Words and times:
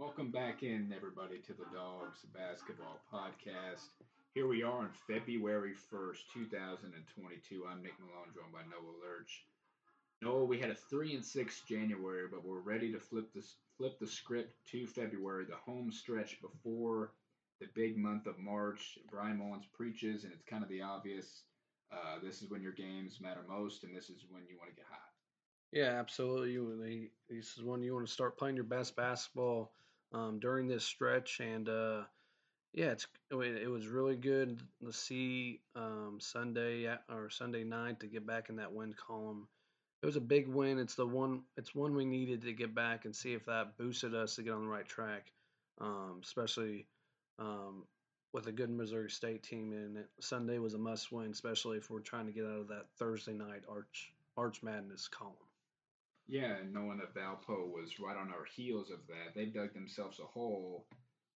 Welcome 0.00 0.30
back 0.30 0.62
in, 0.62 0.94
everybody, 0.96 1.40
to 1.40 1.52
the 1.52 1.66
Dogs 1.76 2.20
Basketball 2.32 3.02
Podcast. 3.12 3.90
Here 4.32 4.46
we 4.46 4.62
are 4.62 4.78
on 4.78 4.88
February 5.06 5.74
1st, 5.92 6.20
2022. 6.32 7.66
I'm 7.70 7.82
Nick 7.82 7.92
Malone, 8.00 8.32
joined 8.34 8.50
by 8.50 8.62
Noah 8.62 8.96
Lurch. 9.04 9.44
Noah, 10.22 10.46
we 10.46 10.58
had 10.58 10.70
a 10.70 10.74
3 10.74 11.16
and 11.16 11.22
6 11.22 11.60
January, 11.68 12.22
but 12.32 12.42
we're 12.42 12.60
ready 12.60 12.90
to 12.90 12.98
flip 12.98 13.30
the, 13.34 13.44
flip 13.76 13.98
the 13.98 14.06
script 14.06 14.54
to 14.70 14.86
February, 14.86 15.44
the 15.44 15.70
home 15.70 15.92
stretch 15.92 16.40
before 16.40 17.12
the 17.60 17.66
big 17.74 17.98
month 17.98 18.26
of 18.26 18.38
March. 18.38 18.98
Bryan 19.10 19.36
Mullins 19.36 19.68
preaches, 19.70 20.24
and 20.24 20.32
it's 20.32 20.48
kind 20.48 20.62
of 20.62 20.70
the 20.70 20.80
obvious. 20.80 21.42
Uh, 21.92 22.24
this 22.24 22.40
is 22.40 22.48
when 22.48 22.62
your 22.62 22.72
games 22.72 23.20
matter 23.20 23.42
most, 23.46 23.84
and 23.84 23.94
this 23.94 24.08
is 24.08 24.24
when 24.30 24.44
you 24.48 24.56
want 24.56 24.70
to 24.70 24.76
get 24.76 24.86
hot. 24.88 25.10
Yeah, 25.72 26.00
absolutely. 26.00 27.10
This 27.28 27.58
is 27.58 27.62
when 27.62 27.82
you 27.82 27.92
want 27.92 28.06
to 28.06 28.12
start 28.12 28.38
playing 28.38 28.56
your 28.56 28.64
best 28.64 28.96
basketball 28.96 29.72
um, 30.12 30.38
during 30.40 30.68
this 30.68 30.84
stretch, 30.84 31.40
and 31.40 31.68
uh, 31.68 32.02
yeah, 32.72 32.92
it's 32.92 33.06
it 33.30 33.70
was 33.70 33.86
really 33.86 34.16
good 34.16 34.60
to 34.84 34.92
see 34.92 35.60
um, 35.74 36.18
Sunday 36.20 36.86
or 37.08 37.30
Sunday 37.30 37.64
night 37.64 38.00
to 38.00 38.06
get 38.06 38.26
back 38.26 38.48
in 38.48 38.56
that 38.56 38.72
win 38.72 38.94
column. 38.94 39.48
It 40.02 40.06
was 40.06 40.16
a 40.16 40.20
big 40.20 40.48
win. 40.48 40.78
It's 40.78 40.94
the 40.94 41.06
one. 41.06 41.42
It's 41.56 41.74
one 41.74 41.94
we 41.94 42.04
needed 42.04 42.42
to 42.42 42.52
get 42.52 42.74
back 42.74 43.04
and 43.04 43.14
see 43.14 43.34
if 43.34 43.46
that 43.46 43.76
boosted 43.76 44.14
us 44.14 44.36
to 44.36 44.42
get 44.42 44.54
on 44.54 44.62
the 44.62 44.68
right 44.68 44.86
track, 44.86 45.32
um, 45.80 46.20
especially 46.22 46.86
um, 47.38 47.84
with 48.32 48.46
a 48.46 48.52
good 48.52 48.70
Missouri 48.70 49.10
State 49.10 49.42
team. 49.42 49.72
And 49.72 50.04
Sunday 50.20 50.58
was 50.58 50.74
a 50.74 50.78
must 50.78 51.12
win, 51.12 51.30
especially 51.30 51.78
if 51.78 51.90
we're 51.90 52.00
trying 52.00 52.26
to 52.26 52.32
get 52.32 52.44
out 52.44 52.60
of 52.60 52.68
that 52.68 52.86
Thursday 52.98 53.34
night 53.34 53.62
Arch 53.68 54.12
Arch 54.36 54.62
Madness 54.62 55.08
column. 55.08 55.49
Yeah, 56.30 56.62
and 56.62 56.72
knowing 56.72 56.98
that 56.98 57.12
Valpo 57.12 57.66
was 57.74 57.98
right 57.98 58.16
on 58.16 58.30
our 58.30 58.44
heels 58.54 58.90
of 58.90 59.00
that, 59.08 59.34
they 59.34 59.46
dug 59.46 59.74
themselves 59.74 60.20
a 60.20 60.24
hole. 60.24 60.86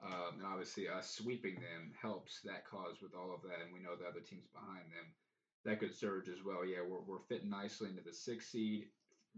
Um, 0.01 0.39
and 0.39 0.47
obviously, 0.47 0.89
us 0.89 1.11
sweeping 1.11 1.57
them 1.57 1.91
helps 2.01 2.41
that 2.45 2.65
cause 2.65 3.03
with 3.03 3.13
all 3.13 3.35
of 3.35 3.43
that, 3.43 3.65
and 3.65 3.75
we 3.75 3.81
know 3.81 3.97
the 3.97 4.07
other 4.07 4.21
teams 4.21 4.47
behind 4.55 4.87
them 4.95 5.11
that 5.65 5.81
could 5.81 5.97
surge 5.97 6.29
as 6.29 6.45
well. 6.47 6.65
Yeah, 6.65 6.87
we're, 6.87 7.01
we're 7.01 7.27
fitting 7.29 7.51
nicely 7.51 7.89
into 7.89 8.03
the 8.05 8.15
sixth 8.15 8.51
seed 8.51 8.85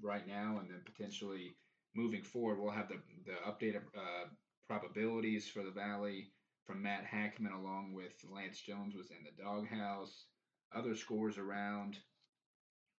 right 0.03 0.27
now, 0.29 0.59
and 0.61 0.69
then 0.69 0.83
potentially 0.85 1.57
moving 1.95 2.23
forward, 2.23 2.61
we'll 2.61 2.73
have 2.73 2.89
the, 2.89 3.01
the 3.25 3.39
updated 3.49 3.83
uh, 3.97 4.29
probabilities 4.69 5.49
for 5.49 5.63
the 5.63 5.71
Valley 5.71 6.33
from 6.67 6.83
Matt 6.83 7.05
Hackman, 7.05 7.53
along 7.53 7.95
with 7.95 8.13
Lance 8.31 8.61
Jones 8.61 8.95
was 8.95 9.11
in 9.11 9.25
the 9.25 9.43
doghouse. 9.43 10.27
Other 10.75 10.95
scores 10.97 11.39
around 11.39 11.97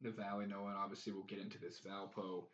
the 0.01 0.11
Valley, 0.11 0.45
Noah, 0.45 0.67
and 0.67 0.77
obviously 0.77 1.13
we'll 1.13 1.23
get 1.23 1.39
into 1.39 1.59
this 1.59 1.81
Valpo 1.85 2.45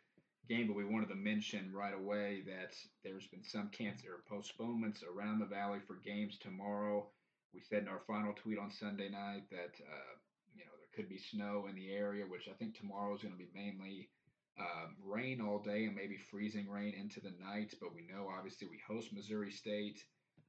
game, 0.48 0.66
but 0.66 0.76
we 0.76 0.84
wanted 0.84 1.08
to 1.08 1.14
mention 1.14 1.72
right 1.72 1.94
away 1.94 2.42
that 2.46 2.74
there's 3.02 3.26
been 3.26 3.44
some 3.44 3.68
cancer 3.68 4.22
postponements 4.28 5.02
around 5.02 5.38
the 5.38 5.46
Valley 5.46 5.78
for 5.86 5.96
games 6.04 6.38
tomorrow. 6.38 7.06
We 7.54 7.60
said 7.60 7.82
in 7.82 7.88
our 7.88 8.02
final 8.06 8.34
tweet 8.34 8.58
on 8.58 8.70
Sunday 8.70 9.08
night 9.08 9.44
that 9.50 9.74
uh, 9.80 10.14
you 10.54 10.64
know 10.64 10.72
there 10.78 10.94
could 10.94 11.08
be 11.08 11.18
snow 11.18 11.66
in 11.68 11.76
the 11.76 11.92
area, 11.92 12.24
which 12.24 12.48
I 12.48 12.54
think 12.54 12.76
tomorrow 12.76 13.14
is 13.14 13.22
going 13.22 13.34
to 13.34 13.38
be 13.38 13.50
mainly 13.54 14.10
um, 14.58 14.96
rain 15.04 15.40
all 15.40 15.58
day 15.58 15.84
and 15.84 15.94
maybe 15.94 16.16
freezing 16.16 16.68
rain 16.68 16.94
into 16.94 17.20
the 17.20 17.32
night. 17.40 17.74
But 17.80 17.94
we 17.94 18.02
know 18.02 18.28
obviously 18.36 18.68
we 18.68 18.80
host 18.86 19.12
Missouri 19.12 19.50
State, 19.52 20.02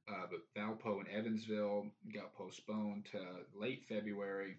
uh, 0.08 0.26
but 0.30 0.40
Valpo 0.60 0.98
and 0.98 1.08
Evansville 1.08 1.86
got 2.12 2.34
postponed 2.34 3.06
to 3.12 3.20
late 3.58 3.84
February. 3.88 4.56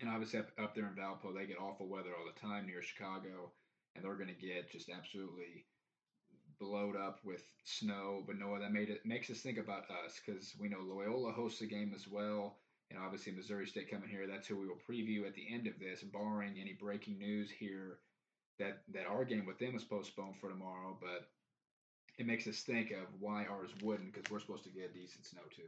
And 0.00 0.10
obviously 0.10 0.40
up, 0.40 0.48
up 0.62 0.74
there 0.74 0.86
in 0.86 0.94
Valpo, 0.94 1.34
they 1.34 1.46
get 1.46 1.58
awful 1.58 1.86
weather 1.86 2.10
all 2.10 2.26
the 2.26 2.40
time 2.40 2.66
near 2.66 2.82
Chicago, 2.82 3.52
and 3.94 4.04
they're 4.04 4.14
going 4.14 4.34
to 4.34 4.46
get 4.46 4.70
just 4.70 4.90
absolutely 4.90 5.64
blowed 6.58 6.96
up 6.96 7.20
with 7.24 7.42
snow. 7.64 8.22
But 8.26 8.38
Noah, 8.38 8.60
that 8.60 8.72
made 8.72 8.90
it 8.90 9.06
makes 9.06 9.30
us 9.30 9.40
think 9.40 9.58
about 9.58 9.90
us 9.90 10.20
because 10.24 10.54
we 10.58 10.68
know 10.68 10.80
Loyola 10.80 11.32
hosts 11.32 11.62
a 11.62 11.66
game 11.66 11.92
as 11.94 12.06
well, 12.06 12.56
and 12.90 12.98
obviously 12.98 13.32
Missouri 13.32 13.66
State 13.66 13.90
coming 13.90 14.08
here. 14.08 14.26
That's 14.26 14.46
who 14.46 14.56
we 14.56 14.68
will 14.68 14.80
preview 14.88 15.26
at 15.26 15.34
the 15.34 15.46
end 15.52 15.66
of 15.66 15.78
this, 15.78 16.02
barring 16.02 16.56
any 16.60 16.74
breaking 16.74 17.18
news 17.18 17.50
here 17.50 17.98
that 18.58 18.82
that 18.92 19.06
our 19.06 19.24
game 19.24 19.46
with 19.46 19.58
them 19.58 19.74
is 19.76 19.84
postponed 19.84 20.36
for 20.40 20.50
tomorrow. 20.50 20.96
But 21.00 21.28
it 22.18 22.26
makes 22.26 22.46
us 22.46 22.60
think 22.60 22.90
of 22.90 23.06
why 23.20 23.46
ours 23.46 23.70
wouldn't 23.82 24.12
because 24.12 24.30
we're 24.30 24.40
supposed 24.40 24.64
to 24.64 24.70
get 24.70 24.94
decent 24.94 25.26
snow 25.26 25.42
too. 25.54 25.62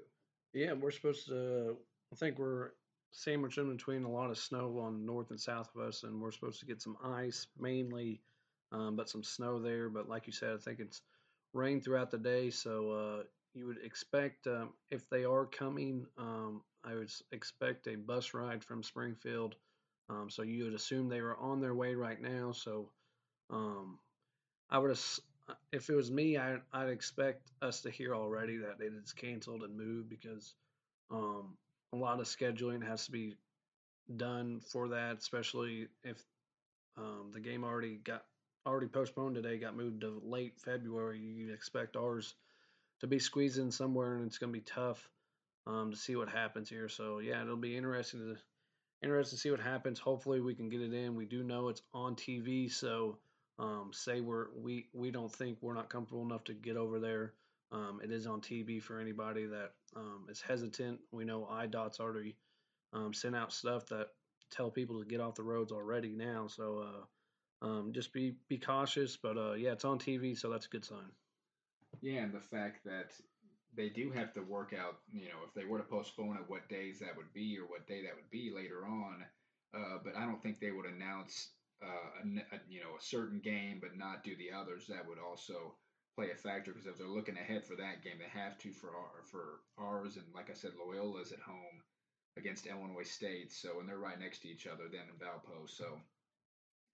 Yeah, 0.52 0.72
we're 0.72 0.90
supposed 0.90 1.26
to. 1.28 1.76
I 2.12 2.16
think 2.16 2.38
we're 2.38 2.70
sandwiched 3.10 3.58
in 3.58 3.70
between 3.70 4.04
a 4.04 4.10
lot 4.10 4.30
of 4.30 4.38
snow 4.38 4.78
on 4.80 5.04
north 5.04 5.30
and 5.30 5.40
south 5.40 5.70
of 5.74 5.82
us, 5.82 6.02
and 6.02 6.20
we're 6.20 6.32
supposed 6.32 6.60
to 6.60 6.66
get 6.66 6.82
some 6.82 6.96
ice 7.02 7.46
mainly, 7.58 8.20
um, 8.72 8.96
but 8.96 9.08
some 9.08 9.22
snow 9.22 9.58
there. 9.58 9.88
But 9.88 10.08
like 10.08 10.26
you 10.26 10.32
said, 10.32 10.54
I 10.54 10.58
think 10.58 10.80
it's 10.80 11.02
rain 11.52 11.80
throughout 11.80 12.10
the 12.10 12.18
day, 12.18 12.50
so 12.50 12.90
uh, 12.90 13.22
you 13.54 13.66
would 13.66 13.78
expect 13.84 14.46
um, 14.46 14.70
if 14.90 15.08
they 15.10 15.24
are 15.24 15.46
coming, 15.46 16.06
um, 16.18 16.62
I 16.84 16.94
would 16.94 17.10
expect 17.32 17.86
a 17.88 17.96
bus 17.96 18.34
ride 18.34 18.62
from 18.62 18.82
Springfield. 18.82 19.56
Um, 20.10 20.30
so 20.30 20.42
you 20.42 20.64
would 20.64 20.74
assume 20.74 21.08
they 21.08 21.18
are 21.18 21.36
on 21.36 21.60
their 21.60 21.74
way 21.74 21.94
right 21.94 22.20
now. 22.20 22.52
So 22.52 22.90
um, 23.50 23.98
I 24.70 24.78
would, 24.78 24.98
if 25.72 25.90
it 25.90 25.94
was 25.94 26.10
me, 26.10 26.36
I, 26.36 26.58
would 26.74 26.90
expect 26.90 27.50
us 27.60 27.82
to 27.82 27.90
hear 27.90 28.14
already 28.14 28.58
that 28.58 28.80
it 28.80 28.92
is 29.02 29.12
canceled 29.12 29.64
and 29.64 29.76
moved 29.76 30.08
because 30.08 30.54
um, 31.10 31.56
a 31.92 31.96
lot 31.96 32.20
of 32.20 32.26
scheduling 32.26 32.86
has 32.86 33.06
to 33.06 33.12
be 33.12 33.36
done 34.16 34.60
for 34.60 34.88
that, 34.88 35.18
especially 35.18 35.88
if 36.04 36.22
um, 36.96 37.30
the 37.32 37.40
game 37.40 37.64
already 37.64 37.96
got 37.96 38.24
already 38.66 38.86
postponed 38.86 39.34
today, 39.34 39.58
got 39.58 39.76
moved 39.76 40.02
to 40.02 40.20
late 40.24 40.54
February. 40.58 41.18
You 41.18 41.52
expect 41.52 41.96
ours 41.96 42.34
to 43.00 43.06
be 43.06 43.18
squeezed 43.18 43.58
in 43.58 43.70
somewhere, 43.70 44.16
and 44.16 44.26
it's 44.26 44.38
going 44.38 44.52
to 44.52 44.58
be 44.58 44.64
tough 44.64 45.08
um, 45.66 45.90
to 45.90 45.96
see 45.96 46.16
what 46.16 46.28
happens 46.28 46.68
here. 46.68 46.88
So 46.88 47.20
yeah, 47.20 47.42
it'll 47.42 47.56
be 47.56 47.76
interesting 47.76 48.20
to 48.20 48.36
interesting 49.02 49.36
to 49.36 49.40
see 49.40 49.50
what 49.50 49.60
happens. 49.60 49.98
Hopefully, 49.98 50.40
we 50.40 50.54
can 50.54 50.68
get 50.68 50.80
it 50.82 50.92
in. 50.92 51.14
We 51.14 51.26
do 51.26 51.42
know 51.42 51.68
it's 51.68 51.82
on 51.94 52.16
TV, 52.16 52.70
so 52.70 53.18
um, 53.58 53.90
say 53.92 54.20
we're 54.20 54.46
we 54.56 54.86
we 54.92 55.10
don't 55.10 55.32
think 55.32 55.58
we're 55.60 55.74
not 55.74 55.90
comfortable 55.90 56.22
enough 56.22 56.44
to 56.44 56.54
get 56.54 56.76
over 56.76 56.98
there. 56.98 57.32
Um, 57.70 58.00
it 58.02 58.10
is 58.10 58.26
on 58.26 58.40
TV 58.40 58.82
for 58.82 58.98
anybody 58.98 59.46
that 59.46 59.72
um, 59.94 60.26
is 60.28 60.40
hesitant. 60.40 61.00
We 61.12 61.24
know 61.24 61.46
IDOT's 61.50 62.00
already 62.00 62.36
um, 62.92 63.12
sent 63.12 63.36
out 63.36 63.52
stuff 63.52 63.86
that 63.86 64.08
tell 64.50 64.70
people 64.70 64.98
to 64.98 65.04
get 65.04 65.20
off 65.20 65.34
the 65.34 65.42
roads 65.42 65.72
already 65.72 66.14
now. 66.14 66.46
So 66.46 66.84
uh, 67.62 67.66
um, 67.66 67.92
just 67.92 68.12
be 68.12 68.36
be 68.48 68.58
cautious. 68.58 69.16
But 69.16 69.36
uh, 69.36 69.52
yeah, 69.52 69.72
it's 69.72 69.84
on 69.84 69.98
TV, 69.98 70.36
so 70.36 70.50
that's 70.50 70.66
a 70.66 70.70
good 70.70 70.84
sign. 70.84 71.10
Yeah, 72.00 72.22
and 72.22 72.32
the 72.32 72.40
fact 72.40 72.84
that 72.84 73.12
they 73.74 73.88
do 73.88 74.10
have 74.10 74.32
to 74.34 74.40
work 74.40 74.72
out, 74.78 74.98
you 75.12 75.26
know, 75.26 75.40
if 75.46 75.54
they 75.54 75.64
were 75.64 75.78
to 75.78 75.84
postpone 75.84 76.36
it, 76.36 76.48
what 76.48 76.68
days 76.68 76.98
that 77.00 77.16
would 77.16 77.32
be 77.32 77.58
or 77.58 77.64
what 77.64 77.86
day 77.86 78.02
that 78.02 78.14
would 78.14 78.30
be 78.30 78.52
later 78.54 78.86
on. 78.86 79.24
Uh, 79.74 79.98
but 80.02 80.16
I 80.16 80.24
don't 80.24 80.42
think 80.42 80.58
they 80.60 80.70
would 80.70 80.86
announce, 80.86 81.50
uh, 81.82 82.24
a, 82.24 82.56
a, 82.56 82.60
you 82.68 82.80
know, 82.80 82.96
a 82.98 83.02
certain 83.02 83.40
game 83.40 83.78
but 83.80 83.96
not 83.96 84.24
do 84.24 84.34
the 84.36 84.50
others. 84.56 84.86
That 84.86 85.06
would 85.06 85.18
also 85.18 85.74
play 86.18 86.32
a 86.32 86.34
factor 86.34 86.72
because 86.72 86.88
if 86.88 86.98
they're 86.98 87.06
looking 87.06 87.38
ahead 87.38 87.64
for 87.64 87.76
that 87.76 88.02
game, 88.02 88.18
they 88.18 88.40
have 88.40 88.58
to 88.58 88.72
for 88.72 88.88
our, 88.88 89.22
for 89.30 89.60
ours. 89.78 90.16
And 90.16 90.26
like 90.34 90.50
I 90.50 90.54
said, 90.54 90.72
Loyola's 90.74 91.30
at 91.30 91.38
home 91.38 91.78
against 92.36 92.66
Illinois 92.66 93.08
State, 93.08 93.52
so 93.52 93.78
and 93.78 93.88
they're 93.88 93.98
right 93.98 94.18
next 94.18 94.40
to 94.42 94.48
each 94.48 94.66
other, 94.66 94.88
them 94.90 95.06
and 95.08 95.20
Valpo. 95.20 95.70
So 95.70 95.84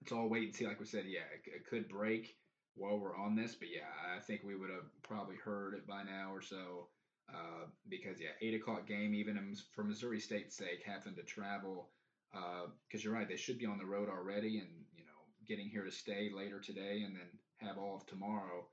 it's 0.03 0.13
all 0.13 0.29
wait 0.29 0.45
and 0.45 0.55
see. 0.55 0.67
Like 0.67 0.79
we 0.79 0.85
said, 0.85 1.05
yeah, 1.07 1.25
it, 1.33 1.51
it 1.51 1.67
could 1.67 1.89
break 1.89 2.37
while 2.75 2.99
we're 2.99 3.17
on 3.17 3.35
this, 3.35 3.55
but 3.55 3.69
yeah, 3.75 3.89
I 4.15 4.21
think 4.21 4.43
we 4.45 4.57
would 4.57 4.69
have 4.69 4.85
probably 5.03 5.37
heard 5.37 5.73
it 5.73 5.87
by 5.87 6.03
now 6.03 6.31
or 6.31 6.43
so. 6.43 6.89
Uh, 7.33 7.65
because 7.89 8.21
yeah, 8.21 8.37
eight 8.43 8.61
o'clock 8.61 8.87
game, 8.87 9.15
even 9.15 9.57
for 9.75 9.85
Missouri 9.85 10.21
State's 10.21 10.59
sake, 10.59 10.83
having 10.85 11.15
to 11.15 11.23
travel 11.23 11.89
because 12.31 13.01
uh, 13.01 13.05
you're 13.05 13.15
right, 13.15 13.29
they 13.29 13.37
should 13.37 13.59
be 13.59 13.65
on 13.65 13.79
the 13.79 13.87
road 13.87 14.11
already, 14.11 14.59
and 14.59 14.69
you 14.95 15.05
know, 15.05 15.17
getting 15.49 15.71
here 15.71 15.85
to 15.85 15.91
stay 15.91 16.31
later 16.37 16.61
today 16.61 17.05
and 17.07 17.17
then 17.17 17.29
have 17.67 17.79
all 17.79 17.97
of 17.97 18.05
tomorrow 18.07 18.67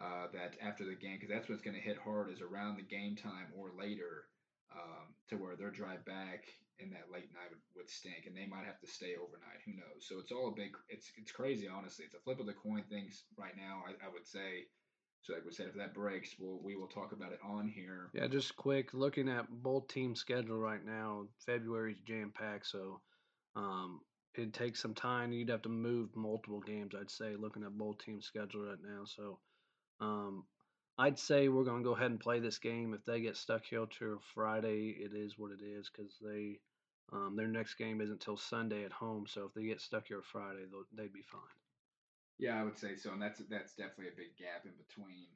uh, 0.00 0.26
that 0.32 0.56
after 0.60 0.84
the 0.84 0.94
game, 0.94 1.16
because 1.18 1.32
that's 1.32 1.48
what's 1.48 1.62
going 1.62 1.76
to 1.76 1.82
hit 1.82 1.96
hard 1.98 2.30
is 2.30 2.40
around 2.40 2.76
the 2.76 2.82
game 2.82 3.16
time 3.16 3.48
or 3.56 3.72
later 3.78 4.28
um, 4.74 5.14
to 5.28 5.36
where 5.36 5.56
their 5.56 5.70
drive 5.70 6.04
back 6.04 6.44
in 6.78 6.90
that 6.90 7.08
late 7.12 7.32
night 7.32 7.48
would, 7.48 7.64
would 7.74 7.90
stink, 7.90 8.26
and 8.26 8.36
they 8.36 8.46
might 8.46 8.66
have 8.66 8.80
to 8.80 8.86
stay 8.86 9.14
overnight. 9.16 9.64
Who 9.64 9.72
knows? 9.72 10.04
So 10.04 10.18
it's 10.18 10.32
all 10.32 10.48
a 10.48 10.56
big. 10.56 10.76
It's 10.88 11.10
it's 11.16 11.32
crazy, 11.32 11.68
honestly. 11.68 12.04
It's 12.04 12.14
a 12.14 12.20
flip 12.20 12.40
of 12.40 12.46
the 12.46 12.52
coin 12.52 12.84
things 12.90 13.24
right 13.38 13.56
now. 13.56 13.82
I, 13.86 14.06
I 14.06 14.12
would 14.12 14.26
say. 14.26 14.68
So 15.22 15.32
like 15.32 15.44
we 15.44 15.52
said, 15.52 15.66
if 15.66 15.74
that 15.74 15.94
breaks, 15.94 16.36
we'll 16.38 16.60
we 16.62 16.76
will 16.76 16.86
talk 16.86 17.12
about 17.12 17.32
it 17.32 17.40
on 17.42 17.68
here. 17.68 18.10
Yeah, 18.12 18.28
just 18.28 18.56
quick 18.56 18.92
looking 18.92 19.28
at 19.28 19.46
both 19.50 19.88
teams' 19.88 20.20
schedule 20.20 20.58
right 20.58 20.84
now. 20.84 21.26
February's 21.44 21.98
jam 22.06 22.32
packed, 22.36 22.66
so 22.66 23.00
um, 23.56 24.00
it 24.34 24.52
takes 24.52 24.80
some 24.80 24.94
time. 24.94 25.32
You'd 25.32 25.48
have 25.48 25.62
to 25.62 25.68
move 25.68 26.10
multiple 26.14 26.60
games. 26.60 26.94
I'd 26.94 27.10
say 27.10 27.34
looking 27.36 27.64
at 27.64 27.76
both 27.76 27.98
teams' 28.04 28.26
schedule 28.26 28.66
right 28.66 28.78
now. 28.84 29.04
So 29.04 29.40
um, 30.00 30.44
I'd 30.98 31.18
say 31.18 31.48
we're 31.48 31.64
going 31.64 31.82
to 31.82 31.88
go 31.88 31.94
ahead 31.94 32.10
and 32.10 32.20
play 32.20 32.40
this 32.40 32.58
game. 32.58 32.94
If 32.94 33.04
they 33.04 33.20
get 33.20 33.36
stuck 33.36 33.64
here 33.64 33.86
till 33.86 34.20
Friday, 34.34 34.90
it 34.90 35.12
is 35.14 35.38
what 35.38 35.52
it 35.52 35.62
is 35.64 35.90
because 35.90 36.16
they 36.22 36.60
um, 37.12 37.36
their 37.36 37.48
next 37.48 37.74
game 37.74 38.00
isn't 38.00 38.20
till 38.20 38.36
Sunday 38.36 38.84
at 38.84 38.92
home. 38.92 39.26
So 39.28 39.44
if 39.46 39.54
they 39.54 39.64
get 39.64 39.80
stuck 39.80 40.06
here 40.08 40.22
Friday, 40.22 40.64
they'd 40.70 41.02
they'd 41.02 41.12
be 41.12 41.22
fine. 41.22 41.40
Yeah, 42.38 42.60
I 42.60 42.64
would 42.64 42.78
say 42.78 42.96
so, 42.96 43.12
and 43.12 43.22
that's 43.22 43.40
that's 43.50 43.74
definitely 43.74 44.08
a 44.08 44.16
big 44.16 44.36
gap 44.36 44.64
in 44.66 44.72
between 44.76 45.28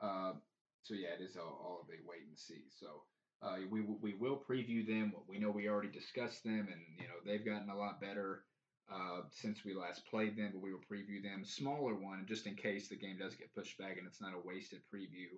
Uh, 0.00 0.34
so 0.82 0.94
yeah, 0.94 1.14
it 1.18 1.22
is 1.22 1.36
all, 1.36 1.58
all 1.64 1.80
a 1.82 1.90
big 1.90 2.00
wait 2.06 2.26
and 2.28 2.38
see. 2.38 2.64
So 2.78 3.02
uh, 3.42 3.56
we 3.70 3.82
we 3.82 4.14
will 4.14 4.38
preview 4.48 4.86
them. 4.86 5.14
We 5.28 5.38
know 5.38 5.50
we 5.50 5.68
already 5.68 5.90
discussed 5.90 6.44
them, 6.44 6.68
and 6.70 6.82
you 6.98 7.08
know 7.08 7.18
they've 7.24 7.44
gotten 7.44 7.70
a 7.70 7.76
lot 7.76 8.00
better 8.00 8.44
uh, 8.92 9.22
since 9.30 9.64
we 9.64 9.74
last 9.74 10.06
played 10.06 10.36
them. 10.36 10.50
But 10.52 10.62
we 10.62 10.72
will 10.72 10.80
preview 10.90 11.22
them, 11.22 11.44
smaller 11.44 11.94
one, 11.94 12.26
just 12.28 12.46
in 12.46 12.54
case 12.54 12.88
the 12.88 12.96
game 12.96 13.18
does 13.18 13.34
get 13.34 13.54
pushed 13.54 13.78
back 13.78 13.96
and 13.98 14.06
it's 14.06 14.20
not 14.20 14.34
a 14.34 14.46
wasted 14.46 14.80
preview. 14.92 15.28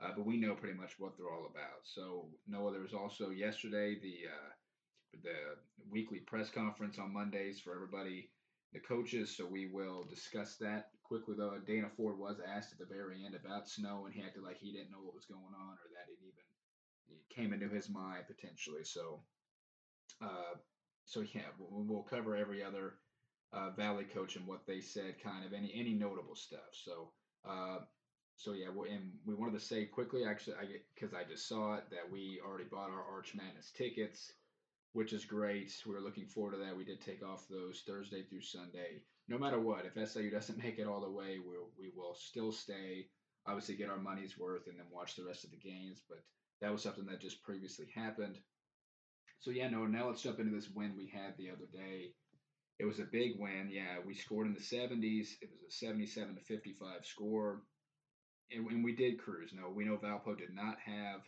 Uh, 0.00 0.10
but 0.16 0.26
we 0.26 0.36
know 0.36 0.54
pretty 0.54 0.78
much 0.78 0.94
what 0.98 1.16
they're 1.16 1.30
all 1.30 1.50
about. 1.50 1.82
So 1.82 2.26
Noah, 2.46 2.72
there 2.72 2.82
was 2.82 2.94
also 2.94 3.30
yesterday 3.30 3.98
the 4.00 4.30
uh, 4.30 4.50
the 5.22 5.58
weekly 5.90 6.18
press 6.20 6.50
conference 6.50 6.98
on 6.98 7.12
Mondays 7.12 7.60
for 7.60 7.74
everybody, 7.74 8.30
the 8.72 8.80
coaches. 8.80 9.36
So 9.36 9.46
we 9.46 9.66
will 9.66 10.04
discuss 10.04 10.56
that 10.56 10.90
quickly. 11.02 11.34
Though 11.36 11.58
Dana 11.66 11.88
Ford 11.96 12.18
was 12.18 12.36
asked 12.46 12.72
at 12.72 12.78
the 12.78 12.94
very 12.94 13.24
end 13.24 13.34
about 13.34 13.68
snow, 13.68 14.04
and 14.06 14.14
he 14.14 14.22
acted 14.22 14.44
like 14.44 14.58
he 14.58 14.72
didn't 14.72 14.90
know 14.90 15.02
what 15.02 15.14
was 15.14 15.24
going 15.24 15.54
on 15.54 15.74
or 15.74 15.88
that 15.94 16.12
it 16.12 16.18
even 16.22 16.46
it 17.10 17.34
came 17.34 17.52
into 17.52 17.68
his 17.74 17.88
mind 17.88 18.24
potentially. 18.28 18.84
So, 18.84 19.20
uh, 20.22 20.54
so 21.08 21.24
yeah, 21.34 21.50
we'll, 21.58 22.02
cover 22.02 22.36
every 22.36 22.62
other 22.62 22.94
uh, 23.52 23.70
Valley 23.70 24.04
coach 24.04 24.36
and 24.36 24.46
what 24.46 24.66
they 24.66 24.80
said, 24.80 25.16
kind 25.22 25.44
of 25.44 25.52
any 25.52 25.72
any 25.74 25.94
notable 25.94 26.36
stuff. 26.36 26.70
So. 26.72 27.10
Uh, 27.48 27.78
so 28.36 28.52
yeah, 28.52 28.68
and 28.68 29.10
we 29.26 29.34
wanted 29.34 29.58
to 29.58 29.66
say 29.66 29.84
quickly, 29.86 30.24
actually, 30.24 30.54
I 30.54 30.66
because 30.94 31.12
I 31.12 31.24
just 31.28 31.48
saw 31.48 31.74
it 31.74 31.90
that 31.90 32.08
we 32.08 32.40
already 32.46 32.66
bought 32.70 32.90
our 32.90 33.02
Arch 33.12 33.34
Madness 33.34 33.72
tickets 33.76 34.32
which 34.92 35.12
is 35.12 35.24
great. 35.24 35.72
We're 35.86 36.00
looking 36.00 36.26
forward 36.26 36.52
to 36.52 36.58
that. 36.58 36.76
We 36.76 36.84
did 36.84 37.00
take 37.00 37.24
off 37.24 37.46
those 37.48 37.82
Thursday 37.86 38.22
through 38.22 38.42
Sunday. 38.42 39.02
No 39.28 39.38
matter 39.38 39.60
what, 39.60 39.84
if 39.84 40.08
SAU 40.08 40.30
doesn't 40.30 40.58
make 40.64 40.78
it 40.78 40.86
all 40.86 41.00
the 41.00 41.10
way, 41.10 41.38
we'll, 41.44 41.70
we 41.78 41.92
will 41.94 42.14
still 42.14 42.52
stay, 42.52 43.06
obviously 43.46 43.76
get 43.76 43.90
our 43.90 43.98
money's 43.98 44.38
worth, 44.38 44.66
and 44.66 44.78
then 44.78 44.86
watch 44.90 45.16
the 45.16 45.24
rest 45.24 45.44
of 45.44 45.50
the 45.50 45.56
games. 45.56 46.02
But 46.08 46.18
that 46.60 46.72
was 46.72 46.82
something 46.82 47.06
that 47.06 47.20
just 47.20 47.42
previously 47.42 47.86
happened. 47.94 48.38
So 49.40 49.50
yeah, 49.50 49.68
no. 49.68 49.86
Now 49.86 50.08
let's 50.08 50.22
jump 50.22 50.40
into 50.40 50.54
this 50.54 50.70
win 50.74 50.94
we 50.96 51.06
had 51.06 51.36
the 51.36 51.50
other 51.50 51.66
day. 51.72 52.12
It 52.78 52.84
was 52.84 53.00
a 53.00 53.04
big 53.10 53.32
win. 53.38 53.68
Yeah, 53.70 53.96
we 54.04 54.14
scored 54.14 54.46
in 54.46 54.54
the 54.54 54.60
70s. 54.60 55.34
It 55.42 55.50
was 55.50 55.62
a 55.68 55.70
77 55.70 56.36
to 56.36 56.40
55 56.42 57.04
score, 57.04 57.62
and, 58.52 58.66
and 58.70 58.84
we 58.84 58.94
did 58.94 59.18
cruise. 59.18 59.50
No, 59.52 59.68
we 59.68 59.84
know 59.84 59.96
Valpo 59.96 60.38
did 60.38 60.54
not 60.54 60.76
have 60.84 61.22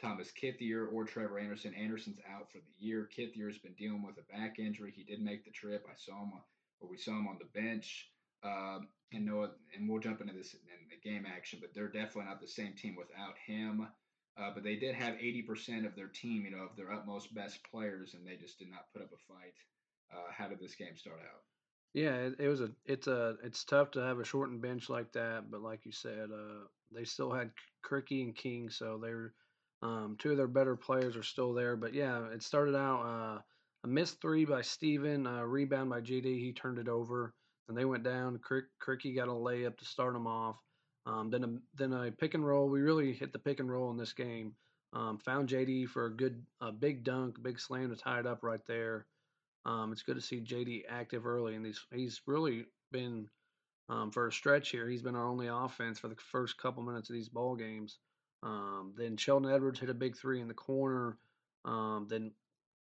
Thomas 0.00 0.30
Kithier 0.32 0.86
or 0.92 1.04
Trevor 1.04 1.38
Anderson. 1.38 1.74
Anderson's 1.74 2.18
out 2.28 2.50
for 2.50 2.58
the 2.58 2.84
year. 2.86 3.08
Kithier's 3.16 3.58
been 3.58 3.74
dealing 3.74 4.04
with 4.04 4.16
a 4.18 4.32
back 4.32 4.58
injury. 4.58 4.92
He 4.94 5.04
did 5.04 5.20
make 5.20 5.44
the 5.44 5.50
trip. 5.50 5.84
I 5.88 5.94
saw 5.96 6.20
him, 6.20 6.32
or 6.80 6.88
we 6.88 6.98
saw 6.98 7.12
him 7.12 7.28
on 7.28 7.38
the 7.38 7.60
bench. 7.60 8.08
Uh, 8.42 8.78
and 9.12 9.24
Noah, 9.24 9.50
and 9.74 9.88
we'll 9.88 10.00
jump 10.00 10.20
into 10.20 10.34
this 10.34 10.54
in 10.54 10.60
the 10.90 11.08
game 11.08 11.26
action, 11.26 11.58
but 11.60 11.70
they're 11.74 11.88
definitely 11.88 12.26
not 12.26 12.40
the 12.40 12.46
same 12.46 12.74
team 12.74 12.94
without 12.96 13.34
him. 13.46 13.86
Uh, 14.40 14.50
but 14.54 14.62
they 14.62 14.76
did 14.76 14.94
have 14.94 15.14
80% 15.14 15.84
of 15.84 15.96
their 15.96 16.06
team, 16.06 16.44
you 16.44 16.50
know, 16.52 16.62
of 16.62 16.76
their 16.76 16.92
utmost 16.92 17.34
best 17.34 17.58
players, 17.68 18.14
and 18.14 18.26
they 18.26 18.36
just 18.36 18.58
did 18.58 18.70
not 18.70 18.86
put 18.92 19.02
up 19.02 19.10
a 19.12 19.32
fight. 19.32 19.54
Uh, 20.12 20.30
how 20.30 20.46
did 20.46 20.60
this 20.60 20.76
game 20.76 20.96
start 20.96 21.18
out? 21.20 21.42
Yeah, 21.94 22.14
it, 22.14 22.34
it, 22.38 22.48
was 22.48 22.60
a 22.60 22.70
it's 22.84 23.06
a 23.06 23.36
it's 23.42 23.64
tough 23.64 23.90
to 23.92 24.00
have 24.00 24.18
a 24.20 24.24
shortened 24.24 24.62
bench 24.62 24.88
like 24.88 25.12
that, 25.12 25.50
but 25.50 25.62
like 25.62 25.84
you 25.84 25.92
said, 25.92 26.28
uh, 26.32 26.66
they 26.94 27.04
still 27.04 27.32
had 27.32 27.50
Krikke 27.84 28.22
and 28.22 28.36
King, 28.36 28.70
so 28.70 28.98
they're 29.02 29.32
um, 29.82 30.16
two 30.18 30.32
of 30.32 30.36
their 30.36 30.48
better 30.48 30.76
players 30.76 31.16
are 31.16 31.22
still 31.22 31.52
there, 31.54 31.76
but 31.76 31.94
yeah, 31.94 32.26
it 32.28 32.42
started 32.42 32.76
out 32.76 33.02
uh, 33.02 33.40
a 33.84 33.88
missed 33.88 34.20
three 34.20 34.44
by 34.44 34.62
Steven, 34.62 35.26
a 35.26 35.46
rebound 35.46 35.88
by 35.90 36.00
JD. 36.00 36.24
He 36.24 36.52
turned 36.52 36.78
it 36.78 36.88
over, 36.88 37.32
and 37.68 37.76
they 37.76 37.84
went 37.84 38.02
down. 38.02 38.38
Krikke 38.38 39.14
got 39.14 39.28
a 39.28 39.32
layup 39.32 39.78
to 39.78 39.84
start 39.84 40.14
them 40.14 40.26
off. 40.26 40.56
Um, 41.08 41.30
then 41.30 41.44
a 41.44 41.48
then 41.74 41.92
a 41.92 42.12
pick 42.12 42.34
and 42.34 42.46
roll. 42.46 42.68
We 42.68 42.80
really 42.80 43.14
hit 43.14 43.32
the 43.32 43.38
pick 43.38 43.60
and 43.60 43.70
roll 43.70 43.90
in 43.90 43.96
this 43.96 44.12
game. 44.12 44.54
Um, 44.92 45.18
found 45.18 45.48
JD 45.48 45.88
for 45.88 46.06
a 46.06 46.10
good, 46.10 46.42
a 46.60 46.72
big 46.72 47.04
dunk, 47.04 47.42
big 47.42 47.58
slam 47.60 47.90
to 47.90 47.96
tie 47.96 48.20
it 48.20 48.26
up 48.26 48.42
right 48.42 48.64
there. 48.66 49.06
Um, 49.66 49.92
it's 49.92 50.02
good 50.02 50.16
to 50.16 50.20
see 50.22 50.40
JD 50.40 50.82
active 50.88 51.26
early, 51.26 51.54
and 51.54 51.64
he's 51.64 51.80
he's 51.92 52.20
really 52.26 52.66
been 52.92 53.28
um, 53.88 54.10
for 54.10 54.26
a 54.26 54.32
stretch 54.32 54.70
here. 54.70 54.88
He's 54.88 55.02
been 55.02 55.16
our 55.16 55.26
only 55.26 55.46
offense 55.46 55.98
for 55.98 56.08
the 56.08 56.16
first 56.30 56.58
couple 56.58 56.82
minutes 56.82 57.08
of 57.08 57.14
these 57.14 57.28
ball 57.28 57.56
games. 57.56 57.98
Um, 58.42 58.92
then 58.96 59.16
Sheldon 59.16 59.50
Edwards 59.50 59.80
hit 59.80 59.90
a 59.90 59.94
big 59.94 60.16
three 60.16 60.40
in 60.40 60.48
the 60.48 60.54
corner. 60.54 61.16
Um, 61.64 62.06
then 62.08 62.32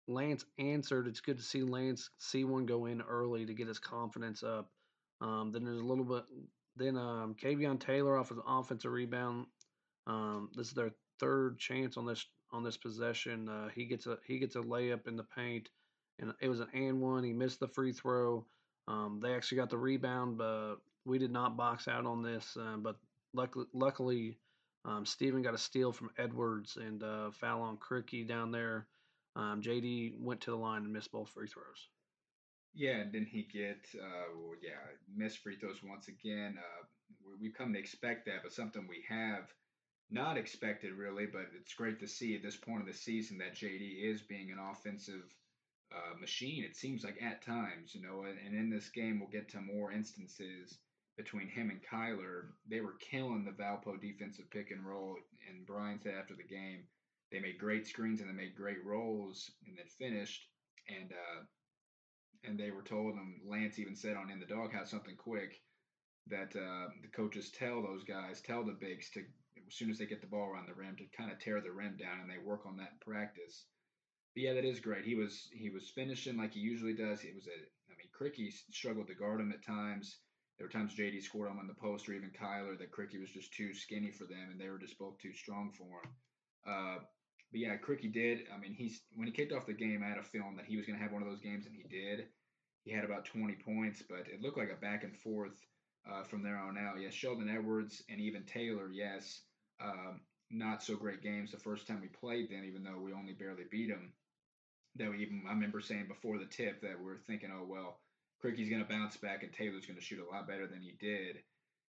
Lance 0.08 0.46
answered. 0.58 1.08
It's 1.08 1.22
good 1.22 1.38
to 1.38 1.44
see 1.44 1.62
Lance 1.62 2.10
see 2.18 2.44
one 2.44 2.66
go 2.66 2.86
in 2.86 3.02
early 3.02 3.46
to 3.46 3.54
get 3.54 3.68
his 3.68 3.80
confidence 3.80 4.44
up. 4.44 4.70
Um, 5.22 5.52
then 5.52 5.64
there's 5.64 5.80
a 5.80 5.86
little 5.86 6.06
bit. 6.06 6.24
Then 6.78 6.98
um, 6.98 7.36
Kevion 7.42 7.80
Taylor 7.80 8.18
off 8.18 8.32
of 8.32 8.38
the 8.38 8.44
offensive 8.48 8.92
rebound. 8.92 9.48
Um, 10.06 10.50
this 10.56 10.68
is 10.68 10.74
their 10.74 10.92
third 11.20 11.58
chance 11.58 11.98
on 11.98 12.06
this 12.06 12.26
on 12.52 12.64
this 12.64 12.78
possession. 12.78 13.50
Uh, 13.50 13.70
he 13.74 13.86
gets 13.86 14.06
a 14.06 14.18
he 14.26 14.40
gets 14.40 14.56
a 14.56 14.60
layup 14.60 15.08
in 15.08 15.18
the 15.18 15.24
paint, 15.24 15.70
and 16.20 16.34
it 16.42 16.50
was 16.50 16.60
an 16.60 16.70
and 16.74 17.02
one. 17.02 17.24
He 17.24 17.34
missed 17.34 17.60
the 17.60 17.68
free 17.68 17.92
throw. 17.92 18.46
Um, 18.88 19.20
they 19.22 19.34
actually 19.34 19.58
got 19.58 19.70
the 19.70 19.78
rebound, 19.78 20.38
but 20.38 20.78
we 21.06 21.18
did 21.18 21.32
not 21.32 21.58
box 21.58 21.88
out 21.88 22.06
on 22.06 22.22
this. 22.22 22.56
Uh, 22.60 22.78
but 22.78 22.98
luckily, 23.34 23.66
luckily 23.74 24.38
um, 24.86 25.06
Steven 25.06 25.42
got 25.42 25.54
a 25.54 25.58
steal 25.58 25.92
from 25.92 26.12
Edwards 26.18 26.78
and 26.78 27.04
uh, 27.04 27.32
foul 27.32 27.62
on 27.62 27.78
Krikke 27.78 28.28
down 28.28 28.52
there. 28.52 28.88
Um, 29.36 29.62
JD 29.62 30.20
went 30.20 30.42
to 30.42 30.52
the 30.52 30.58
line 30.58 30.84
and 30.84 30.94
missed 30.94 31.12
both 31.12 31.30
free 31.30 31.48
throws. 31.48 31.90
Yeah, 32.78 32.98
and 32.98 33.12
then 33.12 33.26
he 33.26 33.42
get 33.42 33.88
uh, 33.96 34.38
well, 34.38 34.56
yeah 34.62 34.78
missed 35.16 35.40
free 35.40 35.58
throws 35.58 35.82
once 35.84 36.08
again. 36.08 36.60
Uh, 36.60 36.86
we, 37.42 37.48
have 37.48 37.58
come 37.58 37.74
to 37.74 37.80
expect 37.80 38.28
that, 38.28 38.44
but 38.44 38.54
something 38.54 38.86
we 38.88 39.04
have 39.10 39.52
not 40.12 40.38
expected 40.38 40.94
really. 40.94 41.26
But 41.26 41.48
it's 41.60 41.74
great 41.74 42.00
to 42.02 42.08
see 42.08 42.36
at 42.36 42.44
this 42.44 42.56
point 42.56 42.82
of 42.82 42.88
the 42.88 42.94
season 42.94 43.40
that 43.40 43.56
JD 43.56 44.04
is 44.04 44.22
being 44.22 44.52
an 44.52 44.60
offensive 44.60 45.26
uh, 45.92 46.20
machine. 46.22 46.64
It 46.64 46.76
seems 46.76 47.04
like 47.04 47.18
at 47.20 47.42
times, 47.42 47.96
you 47.96 48.02
know, 48.04 48.26
and, 48.30 48.38
and 48.46 48.56
in 48.56 48.70
this 48.70 48.90
game 48.90 49.20
we'll 49.20 49.30
get 49.30 49.50
to 49.50 49.62
more 49.62 49.92
instances 49.92 50.78
between 51.18 51.48
him 51.48 51.72
and 51.72 51.82
Kyler, 51.82 52.50
they 52.70 52.82
were 52.82 52.94
killing 53.00 53.44
the 53.44 53.64
Valpo 53.64 54.00
defensive 54.00 54.52
pick 54.52 54.70
and 54.70 54.86
roll. 54.86 55.16
And 55.50 55.66
Bryan 55.66 56.00
said 56.00 56.14
after 56.14 56.36
the 56.36 56.44
game, 56.44 56.84
they 57.32 57.40
made 57.40 57.58
great 57.58 57.88
screens 57.88 58.22
and 58.22 58.30
they 58.30 58.34
made 58.34 58.56
great 58.56 58.86
rolls 58.86 59.50
and 59.66 59.76
then 59.76 59.88
finished. 59.88 60.48
And 60.88 61.12
uh, 61.12 61.44
and 62.44 62.60
they 62.60 62.72
were 62.72 62.82
told, 62.82 63.16
and 63.16 63.40
Lance 63.46 63.80
even 63.80 63.96
said 63.96 64.16
on 64.16 64.30
In 64.30 64.40
the 64.40 64.46
Dawg 64.46 64.74
House 64.74 64.92
something 64.92 65.16
quick 65.16 65.62
that 66.30 66.56
uh, 66.56 66.90
the 67.02 67.08
coaches 67.14 67.50
tell 67.50 67.82
those 67.82 68.04
guys, 68.04 68.42
tell 68.42 68.64
the 68.64 68.74
bigs 68.74 69.10
to 69.12 69.22
as 69.68 69.74
soon 69.76 69.90
as 69.90 69.98
they 69.98 70.06
get 70.06 70.22
the 70.22 70.28
ball 70.28 70.50
around 70.50 70.68
the 70.68 70.74
rim 70.74 70.96
to 70.96 71.06
kind 71.18 71.32
of 71.32 71.40
tear 71.40 71.62
the 71.62 71.72
rim 71.72 71.98
down, 71.98 72.22
and 72.22 72.30
they 72.30 72.38
work 72.38 72.66
on 72.66 72.78
that 72.78 72.94
in 72.94 73.14
practice. 73.14 73.66
But 74.34 74.44
yeah, 74.44 74.54
that 74.54 74.66
is 74.66 74.80
great. 74.80 75.06
He 75.06 75.16
was 75.16 75.50
he 75.52 75.70
was 75.70 75.90
finishing 75.90 76.38
like 76.38 76.54
he 76.54 76.60
usually 76.60 76.94
does. 76.94 77.24
It 77.24 77.36
was 77.36 77.48
a 77.48 77.58
I 77.92 77.96
mean, 77.98 78.10
Krikke 78.14 78.54
struggled 78.72 79.08
to 79.08 79.16
guard 79.16 79.42
him 79.42 79.52
at 79.52 79.66
times. 79.66 80.18
There 80.58 80.66
were 80.66 80.72
times 80.72 80.96
JD 80.96 81.24
scored 81.24 81.50
him 81.52 81.60
on 81.60 81.68
the 81.68 81.74
post 81.74 82.10
or 82.10 82.14
even 82.14 82.32
Kyler 82.32 82.78
that 82.78 82.92
Krikke 82.92 83.20
was 83.20 83.32
just 83.32 83.54
too 83.54 83.74
skinny 83.74 84.12
for 84.12 84.26
them 84.26 84.50
and 84.52 84.60
they 84.60 84.70
were 84.70 84.80
just 84.80 84.98
both 84.98 85.18
too 85.20 85.34
strong 85.34 85.72
for 85.72 86.02
him. 86.02 86.12
Uh, 86.66 86.98
but 87.58 87.66
yeah, 87.66 87.76
Krikke 87.78 88.14
did. 88.14 88.44
I 88.54 88.60
mean, 88.60 88.74
he's 88.74 89.02
when 89.16 89.28
he 89.28 89.34
kicked 89.34 89.52
off 89.52 89.66
the 89.66 89.74
game, 89.74 90.04
I 90.04 90.10
had 90.10 90.20
a 90.20 90.24
feeling 90.24 90.56
that 90.58 90.66
he 90.66 90.78
was 90.78 90.86
going 90.86 90.98
to 90.98 91.04
have 91.04 91.12
one 91.12 91.24
of 91.24 91.28
those 91.28 91.42
games, 91.42 91.66
and 91.66 91.76
he 91.76 91.84
did. 91.88 92.28
He 92.84 92.92
had 92.92 93.04
about 93.04 93.26
20 93.26 93.56
points, 93.66 94.04
but 94.08 94.28
it 94.32 94.42
looked 94.42 94.58
like 94.58 94.72
a 94.72 94.80
back 94.80 95.04
and 95.04 95.16
forth 95.18 95.60
uh, 96.10 96.24
from 96.24 96.44
there 96.44 96.58
on 96.58 96.78
out. 96.78 97.02
Yes, 97.02 97.14
Sheldon 97.14 97.50
Edwards 97.50 98.04
and 98.10 98.22
even 98.22 98.44
Taylor, 98.44 98.90
yes, 98.92 99.42
um, 99.82 100.22
not 100.52 100.84
so 100.84 100.96
great 100.96 101.22
games 101.22 101.52
the 101.52 101.58
first 101.58 101.88
time 101.88 102.00
we 102.00 102.08
played 102.08 102.50
them, 102.50 102.64
even 102.66 102.84
though 102.84 103.00
we 103.00 103.12
only 103.12 103.34
barely 103.34 103.64
beat 103.70 103.90
them. 103.90 104.14
That 104.96 105.10
we 105.10 105.22
even 105.24 105.44
I 105.48 105.54
remember 105.54 105.82
saying 105.82 106.08
before 106.08 106.38
the 106.38 106.46
tip 106.46 106.82
that 106.82 107.02
we're 107.04 107.18
thinking, 107.18 107.50
oh 107.52 107.66
well, 107.68 108.00
Krikke's 108.44 108.70
going 108.70 108.86
to 108.86 108.90
bounce 108.90 109.18
back 109.18 109.44
and 109.44 109.52
Taylor's 109.52 109.86
going 109.86 110.00
to 110.00 110.06
shoot 110.06 110.24
a 110.24 110.34
lot 110.34 110.48
better 110.48 110.68
than 110.68 110.82
he 110.82 110.94
did. 111.00 111.38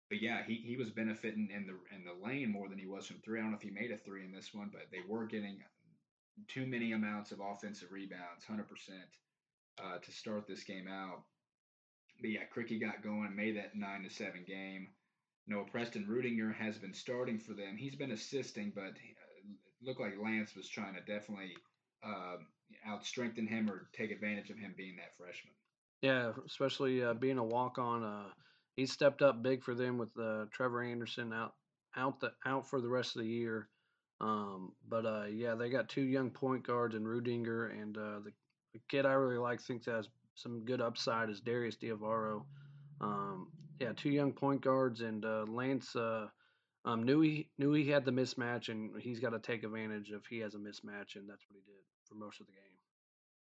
But 0.09 0.21
yeah, 0.21 0.41
he, 0.45 0.55
he 0.55 0.77
was 0.77 0.89
benefiting 0.89 1.49
in 1.53 1.65
the 1.65 1.75
in 1.95 2.03
the 2.05 2.25
lane 2.25 2.51
more 2.51 2.69
than 2.69 2.79
he 2.79 2.87
was 2.87 3.05
from 3.07 3.17
three. 3.17 3.39
I 3.39 3.41
don't 3.41 3.51
know 3.51 3.57
if 3.57 3.63
he 3.63 3.71
made 3.71 3.91
a 3.91 3.97
three 3.97 4.23
in 4.23 4.31
this 4.31 4.53
one, 4.53 4.69
but 4.71 4.83
they 4.91 5.01
were 5.07 5.25
getting 5.25 5.59
too 6.47 6.65
many 6.65 6.93
amounts 6.93 7.31
of 7.31 7.39
offensive 7.41 7.91
rebounds, 7.91 8.45
hundred 8.47 8.67
uh, 8.67 8.73
percent, 8.73 10.01
to 10.01 10.11
start 10.11 10.47
this 10.47 10.63
game 10.63 10.87
out. 10.87 11.23
But 12.21 12.29
yeah, 12.29 12.41
Krikke 12.55 12.79
got 12.79 13.03
going, 13.03 13.35
made 13.35 13.57
that 13.57 13.75
nine 13.75 14.03
to 14.03 14.09
seven 14.09 14.45
game. 14.47 14.87
Noah 15.47 15.65
Preston 15.65 16.05
Ruedinger 16.05 16.53
has 16.55 16.77
been 16.77 16.93
starting 16.93 17.39
for 17.39 17.53
them. 17.53 17.77
He's 17.77 17.95
been 17.95 18.11
assisting, 18.11 18.71
but 18.75 18.83
uh, 18.83 19.47
looked 19.81 20.01
like 20.01 20.13
Lance 20.21 20.55
was 20.55 20.67
trying 20.67 20.93
to 20.95 21.01
definitely 21.01 21.55
uh, 22.03 22.37
out 22.85 23.05
strengthen 23.05 23.47
him 23.47 23.69
or 23.69 23.87
take 23.93 24.11
advantage 24.11 24.49
of 24.49 24.57
him 24.57 24.73
being 24.77 24.97
that 24.97 25.15
freshman. 25.17 25.53
Yeah, 26.01 26.31
especially 26.45 27.03
uh, 27.03 27.13
being 27.13 27.37
a 27.37 27.43
walk 27.43 27.77
on. 27.77 28.03
Uh, 28.03 28.29
he 28.77 28.85
stepped 28.85 29.21
up 29.21 29.43
big 29.43 29.63
for 29.63 29.75
them 29.75 29.97
with 29.97 30.17
uh, 30.17 30.45
Trevor 30.53 30.83
Anderson 30.83 31.33
out 31.33 31.55
out 31.97 32.19
the 32.21 32.31
out 32.45 32.69
for 32.69 32.79
the 32.79 32.87
rest 32.87 33.15
of 33.15 33.23
the 33.23 33.27
year. 33.27 33.67
Um, 34.21 34.71
but 34.87 35.05
uh, 35.05 35.25
yeah, 35.25 35.55
they 35.55 35.69
got 35.69 35.89
two 35.89 36.03
young 36.03 36.29
point 36.29 36.65
guards 36.65 36.95
in 36.95 37.03
Ruedinger 37.03 37.71
and 37.71 37.97
uh, 37.97 38.19
the, 38.23 38.31
the, 38.73 38.79
kid 38.89 39.05
I 39.05 39.13
really 39.13 39.37
like 39.37 39.61
thinks 39.61 39.85
has 39.85 40.07
some 40.33 40.65
good 40.65 40.81
upside 40.81 41.29
is 41.29 41.39
Darius 41.39 41.75
DeAveiro. 41.75 42.43
Um, 43.01 43.47
yeah, 43.79 43.93
two 43.95 44.09
young 44.09 44.31
point 44.31 44.61
guards 44.61 45.01
and 45.01 45.25
uh, 45.25 45.45
Lance. 45.47 45.95
Uh, 45.95 46.27
um, 46.85 47.03
knew 47.03 47.19
he 47.19 47.49
knew 47.57 47.73
he 47.73 47.89
had 47.89 48.05
the 48.05 48.11
mismatch, 48.11 48.69
and 48.69 48.91
he's 49.01 49.19
got 49.19 49.31
to 49.31 49.39
take 49.39 49.63
advantage 49.63 50.11
if 50.11 50.25
he 50.29 50.39
has 50.39 50.55
a 50.55 50.57
mismatch, 50.57 51.15
and 51.15 51.27
that's 51.27 51.43
what 51.49 51.55
he 51.55 51.63
did 51.65 51.83
for 52.05 52.15
most 52.15 52.39
of 52.39 52.47
the 52.47 52.53
game. 52.53 52.77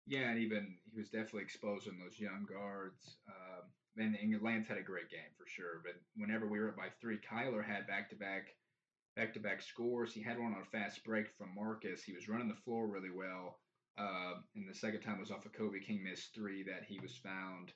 Yeah, 0.07 0.31
and 0.31 0.39
even 0.39 0.75
he 0.93 0.99
was 0.99 1.09
definitely 1.09 1.43
exposing 1.43 1.99
those 1.99 2.21
young 2.21 2.47
guards. 2.49 3.17
Um, 3.27 3.71
and, 3.97 4.43
Lance 4.43 4.69
had 4.69 4.79
a 4.79 4.83
great 4.83 5.11
game 5.11 5.33
for 5.37 5.47
sure. 5.47 5.83
But 5.85 5.95
whenever 6.17 6.47
we 6.47 6.59
were 6.59 6.71
up 6.71 6.77
by 6.77 6.89
three, 7.01 7.19
Kyler 7.19 7.65
had 7.65 7.87
back 7.87 8.11
to 8.11 8.17
back 8.17 8.55
back 9.17 9.35
to 9.35 9.41
back 9.41 9.61
scores. 9.61 10.13
He 10.13 10.23
had 10.23 10.39
one 10.39 10.55
on 10.55 10.63
a 10.63 10.77
fast 10.77 11.05
break 11.05 11.31
from 11.37 11.55
Marcus. 11.55 12.03
He 12.03 12.15
was 12.15 12.29
running 12.29 12.49
the 12.49 12.63
floor 12.65 12.87
really 12.87 13.11
well. 13.11 13.59
Uh, 13.99 14.41
and 14.57 14.69
the 14.69 14.75
second 14.75 15.03
time 15.03 15.21
was 15.21 15.31
off 15.31 15.45
a 15.45 15.49
of 15.49 15.53
Kobe 15.53 15.81
King 15.81 16.03
missed 16.03 16.35
three 16.35 16.63
that 16.63 16.85
he 16.89 16.99
was 16.99 17.15
found. 17.17 17.73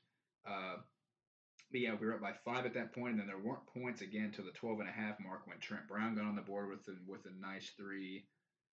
Uh, 0.49 0.77
but 1.71 1.81
yeah, 1.81 1.95
we 2.01 2.07
were 2.07 2.15
up 2.15 2.23
by 2.23 2.33
five 2.45 2.65
at 2.65 2.75
that 2.75 2.95
point, 2.95 3.13
and 3.13 3.21
then 3.21 3.27
there 3.27 3.39
weren't 3.39 3.67
points 3.67 4.01
again 4.01 4.33
to 4.33 4.43
the 4.43 4.53
12 4.53 4.81
and 4.81 4.89
a 4.89 4.93
half 4.93 5.21
mark 5.21 5.47
when 5.47 5.59
Trent 5.59 5.89
Brown 5.89 6.15
got 6.15 6.25
on 6.25 6.37
the 6.37 6.43
board 6.43 6.71
with 6.71 6.87
a, 6.89 6.97
with 7.07 7.27
a 7.27 7.41
nice 7.41 7.73
three. 7.77 8.25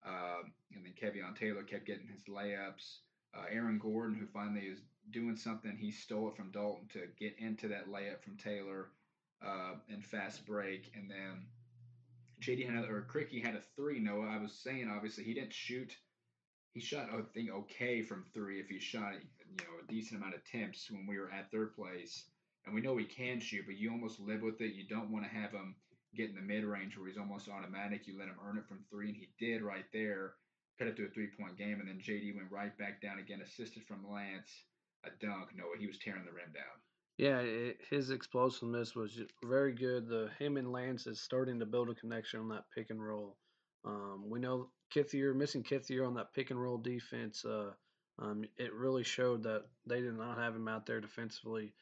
Uh, 0.06 0.44
and 0.74 0.84
then 0.84 0.94
Kevion 1.00 1.38
Taylor 1.38 1.64
kept 1.64 1.86
getting 1.86 2.08
his 2.08 2.24
layups. 2.24 3.00
Uh, 3.34 3.46
Aaron 3.52 3.78
Gordon, 3.78 4.18
who 4.18 4.26
finally 4.26 4.66
is 4.66 4.80
doing 5.12 5.36
something, 5.36 5.76
he 5.78 5.92
stole 5.92 6.30
it 6.30 6.36
from 6.36 6.52
Dalton 6.52 6.88
to 6.94 7.08
get 7.20 7.36
into 7.40 7.68
that 7.70 7.90
layup 7.90 8.22
from 8.22 8.38
Taylor 8.38 8.90
uh, 9.46 9.74
in 9.90 10.02
fast 10.02 10.46
break. 10.46 10.92
And 10.96 11.10
then 11.10 11.46
JD 12.42 12.70
had 12.70 12.90
or 12.90 13.08
Krikke 13.12 13.44
had 13.44 13.56
a 13.56 13.62
three. 13.76 14.00
Noah, 14.00 14.30
I 14.30 14.38
was 14.38 14.54
saying 14.54 14.90
obviously 14.94 15.24
he 15.24 15.34
didn't 15.34 15.54
shoot. 15.54 15.96
He 16.74 16.80
shot 16.80 17.10
I 17.12 17.22
think 17.34 17.50
okay 17.52 18.02
from 18.02 18.26
three 18.34 18.60
if 18.60 18.70
he 18.70 18.80
shot 18.80 19.14
you 19.14 19.58
know 19.58 19.84
a 19.84 19.92
decent 19.92 20.22
amount 20.22 20.36
of 20.36 20.42
attempts 20.42 20.90
when 20.92 21.08
we 21.08 21.18
were 21.18 21.32
at 21.32 21.52
third 21.52 21.76
place. 21.76 22.26
And 22.66 22.76
we 22.76 22.82
know 22.82 22.98
he 22.98 23.06
can 23.06 23.40
shoot, 23.40 23.66
but 23.66 23.78
you 23.78 23.90
almost 23.90 24.20
live 24.20 24.42
with 24.42 24.62
it. 24.62 24.74
You 24.74 24.88
don't 24.88 25.12
want 25.12 25.26
to 25.26 25.32
have 25.32 25.52
him 25.52 25.76
get 26.16 26.30
in 26.30 26.36
the 26.36 26.42
mid 26.42 26.64
range 26.64 26.98
where 26.98 27.08
he's 27.08 27.18
almost 27.18 27.50
automatic. 27.50 28.08
You 28.08 28.18
let 28.18 28.28
him 28.28 28.40
earn 28.46 28.58
it 28.58 28.68
from 28.68 28.84
three, 28.90 29.10
and 29.10 29.18
he 29.18 29.30
did 29.40 29.62
right 29.62 29.86
there. 29.94 30.34
Cut 30.78 30.88
it 30.88 30.96
to 30.98 31.06
a 31.06 31.10
three 31.10 31.30
point 31.40 31.58
game, 31.58 31.80
and 31.80 31.90
then 31.90 32.00
JD 32.00 32.36
went 32.36 32.52
right 32.52 32.78
back 32.78 33.02
down 33.02 33.20
again, 33.20 33.42
assisted 33.42 33.84
from 33.84 34.10
Lance, 34.10 34.50
a 35.06 35.10
dunk. 35.26 35.50
Noah, 35.56 35.78
he 35.80 35.88
was 35.88 35.98
tearing 35.98 36.26
the 36.26 36.32
rim 36.32 36.52
down. 36.54 36.64
Yeah, 37.18 37.40
it, 37.40 37.82
his 37.90 38.12
explosiveness 38.12 38.96
was 38.96 39.20
very 39.44 39.74
good. 39.74 40.08
The 40.08 40.30
him 40.40 40.58
and 40.58 40.72
Lance 40.72 41.06
is 41.06 41.20
starting 41.22 41.60
to 41.60 41.66
build 41.66 41.90
a 41.90 41.96
connection 41.96 42.40
on 42.40 42.50
that 42.50 42.66
pick 42.74 42.90
and 42.90 43.06
roll. 43.06 43.38
Um, 43.84 44.24
we 44.30 44.40
know 44.40 44.70
Kithier 44.94 45.36
missing 45.36 45.64
Kithier 45.64 46.08
on 46.08 46.14
that 46.16 46.34
pick 46.34 46.50
and 46.52 46.62
roll 46.62 46.78
defense. 46.78 47.44
Uh, 47.44 47.72
um, 48.20 48.44
it 48.58 48.74
really 48.74 49.04
showed 49.04 49.44
that 49.44 49.66
they 49.86 50.02
did 50.02 50.18
not 50.18 50.38
have 50.38 50.56
him 50.56 50.68
out 50.68 50.86
there 50.86 51.02
defensively. 51.02 51.74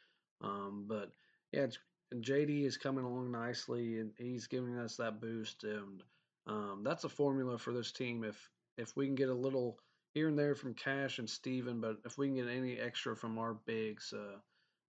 Um, 0.42 0.86
but 0.88 1.12
yeah, 1.52 1.68
JD 2.14 2.66
is 2.66 2.78
coming 2.78 3.06
along 3.06 3.32
nicely, 3.32 4.00
and 4.00 4.12
he's 4.18 4.48
giving 4.48 4.78
us 4.78 4.98
that 4.98 5.22
boost. 5.22 5.64
And 5.64 6.02
um, 6.48 6.82
that's 6.84 7.04
a 7.04 7.10
formula 7.10 7.58
for 7.58 7.74
this 7.74 7.92
team. 7.92 8.24
If 8.24 8.50
if 8.78 8.96
we 8.96 9.06
can 9.06 9.16
get 9.16 9.30
a 9.30 9.34
little 9.34 9.80
here 10.14 10.28
and 10.28 10.38
there 10.38 10.56
from 10.56 10.74
Cash 10.74 11.20
and 11.20 11.30
Steven, 11.30 11.82
but 11.82 11.98
if 12.06 12.18
we 12.18 12.28
can 12.28 12.36
get 12.36 12.48
any 12.48 12.80
extra 12.80 13.16
from 13.16 13.38
our 13.38 13.54
bigs. 13.66 14.14
Uh, 14.14 14.38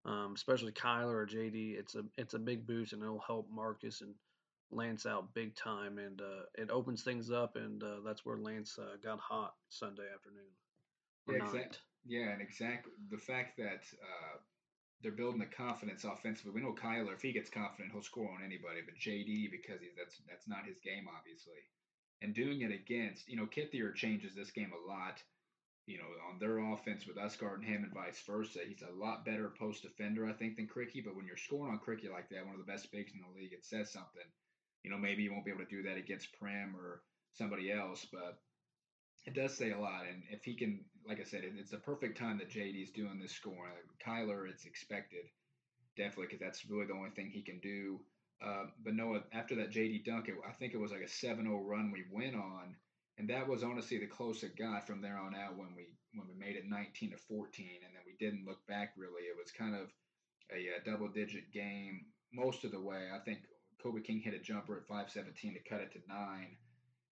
um, 0.05 0.33
especially 0.35 0.73
Kyler 0.73 1.15
or 1.15 1.27
JD. 1.27 1.79
It's 1.79 1.95
a 1.95 2.03
it's 2.17 2.35
a 2.35 2.39
big 2.39 2.67
boost 2.67 2.93
and 2.93 3.03
it'll 3.03 3.21
help 3.21 3.49
Marcus 3.51 4.01
and 4.01 4.15
Lance 4.71 5.07
out 5.07 5.33
big 5.35 5.57
time, 5.57 5.99
and 5.99 6.21
uh, 6.21 6.45
it 6.57 6.71
opens 6.71 7.03
things 7.03 7.31
up, 7.31 7.57
and 7.57 7.83
uh, 7.83 8.05
that's 8.05 8.27
where 8.27 8.37
Lance 8.37 8.79
uh, 8.79 8.97
got 9.03 9.19
hot 9.19 9.55
Sunday 9.71 10.05
afternoon. 10.13 10.53
Yeah, 11.27 11.37
exactly. 11.37 11.79
Yeah, 12.07 12.33
and 12.33 12.43
exactly 12.43 12.93
the 13.11 13.17
fact 13.17 13.57
that 13.57 13.81
uh, 13.97 14.37
they're 15.01 15.13
building 15.13 15.41
the 15.41 15.47
confidence 15.47 16.05
offensively. 16.05 16.53
We 16.53 16.61
know 16.61 16.75
Kyler, 16.75 17.15
if 17.15 17.23
he 17.23 17.33
gets 17.33 17.49
confident, 17.49 17.93
he'll 17.93 18.03
score 18.03 18.29
on 18.29 18.45
anybody. 18.45 18.85
But 18.85 19.01
JD, 19.01 19.51
because 19.51 19.81
he's 19.81 19.97
that's 19.97 20.21
that's 20.29 20.49
not 20.49 20.69
his 20.69 20.77
game, 20.85 21.09
obviously, 21.09 21.65
and 22.23 22.35
doing 22.35 22.63
it 22.63 22.73
against 22.73 23.29
you 23.29 23.37
know 23.37 23.47
Kithier 23.47 23.95
changes 23.95 24.35
this 24.35 24.51
game 24.51 24.73
a 24.73 24.89
lot 24.89 25.23
you 25.89 25.97
know, 25.97 26.05
on 26.31 26.39
their 26.39 26.59
offense 26.59 27.07
with 27.07 27.17
us 27.17 27.35
guarding 27.35 27.67
him 27.67 27.83
and 27.83 27.95
vice 27.95 28.23
versa. 28.27 28.61
He's 28.69 28.83
a 28.83 29.03
lot 29.03 29.25
better 29.25 29.51
post 29.59 29.83
defender, 29.83 30.29
I 30.29 30.35
think, 30.35 30.57
than 30.57 30.69
Krikke. 30.69 31.03
But 31.03 31.17
when 31.17 31.27
you're 31.27 31.39
scoring 31.39 31.73
on 31.73 31.81
Krikke 31.81 32.13
like 32.13 32.29
that, 32.29 32.45
one 32.45 32.55
of 32.55 32.61
the 32.61 32.71
best 32.71 32.93
bigs 32.93 33.13
in 33.15 33.21
the 33.23 33.41
league, 33.41 33.55
it 33.55 33.65
says 33.65 33.91
something. 33.91 34.29
You 34.85 34.91
know, 34.91 34.99
maybe 34.99 35.23
you 35.23 35.33
won't 35.33 35.47
be 35.47 35.51
able 35.51 35.65
to 35.65 35.71
do 35.71 35.83
that 35.85 35.97
against 35.97 36.39
Prim 36.39 36.77
or 36.77 37.01
somebody 37.33 37.73
else, 37.73 38.07
but 38.13 38.39
it 39.25 39.35
does 39.35 39.57
say 39.57 39.73
a 39.73 39.81
lot. 39.81 40.05
And 40.07 40.23
if 40.31 40.45
he 40.45 40.55
can, 40.55 40.85
like 41.09 41.21
I 41.21 41.25
said, 41.25 41.41
it's 41.45 41.71
the 41.71 41.79
perfect 41.79 42.19
time 42.19 42.37
that 42.37 42.51
JD's 42.51 42.91
doing 42.91 43.19
this 43.19 43.33
scoring. 43.33 43.73
Kyler, 44.07 44.47
it's 44.47 44.67
expected, 44.67 45.25
definitely, 45.97 46.27
because 46.27 46.41
that's 46.41 46.69
really 46.69 46.87
the 46.87 46.93
only 46.93 47.11
thing 47.11 47.31
he 47.31 47.43
can 47.43 47.61
do. 47.61 47.99
Uh, 48.45 48.66
but 48.85 48.95
Noah, 48.95 49.23
after 49.33 49.57
that 49.57 49.73
JD 49.73 50.04
dunk, 50.04 50.28
it, 50.28 50.35
I 50.49 50.52
think 50.52 50.73
it 50.73 50.78
was 50.78 50.92
like 50.92 51.00
a 51.00 51.04
7-0 51.04 51.47
run 51.64 51.90
we 51.90 52.04
went 52.12 52.37
on 52.37 52.76
and 53.18 53.28
that 53.28 53.47
was 53.47 53.62
honestly 53.62 53.99
the 53.99 54.07
closest 54.07 54.45
it 54.45 54.57
got 54.57 54.87
from 54.87 55.02
there 55.02 55.18
on 55.18 55.35
out 55.35 55.57
when 55.57 55.75
we 55.76 55.87
when 56.14 56.26
we 56.28 56.35
made 56.35 56.57
it 56.57 56.64
19 56.66 57.11
to 57.11 57.16
14 57.16 57.66
and 57.85 57.95
then 57.95 58.02
we 58.07 58.14
didn't 58.18 58.47
look 58.47 58.64
back 58.66 58.92
really 58.97 59.23
it 59.23 59.37
was 59.37 59.50
kind 59.50 59.75
of 59.75 59.90
a, 60.52 60.78
a 60.78 60.90
double 60.90 61.09
digit 61.09 61.52
game 61.52 62.07
most 62.33 62.64
of 62.64 62.71
the 62.71 62.80
way 62.80 63.09
i 63.14 63.18
think 63.18 63.40
kobe 63.83 64.00
king 64.00 64.21
hit 64.21 64.35
a 64.35 64.38
jumper 64.38 64.76
at 64.76 64.87
517 64.87 65.54
to 65.54 65.68
cut 65.68 65.80
it 65.80 65.92
to 65.92 65.99
nine 66.09 66.57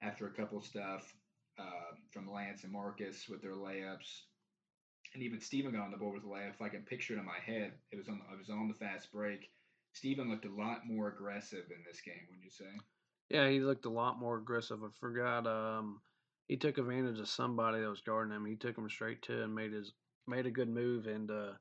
after 0.02 0.26
a 0.26 0.32
couple 0.32 0.60
stuff 0.60 1.12
uh, 1.58 1.96
from 2.10 2.30
lance 2.30 2.64
and 2.64 2.72
marcus 2.72 3.28
with 3.28 3.42
their 3.42 3.54
layups 3.54 4.22
and 5.14 5.22
even 5.22 5.40
Steven 5.40 5.72
got 5.72 5.84
on 5.84 5.90
the 5.90 5.96
board 5.96 6.14
with 6.14 6.24
a 6.24 6.26
layup. 6.26 6.50
If 6.50 6.60
I 6.60 6.68
can 6.68 6.82
picture 6.82 7.14
it 7.14 7.18
in 7.18 7.24
my 7.24 7.38
head, 7.42 7.72
it 7.90 7.96
was 7.96 8.08
on. 8.08 8.20
It 8.30 8.36
was 8.36 8.50
on 8.50 8.68
the 8.68 8.74
fast 8.74 9.10
break. 9.12 9.48
Steven 9.96 10.28
looked 10.28 10.44
a 10.44 10.54
lot 10.54 10.86
more 10.86 11.08
aggressive 11.08 11.64
in 11.70 11.82
this 11.86 12.02
game. 12.02 12.26
Would 12.30 12.44
you 12.44 12.50
say? 12.50 12.66
Yeah, 13.30 13.48
he 13.48 13.60
looked 13.60 13.86
a 13.86 13.90
lot 13.90 14.20
more 14.20 14.36
aggressive. 14.36 14.80
I 14.84 14.88
forgot. 15.00 15.46
Um, 15.46 16.02
he 16.48 16.58
took 16.58 16.76
advantage 16.76 17.18
of 17.18 17.28
somebody 17.28 17.80
that 17.80 17.88
was 17.88 18.02
guarding 18.02 18.36
him. 18.36 18.44
He 18.44 18.56
took 18.56 18.76
him 18.76 18.90
straight 18.90 19.22
to 19.22 19.42
and 19.42 19.54
made 19.54 19.72
his 19.72 19.92
made 20.26 20.44
a 20.44 20.50
good 20.50 20.68
move. 20.68 21.06
And 21.06 21.30
uh, 21.30 21.52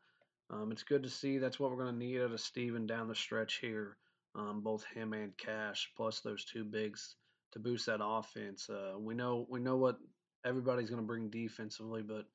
um, 0.50 0.74
it's 0.74 0.84
good 0.84 1.02
to 1.04 1.10
see. 1.10 1.38
That's 1.38 1.62
what 1.62 1.72
we're 1.72 1.82
going 1.82 1.94
to 1.94 2.06
need 2.06 2.20
out 2.20 2.34
of 2.34 2.42
Steven 2.42 2.86
down 2.86 3.08
the 3.08 3.16
stretch 3.16 3.60
here. 3.62 3.96
Um, 4.36 4.60
both 4.62 4.84
him 4.94 5.14
and 5.14 5.36
Cash, 5.38 5.90
plus 5.96 6.20
those 6.20 6.44
two 6.44 6.66
bigs 6.66 7.16
to 7.54 7.60
boost 7.60 7.86
that 7.86 8.04
offense. 8.04 8.70
Uh, 8.70 9.00
we 9.00 9.16
know 9.16 9.48
we 9.50 9.62
know 9.62 9.78
what 9.78 9.98
everybody's 10.46 10.90
going 10.90 11.02
to 11.02 11.08
bring 11.08 11.30
defensively, 11.30 12.02
but 12.02 12.26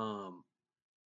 um, 0.00 0.44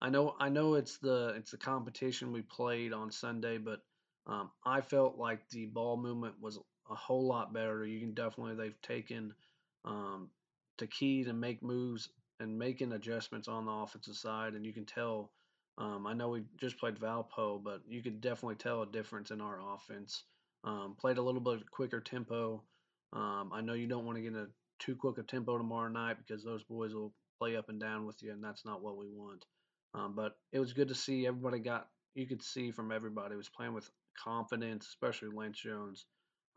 I 0.03 0.09
know 0.09 0.35
I 0.39 0.49
know 0.49 0.75
it's 0.75 0.99
the 0.99 1.33
it's 1.35 1.49
the 1.49 1.57
competition 1.57 2.31
we 2.31 2.43
played 2.43 2.93
on 2.93 3.09
Sunday, 3.09 3.57
but 3.57 3.79
um, 4.27 4.49
I 4.65 4.81
felt 4.81 5.17
like 5.17 5.47
the 5.49 5.65
ball 5.67 5.97
movement 5.97 6.35
was 6.41 6.57
a 6.89 6.95
whole 6.95 7.27
lot 7.27 7.53
better. 7.53 7.85
You 7.85 7.99
can 7.99 8.13
definitely 8.13 8.55
they've 8.55 8.81
taken 8.81 9.33
um, 9.83 10.29
to 10.77 10.87
key 10.87 11.23
to 11.23 11.33
make 11.33 11.61
moves 11.61 12.09
and 12.39 12.57
making 12.57 12.91
adjustments 12.91 13.47
on 13.47 13.65
the 13.65 13.71
offensive 13.71 14.15
side, 14.15 14.53
and 14.53 14.65
you 14.65 14.73
can 14.73 14.85
tell. 14.85 15.31
Um, 15.77 16.07
I 16.07 16.13
know 16.13 16.29
we 16.29 16.43
just 16.57 16.79
played 16.79 16.95
Valpo, 16.95 17.61
but 17.61 17.81
you 17.85 18.01
could 18.01 18.21
definitely 18.21 18.55
tell 18.55 18.81
a 18.81 18.85
difference 18.85 19.31
in 19.31 19.41
our 19.41 19.59
offense. 19.73 20.23
Um, 20.63 20.95
played 20.97 21.17
a 21.17 21.21
little 21.21 21.41
bit 21.41 21.69
quicker 21.69 21.99
tempo. 21.99 22.63
Um, 23.11 23.51
I 23.53 23.59
know 23.59 23.73
you 23.73 23.87
don't 23.87 24.05
want 24.05 24.17
to 24.17 24.21
get 24.21 24.33
a 24.33 24.47
too 24.79 24.95
quick 24.95 25.17
a 25.17 25.23
tempo 25.23 25.57
tomorrow 25.57 25.89
night 25.89 26.17
because 26.17 26.43
those 26.43 26.63
boys 26.63 26.93
will 26.93 27.13
play 27.39 27.57
up 27.57 27.69
and 27.69 27.79
down 27.79 28.05
with 28.05 28.23
you, 28.23 28.31
and 28.31 28.43
that's 28.43 28.65
not 28.65 28.81
what 28.81 28.97
we 28.97 29.07
want. 29.09 29.45
Um, 29.93 30.13
but 30.15 30.37
it 30.51 30.59
was 30.59 30.73
good 30.73 30.87
to 30.87 30.95
see 30.95 31.27
everybody 31.27 31.59
got. 31.59 31.87
You 32.15 32.25
could 32.25 32.41
see 32.41 32.71
from 32.71 32.93
everybody 32.93 33.35
was 33.35 33.49
playing 33.49 33.73
with 33.73 33.89
confidence, 34.23 34.87
especially 34.87 35.29
Lance 35.33 35.59
Jones. 35.59 36.05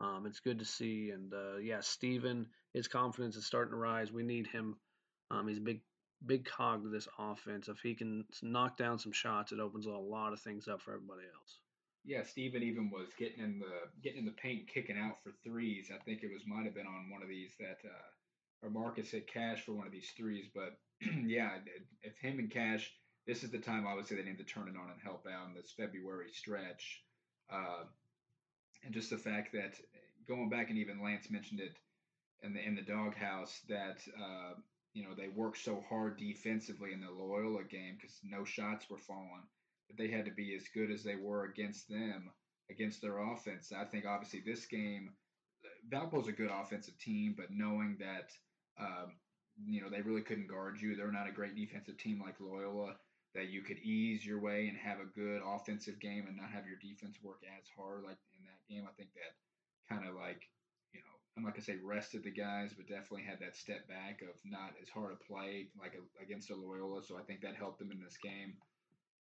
Um, 0.01 0.25
it's 0.25 0.39
good 0.39 0.59
to 0.59 0.65
see. 0.65 1.11
And 1.13 1.33
uh, 1.33 1.57
yeah, 1.57 1.81
Steven, 1.81 2.47
his 2.73 2.87
confidence 2.87 3.35
is 3.35 3.45
starting 3.45 3.71
to 3.71 3.77
rise. 3.77 4.11
We 4.11 4.23
need 4.23 4.47
him. 4.47 4.77
Um, 5.31 5.47
he's 5.47 5.57
a 5.57 5.61
big, 5.61 5.81
big 6.25 6.45
cog 6.45 6.83
to 6.83 6.89
this 6.89 7.07
offense. 7.17 7.67
If 7.67 7.79
he 7.79 7.95
can 7.95 8.25
knock 8.41 8.77
down 8.77 8.97
some 8.99 9.11
shots, 9.11 9.51
it 9.51 9.59
opens 9.59 9.85
a 9.85 9.91
lot 9.91 10.33
of 10.33 10.39
things 10.39 10.67
up 10.67 10.81
for 10.81 10.93
everybody 10.93 11.23
else. 11.23 11.59
Yeah, 12.05 12.23
Steven 12.23 12.63
even 12.63 12.89
was 12.89 13.09
getting 13.19 13.43
in 13.43 13.59
the 13.59 13.91
getting 14.01 14.19
in 14.19 14.25
the 14.25 14.31
paint, 14.31 14.69
kicking 14.73 14.97
out 14.97 15.17
for 15.21 15.31
threes. 15.43 15.91
I 15.93 16.01
think 16.03 16.23
it 16.23 16.31
was 16.31 16.43
might 16.47 16.65
have 16.65 16.73
been 16.73 16.87
on 16.87 17.09
one 17.11 17.21
of 17.21 17.27
these 17.27 17.51
that 17.59 17.77
uh, 17.85 18.09
or 18.63 18.69
Marcus 18.69 19.11
hit 19.11 19.31
Cash 19.31 19.61
for 19.65 19.73
one 19.73 19.85
of 19.85 19.91
these 19.91 20.11
threes. 20.17 20.45
But 20.53 20.77
yeah, 21.25 21.57
if 22.01 22.17
him 22.17 22.39
and 22.39 22.51
Cash, 22.51 22.91
this 23.27 23.43
is 23.43 23.51
the 23.51 23.59
time 23.59 23.85
obviously 23.85 24.17
they 24.17 24.23
need 24.23 24.37
to 24.37 24.43
turn 24.43 24.67
it 24.67 24.79
on 24.79 24.91
and 24.91 25.01
help 25.03 25.25
out 25.27 25.47
in 25.47 25.55
this 25.55 25.73
February 25.77 26.31
stretch. 26.31 27.03
Uh, 27.51 27.83
and 28.83 28.93
just 28.93 29.09
the 29.09 29.17
fact 29.17 29.51
that 29.53 29.73
going 30.27 30.49
back 30.49 30.69
and 30.69 30.77
even 30.77 31.01
Lance 31.01 31.29
mentioned 31.29 31.59
it 31.59 31.77
in 32.43 32.53
the 32.53 32.65
in 32.65 32.75
the 32.75 32.81
doghouse 32.81 33.61
that 33.67 33.99
uh, 34.17 34.53
you 34.93 35.03
know 35.03 35.13
they 35.17 35.27
worked 35.29 35.57
so 35.57 35.83
hard 35.89 36.17
defensively 36.17 36.93
in 36.93 37.01
the 37.01 37.11
Loyola 37.11 37.63
game 37.63 37.97
because 37.99 38.19
no 38.23 38.43
shots 38.45 38.89
were 38.89 38.97
falling 38.97 39.43
that 39.89 39.97
they 39.97 40.09
had 40.09 40.25
to 40.25 40.31
be 40.31 40.55
as 40.55 40.67
good 40.73 40.91
as 40.91 41.03
they 41.03 41.15
were 41.15 41.45
against 41.45 41.89
them 41.89 42.29
against 42.69 43.01
their 43.01 43.17
offense. 43.17 43.71
I 43.75 43.85
think 43.85 44.05
obviously 44.05 44.41
this 44.45 44.65
game, 44.65 45.09
Valpo's 45.91 46.27
a 46.27 46.31
good 46.31 46.51
offensive 46.51 46.97
team, 46.99 47.33
but 47.35 47.47
knowing 47.49 47.97
that 47.99 48.29
um, 48.79 49.13
you 49.65 49.81
know 49.81 49.89
they 49.89 50.01
really 50.01 50.21
couldn't 50.21 50.49
guard 50.49 50.79
you, 50.79 50.95
they're 50.95 51.11
not 51.11 51.27
a 51.27 51.33
great 51.33 51.55
defensive 51.55 51.97
team 51.97 52.21
like 52.23 52.39
Loyola. 52.39 52.95
That 53.35 53.49
you 53.49 53.61
could 53.61 53.77
ease 53.79 54.25
your 54.25 54.41
way 54.41 54.67
and 54.67 54.77
have 54.77 54.97
a 54.99 55.13
good 55.13 55.41
offensive 55.45 55.99
game 55.99 56.25
and 56.27 56.35
not 56.35 56.49
have 56.49 56.65
your 56.65 56.81
defense 56.81 57.17
work 57.21 57.41
as 57.45 57.69
hard 57.77 58.03
like 58.03 58.17
in 58.33 58.41
that 58.43 58.65
game. 58.67 58.89
I 58.89 58.93
think 58.97 59.13
that 59.13 59.37
kind 59.85 60.07
of 60.07 60.15
like 60.15 60.41
you 60.93 61.01
know, 61.01 61.15
I'm 61.37 61.43
not 61.43 61.53
gonna 61.53 61.63
say 61.63 61.77
rested 61.83 62.23
the 62.23 62.31
guys, 62.31 62.73
but 62.73 62.87
definitely 62.87 63.29
had 63.29 63.39
that 63.41 63.55
step 63.55 63.87
back 63.87 64.21
of 64.21 64.33
not 64.45 64.73
as 64.81 64.89
hard 64.89 65.13
a 65.13 65.23
play 65.23 65.69
like 65.79 65.93
a, 65.93 66.01
against 66.23 66.49
a 66.49 66.55
Loyola. 66.55 67.03
So 67.03 67.17
I 67.17 67.23
think 67.23 67.41
that 67.41 67.55
helped 67.55 67.79
them 67.79 67.91
in 67.91 68.01
this 68.01 68.17
game 68.17 68.57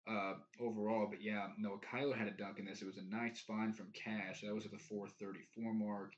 uh, 0.10 0.34
overall. 0.60 1.08
But 1.10 1.22
yeah, 1.22 1.48
no, 1.58 1.80
Kyler 1.92 2.18
had 2.18 2.28
a 2.28 2.32
dunk 2.32 2.60
in 2.60 2.66
this. 2.66 2.82
It 2.82 2.88
was 2.88 2.98
a 2.98 3.16
nice 3.16 3.42
find 3.42 3.76
from 3.76 3.92
Cash. 3.94 4.42
That 4.42 4.56
was 4.56 4.66
at 4.66 4.72
the 4.72 4.78
434 4.78 5.74
mark. 5.74 6.14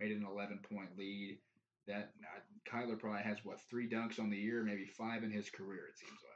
Made 0.00 0.10
it 0.10 0.16
an 0.16 0.26
11 0.26 0.60
point 0.68 0.96
lead. 0.98 1.38
That 1.86 2.12
uh, 2.24 2.40
Kyler 2.68 2.98
probably 2.98 3.22
has 3.22 3.44
what 3.44 3.60
three 3.68 3.88
dunks 3.88 4.18
on 4.18 4.30
the 4.30 4.38
year, 4.38 4.64
maybe 4.64 4.86
five 4.86 5.22
in 5.22 5.30
his 5.30 5.50
career. 5.50 5.86
It 5.92 5.98
seems 5.98 6.18
like. 6.24 6.33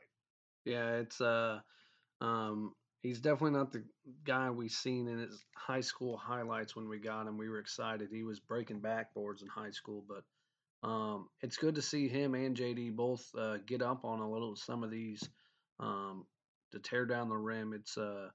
Yeah, 0.69 0.97
it's 0.97 1.21
uh, 1.21 1.61
um, 2.21 2.75
he's 3.03 3.21
definitely 3.21 3.59
not 3.59 3.73
the 3.73 3.85
guy 4.25 4.51
we 4.51 4.69
seen 4.69 5.09
in 5.09 5.19
his 5.19 5.43
high 5.57 5.81
school 5.81 6.19
highlights 6.19 6.77
when 6.77 6.89
we 6.89 6.99
got 6.99 7.27
him. 7.27 7.39
We 7.39 7.49
were 7.49 7.59
excited. 7.59 8.11
He 8.13 8.23
was 8.23 8.39
breaking 8.39 8.81
backboards 8.83 9.41
in 9.41 9.49
high 9.49 9.71
school, 9.71 10.05
but 10.07 10.87
um, 10.87 11.29
it's 11.41 11.57
good 11.57 11.77
to 11.77 11.83
see 11.83 12.07
him 12.07 12.35
and 12.35 12.55
JD 12.55 12.97
both 12.97 13.27
uh, 13.37 13.59
get 13.67 13.81
up 13.81 14.05
on 14.05 14.21
a 14.21 14.31
little 14.31 14.57
some 14.57 14.85
of 14.85 14.91
these 14.91 15.27
um, 15.81 16.27
to 16.73 16.79
tear 16.79 17.07
down 17.07 17.31
the 17.31 17.37
rim. 17.37 17.73
It's 17.73 17.97
uh, 17.97 18.29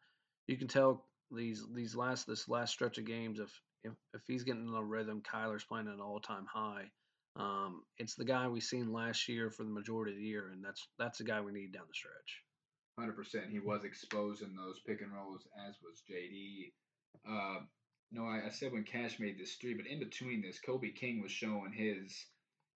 you 0.48 0.58
can 0.58 0.68
tell 0.68 1.06
these 1.32 1.64
these 1.72 1.96
last 1.96 2.26
this 2.26 2.50
last 2.50 2.74
stretch 2.74 2.98
of 2.98 3.06
games 3.06 3.40
if 3.40 3.52
if, 3.84 3.94
if 4.16 4.22
he's 4.26 4.44
getting 4.44 4.68
in 4.68 4.74
a 4.74 4.84
rhythm, 4.84 5.22
Kyler's 5.22 5.66
playing 5.66 5.88
at 5.88 5.94
an 5.94 6.02
all 6.02 6.20
time 6.20 6.48
high. 6.52 6.90
Um, 7.36 7.84
it's 7.98 8.16
the 8.16 8.26
guy 8.26 8.48
we 8.48 8.60
seen 8.60 8.94
last 8.94 9.28
year 9.28 9.50
for 9.50 9.64
the 9.64 9.72
majority 9.72 10.12
of 10.12 10.18
the 10.20 10.26
year, 10.26 10.50
and 10.52 10.64
that's 10.64 10.88
that's 11.00 11.18
the 11.18 11.24
guy 11.24 11.42
we 11.42 11.52
need 11.52 11.74
down 11.74 11.86
the 11.88 11.94
stretch. 11.94 12.42
Hundred 13.00 13.16
percent. 13.16 13.50
He 13.50 13.60
was 13.60 13.84
exposed 13.84 14.44
in 14.44 14.56
those 14.56 14.80
pick 14.86 15.02
and 15.02 15.12
rolls, 15.12 15.48
as 15.68 15.76
was 15.82 16.04
JD. 16.10 16.74
Uh, 17.28 17.66
no, 18.12 18.26
I, 18.26 18.46
I, 18.46 18.50
said 18.50 18.72
when 18.72 18.84
Cash 18.84 19.20
made 19.20 19.40
this 19.40 19.56
three, 19.56 19.74
but 19.74 19.88
in 19.88 19.98
between 19.98 20.44
this, 20.44 20.60
Kobe 20.60 20.92
King 20.92 21.22
was 21.22 21.32
showing 21.32 21.74
his, 21.74 22.14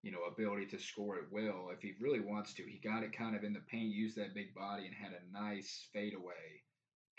you 0.02 0.12
know, 0.12 0.24
ability 0.24 0.66
to 0.68 0.80
score 0.80 1.18
at 1.18 1.32
will 1.32 1.70
if 1.70 1.82
he 1.82 1.94
really 2.02 2.20
wants 2.20 2.54
to. 2.56 2.64
He 2.64 2.80
got 2.80 3.04
it 3.04 3.16
kind 3.16 3.36
of 3.36 3.44
in 3.44 3.54
the 3.54 3.62
paint, 3.70 3.94
used 3.94 4.18
that 4.18 4.34
big 4.34 4.56
body, 4.56 4.88
and 4.88 4.96
had 4.96 5.14
a 5.14 5.32
nice 5.32 5.88
fadeaway, 5.94 6.64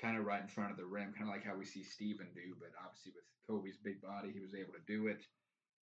kind 0.00 0.18
of 0.18 0.25
right 0.25 0.42
in 0.42 0.49
front 0.49 0.73
of 0.73 0.76
the 0.76 0.87
rim, 0.87 1.14
kind 1.16 1.30
of 1.30 1.35
like 1.35 1.45
how 1.45 1.57
we 1.57 1.64
see 1.64 1.85
Steven 1.85 2.26
do. 2.35 2.57
But 2.59 2.71
obviously, 2.85 3.12
with 3.14 3.25
Kobe's 3.47 3.78
big 3.78 4.02
body, 4.02 4.33
he 4.33 4.40
was 4.40 4.54
able 4.54 4.73
to 4.73 4.92
do 4.92 5.07
it. 5.07 5.23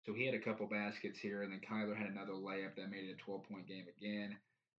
So 0.06 0.14
he 0.14 0.26
had 0.26 0.36
a 0.36 0.40
couple 0.40 0.68
baskets 0.68 1.18
here, 1.18 1.44
and 1.44 1.52
then 1.52 1.62
Kyler 1.62 1.96
had 1.96 2.10
another 2.10 2.34
layup 2.34 2.76
that 2.76 2.92
made 2.92 3.06
it 3.06 3.16
a 3.16 3.24
12 3.24 3.44
point 3.44 3.68
game 3.68 3.86
again. 3.98 4.36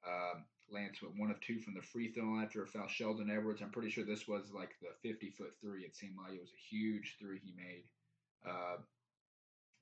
Um, 0.06 0.44
Lance 0.70 1.02
went 1.02 1.18
one 1.18 1.32
of 1.32 1.40
two 1.40 1.60
from 1.60 1.76
the 1.76 1.82
free 1.82 2.12
throw 2.12 2.26
line 2.26 2.44
after 2.44 2.64
a 2.64 2.68
foul. 2.68 2.88
Sheldon 2.88 3.30
Edwards, 3.30 3.62
I'm 3.62 3.70
pretty 3.70 3.90
sure 3.90 4.04
this 4.04 4.28
was 4.28 4.52
like 4.54 4.76
the 4.82 4.90
50 5.08 5.30
foot 5.32 5.54
three. 5.62 5.84
It 5.84 5.96
seemed 5.96 6.18
like 6.18 6.34
it 6.34 6.42
was 6.42 6.52
a 6.52 6.76
huge 6.76 7.16
three 7.20 7.40
he 7.44 7.54
made. 7.56 7.84
Uh, 8.46 8.78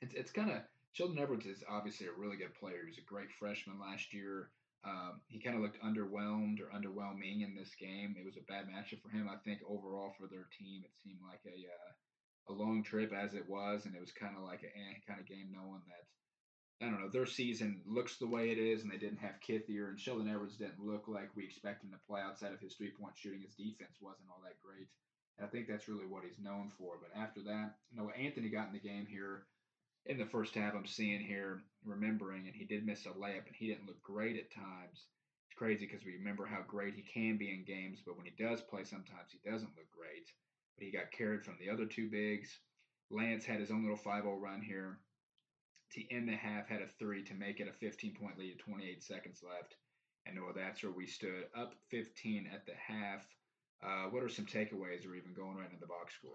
it's 0.02 0.14
it's 0.14 0.32
kind 0.32 0.52
of 0.52 0.62
Sheldon 0.94 1.20
Edwards 1.20 1.46
is 1.46 1.64
obviously 1.70 2.08
a 2.08 2.14
really 2.18 2.38
good 2.38 2.54
player. 2.54 2.82
He 2.84 2.90
was 2.90 2.98
a 2.98 3.10
great 3.10 3.32
freshman 3.32 3.80
last 3.80 4.14
year. 4.14 4.50
Um, 4.84 5.22
he 5.28 5.40
kind 5.40 5.56
of 5.56 5.62
looked 5.62 5.82
underwhelmed 5.82 6.60
or 6.60 6.74
underwhelming 6.74 7.46
in 7.46 7.56
this 7.56 7.74
game. 7.80 8.16
It 8.18 8.26
was 8.26 8.38
a 8.38 8.52
bad 8.52 8.66
matchup 8.66 9.02
for 9.02 9.10
him. 9.10 9.30
I 9.30 9.38
think 9.38 9.62
overall 9.68 10.14
for 10.18 10.28
their 10.28 10.50
team, 10.58 10.82
it 10.84 10.92
seemed 11.04 11.22
like 11.22 11.42
a 11.46 11.54
uh, 11.54 11.92
a 12.50 12.54
long 12.54 12.84
trip 12.84 13.14
as 13.14 13.34
it 13.34 13.48
was, 13.48 13.86
and 13.86 13.96
it 13.96 14.02
was 14.02 14.12
kind 14.12 14.36
of 14.36 14.44
like 14.44 14.64
a 14.64 14.68
eh, 14.68 14.98
kind 15.08 15.20
of 15.20 15.28
game, 15.28 15.52
knowing 15.54 15.82
that 15.88 16.06
I 16.86 16.90
don't 16.90 17.02
know 17.02 17.10
their 17.10 17.28
season 17.28 17.82
looks 17.86 18.18
the 18.18 18.28
way 18.28 18.50
it 18.50 18.58
is, 18.58 18.82
and 18.82 18.92
they 18.92 18.98
didn't 18.98 19.22
have 19.22 19.40
Kithier 19.46 19.90
and 19.90 20.00
Sheldon 20.00 20.30
Edwards 20.30 20.58
didn't 20.58 20.84
look 20.84 21.08
like 21.08 21.30
we 21.36 21.46
expect 21.46 21.84
him 21.84 21.92
to 21.92 22.08
play 22.08 22.22
outside 22.22 22.54
of 22.54 22.60
his 22.60 22.74
three 22.74 22.92
point 22.92 23.14
shooting. 23.16 23.42
His 23.42 23.56
defense 23.56 24.02
wasn't 24.02 24.30
all 24.30 24.42
that 24.44 24.62
great, 24.66 24.88
and 25.38 25.46
I 25.46 25.50
think 25.50 25.68
that's 25.68 25.88
really 25.88 26.08
what 26.08 26.24
he's 26.24 26.42
known 26.42 26.72
for. 26.78 26.98
But 27.00 27.18
after 27.20 27.42
that, 27.44 27.78
you 27.92 27.98
know, 27.98 28.10
Anthony 28.10 28.50
got 28.50 28.68
in 28.68 28.74
the 28.74 28.80
game 28.80 29.06
here 29.06 29.46
in 30.08 30.18
the 30.18 30.26
first 30.26 30.56
half. 30.56 30.74
I'm 30.74 30.88
seeing 30.88 31.22
here, 31.22 31.62
remembering, 31.86 32.48
and 32.48 32.56
he 32.56 32.66
did 32.66 32.86
miss 32.86 33.06
a 33.06 33.10
layup, 33.10 33.46
and 33.46 33.56
he 33.56 33.68
didn't 33.68 33.86
look 33.86 34.02
great 34.02 34.38
at 34.38 34.52
times. 34.52 35.06
It's 35.46 35.58
crazy 35.58 35.86
because 35.86 36.04
we 36.04 36.18
remember 36.18 36.46
how 36.46 36.64
great 36.66 36.96
he 36.96 37.04
can 37.04 37.38
be 37.38 37.54
in 37.54 37.64
games, 37.64 38.02
but 38.06 38.18
when 38.18 38.26
he 38.26 38.44
does 38.44 38.62
play, 38.62 38.84
sometimes 38.84 39.30
he 39.30 39.40
doesn't 39.48 39.76
look 39.78 39.92
great 39.92 40.32
but 40.78 40.86
he 40.86 40.92
got 40.92 41.12
carried 41.12 41.44
from 41.44 41.58
the 41.60 41.70
other 41.70 41.86
two 41.86 42.10
bigs. 42.10 42.60
Lance 43.10 43.46
had 43.46 43.60
his 43.60 43.72
own 43.72 43.82
little 43.82 43.98
5 43.98 44.24
0 44.24 44.38
run 44.38 44.62
here 44.62 45.00
to 45.94 46.14
end 46.14 46.28
the 46.28 46.36
half, 46.36 46.68
had 46.68 46.82
a 46.82 46.88
three 46.88 47.24
to 47.24 47.34
make 47.34 47.60
it 47.60 47.68
a 47.68 47.74
15 47.74 48.16
point 48.16 48.38
lead, 48.38 48.60
28 48.60 49.04
seconds 49.04 49.42
left. 49.44 49.76
And 50.26 50.42
well, 50.42 50.54
that's 50.56 50.84
where 50.84 50.92
we 50.92 51.08
stood 51.08 51.46
up 51.58 51.74
15 51.90 52.50
at 52.54 52.66
the 52.66 52.74
half. 52.74 53.26
Uh, 53.84 54.10
what 54.10 54.24
are 54.24 54.30
some 54.30 54.46
takeaways 54.46 55.08
or 55.08 55.16
even 55.16 55.34
going 55.36 55.58
right 55.58 55.66
into 55.66 55.80
the 55.80 55.88
box 55.88 56.14
score? 56.14 56.32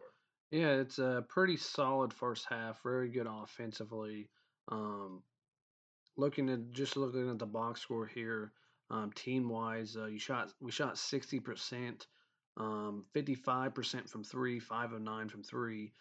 Yeah, 0.51 0.72
it's 0.72 0.99
a 0.99 1.25
pretty 1.29 1.57
solid 1.57 2.12
first 2.12 2.46
half, 2.49 2.83
very 2.83 3.09
good 3.09 3.27
offensively. 3.29 4.29
Um, 4.70 5.22
looking 6.16 6.49
at 6.49 6.72
just 6.72 6.96
looking 6.96 7.31
at 7.31 7.38
the 7.38 7.46
box 7.46 7.81
score 7.81 8.07
here, 8.07 8.53
um, 8.90 9.12
team 9.12 9.49
wise, 9.49 9.96
uh, 9.96 10.07
you 10.07 10.18
shot 10.18 10.53
we 10.61 10.70
shot 10.70 10.99
60 10.99 11.40
percent 11.40 12.07
um, 12.56 13.04
55% 13.14 14.08
from 14.08 14.24
three, 14.24 14.58
five 14.58 14.92
of 14.92 15.02
nine 15.02 15.28
from 15.28 15.42
three, 15.42 15.92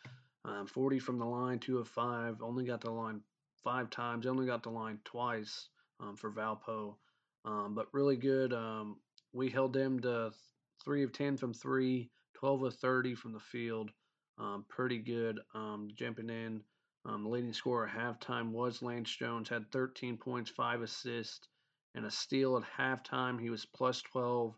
um, 0.45 0.67
40 0.67 0.99
from 0.99 1.19
the 1.19 1.25
line, 1.25 1.59
two 1.59 1.79
of 1.79 1.87
five. 1.87 2.41
Only 2.41 2.65
got 2.65 2.81
the 2.81 2.91
line 2.91 3.21
five 3.63 3.89
times. 3.89 4.25
Only 4.25 4.45
got 4.45 4.63
the 4.63 4.69
line 4.69 4.99
twice 5.03 5.67
um, 5.99 6.15
for 6.15 6.31
Valpo, 6.31 6.95
um, 7.43 7.73
but 7.75 7.87
really 7.93 8.15
good. 8.15 8.53
Um, 8.53 8.97
we 9.33 9.49
held 9.49 9.73
them 9.73 9.99
to 10.01 10.31
three 10.83 11.03
of 11.03 11.11
10 11.11 11.37
from 11.37 11.53
three, 11.53 12.09
12 12.35 12.63
of 12.63 12.75
30 12.75 13.15
from 13.15 13.33
the 13.33 13.39
field. 13.39 13.91
Um, 14.37 14.65
pretty 14.67 14.99
good 14.99 15.39
jumping 15.95 16.29
in. 16.29 16.61
the 17.05 17.17
leading 17.17 17.53
scorer 17.53 17.87
at 17.87 17.95
halftime 17.95 18.51
was 18.51 18.81
Lance 18.81 19.13
Jones, 19.15 19.49
had 19.49 19.71
13 19.71 20.17
points, 20.17 20.51
five 20.51 20.81
assists, 20.81 21.47
and 21.95 22.05
a 22.05 22.11
steal 22.11 22.57
at 22.57 22.63
halftime. 22.77 23.39
He 23.39 23.49
was 23.49 23.65
plus 23.65 24.01
12 24.01 24.53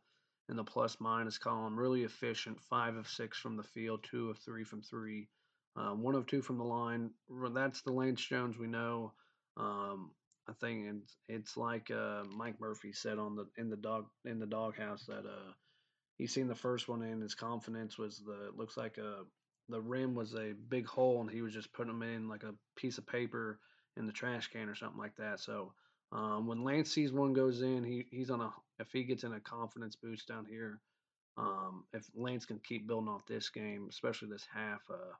in 0.49 0.55
the 0.55 0.63
plus 0.63 0.97
minus 0.99 1.37
column. 1.37 1.77
Really 1.77 2.03
efficient. 2.03 2.61
Five 2.61 2.95
of 2.95 3.07
six 3.07 3.37
from 3.37 3.57
the 3.57 3.63
field, 3.63 4.03
two 4.03 4.29
of 4.29 4.37
three 4.39 4.63
from 4.63 4.81
three, 4.81 5.27
uh, 5.75 5.91
one 5.91 6.15
of 6.15 6.25
two 6.25 6.41
from 6.41 6.57
the 6.57 6.63
line. 6.63 7.11
That's 7.53 7.81
the 7.81 7.91
Lance 7.91 8.21
Jones 8.21 8.57
we 8.57 8.67
know. 8.67 9.13
Um, 9.57 10.11
I 10.47 10.53
think 10.53 10.87
it's 10.87 11.17
it's 11.27 11.57
like 11.57 11.91
uh, 11.91 12.23
Mike 12.35 12.59
Murphy 12.59 12.93
said 12.93 13.19
on 13.19 13.35
the 13.35 13.47
in 13.57 13.69
the 13.69 13.75
dog 13.75 14.05
in 14.25 14.39
the 14.39 14.45
doghouse 14.45 15.05
that 15.07 15.25
uh, 15.25 15.51
he 16.17 16.27
seen 16.27 16.47
the 16.47 16.55
first 16.55 16.87
one 16.87 17.03
in 17.03 17.21
his 17.21 17.35
confidence 17.35 17.97
was 17.97 18.21
the 18.25 18.51
looks 18.55 18.77
like 18.77 18.97
a 18.97 19.23
the 19.69 19.81
rim 19.81 20.15
was 20.15 20.33
a 20.35 20.53
big 20.69 20.85
hole 20.87 21.19
and 21.21 21.29
he 21.29 21.41
was 21.41 21.53
just 21.53 21.73
putting 21.73 21.91
them 21.91 22.03
in 22.03 22.29
like 22.29 22.43
a 22.43 22.55
piece 22.77 22.97
of 22.97 23.05
paper 23.05 23.59
in 23.97 24.05
the 24.05 24.13
trash 24.13 24.47
can 24.47 24.69
or 24.69 24.75
something 24.75 24.99
like 24.99 25.15
that. 25.17 25.39
So 25.39 25.73
um, 26.11 26.47
when 26.47 26.63
Lance 26.63 26.91
sees 26.91 27.11
one 27.11 27.33
goes 27.33 27.61
in, 27.61 27.83
he 27.83 28.05
he's 28.11 28.29
on 28.29 28.41
a 28.41 28.51
if 28.79 28.91
he 28.91 29.03
gets 29.03 29.23
in 29.23 29.33
a 29.33 29.39
confidence 29.39 29.95
boost 29.95 30.27
down 30.27 30.45
here. 30.45 30.79
Um, 31.37 31.83
if 31.93 32.09
Lance 32.15 32.45
can 32.45 32.59
keep 32.59 32.87
building 32.87 33.09
off 33.09 33.27
this 33.27 33.49
game, 33.49 33.87
especially 33.89 34.29
this 34.29 34.47
half, 34.51 34.81
uh, 34.89 35.13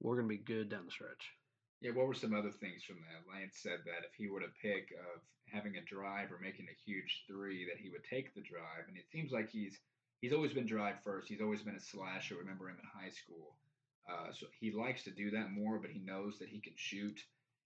we're 0.00 0.16
gonna 0.16 0.28
be 0.28 0.38
good 0.38 0.68
down 0.68 0.84
the 0.84 0.90
stretch. 0.90 1.32
Yeah, 1.80 1.92
what 1.92 2.08
were 2.08 2.14
some 2.14 2.34
other 2.34 2.50
things 2.50 2.82
from 2.82 2.96
that? 2.96 3.32
Lance 3.32 3.58
said 3.62 3.78
that 3.86 4.04
if 4.04 4.14
he 4.16 4.28
were 4.28 4.40
to 4.40 4.50
pick 4.60 4.90
of 5.14 5.22
having 5.46 5.76
a 5.76 5.82
drive 5.82 6.32
or 6.32 6.38
making 6.42 6.66
a 6.68 6.80
huge 6.84 7.24
three, 7.26 7.64
that 7.66 7.80
he 7.80 7.88
would 7.90 8.04
take 8.04 8.34
the 8.34 8.40
drive. 8.40 8.88
And 8.88 8.96
it 8.96 9.08
seems 9.10 9.30
like 9.30 9.48
he's 9.48 9.78
he's 10.20 10.32
always 10.32 10.52
been 10.52 10.66
drive 10.66 10.96
first. 11.04 11.28
He's 11.28 11.40
always 11.40 11.62
been 11.62 11.76
a 11.76 11.80
slasher. 11.80 12.36
Remember 12.36 12.68
him 12.68 12.76
in 12.82 13.00
high 13.00 13.10
school. 13.10 13.54
Uh, 14.10 14.32
so 14.32 14.46
he 14.58 14.72
likes 14.72 15.04
to 15.04 15.10
do 15.10 15.30
that 15.30 15.52
more, 15.52 15.78
but 15.78 15.90
he 15.90 16.00
knows 16.00 16.38
that 16.38 16.48
he 16.48 16.60
can 16.60 16.72
shoot 16.76 17.20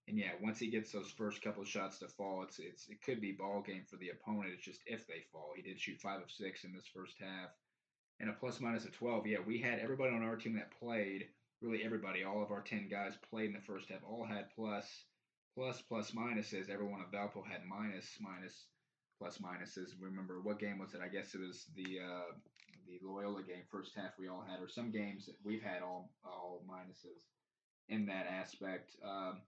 and 0.09 0.19
yeah, 0.19 0.33
once 0.43 0.59
he 0.59 0.69
gets 0.69 0.91
those 0.91 1.11
first 1.11 1.43
couple 1.43 1.65
shots 1.65 1.99
to 1.99 2.09
fall, 2.09 2.43
it's 2.43 2.59
it's 2.59 2.89
it 2.89 3.03
could 3.03 3.21
be 3.21 3.33
ball 3.33 3.63
game 3.65 3.85
for 3.89 3.97
the 3.97 4.11
opponent. 4.11 4.53
It's 4.55 4.65
just 4.65 4.81
if 4.87 5.07
they 5.07 5.23
fall. 5.33 5.53
He 5.55 5.63
did 5.63 5.81
shoot 5.81 6.01
five 6.01 6.21
of 6.21 6.31
six 6.31 6.65
in 6.65 6.73
this 6.73 6.89
first 6.93 7.15
half, 7.21 7.51
and 8.19 8.29
a 8.29 8.33
plus 8.33 8.61
minus 8.61 8.85
of 8.85 8.93
twelve. 8.93 9.27
Yeah, 9.27 9.39
we 9.47 9.59
had 9.59 9.79
everybody 9.79 10.15
on 10.15 10.23
our 10.23 10.37
team 10.37 10.55
that 10.57 10.79
played. 10.79 11.29
Really, 11.61 11.85
everybody, 11.85 12.25
all 12.25 12.43
of 12.43 12.51
our 12.51 12.63
ten 12.63 12.89
guys 12.91 13.13
played 13.31 13.47
in 13.47 13.53
the 13.53 13.61
first 13.61 13.89
half. 13.89 14.01
All 14.05 14.27
had 14.27 14.51
plus, 14.57 15.05
plus, 15.55 15.81
plus 15.81 16.11
minuses. 16.11 16.69
Everyone 16.69 17.01
at 17.01 17.13
Valpo 17.13 17.47
had 17.47 17.65
minus, 17.65 18.09
minus, 18.21 18.67
plus 19.21 19.39
minuses. 19.39 19.95
Remember 20.01 20.41
what 20.43 20.59
game 20.59 20.81
was 20.81 20.95
it? 20.95 21.01
I 21.01 21.07
guess 21.07 21.35
it 21.37 21.41
was 21.41 21.67
the 21.77 22.01
uh, 22.01 22.33
the 22.89 22.99
Loyola 23.07 23.45
game. 23.45 23.63
First 23.71 23.93
half 23.95 24.19
we 24.19 24.27
all 24.27 24.45
had, 24.49 24.61
or 24.61 24.69
some 24.69 24.91
games 24.91 25.27
that 25.27 25.37
we've 25.45 25.63
had 25.63 25.83
all 25.83 26.11
all 26.25 26.65
minuses 26.69 27.23
in 27.89 28.07
that 28.07 28.27
aspect. 28.27 28.97
Um, 29.07 29.43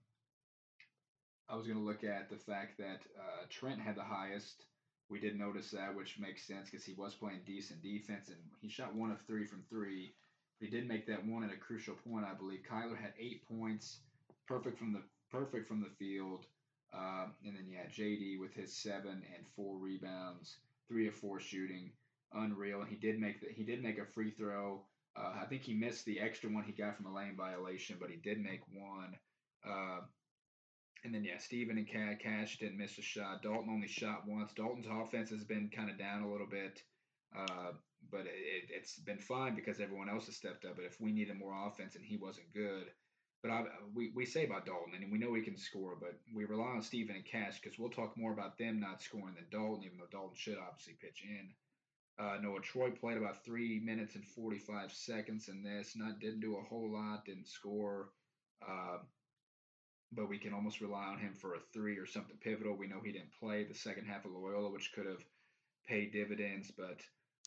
I 1.49 1.55
was 1.55 1.67
going 1.67 1.77
to 1.77 1.85
look 1.85 2.03
at 2.03 2.29
the 2.29 2.37
fact 2.37 2.77
that 2.79 3.01
uh, 3.19 3.45
Trent 3.49 3.79
had 3.79 3.95
the 3.95 4.03
highest. 4.03 4.65
We 5.09 5.19
did 5.19 5.37
notice 5.37 5.69
that, 5.71 5.95
which 5.95 6.17
makes 6.19 6.47
sense 6.47 6.69
because 6.69 6.85
he 6.85 6.93
was 6.93 7.13
playing 7.13 7.41
decent 7.45 7.83
defense 7.83 8.29
and 8.29 8.37
he 8.59 8.69
shot 8.69 8.95
one 8.95 9.11
of 9.11 9.21
three 9.21 9.45
from 9.45 9.63
three. 9.69 10.13
But 10.59 10.69
he 10.69 10.75
did 10.75 10.87
make 10.87 11.05
that 11.07 11.25
one 11.25 11.43
at 11.43 11.53
a 11.53 11.57
crucial 11.57 11.95
point, 12.07 12.25
I 12.25 12.33
believe. 12.33 12.61
Kyler 12.69 12.97
had 12.97 13.13
eight 13.19 13.47
points, 13.47 13.99
perfect 14.47 14.79
from 14.79 14.93
the 14.93 15.01
perfect 15.31 15.67
from 15.67 15.81
the 15.81 15.89
field. 15.99 16.45
Uh, 16.93 17.27
and 17.45 17.55
then 17.55 17.67
yeah, 17.69 17.85
JD 17.91 18.39
with 18.39 18.53
his 18.53 18.75
seven 18.75 19.21
and 19.35 19.45
four 19.55 19.77
rebounds, 19.77 20.57
three 20.87 21.07
of 21.07 21.13
four 21.13 21.39
shooting, 21.39 21.91
unreal. 22.33 22.81
And 22.81 22.89
he 22.89 22.95
did 22.95 23.19
make 23.19 23.41
the, 23.41 23.47
he 23.53 23.63
did 23.63 23.83
make 23.83 23.99
a 23.99 24.05
free 24.05 24.31
throw. 24.31 24.81
Uh, 25.15 25.33
I 25.41 25.45
think 25.45 25.61
he 25.61 25.73
missed 25.73 26.05
the 26.05 26.19
extra 26.19 26.49
one 26.49 26.63
he 26.63 26.71
got 26.71 26.97
from 26.97 27.05
a 27.05 27.13
lane 27.13 27.35
violation, 27.37 27.97
but 27.99 28.09
he 28.09 28.15
did 28.17 28.39
make 28.41 28.61
one. 28.73 29.15
Uh, 29.67 30.01
And 31.05 31.13
then 31.13 31.23
yeah, 31.23 31.37
Steven 31.37 31.77
and 31.77 31.87
Cat 31.87 32.19
Cash 32.19 32.57
didn't 32.57 32.79
miss 32.79 32.97
a 32.97 33.01
shot. 33.03 33.43
Dalton 33.43 33.69
only 33.69 33.87
shot 33.87 34.23
once. 34.27 34.51
Dalton's 34.53 34.87
offense 34.89 35.29
has 35.29 35.43
been 35.43 35.69
kind 35.69 35.91
of 35.91 35.99
down 35.99 36.23
a 36.23 36.31
little 36.31 36.47
bit, 36.47 36.81
uh, 37.37 37.73
but 38.11 38.21
it, 38.21 38.69
it's 38.69 38.97
been 38.97 39.19
fine 39.19 39.53
because 39.55 39.79
everyone 39.79 40.09
else 40.09 40.25
has 40.25 40.35
stepped 40.35 40.65
up. 40.65 40.77
But 40.77 40.85
if 40.85 40.99
we 40.99 41.11
needed 41.11 41.37
more 41.37 41.67
offense 41.67 41.95
and 41.95 42.03
he 42.03 42.17
wasn't 42.17 42.51
good, 42.55 42.85
but 43.43 43.51
I, 43.51 43.65
we 43.93 44.13
we 44.15 44.25
say 44.25 44.45
about 44.45 44.65
Dalton 44.65 44.95
and 44.99 45.11
we 45.11 45.19
know 45.19 45.35
he 45.35 45.43
can 45.43 45.57
score, 45.57 45.95
but 45.99 46.17
we 46.33 46.45
rely 46.45 46.71
on 46.71 46.81
Steven 46.81 47.15
and 47.15 47.25
Cash 47.25 47.61
because 47.61 47.77
we'll 47.77 47.91
talk 47.91 48.17
more 48.17 48.33
about 48.33 48.57
them 48.57 48.79
not 48.79 49.03
scoring 49.03 49.35
than 49.35 49.45
Dalton, 49.51 49.83
even 49.85 49.99
though 49.99 50.09
Dalton 50.11 50.35
should 50.35 50.57
obviously 50.57 50.95
pitch 50.99 51.23
in. 51.23 51.53
Uh, 52.17 52.37
Noah 52.41 52.61
Troy 52.61 52.89
played 52.89 53.17
about 53.17 53.45
three 53.45 53.79
minutes 53.79 54.15
and 54.15 54.25
45 54.25 54.91
seconds 54.91 55.49
in 55.49 55.61
this. 55.61 55.95
Not 55.95 56.19
didn't 56.19 56.39
do 56.39 56.57
a 56.57 56.63
whole 56.63 56.91
lot, 56.91 57.25
didn't 57.25 57.47
score. 57.47 58.09
Uh, 58.67 58.97
but 60.15 60.29
we 60.29 60.37
can 60.37 60.53
almost 60.53 60.81
rely 60.81 61.05
on 61.05 61.19
him 61.19 61.33
for 61.33 61.55
a 61.55 61.59
three 61.73 61.97
or 61.97 62.05
something 62.05 62.37
pivotal. 62.41 62.75
We 62.75 62.87
know 62.87 63.01
he 63.03 63.11
didn't 63.11 63.37
play 63.39 63.63
the 63.63 63.73
second 63.73 64.05
half 64.05 64.25
of 64.25 64.31
Loyola, 64.31 64.71
which 64.71 64.93
could 64.93 65.05
have 65.05 65.23
paid 65.87 66.11
dividends. 66.11 66.71
But 66.75 67.01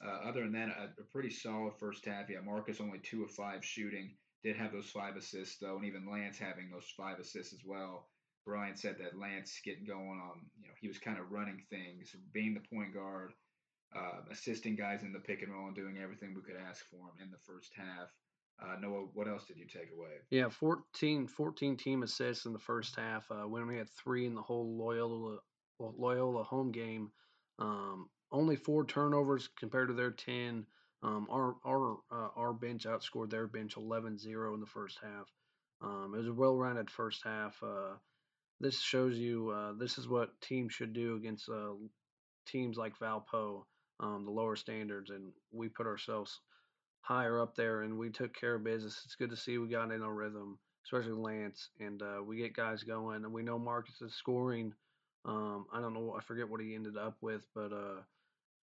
uh, 0.04 0.28
other 0.28 0.42
than 0.42 0.52
that, 0.52 0.68
a, 0.68 1.00
a, 1.00 1.04
pretty 1.04 1.31
solid 1.31 1.74
first 1.78 2.04
half. 2.04 2.28
Yeah, 2.28 2.40
Marcus 2.44 2.81
only 2.81 2.98
two 2.98 3.24
of 3.24 3.31
five 3.31 3.64
shooting. 3.64 4.11
Did 4.44 4.57
have 4.57 4.72
those 4.72 4.90
five 4.90 5.16
assists 5.16 5.59
though, 5.59 5.76
and 5.76 5.85
even 5.85 6.09
Lance 6.11 6.38
having 6.38 6.70
those 6.70 6.92
five 6.96 7.18
assists 7.18 7.52
as 7.52 7.64
well. 7.64 8.09
Bryan 8.46 8.76
said 8.76 8.96
that 9.00 9.18
Lance 9.18 9.61
getting 9.64 9.85
going 9.85 10.20
on, 10.22 10.40
you 10.61 10.68
know, 10.68 10.74
he 10.81 10.88
was 10.88 10.98
kind 10.98 11.18
of 11.18 11.31
running 11.31 11.61
things, 11.68 12.14
being 12.33 12.54
the 12.54 12.76
point 12.76 12.94
guard, 12.94 13.33
uh, 13.94 14.22
assisting 14.31 14.76
guys 14.76 15.02
in 15.02 15.12
the 15.12 15.18
pick 15.18 15.42
and 15.42 15.52
roll, 15.52 15.66
and 15.66 15.76
doing 15.76 15.98
everything 15.98 16.35
we 16.35 16.42
could 16.42 16.57
ask 16.57 16.88
for 16.88 16.96
him 16.96 17.24
in 17.24 17.31
the 17.31 17.44
first 17.44 17.72
half. 17.76 18.09
Uh, 18.61 18.77
Noah, 18.81 19.07
what 19.14 19.29
else 19.29 19.44
did 19.44 19.57
you 19.57 19.66
take 19.66 19.90
away? 19.97 20.11
Yeah, 20.31 20.49
14, 20.49 21.29
14 21.29 21.77
team 21.77 22.03
assists 22.03 22.44
in 22.44 22.53
the 22.53 22.59
first 22.59 22.97
half. 22.97 23.25
Uh, 23.31 23.47
we 23.47 23.77
had 23.77 23.88
three 23.90 24.27
in 24.27 24.35
the 24.35 24.42
whole 24.42 24.77
Loyola 24.77 25.38
Loyola 25.79 26.42
home 26.42 26.73
game. 26.73 27.12
Um, 27.61 28.09
only 28.33 28.57
four 28.57 28.85
turnovers 28.85 29.49
compared 29.59 29.88
to 29.88 29.94
their 29.94 30.11
ten. 30.11 30.66
Um, 31.03 31.29
our 31.31 31.55
our 31.64 31.99
uh, 32.11 32.29
our 32.37 32.53
bench 32.53 32.85
outscored 32.85 33.31
their 33.31 33.47
bench 33.47 33.77
11-0 33.77 34.55
in 34.55 34.61
the 34.61 34.66
first 34.66 34.99
half. 35.01 35.33
Um, 35.81 36.12
it 36.14 36.18
was 36.18 36.27
a 36.27 36.33
well-rounded 36.33 36.90
first 36.90 37.23
half. 37.25 37.57
Uh, 37.62 37.94
this 38.59 38.81
shows 38.81 39.16
you 39.16 39.51
uh, 39.51 39.73
this 39.79 39.99
is 39.99 40.09
what 40.09 40.40
teams 40.40 40.73
should 40.73 40.92
do 40.92 41.14
against 41.14 41.49
uh, 41.49 41.75
teams 42.47 42.77
like 42.77 42.99
Valpo, 42.99 43.62
um, 44.01 44.25
the 44.25 44.33
lower 44.33 44.57
standards, 44.57 45.11
and 45.11 45.33
we 45.53 45.68
put 45.68 45.87
ourselves 45.87 46.40
higher 47.09 47.40
up 47.40 47.57
there, 47.57 47.83
and 47.83 47.99
we 47.99 48.11
took 48.11 48.38
care 48.38 48.57
of 48.57 48.64
business. 48.64 49.01
It's 49.07 49.14
good 49.14 49.31
to 49.31 49.37
see 49.37 49.57
we 49.57 49.68
got 49.68 49.90
in 49.90 50.03
a 50.03 50.12
rhythm, 50.12 50.59
especially 50.85 51.12
Lance, 51.12 51.71
and 51.81 52.03
uh, 52.03 52.23
we 52.23 52.37
get 52.37 52.55
guys 52.55 52.83
going. 52.83 53.25
And 53.25 53.33
we 53.33 53.42
know 53.42 53.59
Marcus 53.59 54.03
is 54.03 54.14
scoring. 54.14 54.75
Um, 55.25 55.64
I 55.73 55.81
don't 55.81 55.94
know, 55.94 56.14
I 56.16 56.21
forget 56.21 56.49
what 56.49 56.61
he 56.61 56.75
ended 56.75 56.99
up 56.99 57.16
with, 57.23 57.47
but 57.55 57.73
uh, 57.73 58.03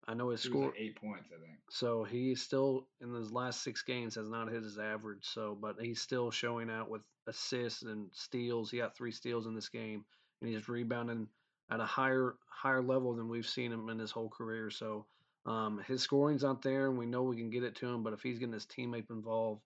I 0.08 0.14
know 0.14 0.30
his 0.30 0.42
score 0.42 0.66
like 0.66 0.76
eight 0.78 0.96
points, 0.96 1.30
I 1.36 1.44
think. 1.44 1.58
So 1.72 2.04
he 2.04 2.36
still 2.36 2.88
in 3.02 3.14
his 3.14 3.32
last 3.32 3.64
six 3.64 3.82
games 3.82 4.14
has 4.16 4.30
not 4.30 4.52
hit 4.52 4.64
his 4.64 4.78
average. 4.78 5.24
So, 5.24 5.58
but 5.60 5.78
he's 5.82 6.02
still 6.02 6.30
showing 6.30 6.70
out 6.70 6.90
with 6.90 7.02
assists 7.28 7.82
and 7.82 8.10
steals. 8.14 8.70
He 8.70 8.78
got 8.78 8.96
three 8.96 9.12
steals 9.12 9.48
in 9.48 9.56
this 9.56 9.70
game, 9.70 10.06
and 10.42 10.50
he's 10.50 10.70
rebounding 10.70 11.28
at 11.72 11.80
a 11.80 11.86
higher 11.86 12.36
higher 12.48 12.84
level 12.84 13.16
than 13.16 13.28
we've 13.28 13.48
seen 13.48 13.72
him 13.72 13.90
in 13.90 13.98
his 13.98 14.12
whole 14.12 14.30
career. 14.30 14.70
So 14.70 15.08
um, 15.46 15.82
his 15.88 16.02
scoring's 16.02 16.44
not 16.44 16.62
there, 16.62 16.88
and 16.88 16.98
we 16.98 17.06
know 17.06 17.24
we 17.24 17.38
can 17.38 17.50
get 17.50 17.64
it 17.64 17.76
to 17.78 17.88
him. 17.88 18.04
But 18.04 18.14
if 18.14 18.22
he's 18.22 18.40
getting 18.40 18.54
his 18.54 18.66
teammate 18.66 19.10
involved 19.10 19.62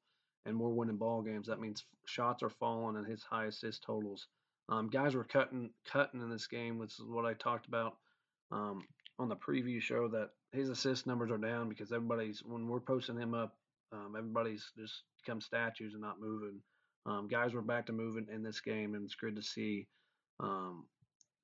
and 0.45 0.59
we're 0.59 0.69
winning 0.69 0.97
ball 0.97 1.21
games, 1.21 1.47
that 1.47 1.61
means 1.61 1.85
shots 2.05 2.43
are 2.43 2.49
falling 2.49 2.97
and 2.97 3.07
his 3.07 3.23
high 3.23 3.45
assist 3.45 3.83
totals. 3.83 4.27
Um, 4.67 4.89
guys 4.89 5.15
were 5.15 5.23
cutting 5.23 5.71
cutting 5.91 6.21
in 6.21 6.29
this 6.29 6.47
game, 6.47 6.77
which 6.77 6.93
is 6.99 7.05
what 7.07 7.25
I 7.25 7.33
talked 7.33 7.67
about 7.67 7.97
um, 8.51 8.81
on 9.17 9.29
the 9.29 9.35
preview 9.35 9.81
show. 9.81 10.07
That 10.09 10.29
his 10.51 10.69
assist 10.69 11.07
numbers 11.07 11.31
are 11.31 11.37
down 11.37 11.69
because 11.69 11.91
everybody's 11.91 12.43
when 12.43 12.67
we're 12.67 12.79
posting 12.79 13.17
him 13.17 13.33
up, 13.33 13.55
um, 13.93 14.15
everybody's 14.17 14.71
just 14.77 15.03
become 15.23 15.41
statues 15.41 15.93
and 15.93 16.01
not 16.01 16.19
moving. 16.19 16.61
Um, 17.05 17.27
guys 17.27 17.53
were 17.53 17.61
back 17.61 17.85
to 17.87 17.93
moving 17.93 18.27
in 18.31 18.43
this 18.43 18.59
game, 18.59 18.93
and 18.95 19.05
it's 19.05 19.15
good 19.15 19.35
to 19.37 19.41
see. 19.41 19.87
Um, 20.39 20.85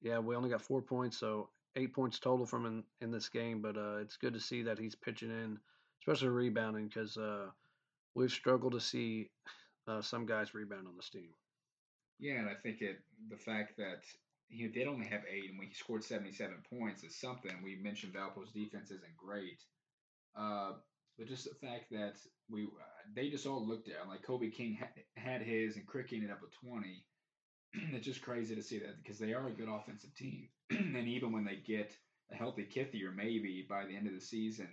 yeah, 0.01 0.19
we 0.19 0.35
only 0.35 0.49
got 0.49 0.61
four 0.61 0.81
points, 0.81 1.17
so 1.17 1.49
eight 1.75 1.93
points 1.93 2.19
total 2.19 2.45
from 2.45 2.65
in, 2.65 2.83
in 3.01 3.11
this 3.11 3.29
game, 3.29 3.61
but 3.61 3.77
uh, 3.77 3.97
it's 3.97 4.17
good 4.17 4.33
to 4.33 4.39
see 4.39 4.63
that 4.63 4.79
he's 4.79 4.95
pitching 4.95 5.29
in, 5.29 5.57
especially 6.01 6.29
rebounding, 6.29 6.87
because 6.87 7.17
uh, 7.17 7.47
we've 8.15 8.31
struggled 8.31 8.73
to 8.73 8.79
see 8.79 9.29
uh, 9.87 10.01
some 10.01 10.25
guys 10.25 10.53
rebound 10.53 10.87
on 10.87 10.95
this 10.95 11.09
team. 11.09 11.29
Yeah, 12.19 12.39
and 12.39 12.49
I 12.49 12.53
think 12.55 12.81
it 12.81 12.99
the 13.29 13.37
fact 13.37 13.77
that 13.77 14.03
he 14.47 14.67
did 14.67 14.87
only 14.87 15.05
have 15.07 15.21
eight 15.29 15.49
and 15.49 15.59
when 15.59 15.67
he 15.67 15.73
scored 15.73 16.03
77 16.03 16.55
points 16.69 17.03
is 17.03 17.15
something. 17.15 17.51
We 17.63 17.75
mentioned 17.75 18.13
Valpo's 18.13 18.51
defense 18.53 18.91
isn't 18.91 19.17
great, 19.17 19.61
uh, 20.35 20.73
but 21.17 21.27
just 21.27 21.45
the 21.45 21.67
fact 21.67 21.91
that 21.91 22.15
we 22.49 22.63
uh, 22.63 22.67
they 23.13 23.29
just 23.29 23.45
all 23.45 23.65
looked 23.65 23.89
at 23.89 24.07
like 24.07 24.23
Kobe 24.23 24.49
King 24.49 24.73
had, 24.73 24.89
had 25.15 25.41
his 25.41 25.75
and 25.75 25.85
Crick 25.85 26.13
ended 26.13 26.31
up 26.31 26.41
with 26.41 26.51
20 26.51 27.03
it's 27.93 28.05
just 28.05 28.21
crazy 28.21 28.55
to 28.55 28.63
see 28.63 28.79
that 28.79 29.01
because 29.01 29.19
they 29.19 29.33
are 29.33 29.47
a 29.47 29.51
good 29.51 29.69
offensive 29.69 30.13
team. 30.15 30.47
and 30.69 31.07
even 31.07 31.31
when 31.31 31.45
they 31.45 31.57
get 31.65 31.91
a 32.31 32.35
healthy 32.35 32.63
Kithier, 32.63 33.15
maybe 33.15 33.65
by 33.67 33.85
the 33.85 33.95
end 33.95 34.07
of 34.07 34.13
the 34.13 34.21
season, 34.21 34.67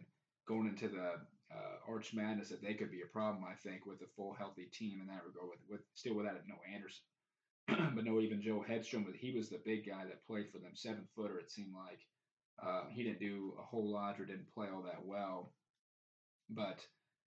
going 0.47 0.67
into 0.69 0.89
the 0.89 1.13
uh, 1.55 1.77
Arch 1.89 2.15
Madness, 2.15 2.49
that 2.49 2.63
they 2.63 2.75
could 2.75 2.91
be 2.91 3.03
a 3.03 3.13
problem. 3.13 3.45
I 3.45 3.55
think 3.55 3.87
with 3.87 4.01
a 4.03 4.11
full 4.17 4.35
healthy 4.35 4.69
team 4.73 5.01
in 5.01 5.07
that 5.09 5.25
regard. 5.27 5.49
With 5.51 5.61
with 5.69 5.81
still 5.95 6.15
without 6.15 6.41
no 6.49 6.57
Anderson, 6.73 7.05
but 7.95 8.05
no 8.05 8.21
even 8.21 8.43
Joe 8.43 8.65
Hedstrom. 8.69 9.05
But 9.05 9.17
he 9.17 9.33
was 9.33 9.49
the 9.49 9.61
big 9.65 9.87
guy 9.87 10.05
that 10.05 10.27
played 10.27 10.51
for 10.51 10.59
them, 10.59 10.73
seven 10.75 11.07
footer. 11.15 11.39
It 11.39 11.51
seemed 11.51 11.75
like 11.75 12.01
uh, 12.63 12.85
he 12.91 13.03
didn't 13.03 13.21
do 13.21 13.55
a 13.59 13.63
whole 13.63 13.91
lot 13.93 14.21
or 14.21 14.25
didn't 14.25 14.55
play 14.55 14.69
all 14.73 14.83
that 14.83 15.05
well. 15.05 15.53
But 16.49 16.79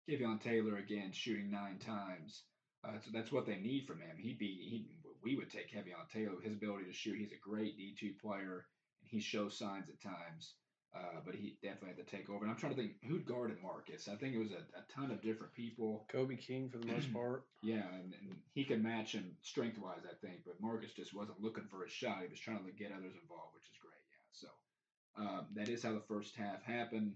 Kevion 0.10 0.42
Taylor 0.42 0.78
again 0.78 1.12
shooting 1.12 1.52
nine 1.52 1.80
times. 1.80 2.44
Uh, 2.84 3.00
so 3.04 3.10
that's 3.12 3.32
what 3.32 3.46
they 3.48 3.58
need 3.58 3.88
from 3.88 4.00
him. 4.00 4.16
He'd 4.18 4.38
be 4.38 4.46
he 4.70 4.88
we 5.26 5.36
would 5.36 5.50
take 5.50 5.72
heavy 5.72 5.92
on 5.92 6.06
Taylor. 6.14 6.40
His 6.42 6.54
ability 6.54 6.86
to 6.86 6.94
shoot, 6.94 7.18
he's 7.18 7.34
a 7.34 7.50
great 7.50 7.78
D2 7.78 8.20
player, 8.20 8.68
and 9.02 9.10
he 9.10 9.20
shows 9.20 9.58
signs 9.58 9.90
at 9.90 10.00
times. 10.02 10.54
Uh, 10.96 11.20
but 11.26 11.36
he 11.36 11.58
definitely 11.62 11.90
had 11.90 12.08
to 12.08 12.16
take 12.16 12.30
over. 12.30 12.46
And 12.46 12.50
I'm 12.52 12.58
trying 12.58 12.74
to 12.74 12.82
think 12.82 12.94
who'd 13.06 13.26
guarded 13.26 13.58
Marcus. 13.62 14.08
I 14.08 14.16
think 14.16 14.34
it 14.34 14.40
was 14.40 14.52
a, 14.52 14.64
a 14.80 14.86
ton 14.96 15.12
of 15.12 15.22
different 15.22 15.54
people. 15.54 16.06
Kobe 16.10 16.38
King 16.38 16.70
for 16.70 16.78
the 16.78 16.86
most 16.88 17.12
part. 17.14 17.44
yeah, 17.62 17.84
and, 17.94 18.14
and 18.14 18.38
he 18.54 18.64
could 18.64 18.82
match 18.82 19.12
him 19.12 19.36
strength 19.42 19.78
wise, 19.78 20.06
I 20.10 20.16
think. 20.26 20.46
But 20.46 20.62
Marcus 20.62 20.94
just 20.94 21.14
wasn't 21.14 21.42
looking 21.42 21.68
for 21.70 21.84
a 21.84 21.90
shot. 21.90 22.22
He 22.22 22.30
was 22.30 22.40
trying 22.40 22.64
to 22.64 22.72
get 22.72 22.94
others 22.94 23.16
involved, 23.22 23.56
which 23.56 23.68
is 23.68 23.78
great. 23.82 24.00
Yeah. 24.08 24.32
So 24.32 24.48
um, 25.22 25.48
that 25.56 25.68
is 25.68 25.84
how 25.84 25.92
the 25.92 26.08
first 26.08 26.34
half 26.38 26.64
happened, 26.64 27.12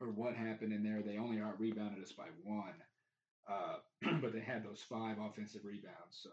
or 0.00 0.06
what 0.08 0.34
happened 0.34 0.72
in 0.72 0.82
there. 0.82 1.02
They 1.02 1.18
only 1.18 1.42
out 1.42 1.60
rebounded 1.60 2.02
us 2.02 2.12
by 2.12 2.28
one, 2.42 2.72
uh, 3.50 3.76
but 4.22 4.32
they 4.32 4.40
had 4.40 4.64
those 4.64 4.82
five 4.88 5.18
offensive 5.18 5.66
rebounds. 5.66 6.20
So 6.22 6.30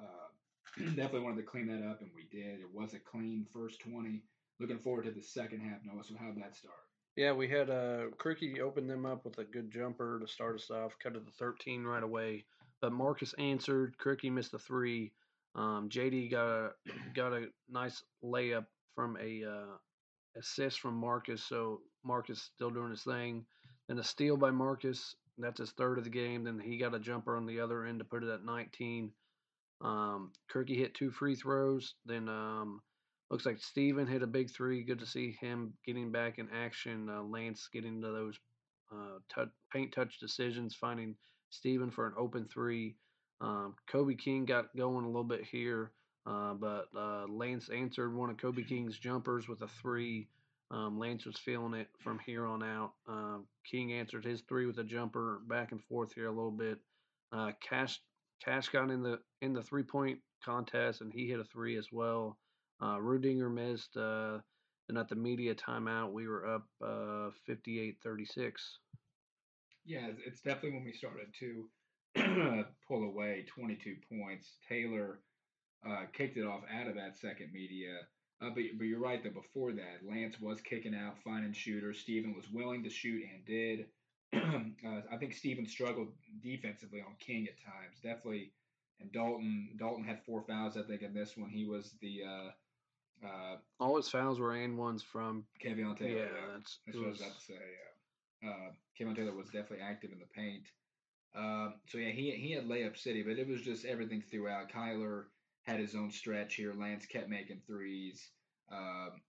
uh, 0.00 0.84
definitely 0.96 1.20
wanted 1.20 1.36
to 1.36 1.42
clean 1.42 1.66
that 1.66 1.88
up, 1.88 2.00
and 2.00 2.10
we 2.14 2.26
did. 2.30 2.60
It 2.60 2.72
was 2.72 2.94
a 2.94 2.98
clean 2.98 3.46
first 3.52 3.80
20. 3.80 4.22
Looking 4.58 4.78
forward 4.78 5.04
to 5.04 5.10
the 5.10 5.22
second 5.22 5.60
half, 5.60 5.78
Noah. 5.84 6.04
So 6.04 6.14
how'd 6.18 6.36
that 6.36 6.56
start? 6.56 6.74
Yeah, 7.16 7.32
we 7.32 7.48
had 7.48 7.70
uh, 7.70 8.06
Krikke 8.18 8.60
open 8.60 8.86
them 8.86 9.04
up 9.04 9.24
with 9.24 9.38
a 9.38 9.44
good 9.44 9.70
jumper 9.70 10.20
to 10.20 10.28
start 10.28 10.56
us 10.56 10.70
off, 10.70 10.96
cut 11.02 11.14
to 11.14 11.20
the 11.20 11.30
13 11.38 11.84
right 11.84 12.02
away. 12.02 12.44
But 12.80 12.92
Marcus 12.92 13.34
answered. 13.38 13.94
Krikke 13.98 14.30
missed 14.32 14.52
the 14.52 14.58
three. 14.58 15.12
Um, 15.54 15.88
JD 15.90 16.30
got 16.30 16.46
a 16.46 16.70
got 17.14 17.32
a 17.32 17.46
nice 17.68 18.02
layup 18.24 18.66
from 18.94 19.16
a 19.20 19.44
uh, 19.44 19.76
assist 20.38 20.80
from 20.80 20.94
Marcus. 20.94 21.42
So 21.44 21.80
Marcus 22.04 22.50
still 22.54 22.70
doing 22.70 22.90
his 22.90 23.02
thing. 23.02 23.44
Then 23.88 23.98
a 23.98 24.04
steal 24.04 24.36
by 24.36 24.50
Marcus. 24.50 25.16
That's 25.38 25.60
his 25.60 25.72
third 25.72 25.98
of 25.98 26.04
the 26.04 26.10
game. 26.10 26.44
Then 26.44 26.60
he 26.60 26.78
got 26.78 26.94
a 26.94 26.98
jumper 26.98 27.36
on 27.36 27.46
the 27.46 27.60
other 27.60 27.84
end 27.84 27.98
to 27.98 28.04
put 28.04 28.22
it 28.22 28.30
at 28.30 28.44
19. 28.44 29.10
Um, 29.80 30.32
Krikke 30.52 30.76
hit 30.76 30.94
two 30.94 31.10
free 31.10 31.34
throws. 31.34 31.94
Then 32.04 32.28
um, 32.28 32.82
looks 33.30 33.46
like 33.46 33.58
Steven 33.60 34.06
hit 34.06 34.22
a 34.22 34.26
big 34.26 34.50
three. 34.50 34.82
Good 34.82 34.98
to 35.00 35.06
see 35.06 35.36
him 35.40 35.72
getting 35.86 36.10
back 36.10 36.38
in 36.38 36.48
action. 36.50 37.08
Uh, 37.08 37.22
Lance 37.22 37.68
getting 37.72 38.00
to 38.02 38.08
those 38.08 38.38
uh, 38.92 39.44
paint 39.72 39.92
touch 39.92 40.18
decisions, 40.18 40.74
finding 40.74 41.14
Steven 41.50 41.90
for 41.90 42.06
an 42.06 42.14
open 42.16 42.46
three. 42.52 42.96
Um, 43.40 43.74
Kobe 43.90 44.14
King 44.14 44.44
got 44.44 44.76
going 44.76 45.04
a 45.04 45.08
little 45.08 45.24
bit 45.24 45.44
here, 45.44 45.92
uh, 46.26 46.54
but 46.54 46.88
uh, 46.96 47.26
Lance 47.28 47.70
answered 47.70 48.14
one 48.14 48.30
of 48.30 48.36
Kobe 48.36 48.62
King's 48.62 48.98
jumpers 48.98 49.48
with 49.48 49.62
a 49.62 49.68
three. 49.80 50.28
Um, 50.70 50.98
Lance 50.98 51.24
was 51.24 51.36
feeling 51.36 51.74
it 51.74 51.88
from 51.98 52.20
here 52.24 52.46
on 52.46 52.62
out. 52.62 52.92
Uh, 53.08 53.38
King 53.68 53.92
answered 53.92 54.24
his 54.24 54.42
three 54.42 54.66
with 54.66 54.78
a 54.78 54.84
jumper, 54.84 55.40
back 55.48 55.72
and 55.72 55.82
forth 55.84 56.12
here 56.14 56.26
a 56.26 56.32
little 56.32 56.50
bit. 56.50 56.78
Uh, 57.32 57.52
Cash 57.66 58.00
Cash 58.44 58.68
got 58.70 58.90
in 58.90 59.02
the 59.02 59.18
in 59.42 59.52
the 59.52 59.62
three 59.62 59.82
point 59.82 60.18
contest 60.44 61.00
and 61.00 61.12
he 61.12 61.28
hit 61.28 61.40
a 61.40 61.44
three 61.44 61.76
as 61.76 61.88
well. 61.92 62.38
Uh, 62.80 62.96
Ruedinger 62.96 63.52
missed. 63.52 63.96
Uh, 63.96 64.38
and 64.90 64.98
at 64.98 65.08
the 65.08 65.14
media 65.14 65.54
timeout, 65.54 66.12
we 66.12 66.26
were 66.26 66.46
up 66.46 66.66
uh, 66.82 67.30
58-36. 67.48 67.94
Yeah, 69.86 70.08
it's 70.26 70.40
definitely 70.40 70.72
when 70.72 70.84
we 70.84 70.92
started 70.92 71.32
to 71.38 72.64
pull 72.88 73.04
away 73.04 73.44
22 73.46 73.94
points. 74.10 74.48
Taylor 74.68 75.20
uh, 75.88 76.06
kicked 76.12 76.36
it 76.36 76.44
off 76.44 76.62
out 76.74 76.88
of 76.88 76.96
that 76.96 77.16
second 77.16 77.52
media. 77.52 77.98
Uh, 78.42 78.50
but, 78.52 78.64
but 78.78 78.84
you're 78.84 78.98
right, 78.98 79.22
though, 79.22 79.30
before 79.30 79.72
that, 79.72 80.00
Lance 80.02 80.40
was 80.40 80.60
kicking 80.60 80.94
out, 80.94 81.14
finding 81.24 81.52
shooters. 81.52 82.00
Steven 82.00 82.34
was 82.34 82.50
willing 82.52 82.82
to 82.82 82.90
shoot 82.90 83.22
and 83.32 83.44
did. 83.44 83.86
uh, 84.34 85.00
I 85.10 85.16
think 85.16 85.34
Stephen 85.34 85.66
struggled 85.66 86.08
defensively 86.42 87.00
on 87.00 87.14
King 87.18 87.48
at 87.48 87.62
times, 87.62 87.98
definitely. 88.02 88.52
And 89.00 89.10
Dalton 89.12 89.70
Dalton 89.78 90.04
had 90.04 90.24
four 90.24 90.42
fouls, 90.42 90.76
I 90.76 90.82
think, 90.82 91.02
in 91.02 91.14
this 91.14 91.36
one. 91.36 91.50
He 91.50 91.64
was 91.64 91.94
the 92.00 92.22
uh, 92.26 93.26
uh, 93.26 93.56
all 93.78 93.96
his 93.96 94.08
fouls 94.08 94.38
were 94.38 94.54
and 94.54 94.78
ones 94.78 95.02
from 95.02 95.44
Kevion 95.62 95.98
Taylor. 95.98 96.18
Yeah, 96.18 96.52
that's, 96.54 96.78
that's 96.86 96.98
what 96.98 97.06
I 97.06 97.10
was 97.10 97.20
about 97.20 97.38
to 97.38 97.44
say. 97.44 97.54
Yeah. 98.42 98.50
Uh, 98.50 98.70
Kevion 98.98 99.16
Taylor 99.16 99.34
was 99.34 99.46
definitely 99.46 99.84
active 99.84 100.12
in 100.12 100.18
the 100.18 100.26
paint. 100.26 100.64
Uh, 101.34 101.70
so 101.86 101.98
yeah, 101.98 102.10
he 102.10 102.30
he 102.32 102.52
had 102.52 102.66
layup 102.66 102.96
city, 102.96 103.22
but 103.22 103.38
it 103.38 103.46
was 103.46 103.62
just 103.62 103.84
everything 103.84 104.22
throughout. 104.22 104.70
Kyler 104.70 105.24
had 105.62 105.78
his 105.78 105.94
own 105.94 106.10
stretch 106.10 106.54
here. 106.54 106.74
Lance 106.74 107.06
kept 107.06 107.28
making 107.28 107.60
threes, 107.66 108.30
um, 108.72 109.20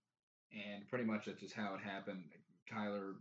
and 0.52 0.88
pretty 0.88 1.06
much 1.06 1.26
that's 1.26 1.42
just 1.42 1.54
how 1.54 1.76
it 1.76 1.82
happened. 1.82 2.24
Kyler 2.72 3.14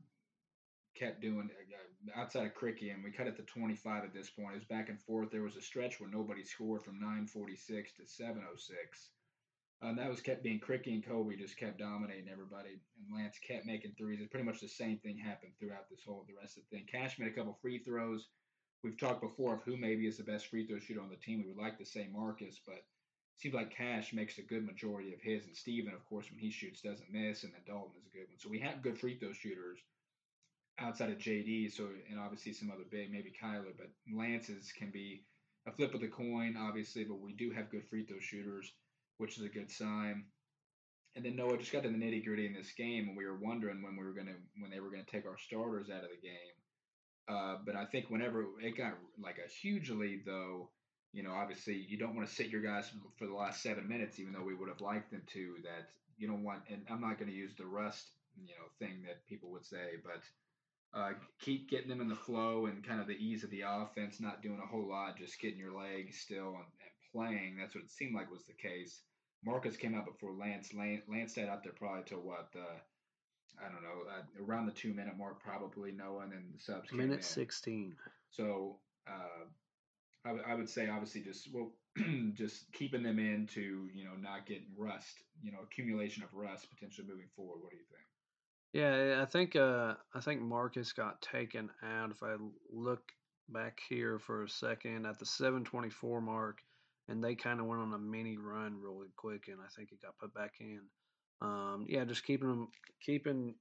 kept 0.95 1.21
doing 1.21 1.51
uh, 1.51 2.21
outside 2.21 2.47
of 2.47 2.55
Krikke, 2.55 2.93
and 2.93 3.05
we 3.05 3.11
cut 3.11 3.27
it 3.27 3.37
to 3.37 3.43
25 3.43 4.05
at 4.05 4.15
this 4.15 4.31
point. 4.31 4.53
It 4.53 4.59
was 4.59 4.65
back 4.65 4.89
and 4.89 5.01
forth. 5.01 5.31
There 5.31 5.43
was 5.43 5.57
a 5.57 5.63
stretch 5.63 6.01
where 6.01 6.11
nobody 6.11 6.45
scored 6.45 6.83
from 6.83 7.01
9:46 7.01 7.95
to 7.97 8.03
7:06. 8.07 9.11
And 9.83 9.97
that 9.99 10.11
was 10.11 10.21
kept 10.21 10.43
being 10.43 10.61
Krikke 10.61 10.93
and 10.93 11.05
Kobe 11.05 11.37
just 11.37 11.57
kept 11.57 11.79
dominating 11.79 12.29
everybody, 12.29 12.81
and 12.99 13.17
Lance 13.17 13.39
kept 13.39 13.65
making 13.65 13.95
threes. 13.97 14.21
It's 14.21 14.31
pretty 14.31 14.45
much 14.45 14.61
the 14.61 14.69
same 14.69 14.99
thing 14.99 15.17
happened 15.17 15.53
throughout 15.59 15.89
this 15.89 16.05
whole 16.05 16.25
the 16.29 16.35
rest 16.39 16.59
of 16.59 16.65
the 16.69 16.77
thing. 16.77 16.87
Cash 16.87 17.19
made 17.19 17.29
a 17.29 17.35
couple 17.35 17.59
free 17.63 17.79
throws. 17.79 18.29
We've 18.83 18.99
talked 18.99 19.23
before 19.23 19.55
of 19.55 19.63
who 19.63 19.77
maybe 19.79 20.07
is 20.07 20.19
the 20.19 20.25
best 20.25 20.49
free 20.49 20.67
throw 20.67 20.79
shooter 20.79 21.01
on 21.01 21.09
the 21.09 21.17
team. 21.17 21.43
We 21.43 21.53
would 21.53 21.63
like 21.63 21.79
to 21.79 21.87
say 21.87 22.09
Marcus, 22.13 22.61
but 22.67 22.77
it 22.77 22.85
seems 23.37 23.55
like 23.55 23.75
Cash 23.75 24.13
makes 24.13 24.37
a 24.37 24.43
good 24.43 24.67
majority 24.67 25.15
of 25.15 25.21
his, 25.23 25.47
and 25.47 25.57
Steven, 25.57 25.95
of 25.95 26.05
course, 26.07 26.31
when 26.31 26.41
he 26.41 26.51
shoots, 26.51 26.83
doesn't 26.83 27.13
miss, 27.13 27.45
and 27.45 27.53
then 27.55 27.63
Dalton 27.67 27.97
is 27.99 28.07
a 28.07 28.17
good 28.17 28.29
one. 28.29 28.39
So 28.39 28.51
we 28.51 28.59
have 28.61 28.83
good 28.83 28.99
free 28.99 29.19
throw 29.19 29.33
shooters 29.33 29.79
outside 30.81 31.11
of 31.11 31.19
JD. 31.19 31.73
So 31.73 31.89
and 32.11 32.19
obviously 32.19 32.53
some 32.53 32.71
other 32.71 32.85
big, 32.91 33.11
maybe 33.11 33.33
Kyler, 33.43 33.73
but 33.77 33.91
Lance's 34.15 34.73
can 34.73 34.91
be 34.91 35.25
a 35.67 35.73
flip 35.73 35.95
of 35.95 36.01
the 36.01 36.09
coin, 36.09 36.57
obviously. 36.59 37.05
But 37.05 37.21
we 37.21 37.33
do 37.33 37.51
have 37.51 37.71
good 37.71 37.87
free 37.89 38.05
throw 38.05 38.19
shooters, 38.21 38.73
which 39.19 39.39
is 39.39 39.45
a 39.45 39.49
good 39.49 39.71
sign. 39.71 40.25
And 41.17 41.25
then 41.25 41.37
Noah 41.37 41.59
just 41.59 41.73
got 41.73 41.83
to 41.83 41.89
the 41.89 41.97
nitty 41.97 42.25
gritty 42.25 42.47
in 42.47 42.55
this 42.55 42.73
game, 42.73 43.09
and 43.09 43.17
we 43.17 43.27
were 43.27 43.39
wondering 43.39 43.83
when 43.83 43.97
we 43.97 44.05
were 44.05 44.15
gonna 44.15 44.37
when 44.59 44.71
they 44.71 44.81
were 44.81 44.91
gonna 44.91 45.03
take 45.11 45.27
our 45.27 45.39
starters 45.39 45.91
out 45.91 46.05
of 46.05 46.11
the 46.11 46.27
game. 46.27 46.55
Uh, 47.29 47.59
but 47.65 47.77
I 47.77 47.85
think 47.85 48.11
whenever 48.11 48.45
it 48.61 48.77
got 48.77 48.95
like 49.23 49.39
a 49.39 49.49
huge 49.49 49.91
lead, 49.91 50.23
though, 50.25 50.71
you 51.13 51.23
know, 51.23 51.33
obviously 51.33 51.75
you 51.75 51.99
don't 51.99 52.17
want 52.17 52.29
to 52.29 52.35
sit 52.35 52.49
your 52.49 52.63
guys 52.63 52.91
for 53.19 53.27
the 53.27 53.35
last 53.35 53.63
seven 53.63 53.87
minutes, 53.89 54.19
even 54.19 54.33
though 54.33 54.43
we 54.43 54.55
would 54.55 54.69
have 54.69 54.81
liked 54.81 55.11
them 55.11 55.23
to. 55.33 55.57
That 55.63 55.91
you 56.19 56.29
don't 56.29 56.45
want, 56.45 56.63
and 56.69 56.83
I'm 56.91 57.01
not 57.01 57.19
going 57.19 57.31
to 57.31 57.37
use 57.37 57.55
the 57.57 57.67
rust, 57.67 58.11
you 58.37 58.55
know, 58.55 58.67
thing 58.79 59.03
that 59.07 59.27
people 59.27 59.51
would 59.51 59.65
say, 59.65 59.97
but 60.05 60.23
uh, 60.93 61.11
keep 61.41 61.71
getting 61.71 61.89
them 61.89 62.01
in 62.01 62.09
the 62.09 62.15
flow 62.17 62.67
and 62.67 62.87
kind 62.87 63.01
of 63.01 63.07
the 63.07 63.15
ease 63.15 63.45
of 63.45 63.51
the 63.51 63.63
offense, 63.67 64.21
not 64.21 64.43
doing 64.43 64.61
a 64.63 64.67
whole 64.67 64.89
lot, 64.89 65.19
just 65.19 65.41
getting 65.41 65.59
your 65.59 65.77
legs 65.77 66.19
still 66.19 66.49
and, 66.57 66.67
and 66.83 66.91
playing. 67.13 67.57
That's 67.59 67.75
what 67.75 67.85
it 67.85 67.91
seemed 67.91 68.15
like 68.15 68.31
was 68.31 68.45
the 68.45 68.55
case. 68.55 69.03
Marcus 69.45 69.77
came 69.77 69.95
out 69.95 70.07
before 70.07 70.33
Lance. 70.33 70.75
Lance, 70.75 71.03
Lance 71.09 71.33
stayed 71.33 71.49
out 71.49 71.63
there 71.63 71.73
probably 71.73 72.03
till 72.07 72.19
what? 72.19 72.49
Uh, 72.55 72.79
I 73.59 73.71
don't 73.71 73.83
know, 73.83 74.11
uh, 74.11 74.45
around 74.45 74.67
the 74.67 74.73
two 74.73 74.95
minute 74.95 75.17
mark, 75.19 75.43
probably 75.43 75.93
Noah, 75.93 76.23
and 76.23 76.33
then 76.33 76.45
the 76.53 76.61
subs. 76.61 76.93
Minute 76.93 77.25
sixteen. 77.25 77.97
So 78.31 78.79
uh, 79.09 79.45
I, 80.25 80.29
w- 80.29 80.45
I 80.47 80.55
would 80.55 80.69
say 80.69 80.89
obviously 80.89 81.23
just 81.23 81.49
well, 81.53 81.73
just 82.35 82.73
keeping 82.73 83.03
them 83.03 83.19
in 83.19 83.47
to 83.55 83.89
you 83.95 84.05
know 84.05 84.15
not 84.21 84.47
getting 84.47 84.69
rust, 84.77 85.23
you 85.43 85.53
know, 85.53 85.59
accumulation 85.63 86.23
of 86.23 86.33
rust 86.33 86.69
potentially 86.71 87.07
moving 87.09 87.29
forward. 87.37 87.61
What 87.63 87.71
do 87.71 87.77
you 87.77 87.85
think? 87.91 88.07
Yeah, 88.73 89.19
I 89.21 89.25
think 89.25 89.57
uh, 89.57 89.95
I 90.15 90.21
think 90.21 90.41
Marcus 90.43 90.93
got 90.93 91.21
taken 91.23 91.71
out. 91.83 92.11
If 92.11 92.23
I 92.23 92.37
look 92.73 93.03
back 93.49 93.81
here 93.89 94.19
for 94.21 94.45
a 94.45 94.49
second 94.49 95.07
at 95.07 95.19
the 95.19 95.27
724 95.27 96.21
mark, 96.21 96.59
and 97.09 97.23
they 97.23 97.35
kind 97.35 97.59
of 97.59 97.67
went 97.67 97.81
on 97.81 97.93
a 97.93 97.99
mini 97.99 98.37
run 98.37 98.81
really 98.81 99.09
quick, 99.17 99.49
and 99.49 99.59
I 99.61 99.69
think 99.77 99.91
he 99.91 99.97
got 99.97 100.19
put 100.19 100.33
back 100.35 100.55
in. 100.61 100.83
Um, 101.43 101.87
yeah, 101.89 102.05
just 102.05 102.25
keeping 102.25 102.49
them 102.49 102.69
keeping. 103.05 103.55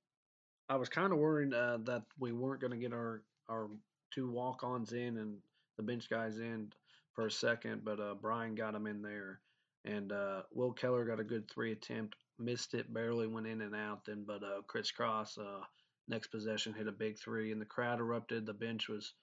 I 0.70 0.76
was 0.76 0.90
kind 0.90 1.12
of 1.12 1.18
worried 1.18 1.56
uh, 1.56 1.80
that 1.86 2.04
we 2.20 2.32
weren't 2.32 2.62
going 2.62 2.74
to 2.74 2.78
get 2.78 2.94
our 2.94 3.24
our 3.50 3.68
two 4.14 4.30
walk-ons 4.30 4.94
in 4.94 5.18
and 5.18 5.38
the 5.78 5.84
bench 5.84 6.08
guys 6.08 6.38
in 6.38 6.72
for 7.14 7.26
a 7.26 7.32
second, 7.32 7.84
but 7.84 8.00
uh, 8.00 8.14
Bryan 8.14 8.54
got 8.54 8.74
them 8.74 8.86
in 8.86 9.02
there, 9.02 9.40
and 9.86 10.12
uh, 10.12 10.44
Will 10.54 10.74
Keller 10.74 11.06
got 11.06 11.20
a 11.20 11.24
good 11.24 11.50
three 11.50 11.72
attempt 11.72 12.16
missed 12.40 12.74
it, 12.74 12.94
barely 12.94 13.28
went 13.28 13.48
in 13.48 13.62
and 13.62 13.76
out. 13.76 14.06
Then, 14.06 14.24
but 14.26 14.44
uh, 14.44 14.62
Chris 14.68 14.92
Cross, 14.92 15.38
uh, 15.38 15.62
next 16.08 16.28
possession, 16.28 16.74
hit 16.74 16.88
a 16.88 16.92
big 16.92 17.18
three, 17.18 17.52
and 17.52 17.62
the 17.62 17.66
crowd 17.66 18.00
erupted. 18.00 18.46
The 18.46 18.54
bench 18.54 18.88
was 18.88 19.14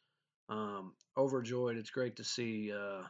um, 0.49 0.93
overjoyed. 1.17 1.77
It's 1.77 1.91
great 1.91 2.17
to 2.17 2.25
see. 2.25 2.73
Uh, 2.73 3.03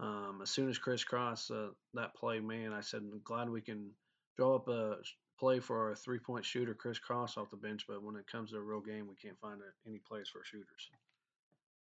um, 0.00 0.40
as 0.42 0.50
soon 0.50 0.68
as 0.68 0.78
Chris 0.78 1.04
Cross 1.04 1.50
uh, 1.50 1.68
that 1.94 2.14
play, 2.14 2.40
man, 2.40 2.72
I 2.72 2.80
said, 2.80 3.00
I'm 3.00 3.20
glad 3.24 3.48
we 3.48 3.60
can 3.60 3.90
draw 4.36 4.56
up 4.56 4.68
a 4.68 4.96
play 5.38 5.60
for 5.60 5.88
our 5.88 5.94
three 5.94 6.18
point 6.18 6.44
shooter, 6.44 6.74
Chris 6.74 6.98
Cross, 6.98 7.36
off 7.36 7.50
the 7.50 7.56
bench. 7.56 7.84
But 7.86 8.02
when 8.02 8.16
it 8.16 8.26
comes 8.26 8.50
to 8.50 8.56
a 8.56 8.60
real 8.60 8.80
game, 8.80 9.06
we 9.08 9.14
can't 9.14 9.38
find 9.40 9.60
any 9.86 10.00
plays 10.06 10.28
for 10.28 10.42
shooters. 10.44 10.90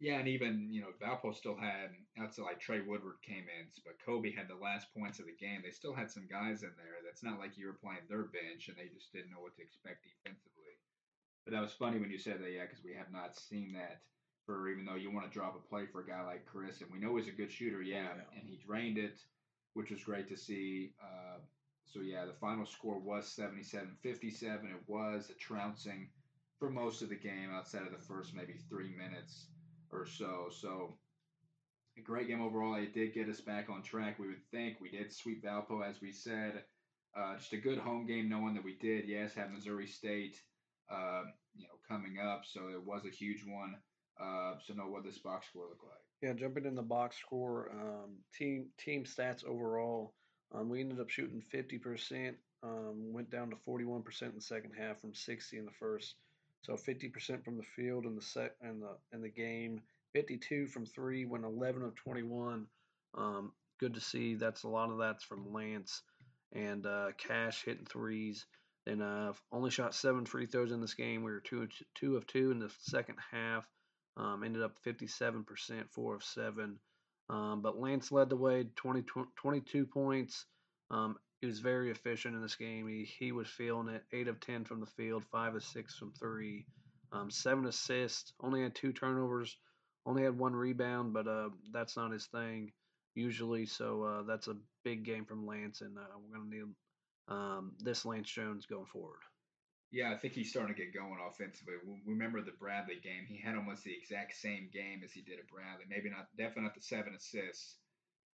Yeah, 0.01 0.17
and 0.17 0.27
even 0.27 0.73
you 0.73 0.81
know 0.81 0.93
Valpo 0.99 1.33
still 1.33 1.55
had 1.55 1.93
outside 2.17 2.41
like 2.43 2.59
Trey 2.59 2.81
Woodward 2.81 3.21
came 3.21 3.45
in, 3.45 3.69
but 3.85 4.01
Kobe 4.03 4.33
had 4.33 4.47
the 4.49 4.55
last 4.55 4.87
points 4.97 5.19
of 5.19 5.27
the 5.27 5.37
game. 5.37 5.61
They 5.63 5.69
still 5.69 5.93
had 5.93 6.09
some 6.09 6.27
guys 6.27 6.63
in 6.63 6.73
there. 6.75 7.05
That's 7.05 7.23
not 7.23 7.37
like 7.37 7.55
you 7.55 7.67
were 7.67 7.77
playing 7.77 8.09
their 8.09 8.23
bench 8.23 8.67
and 8.67 8.75
they 8.75 8.89
just 8.89 9.13
didn't 9.13 9.29
know 9.29 9.41
what 9.41 9.55
to 9.57 9.61
expect 9.61 10.03
defensively. 10.03 10.73
But 11.45 11.53
that 11.53 11.61
was 11.61 11.73
funny 11.73 11.99
when 11.99 12.09
you 12.09 12.17
said 12.17 12.41
that, 12.41 12.51
yeah, 12.51 12.65
because 12.65 12.83
we 12.83 12.95
have 12.95 13.11
not 13.13 13.37
seen 13.37 13.73
that 13.73 14.01
for 14.47 14.69
even 14.69 14.85
though 14.85 14.95
you 14.95 15.11
want 15.11 15.27
to 15.31 15.31
drop 15.31 15.55
a 15.55 15.59
play 15.69 15.85
for 15.85 16.01
a 16.01 16.07
guy 16.07 16.25
like 16.25 16.47
Chris, 16.47 16.81
and 16.81 16.89
we 16.91 16.97
know 16.97 17.15
he's 17.15 17.27
a 17.27 17.31
good 17.31 17.51
shooter, 17.51 17.83
yeah, 17.83 18.17
yeah. 18.17 18.39
and 18.39 18.49
he 18.49 18.57
drained 18.57 18.97
it, 18.97 19.19
which 19.75 19.91
was 19.91 20.03
great 20.03 20.27
to 20.29 20.35
see. 20.35 20.95
Uh, 20.99 21.37
so 21.85 22.01
yeah, 22.01 22.25
the 22.25 22.33
final 22.33 22.65
score 22.65 22.97
was 22.97 23.29
77-57. 23.29 24.65
It 24.65 24.81
was 24.87 25.29
a 25.29 25.35
trouncing 25.35 26.09
for 26.57 26.71
most 26.71 27.03
of 27.03 27.09
the 27.09 27.15
game 27.15 27.51
outside 27.51 27.85
of 27.85 27.91
the 27.91 27.99
first 27.99 28.33
maybe 28.33 28.55
three 28.67 28.95
minutes 28.97 29.50
or 29.91 30.05
so. 30.05 30.47
So 30.49 30.95
a 31.97 32.01
great 32.01 32.27
game 32.27 32.41
overall. 32.41 32.75
It 32.75 32.93
did 32.93 33.13
get 33.13 33.29
us 33.29 33.41
back 33.41 33.69
on 33.69 33.81
track. 33.81 34.19
We 34.19 34.27
would 34.27 34.45
think 34.51 34.77
we 34.79 34.89
did 34.89 35.13
sweep 35.13 35.43
Valpo 35.43 35.87
as 35.87 36.01
we 36.01 36.11
said. 36.11 36.63
Uh, 37.15 37.37
just 37.37 37.53
a 37.53 37.57
good 37.57 37.77
home 37.77 38.05
game, 38.05 38.29
knowing 38.29 38.53
that 38.53 38.63
we 38.63 38.77
did. 38.79 39.07
Yes, 39.07 39.33
have 39.33 39.51
Missouri 39.51 39.87
State, 39.87 40.37
uh, 40.89 41.23
you 41.53 41.63
know, 41.63 41.75
coming 41.87 42.17
up. 42.19 42.43
So 42.45 42.69
it 42.69 42.85
was 42.85 43.03
a 43.05 43.09
huge 43.09 43.43
one. 43.45 43.75
Uh, 44.19 44.53
so 44.65 44.73
know 44.73 44.87
what 44.87 45.03
this 45.03 45.17
box 45.17 45.47
score 45.47 45.63
look 45.63 45.81
like. 45.83 45.99
Yeah, 46.21 46.33
jumping 46.33 46.65
in 46.65 46.75
the 46.75 46.83
box 46.83 47.17
score, 47.17 47.71
um, 47.73 48.17
team 48.33 48.67
team 48.77 49.03
stats 49.03 49.43
overall. 49.43 50.13
Um, 50.53 50.69
we 50.69 50.81
ended 50.81 50.99
up 50.99 51.09
shooting 51.09 51.41
50%, 51.53 52.33
um, 52.61 53.13
went 53.13 53.29
down 53.29 53.49
to 53.49 53.55
41% 53.55 54.21
in 54.21 54.35
the 54.35 54.41
second 54.41 54.73
half 54.77 54.99
from 54.99 55.13
60 55.13 55.57
in 55.57 55.65
the 55.65 55.71
first. 55.71 56.15
So 56.63 56.73
50% 56.73 57.43
from 57.43 57.57
the 57.57 57.63
field 57.75 58.05
in 58.05 58.15
the 58.15 58.21
set 58.21 58.55
and 58.61 58.81
the 58.81 58.95
in 59.13 59.21
the 59.21 59.29
game. 59.29 59.81
52 60.13 60.67
from 60.67 60.85
three, 60.85 61.25
went 61.25 61.45
11 61.45 61.83
of 61.83 61.95
21. 61.95 62.67
Um, 63.17 63.51
good 63.79 63.93
to 63.93 64.01
see. 64.01 64.35
That's 64.35 64.63
a 64.63 64.67
lot 64.67 64.91
of 64.91 64.97
that's 64.97 65.23
from 65.23 65.53
Lance 65.53 66.03
and 66.53 66.85
uh, 66.85 67.07
Cash 67.17 67.63
hitting 67.65 67.85
threes. 67.85 68.45
Then 68.85 69.01
uh, 69.01 69.33
only 69.51 69.71
shot 69.71 69.95
seven 69.95 70.25
free 70.25 70.47
throws 70.47 70.71
in 70.71 70.81
this 70.81 70.95
game. 70.95 71.23
We 71.23 71.31
were 71.31 71.39
two 71.39 71.67
two 71.95 72.17
of 72.17 72.27
two 72.27 72.51
in 72.51 72.59
the 72.59 72.71
second 72.79 73.17
half. 73.31 73.65
Um, 74.17 74.43
ended 74.43 74.61
up 74.61 74.77
57%, 74.85 75.45
four 75.91 76.15
of 76.15 76.23
seven. 76.23 76.79
Um, 77.29 77.61
but 77.61 77.79
Lance 77.79 78.11
led 78.11 78.29
the 78.29 78.35
way, 78.35 78.65
20, 78.75 79.03
22 79.37 79.85
points. 79.85 80.45
Um, 80.89 81.15
he 81.41 81.47
was 81.47 81.59
very 81.59 81.89
efficient 81.89 82.35
in 82.35 82.41
this 82.41 82.55
game. 82.55 82.87
He 82.87 83.03
he 83.03 83.31
was 83.31 83.47
feeling 83.47 83.89
it. 83.89 84.03
Eight 84.13 84.27
of 84.27 84.39
ten 84.39 84.63
from 84.63 84.79
the 84.79 84.85
field, 84.85 85.25
five 85.31 85.55
of 85.55 85.63
six 85.63 85.95
from 85.95 86.13
three, 86.13 86.65
um, 87.11 87.29
seven 87.31 87.65
assists. 87.65 88.33
Only 88.39 88.61
had 88.61 88.75
two 88.75 88.93
turnovers. 88.93 89.57
Only 90.05 90.23
had 90.23 90.37
one 90.37 90.55
rebound, 90.55 91.13
but 91.13 91.27
uh, 91.27 91.49
that's 91.71 91.97
not 91.97 92.11
his 92.11 92.27
thing 92.27 92.71
usually. 93.15 93.65
So 93.65 94.03
uh, 94.03 94.23
that's 94.23 94.47
a 94.47 94.55
big 94.83 95.03
game 95.03 95.25
from 95.25 95.45
Lance, 95.45 95.81
and 95.81 95.97
uh, 95.97 96.01
we're 96.17 96.37
gonna 96.37 96.49
need 96.49 96.73
um, 97.27 97.73
this 97.79 98.05
Lance 98.05 98.29
Jones 98.29 98.65
going 98.65 98.85
forward. 98.85 99.19
Yeah, 99.91 100.13
I 100.13 100.17
think 100.17 100.33
he's 100.33 100.49
starting 100.49 100.73
to 100.73 100.81
get 100.81 100.93
going 100.93 101.17
offensively. 101.27 101.73
We 101.85 102.13
remember 102.13 102.41
the 102.41 102.55
Bradley 102.59 102.99
game; 103.03 103.25
he 103.27 103.37
had 103.37 103.55
almost 103.55 103.83
the 103.83 103.93
exact 103.93 104.35
same 104.35 104.69
game 104.71 105.01
as 105.03 105.11
he 105.11 105.21
did 105.21 105.39
at 105.39 105.47
Bradley. 105.47 105.85
Maybe 105.89 106.09
not, 106.09 106.29
definitely 106.37 106.63
not 106.63 106.75
the 106.75 106.81
seven 106.81 107.13
assists, 107.13 107.75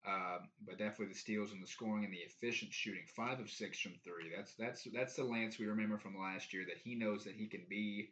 um, 0.06 0.48
but 0.64 0.78
definitely 0.78 1.12
the 1.12 1.18
steals 1.18 1.52
and 1.52 1.62
the 1.62 1.66
scoring 1.66 2.04
and 2.04 2.12
the 2.12 2.18
efficient 2.18 2.72
shooting. 2.72 3.04
Five 3.14 3.40
of 3.40 3.50
six 3.50 3.80
from 3.80 3.94
three. 4.04 4.30
That's 4.34 4.54
that's 4.54 4.86
that's 4.94 5.16
the 5.16 5.24
Lance 5.24 5.58
we 5.58 5.66
remember 5.66 5.98
from 5.98 6.18
last 6.18 6.52
year. 6.52 6.64
That 6.66 6.78
he 6.82 6.94
knows 6.94 7.24
that 7.24 7.34
he 7.34 7.46
can 7.46 7.64
be 7.68 8.10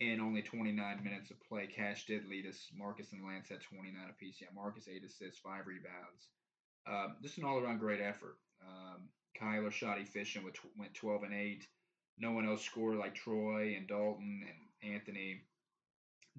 in 0.00 0.20
only 0.20 0.42
29 0.42 1.04
minutes 1.04 1.30
of 1.30 1.40
play. 1.48 1.66
Cash 1.66 2.06
did 2.06 2.28
lead 2.28 2.46
us. 2.46 2.68
Marcus 2.76 3.12
and 3.12 3.24
Lance 3.24 3.48
had 3.48 3.60
29 3.62 3.94
apiece. 4.10 4.38
Yeah, 4.40 4.48
Marcus 4.54 4.88
eight 4.88 5.04
assists, 5.04 5.40
five 5.40 5.66
rebounds. 5.66 6.28
Um, 6.86 7.16
just 7.22 7.38
an 7.38 7.44
all-around 7.44 7.78
great 7.78 8.00
effort. 8.00 8.36
Um, 8.60 9.08
Kyler 9.40 9.72
shot 9.72 10.00
efficient, 10.00 10.44
with 10.44 10.56
went 10.76 10.94
12 10.94 11.22
and 11.24 11.34
8. 11.34 11.66
No 12.18 12.32
one 12.32 12.46
else 12.46 12.62
scored 12.62 12.98
like 12.98 13.14
Troy 13.14 13.74
and 13.76 13.86
Dalton 13.86 14.44
and 14.46 14.92
Anthony 14.92 15.42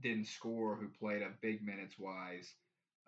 didn't 0.02 0.28
score, 0.28 0.76
who 0.76 0.88
played 0.88 1.24
up 1.24 1.42
big 1.42 1.64
minutes 1.64 1.96
wise. 1.98 2.54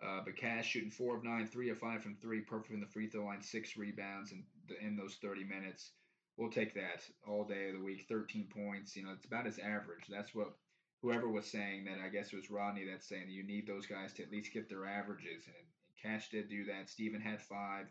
Uh, 0.04 0.20
but 0.24 0.36
Cash 0.36 0.68
shooting 0.68 0.90
four 0.90 1.16
of 1.16 1.24
nine, 1.24 1.46
three 1.46 1.70
of 1.70 1.78
five 1.78 2.02
from 2.02 2.16
three, 2.16 2.40
perfect 2.40 2.70
from 2.70 2.80
the 2.80 2.86
free 2.86 3.08
throw 3.08 3.24
line, 3.24 3.42
six 3.42 3.76
rebounds 3.76 4.32
in, 4.32 4.44
in 4.80 4.96
those 4.96 5.16
30 5.22 5.44
minutes. 5.44 5.92
We'll 6.36 6.50
take 6.50 6.74
that 6.74 7.02
all 7.26 7.44
day 7.44 7.68
of 7.68 7.76
the 7.76 7.84
week. 7.84 8.04
13 8.08 8.48
points, 8.54 8.94
you 8.94 9.04
know, 9.04 9.12
it's 9.12 9.24
about 9.24 9.46
his 9.46 9.58
average. 9.58 10.04
That's 10.10 10.34
what 10.34 10.52
whoever 11.00 11.28
was 11.28 11.46
saying 11.46 11.86
that. 11.86 11.98
I 12.04 12.08
guess 12.08 12.32
it 12.32 12.36
was 12.36 12.50
Rodney 12.50 12.84
that's 12.84 13.08
saying 13.08 13.30
you 13.30 13.42
need 13.42 13.66
those 13.66 13.86
guys 13.86 14.12
to 14.14 14.22
at 14.22 14.30
least 14.30 14.52
get 14.52 14.68
their 14.68 14.84
averages. 14.84 15.46
And 15.46 15.66
Cash 16.02 16.28
did 16.28 16.50
do 16.50 16.66
that. 16.66 16.90
Steven 16.90 17.22
had 17.22 17.40
five, 17.40 17.86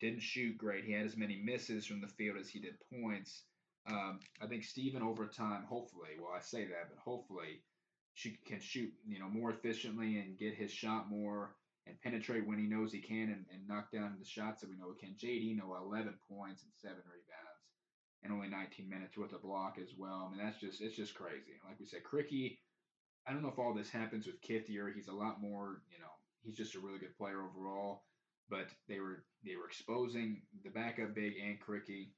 didn't 0.00 0.22
shoot 0.22 0.56
great. 0.56 0.84
He 0.84 0.92
had 0.92 1.04
as 1.04 1.16
many 1.16 1.36
misses 1.36 1.84
from 1.84 2.00
the 2.00 2.08
field 2.08 2.38
as 2.38 2.48
he 2.48 2.58
did 2.58 2.76
points. 2.90 3.42
Um, 3.86 4.20
I 4.40 4.46
think 4.46 4.64
Steven 4.64 5.02
over 5.02 5.26
time, 5.26 5.64
hopefully, 5.64 6.16
well, 6.18 6.32
I 6.34 6.40
say 6.40 6.64
that, 6.64 6.88
but 6.88 6.98
hopefully 6.98 7.60
she 8.20 8.36
can 8.44 8.60
shoot, 8.60 8.92
you 9.08 9.18
know, 9.18 9.30
more 9.30 9.50
efficiently 9.50 10.18
and 10.18 10.38
get 10.38 10.54
his 10.54 10.70
shot 10.70 11.08
more 11.08 11.56
and 11.86 12.00
penetrate 12.02 12.46
when 12.46 12.58
he 12.58 12.66
knows 12.66 12.92
he 12.92 13.00
can 13.00 13.32
and, 13.32 13.46
and 13.50 13.66
knock 13.66 13.90
down 13.90 14.14
the 14.18 14.28
shots 14.28 14.60
that 14.60 14.68
we 14.68 14.76
know 14.76 14.92
he 14.92 15.06
can. 15.06 15.16
JD, 15.16 15.56
know, 15.56 15.74
11 15.74 16.12
points 16.28 16.62
and 16.62 16.72
seven 16.76 17.00
rebounds 17.08 17.64
and 18.22 18.30
only 18.30 18.48
19 18.48 18.90
minutes 18.90 19.16
with 19.16 19.32
a 19.32 19.38
block 19.38 19.78
as 19.80 19.94
well. 19.96 20.28
I 20.28 20.36
mean, 20.36 20.44
that's 20.44 20.60
just, 20.60 20.82
it's 20.82 20.96
just 20.96 21.14
crazy. 21.14 21.56
Like 21.66 21.80
we 21.80 21.86
said, 21.86 22.04
Krikke, 22.04 22.58
I 23.26 23.32
don't 23.32 23.40
know 23.40 23.48
if 23.48 23.58
all 23.58 23.72
this 23.72 23.88
happens 23.88 24.26
with 24.26 24.42
Kithier. 24.42 24.92
He's 24.94 25.08
a 25.08 25.14
lot 25.14 25.40
more, 25.40 25.80
you 25.90 25.98
know, 25.98 26.12
he's 26.42 26.58
just 26.58 26.74
a 26.74 26.80
really 26.80 26.98
good 26.98 27.16
player 27.16 27.40
overall. 27.40 28.02
But 28.50 28.66
they 28.86 29.00
were 29.00 29.24
they 29.46 29.56
were 29.56 29.66
exposing 29.66 30.42
the 30.64 30.70
backup 30.70 31.14
big 31.14 31.34
and 31.40 31.60
Krikke, 31.60 32.10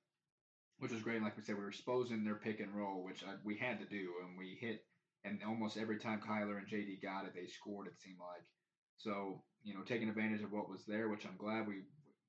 which 0.79 0.91
was 0.91 1.03
great. 1.03 1.23
Like 1.23 1.37
we 1.37 1.43
said, 1.45 1.57
we 1.57 1.63
were 1.63 1.69
exposing 1.69 2.25
their 2.25 2.37
pick 2.37 2.59
and 2.59 2.75
roll, 2.75 3.05
which 3.05 3.23
I, 3.23 3.35
we 3.45 3.59
had 3.59 3.79
to 3.81 3.85
do, 3.85 4.15
and 4.25 4.39
we 4.39 4.57
hit 4.59 4.83
and 5.25 5.39
almost 5.47 5.77
every 5.77 5.99
time 5.99 6.21
Kyler 6.21 6.59
and 6.59 6.69
JD 6.69 7.03
got 7.03 7.27
it, 7.27 7.33
they 7.35 7.47
scored. 7.47 7.87
It 7.87 7.99
seemed 7.99 8.19
like 8.19 8.45
so 8.97 9.43
you 9.63 9.75
know 9.75 9.83
taking 9.83 10.09
advantage 10.09 10.43
of 10.43 10.53
what 10.53 10.71
was 10.71 10.85
there, 10.87 11.09
which 11.09 11.27
I'm 11.27 11.37
glad 11.37 11.67
we 11.67 11.83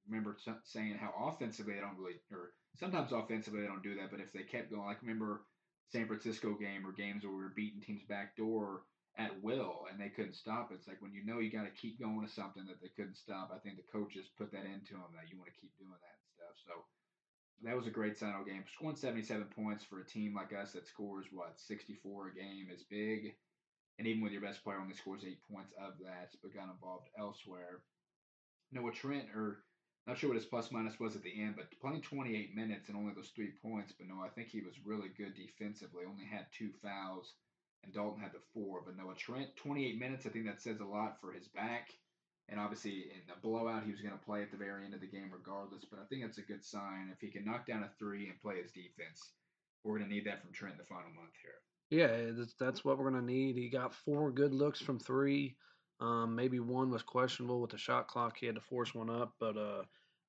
remember 0.07 0.37
saying 0.65 0.97
how 0.99 1.13
offensively 1.31 1.75
they 1.75 1.79
don't 1.79 1.97
really, 1.97 2.19
or 2.31 2.51
sometimes 2.75 3.11
offensively 3.11 3.61
they 3.61 3.67
don't 3.67 3.83
do 3.83 3.95
that, 3.95 4.11
but 4.11 4.19
if 4.19 4.33
they 4.33 4.43
kept 4.43 4.71
going, 4.71 4.85
like 4.85 5.01
remember 5.01 5.43
San 5.91 6.07
Francisco 6.07 6.55
game 6.55 6.85
or 6.85 6.91
games 6.91 7.23
where 7.23 7.33
we 7.33 7.43
were 7.43 7.55
beating 7.55 7.81
teams 7.81 8.03
back 8.09 8.35
door 8.35 8.83
at 9.17 9.31
will 9.43 9.85
and 9.91 10.01
they 10.01 10.09
couldn't 10.09 10.35
stop. 10.35 10.71
It's 10.73 10.87
like 10.87 11.01
when 11.01 11.13
you 11.13 11.23
know 11.23 11.39
you 11.39 11.51
got 11.51 11.69
to 11.69 11.79
keep 11.79 12.01
going 12.01 12.25
to 12.25 12.31
something 12.31 12.65
that 12.65 12.81
they 12.81 12.89
couldn't 12.97 13.17
stop. 13.17 13.53
I 13.53 13.61
think 13.61 13.77
the 13.77 13.91
coaches 13.93 14.25
put 14.37 14.51
that 14.51 14.65
into 14.65 14.97
them 14.97 15.13
that 15.13 15.29
you 15.29 15.37
want 15.37 15.53
to 15.53 15.59
keep 15.61 15.71
doing 15.77 15.93
that 15.93 16.17
and 16.17 16.29
stuff. 16.33 16.55
So 16.65 16.73
that 17.61 17.77
was 17.77 17.87
a 17.87 17.91
great 17.91 18.17
sign 18.17 18.33
game. 18.45 18.63
Scoring 18.75 18.95
77 18.95 19.45
points 19.55 19.83
for 19.83 19.99
a 19.99 20.05
team 20.05 20.33
like 20.35 20.53
us 20.53 20.73
that 20.73 20.87
scores 20.87 21.27
what 21.31 21.59
64 21.59 22.29
a 22.29 22.35
game 22.35 22.67
is 22.73 22.83
big, 22.83 23.35
and 23.97 24.07
even 24.07 24.21
with 24.21 24.33
your 24.33 24.41
best 24.41 24.63
player 24.63 24.79
only 24.79 24.95
scores 24.95 25.23
eight 25.25 25.39
points 25.51 25.73
of 25.79 25.93
that, 26.03 26.31
but 26.41 26.53
got 26.53 26.71
involved 26.71 27.09
elsewhere. 27.17 27.81
Noah 28.71 28.91
Trent, 28.91 29.27
or 29.35 29.63
not 30.07 30.17
sure 30.17 30.29
what 30.29 30.37
his 30.37 30.45
plus 30.45 30.71
minus 30.71 30.99
was 30.99 31.15
at 31.15 31.23
the 31.23 31.41
end, 31.41 31.55
but 31.55 31.71
playing 31.79 32.01
28 32.01 32.55
minutes 32.55 32.89
and 32.89 32.97
only 32.97 33.13
those 33.13 33.31
three 33.35 33.51
points. 33.61 33.93
But 33.97 34.07
no, 34.07 34.21
I 34.21 34.29
think 34.29 34.49
he 34.49 34.61
was 34.61 34.73
really 34.83 35.09
good 35.15 35.33
defensively. 35.35 36.03
Only 36.05 36.25
had 36.25 36.47
two 36.51 36.71
fouls, 36.81 37.33
and 37.83 37.93
Dalton 37.93 38.21
had 38.21 38.33
the 38.33 38.41
four. 38.53 38.81
But 38.85 38.97
Noah 38.97 39.15
Trent, 39.15 39.55
28 39.55 39.99
minutes. 39.99 40.25
I 40.25 40.29
think 40.29 40.45
that 40.45 40.61
says 40.61 40.81
a 40.81 40.85
lot 40.85 41.21
for 41.21 41.31
his 41.31 41.47
back. 41.47 41.89
And 42.49 42.59
obviously, 42.59 43.07
in 43.13 43.21
the 43.27 43.39
blowout, 43.41 43.83
he 43.85 43.91
was 43.91 44.01
going 44.01 44.17
to 44.17 44.25
play 44.25 44.41
at 44.41 44.51
the 44.51 44.57
very 44.57 44.83
end 44.85 44.93
of 44.93 45.01
the 45.01 45.07
game 45.07 45.29
regardless. 45.31 45.85
But 45.89 45.99
I 45.99 46.05
think 46.05 46.23
that's 46.23 46.37
a 46.37 46.41
good 46.41 46.63
sign. 46.63 47.09
If 47.11 47.21
he 47.21 47.29
can 47.29 47.45
knock 47.45 47.65
down 47.65 47.83
a 47.83 47.89
three 47.97 48.27
and 48.27 48.39
play 48.41 48.61
his 48.61 48.71
defense, 48.71 49.31
we're 49.83 49.97
going 49.97 50.09
to 50.09 50.13
need 50.13 50.25
that 50.25 50.41
from 50.41 50.51
Trent 50.51 50.77
the 50.77 50.83
final 50.83 51.11
month 51.15 51.31
here. 51.41 51.53
Yeah, 51.89 52.31
that's, 52.59 52.83
what 52.83 52.97
we're 52.97 53.11
going 53.11 53.25
to 53.25 53.33
need. 53.33 53.55
He 53.55 53.69
got 53.69 53.93
four 53.93 54.31
good 54.31 54.53
looks 54.53 54.81
from 54.81 54.99
three. 54.99 55.55
Um, 55.99 56.35
maybe 56.35 56.59
one 56.59 56.89
was 56.89 57.03
questionable 57.03 57.61
with 57.61 57.71
the 57.71 57.77
shot 57.77 58.07
clock. 58.07 58.37
He 58.37 58.45
had 58.45 58.55
to 58.55 58.61
force 58.61 58.93
one 58.93 59.09
up. 59.09 59.33
But 59.39 59.55
uh, 59.57 59.83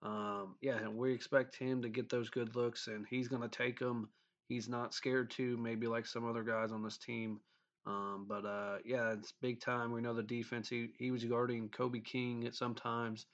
um, 0.06 0.56
yeah, 0.60 0.86
we 0.88 1.12
expect 1.12 1.56
him 1.56 1.82
to 1.82 1.88
get 1.88 2.10
those 2.10 2.28
good 2.30 2.54
looks, 2.54 2.86
and 2.86 3.06
he's 3.08 3.28
going 3.28 3.42
to 3.42 3.48
take 3.48 3.78
them. 3.78 4.08
He's 4.48 4.68
not 4.68 4.92
scared 4.92 5.30
to, 5.32 5.56
maybe 5.56 5.86
like 5.86 6.06
some 6.06 6.28
other 6.28 6.42
guys 6.42 6.70
on 6.70 6.82
this 6.82 6.98
team. 6.98 7.40
Um, 7.86 8.26
but 8.28 8.46
uh, 8.46 8.78
yeah, 8.84 9.12
it's 9.12 9.32
big 9.42 9.60
time. 9.60 9.92
We 9.92 10.00
know 10.00 10.14
the 10.14 10.22
defense. 10.22 10.68
He 10.68 10.88
he 10.98 11.10
was 11.10 11.24
guarding 11.24 11.68
Kobe 11.68 12.00
King 12.00 12.46
at 12.46 12.54
sometimes. 12.54 13.26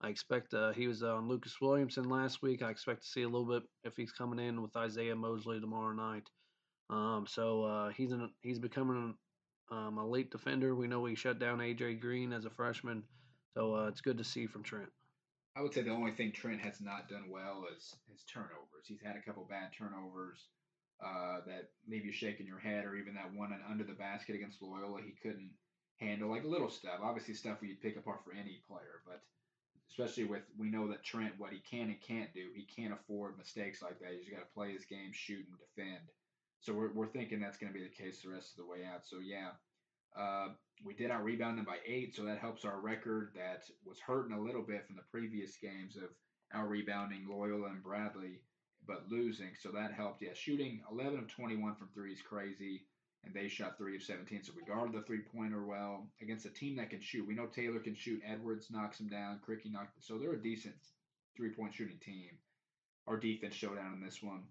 I 0.00 0.08
expect 0.08 0.54
uh, 0.54 0.72
he 0.72 0.86
was 0.86 1.02
on 1.02 1.28
Lucas 1.28 1.60
Williamson 1.60 2.08
last 2.08 2.40
week. 2.40 2.62
I 2.62 2.70
expect 2.70 3.02
to 3.02 3.08
see 3.08 3.22
a 3.22 3.28
little 3.28 3.46
bit 3.46 3.64
if 3.84 3.96
he's 3.96 4.12
coming 4.12 4.38
in 4.38 4.62
with 4.62 4.76
Isaiah 4.76 5.16
Mosley 5.16 5.60
tomorrow 5.60 5.92
night. 5.92 6.28
Um, 6.88 7.26
so 7.28 7.64
uh, 7.64 7.88
he's 7.90 8.12
an, 8.12 8.30
he's 8.40 8.60
becoming 8.60 9.14
um, 9.70 9.98
a 9.98 10.06
late 10.06 10.30
defender. 10.30 10.74
We 10.74 10.86
know 10.86 11.04
he 11.04 11.16
shut 11.16 11.38
down 11.38 11.58
AJ 11.58 12.00
Green 12.00 12.32
as 12.32 12.44
a 12.44 12.50
freshman, 12.50 13.02
so 13.54 13.74
uh, 13.74 13.88
it's 13.88 14.00
good 14.00 14.18
to 14.18 14.24
see 14.24 14.46
from 14.46 14.62
Trent. 14.62 14.88
I 15.56 15.62
would 15.62 15.74
say 15.74 15.82
the 15.82 15.90
only 15.90 16.12
thing 16.12 16.32
Trent 16.32 16.60
has 16.60 16.80
not 16.80 17.08
done 17.08 17.24
well 17.28 17.66
is 17.76 17.94
his 18.10 18.22
turnovers. 18.32 18.86
He's 18.86 19.02
had 19.02 19.16
a 19.16 19.22
couple 19.22 19.44
bad 19.50 19.72
turnovers 19.76 20.46
uh, 21.04 21.38
that 21.46 21.70
leave 21.88 22.04
you 22.04 22.12
shaking 22.12 22.46
your 22.46 22.58
head, 22.58 22.84
or 22.84 22.96
even 22.96 23.14
that 23.14 23.32
one 23.34 23.54
under 23.70 23.84
the 23.84 23.92
basket 23.92 24.34
against 24.34 24.62
Loyola, 24.62 25.00
he 25.04 25.14
couldn't 25.22 25.50
handle 25.98 26.30
like 26.30 26.44
little 26.44 26.70
stuff. 26.70 27.00
Obviously, 27.02 27.34
stuff 27.34 27.60
we'd 27.60 27.80
pick 27.80 27.96
apart 27.96 28.20
for 28.24 28.32
any 28.32 28.62
player, 28.68 29.02
but 29.06 29.22
especially 29.90 30.24
with 30.24 30.42
we 30.58 30.68
know 30.68 30.88
that 30.88 31.04
Trent, 31.04 31.38
what 31.38 31.52
he 31.52 31.60
can 31.60 31.88
and 31.88 32.00
can't 32.00 32.32
do, 32.34 32.48
he 32.54 32.64
can't 32.64 32.92
afford 32.92 33.38
mistakes 33.38 33.82
like 33.82 33.98
that. 34.00 34.10
He's 34.18 34.30
got 34.30 34.40
to 34.40 34.54
play 34.54 34.72
his 34.72 34.84
game, 34.84 35.10
shoot 35.12 35.46
and 35.46 35.58
defend. 35.58 36.02
So 36.60 36.72
we're 36.72 36.92
we're 36.92 37.06
thinking 37.06 37.40
that's 37.40 37.58
going 37.58 37.72
to 37.72 37.78
be 37.78 37.84
the 37.84 37.94
case 37.94 38.20
the 38.22 38.30
rest 38.30 38.52
of 38.52 38.64
the 38.64 38.70
way 38.70 38.84
out. 38.84 39.06
So 39.06 39.18
yeah. 39.24 39.50
Uh, 40.18 40.48
we 40.84 40.94
did 40.94 41.10
out 41.10 41.22
rebound 41.22 41.58
them 41.58 41.64
by 41.64 41.76
eight, 41.86 42.16
so 42.16 42.24
that 42.24 42.38
helps 42.38 42.64
our 42.64 42.80
record 42.80 43.30
that 43.36 43.64
was 43.84 43.98
hurting 44.00 44.36
a 44.36 44.40
little 44.40 44.62
bit 44.62 44.86
from 44.86 44.96
the 44.96 45.02
previous 45.10 45.56
games 45.56 45.96
of 45.96 46.08
out 46.52 46.68
rebounding 46.68 47.26
Loyola 47.28 47.68
and 47.68 47.82
Bradley 47.82 48.40
but 48.88 49.04
losing. 49.10 49.50
So 49.60 49.70
that 49.72 49.92
helped. 49.92 50.22
Yeah, 50.22 50.34
shooting 50.34 50.80
11 50.90 51.18
of 51.18 51.28
21 51.28 51.76
from 51.76 51.88
three 51.94 52.12
is 52.12 52.22
crazy, 52.22 52.86
and 53.24 53.34
they 53.34 53.46
shot 53.46 53.76
three 53.78 53.94
of 53.94 54.02
17. 54.02 54.42
So 54.42 54.52
we 54.56 54.64
guarded 54.64 54.96
the 54.96 55.02
three 55.06 55.20
pointer 55.20 55.64
well 55.64 56.08
against 56.20 56.46
a 56.46 56.50
team 56.50 56.76
that 56.76 56.90
can 56.90 57.00
shoot. 57.00 57.26
We 57.26 57.34
know 57.34 57.46
Taylor 57.46 57.78
can 57.78 57.94
shoot. 57.94 58.22
Edwards 58.26 58.68
knocks 58.70 58.98
him 58.98 59.08
down. 59.08 59.40
Krikke 59.46 59.70
knocked. 59.70 60.02
So 60.02 60.18
they're 60.18 60.32
a 60.32 60.42
decent 60.42 60.74
three 61.36 61.50
point 61.50 61.74
shooting 61.74 61.98
team. 61.98 62.30
Our 63.06 63.18
defense 63.18 63.54
showed 63.54 63.78
out 63.78 63.94
in 63.94 64.00
this 64.02 64.22
one. 64.22 64.42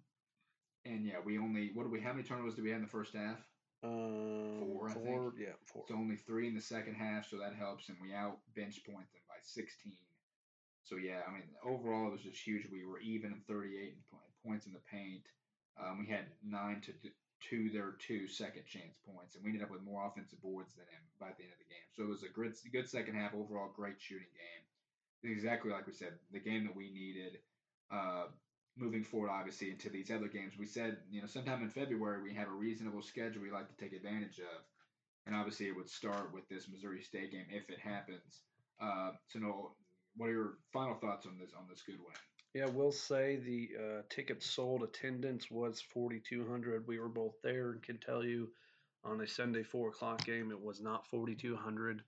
And 0.86 1.06
yeah, 1.06 1.18
we 1.26 1.38
only 1.38 1.72
what 1.74 1.84
do 1.84 1.90
we? 1.90 2.00
How 2.00 2.14
many 2.14 2.24
turnovers 2.24 2.56
did 2.56 2.64
we 2.64 2.70
have 2.70 2.78
in 2.78 2.84
the 2.84 2.90
first 2.90 3.14
half? 3.14 3.40
Um, 3.84 4.58
four, 4.60 4.90
I 4.90 4.94
four, 4.94 5.32
think. 5.32 5.34
yeah, 5.48 5.54
four. 5.66 5.84
So 5.88 5.96
only 5.96 6.16
three 6.16 6.48
in 6.48 6.56
the 6.56 6.62
second 6.62 6.96
half, 6.96 7.30
so 7.30 7.38
that 7.38 7.54
helps, 7.54 7.90
and 7.90 7.98
we 8.02 8.14
out 8.14 8.40
bench 8.56 8.82
point 8.86 9.06
them 9.14 9.22
by 9.30 9.38
16. 9.44 9.94
So 10.84 10.96
yeah, 10.96 11.22
I 11.28 11.32
mean, 11.32 11.44
overall 11.64 12.08
it 12.08 12.12
was 12.14 12.22
just 12.22 12.42
huge. 12.42 12.66
We 12.72 12.86
were 12.86 13.00
even 13.00 13.34
in 13.34 13.42
38 13.48 13.98
points 14.48 14.66
in 14.66 14.74
the 14.74 14.88
paint. 14.90 15.28
Um, 15.76 16.00
we 16.00 16.08
had 16.08 16.26
nine 16.42 16.82
to 16.88 16.92
two 17.42 17.70
their 17.70 17.96
two 18.00 18.28
second 18.28 18.66
chance 18.66 18.98
points, 19.06 19.36
and 19.36 19.44
we 19.44 19.52
ended 19.52 19.64
up 19.64 19.72
with 19.72 19.84
more 19.84 20.08
offensive 20.08 20.42
boards 20.42 20.74
than 20.74 20.88
him 20.88 21.04
by 21.20 21.30
the 21.38 21.44
end 21.44 21.54
of 21.54 21.60
the 21.60 21.70
game. 21.70 21.88
So 21.94 22.04
it 22.04 22.10
was 22.10 22.24
a 22.24 22.34
good 22.34 22.56
good 22.72 22.90
second 22.90 23.16
half 23.16 23.36
overall, 23.36 23.70
great 23.76 24.00
shooting 24.00 24.32
game. 24.34 24.64
Exactly 25.32 25.72
like 25.72 25.86
we 25.86 25.94
said, 25.94 26.14
the 26.32 26.40
game 26.40 26.64
that 26.66 26.76
we 26.76 26.90
needed. 26.92 27.40
Uh, 27.92 28.26
moving 28.78 29.04
forward, 29.04 29.30
obviously, 29.32 29.72
into 29.72 29.90
these 29.90 30.12
other 30.12 30.28
games, 30.28 30.54
we 30.58 30.66
said 30.66 30.98
you 31.10 31.22
know 31.22 31.28
sometime 31.28 31.62
in 31.62 31.70
February 31.70 32.22
we 32.24 32.34
have 32.34 32.48
a 32.48 32.58
reasonable 32.58 33.02
schedule 33.02 33.42
we 33.42 33.52
like 33.52 33.68
to 33.68 33.78
take 33.78 33.94
advantage 33.94 34.40
of, 34.40 34.64
and 35.26 35.36
obviously 35.36 35.68
it 35.68 35.76
would 35.76 35.90
start 35.90 36.34
with 36.34 36.48
this 36.50 36.70
Missouri 36.70 37.02
State 37.02 37.32
game 37.32 37.48
if 37.50 37.70
it 37.70 37.80
happens. 37.80 38.44
Uh, 38.82 39.12
so 39.28 39.40
no, 39.40 39.72
what 40.16 40.30
are 40.30 40.34
your 40.34 40.54
final 40.74 40.96
thoughts 40.96 41.26
on 41.26 41.38
this 41.40 41.52
on 41.58 41.66
this 41.70 41.84
good 41.86 42.00
win? 42.00 42.37
Yeah, 42.58 42.66
we'll 42.74 42.92
say 42.92 43.36
the 43.36 43.70
uh, 43.80 44.02
tickets 44.10 44.50
sold 44.50 44.82
attendance 44.82 45.52
was 45.52 45.80
4,200. 45.80 46.88
We 46.88 46.98
were 46.98 47.08
both 47.08 47.36
there 47.44 47.70
and 47.70 47.84
can 47.84 48.00
tell 48.00 48.26
you 48.26 48.50
on 49.04 49.22
a 49.22 49.28
Sunday 49.28 49.62
four 49.62 49.90
o'clock 49.90 50.26
game 50.26 50.50
it 50.50 50.60
was 50.60 50.82
not 50.82 51.06
4,200. 51.06 52.02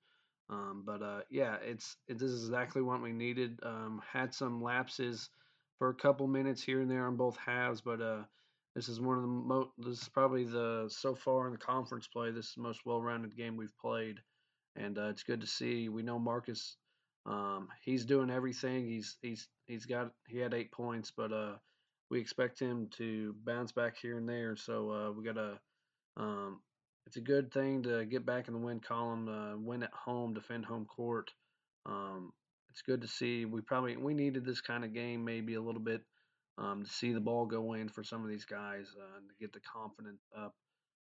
Um, 0.49 0.81
but 0.83 1.03
uh, 1.03 1.19
yeah, 1.29 1.57
it's 1.61 1.97
it, 2.07 2.17
this 2.17 2.31
is 2.31 2.45
exactly 2.45 2.81
what 2.81 2.99
we 2.99 3.11
needed. 3.11 3.59
Um, 3.61 4.01
had 4.11 4.33
some 4.33 4.59
lapses 4.59 5.29
for 5.77 5.89
a 5.89 5.93
couple 5.93 6.25
minutes 6.25 6.63
here 6.63 6.81
and 6.81 6.89
there 6.89 7.05
on 7.05 7.15
both 7.15 7.37
halves, 7.37 7.81
but 7.81 8.01
uh, 8.01 8.23
this 8.75 8.89
is 8.89 8.99
one 8.99 9.17
of 9.17 9.21
the 9.21 9.27
most. 9.27 9.69
This 9.77 10.01
is 10.01 10.09
probably 10.09 10.45
the 10.45 10.89
so 10.89 11.13
far 11.13 11.45
in 11.45 11.51
the 11.51 11.59
conference 11.59 12.07
play. 12.07 12.31
This 12.31 12.47
is 12.47 12.55
the 12.55 12.63
most 12.63 12.87
well-rounded 12.87 13.37
game 13.37 13.55
we've 13.55 13.77
played, 13.79 14.19
and 14.75 14.97
uh, 14.97 15.09
it's 15.09 15.21
good 15.21 15.41
to 15.41 15.47
see. 15.47 15.89
We 15.89 16.01
know 16.01 16.17
Marcus 16.17 16.75
um, 17.25 17.67
he's 17.83 18.05
doing 18.05 18.29
everything. 18.29 18.85
He's 18.85 19.17
he's 19.21 19.47
he's 19.67 19.85
got 19.85 20.11
he 20.27 20.37
had 20.37 20.53
eight 20.53 20.71
points, 20.71 21.11
but 21.15 21.31
uh, 21.31 21.55
we 22.09 22.19
expect 22.19 22.59
him 22.59 22.89
to 22.97 23.35
bounce 23.45 23.71
back 23.71 23.97
here 23.97 24.17
and 24.17 24.27
there. 24.27 24.55
So 24.55 24.91
uh, 24.91 25.11
we 25.11 25.23
got 25.23 25.35
to. 25.35 25.59
Um, 26.17 26.59
it's 27.05 27.17
a 27.17 27.21
good 27.21 27.51
thing 27.51 27.83
to 27.83 28.05
get 28.05 28.25
back 28.25 28.47
in 28.47 28.53
the 28.53 28.59
win 28.59 28.79
column, 28.79 29.27
uh, 29.27 29.57
win 29.57 29.81
at 29.81 29.93
home, 29.93 30.33
defend 30.33 30.65
home 30.65 30.85
court. 30.85 31.31
Um, 31.85 32.31
it's 32.69 32.83
good 32.83 33.01
to 33.01 33.07
see. 33.07 33.45
We 33.45 33.61
probably 33.61 33.97
we 33.97 34.13
needed 34.13 34.45
this 34.45 34.61
kind 34.61 34.83
of 34.83 34.93
game 34.93 35.25
maybe 35.25 35.55
a 35.55 35.61
little 35.61 35.81
bit 35.81 36.01
um, 36.57 36.83
to 36.83 36.89
see 36.89 37.13
the 37.13 37.19
ball 37.19 37.45
go 37.45 37.73
in 37.73 37.89
for 37.89 38.03
some 38.03 38.23
of 38.23 38.29
these 38.29 38.45
guys 38.45 38.87
uh, 38.97 39.19
to 39.19 39.33
get 39.39 39.53
the 39.53 39.59
confidence 39.61 40.21
up 40.37 40.53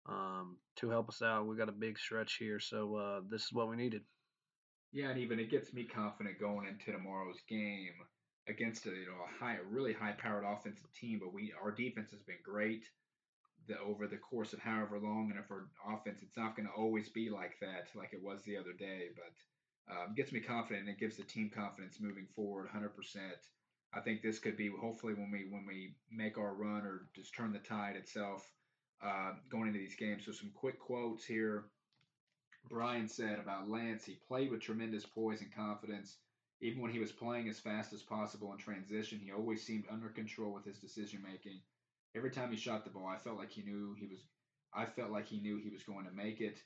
um, 0.08 0.58
to 0.78 0.90
help 0.90 1.10
us 1.10 1.22
out. 1.22 1.48
We 1.48 1.58
got 1.58 1.70
a 1.70 1.74
big 1.74 2.00
stretch 2.00 2.36
here, 2.36 2.60
so 2.60 2.96
uh, 2.96 3.22
this 3.30 3.44
is 3.44 3.54
what 3.54 3.70
we 3.70 3.76
needed. 3.76 4.04
Yeah, 4.92 5.10
and 5.10 5.20
even 5.20 5.40
it 5.40 5.52
gets 5.52 5.74
me 5.74 5.84
confident 5.84 6.40
going 6.40 6.68
into 6.68 6.92
tomorrow's 6.92 7.40
game 7.48 7.94
against 8.48 8.86
a 8.88 8.90
you 8.90 9.06
know 9.06 9.22
a 9.26 9.44
high, 9.44 9.58
really 9.70 9.94
high-powered 9.94 10.44
offensive 10.46 10.92
team. 10.94 11.20
But 11.24 11.34
we 11.34 11.54
our 11.62 11.72
defense 11.72 12.12
has 12.12 12.24
been 12.24 12.42
great 12.44 12.86
the, 13.68 13.80
over 13.80 14.08
the 14.08 14.18
course 14.18 14.54
of 14.54 14.60
however 14.60 15.00
long, 15.00 15.32
and 15.32 15.40
if 15.40 15.52
our 15.52 15.68
offense, 15.94 16.22
it's 16.24 16.38
not 16.38 16.56
going 16.56 16.68
to 16.68 16.74
always 16.74 17.10
be 17.10 17.30
like 17.30 17.58
that, 17.62 17.88
like 17.96 18.14
it 18.14 18.24
was 18.24 18.44
the 18.44 18.58
other 18.58 18.74
day. 18.78 19.10
But 19.16 19.94
um, 19.94 20.16
gets 20.16 20.32
me 20.32 20.40
confident, 20.40 20.88
and 20.88 20.96
it 20.96 21.00
gives 21.00 21.18
the 21.18 21.24
team 21.24 21.52
confidence 21.54 21.98
moving 22.00 22.28
forward, 22.36 22.68
100%. 22.68 23.50
I 23.94 24.02
think 24.02 24.22
this 24.22 24.40
could 24.40 24.58
be 24.58 24.70
hopefully 24.82 25.14
when 25.14 25.32
we 25.32 25.48
when 25.50 25.66
we 25.68 25.96
make 26.12 26.38
our 26.38 26.54
run 26.54 26.82
or 26.86 27.08
just 27.16 27.36
turn 27.36 27.54
the 27.54 27.60
tide 27.60 27.96
itself 27.96 28.46
uh, 29.04 29.34
going 29.52 29.68
into 29.68 29.80
these 29.80 29.96
games. 29.96 30.26
So 30.26 30.32
some 30.32 30.52
quick 30.54 30.80
quotes 30.80 31.26
here. 31.26 31.66
Brian 32.70 33.08
said 33.08 33.40
about 33.40 33.70
Lance, 33.70 34.06
he 34.06 34.20
played 34.28 34.52
with 34.52 34.62
tremendous 34.62 35.06
poise 35.06 35.42
and 35.42 35.54
confidence. 35.54 36.18
Even 36.62 36.82
when 36.82 36.92
he 36.92 37.00
was 37.00 37.12
playing 37.12 37.48
as 37.50 37.60
fast 37.60 37.94
as 37.94 38.02
possible 38.02 38.52
in 38.52 38.58
transition, 38.58 39.20
he 39.20 39.32
always 39.32 39.64
seemed 39.64 39.86
under 39.90 40.10
control 40.10 40.54
with 40.54 40.66
his 40.66 40.78
decision 40.78 41.22
making. 41.24 41.60
Every 42.16 42.32
time 42.32 42.52
he 42.52 42.58
shot 42.58 42.84
the 42.84 42.90
ball, 42.90 43.08
I 43.08 43.18
felt 43.18 43.38
like 43.38 43.52
he 43.52 43.64
knew 43.64 43.96
he 43.98 44.08
was. 44.08 44.20
I 44.74 44.86
felt 44.86 45.10
like 45.10 45.28
he 45.28 45.40
knew 45.40 45.58
he 45.58 45.70
was 45.70 45.84
going 45.84 46.06
to 46.06 46.12
make 46.12 46.42
it. 46.42 46.62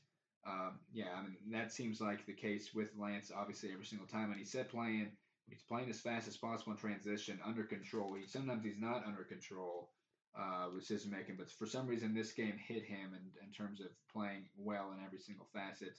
Um, 0.45 0.79
yeah, 0.91 1.09
I 1.17 1.21
mean 1.21 1.37
that 1.51 1.71
seems 1.71 2.01
like 2.01 2.25
the 2.25 2.33
case 2.33 2.73
with 2.73 2.89
Lance, 2.97 3.31
obviously 3.33 3.71
every 3.71 3.85
single 3.85 4.07
time. 4.07 4.31
And 4.31 4.39
he 4.39 4.45
said 4.45 4.69
playing, 4.69 5.11
he's 5.47 5.61
playing 5.61 5.89
as 5.89 6.01
fast 6.01 6.27
as 6.27 6.35
possible 6.35 6.73
in 6.73 6.77
transition, 6.77 7.39
under 7.45 7.63
control. 7.63 8.15
He 8.15 8.27
sometimes 8.27 8.63
he's 8.65 8.79
not 8.79 9.05
under 9.05 9.23
control 9.23 9.89
uh, 10.37 10.69
decision 10.69 11.11
making, 11.11 11.35
but 11.37 11.49
for 11.51 11.65
some 11.67 11.87
reason 11.87 12.13
this 12.13 12.33
game 12.33 12.57
hit 12.67 12.83
him 12.83 13.13
in, 13.13 13.45
in 13.45 13.51
terms 13.53 13.79
of 13.79 13.87
playing 14.11 14.45
well 14.57 14.91
in 14.97 15.03
every 15.05 15.19
single 15.19 15.47
facet. 15.53 15.95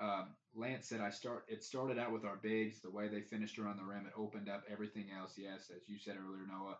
Um, 0.00 0.34
Lance 0.54 0.88
said, 0.88 1.00
"I 1.00 1.10
start. 1.10 1.44
It 1.48 1.62
started 1.62 1.98
out 1.98 2.12
with 2.12 2.24
our 2.24 2.36
bigs, 2.36 2.80
the 2.80 2.90
way 2.90 3.08
they 3.08 3.20
finished 3.20 3.58
around 3.58 3.78
the 3.78 3.84
rim. 3.84 4.06
It 4.06 4.12
opened 4.16 4.48
up 4.48 4.64
everything 4.70 5.06
else. 5.16 5.34
Yes, 5.36 5.70
as 5.74 5.88
you 5.88 5.98
said 5.98 6.16
earlier, 6.16 6.46
Noah. 6.46 6.78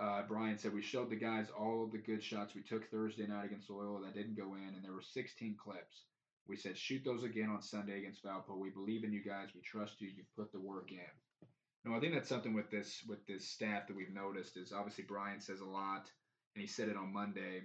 Uh, 0.00 0.22
Brian 0.28 0.56
said 0.56 0.72
we 0.72 0.80
showed 0.80 1.10
the 1.10 1.16
guys 1.16 1.50
all 1.50 1.84
of 1.84 1.90
the 1.90 1.98
good 1.98 2.22
shots 2.22 2.54
we 2.54 2.62
took 2.62 2.88
Thursday 2.88 3.26
night 3.26 3.46
against 3.46 3.68
Loyola 3.68 4.06
that 4.06 4.14
didn't 4.14 4.36
go 4.36 4.54
in, 4.54 4.74
and 4.74 4.84
there 4.84 4.92
were 4.92 5.02
16 5.02 5.56
clips. 5.56 6.04
We 6.46 6.56
said 6.56 6.78
shoot 6.78 7.04
those 7.04 7.24
again 7.24 7.50
on 7.50 7.60
Sunday 7.60 7.98
against 7.98 8.24
Valpo. 8.24 8.56
We 8.56 8.70
believe 8.70 9.04
in 9.04 9.12
you 9.12 9.22
guys. 9.22 9.48
We 9.54 9.60
trust 9.60 10.00
you. 10.00 10.08
You've 10.08 10.34
put 10.36 10.52
the 10.52 10.60
work 10.60 10.92
in. 10.92 11.10
No, 11.84 11.94
I 11.94 12.00
think 12.00 12.14
that's 12.14 12.28
something 12.28 12.54
with 12.54 12.70
this 12.70 13.02
with 13.08 13.26
this 13.26 13.48
staff 13.48 13.86
that 13.86 13.96
we've 13.96 14.12
noticed 14.12 14.56
is 14.56 14.72
obviously 14.72 15.04
Brian 15.08 15.40
says 15.40 15.60
a 15.60 15.64
lot, 15.64 16.10
and 16.54 16.60
he 16.60 16.66
said 16.66 16.88
it 16.88 16.96
on 16.96 17.12
Monday 17.12 17.62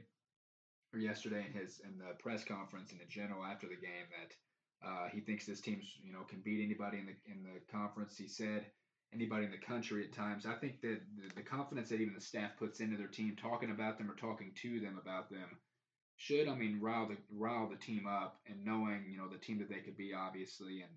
or 0.93 0.99
yesterday 0.99 1.45
in 1.47 1.59
his 1.59 1.82
in 1.84 1.97
the 1.97 2.14
press 2.20 2.43
conference 2.43 2.91
in 2.91 2.99
general 3.09 3.43
after 3.43 3.68
the 3.68 3.76
game 3.76 4.07
that 4.11 4.88
uh, 4.88 5.07
he 5.11 5.20
thinks 5.22 5.45
this 5.45 5.61
team's 5.61 5.97
you 6.03 6.14
know 6.14 6.24
can 6.30 6.41
beat 6.41 6.64
anybody 6.64 6.99
in 6.99 7.05
the 7.07 7.16
in 7.32 7.43
the 7.43 7.59
conference. 7.72 8.18
He 8.18 8.28
said 8.28 8.66
anybody 9.14 9.45
in 9.45 9.51
the 9.51 9.57
country 9.57 10.03
at 10.05 10.14
times. 10.14 10.45
I 10.45 10.53
think 10.53 10.82
that 10.82 11.01
the, 11.18 11.30
the 11.36 11.41
confidence 11.41 11.89
that 11.89 12.01
even 12.01 12.14
the 12.14 12.22
staff 12.22 12.51
puts 12.57 12.80
into 12.80 12.97
their 12.97 13.07
team, 13.07 13.36
talking 13.36 13.72
about 13.72 13.97
them 13.97 14.09
or 14.09 14.16
talking 14.16 14.51
to 14.61 14.80
them 14.80 14.99
about 15.01 15.30
them, 15.30 15.57
should 16.18 16.47
I 16.47 16.55
mean 16.55 16.80
rile 16.82 17.07
the 17.07 17.18
rile 17.32 17.70
the 17.70 17.78
team 17.78 18.05
up 18.07 18.39
and 18.47 18.64
knowing 18.64 19.05
you 19.09 19.18
know 19.18 19.28
the 19.28 19.38
team 19.38 19.59
that 19.59 19.70
they 19.70 19.82
could 19.82 19.97
be 19.97 20.14
obviously 20.14 20.82
and 20.82 20.91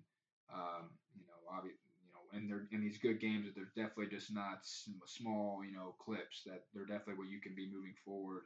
um, 0.53 0.89
you 1.15 1.25
know 1.25 1.55
obviously 1.57 1.86
and 2.33 2.49
they're 2.49 2.67
in 2.71 2.81
these 2.81 2.97
good 2.97 3.19
games 3.19 3.45
that 3.45 3.55
they're 3.55 3.75
definitely 3.75 4.15
just 4.15 4.33
not 4.33 4.59
small, 4.63 5.63
you 5.63 5.73
know, 5.73 5.95
clips. 5.99 6.43
That 6.45 6.63
they're 6.73 6.85
definitely 6.85 7.15
what 7.15 7.29
you 7.29 7.39
can 7.39 7.55
be 7.55 7.67
moving 7.67 7.93
forward. 8.05 8.43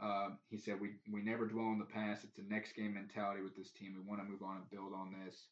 Uh, 0.00 0.30
he 0.50 0.58
said 0.58 0.80
we 0.80 0.96
we 1.10 1.22
never 1.22 1.46
dwell 1.46 1.66
on 1.66 1.78
the 1.78 1.84
past. 1.84 2.24
It's 2.24 2.38
a 2.38 2.52
next 2.52 2.72
game 2.74 2.94
mentality 2.94 3.42
with 3.42 3.56
this 3.56 3.70
team. 3.70 3.94
We 3.94 4.08
want 4.08 4.20
to 4.20 4.28
move 4.28 4.42
on 4.42 4.56
and 4.56 4.70
build 4.70 4.92
on 4.94 5.14
this. 5.24 5.46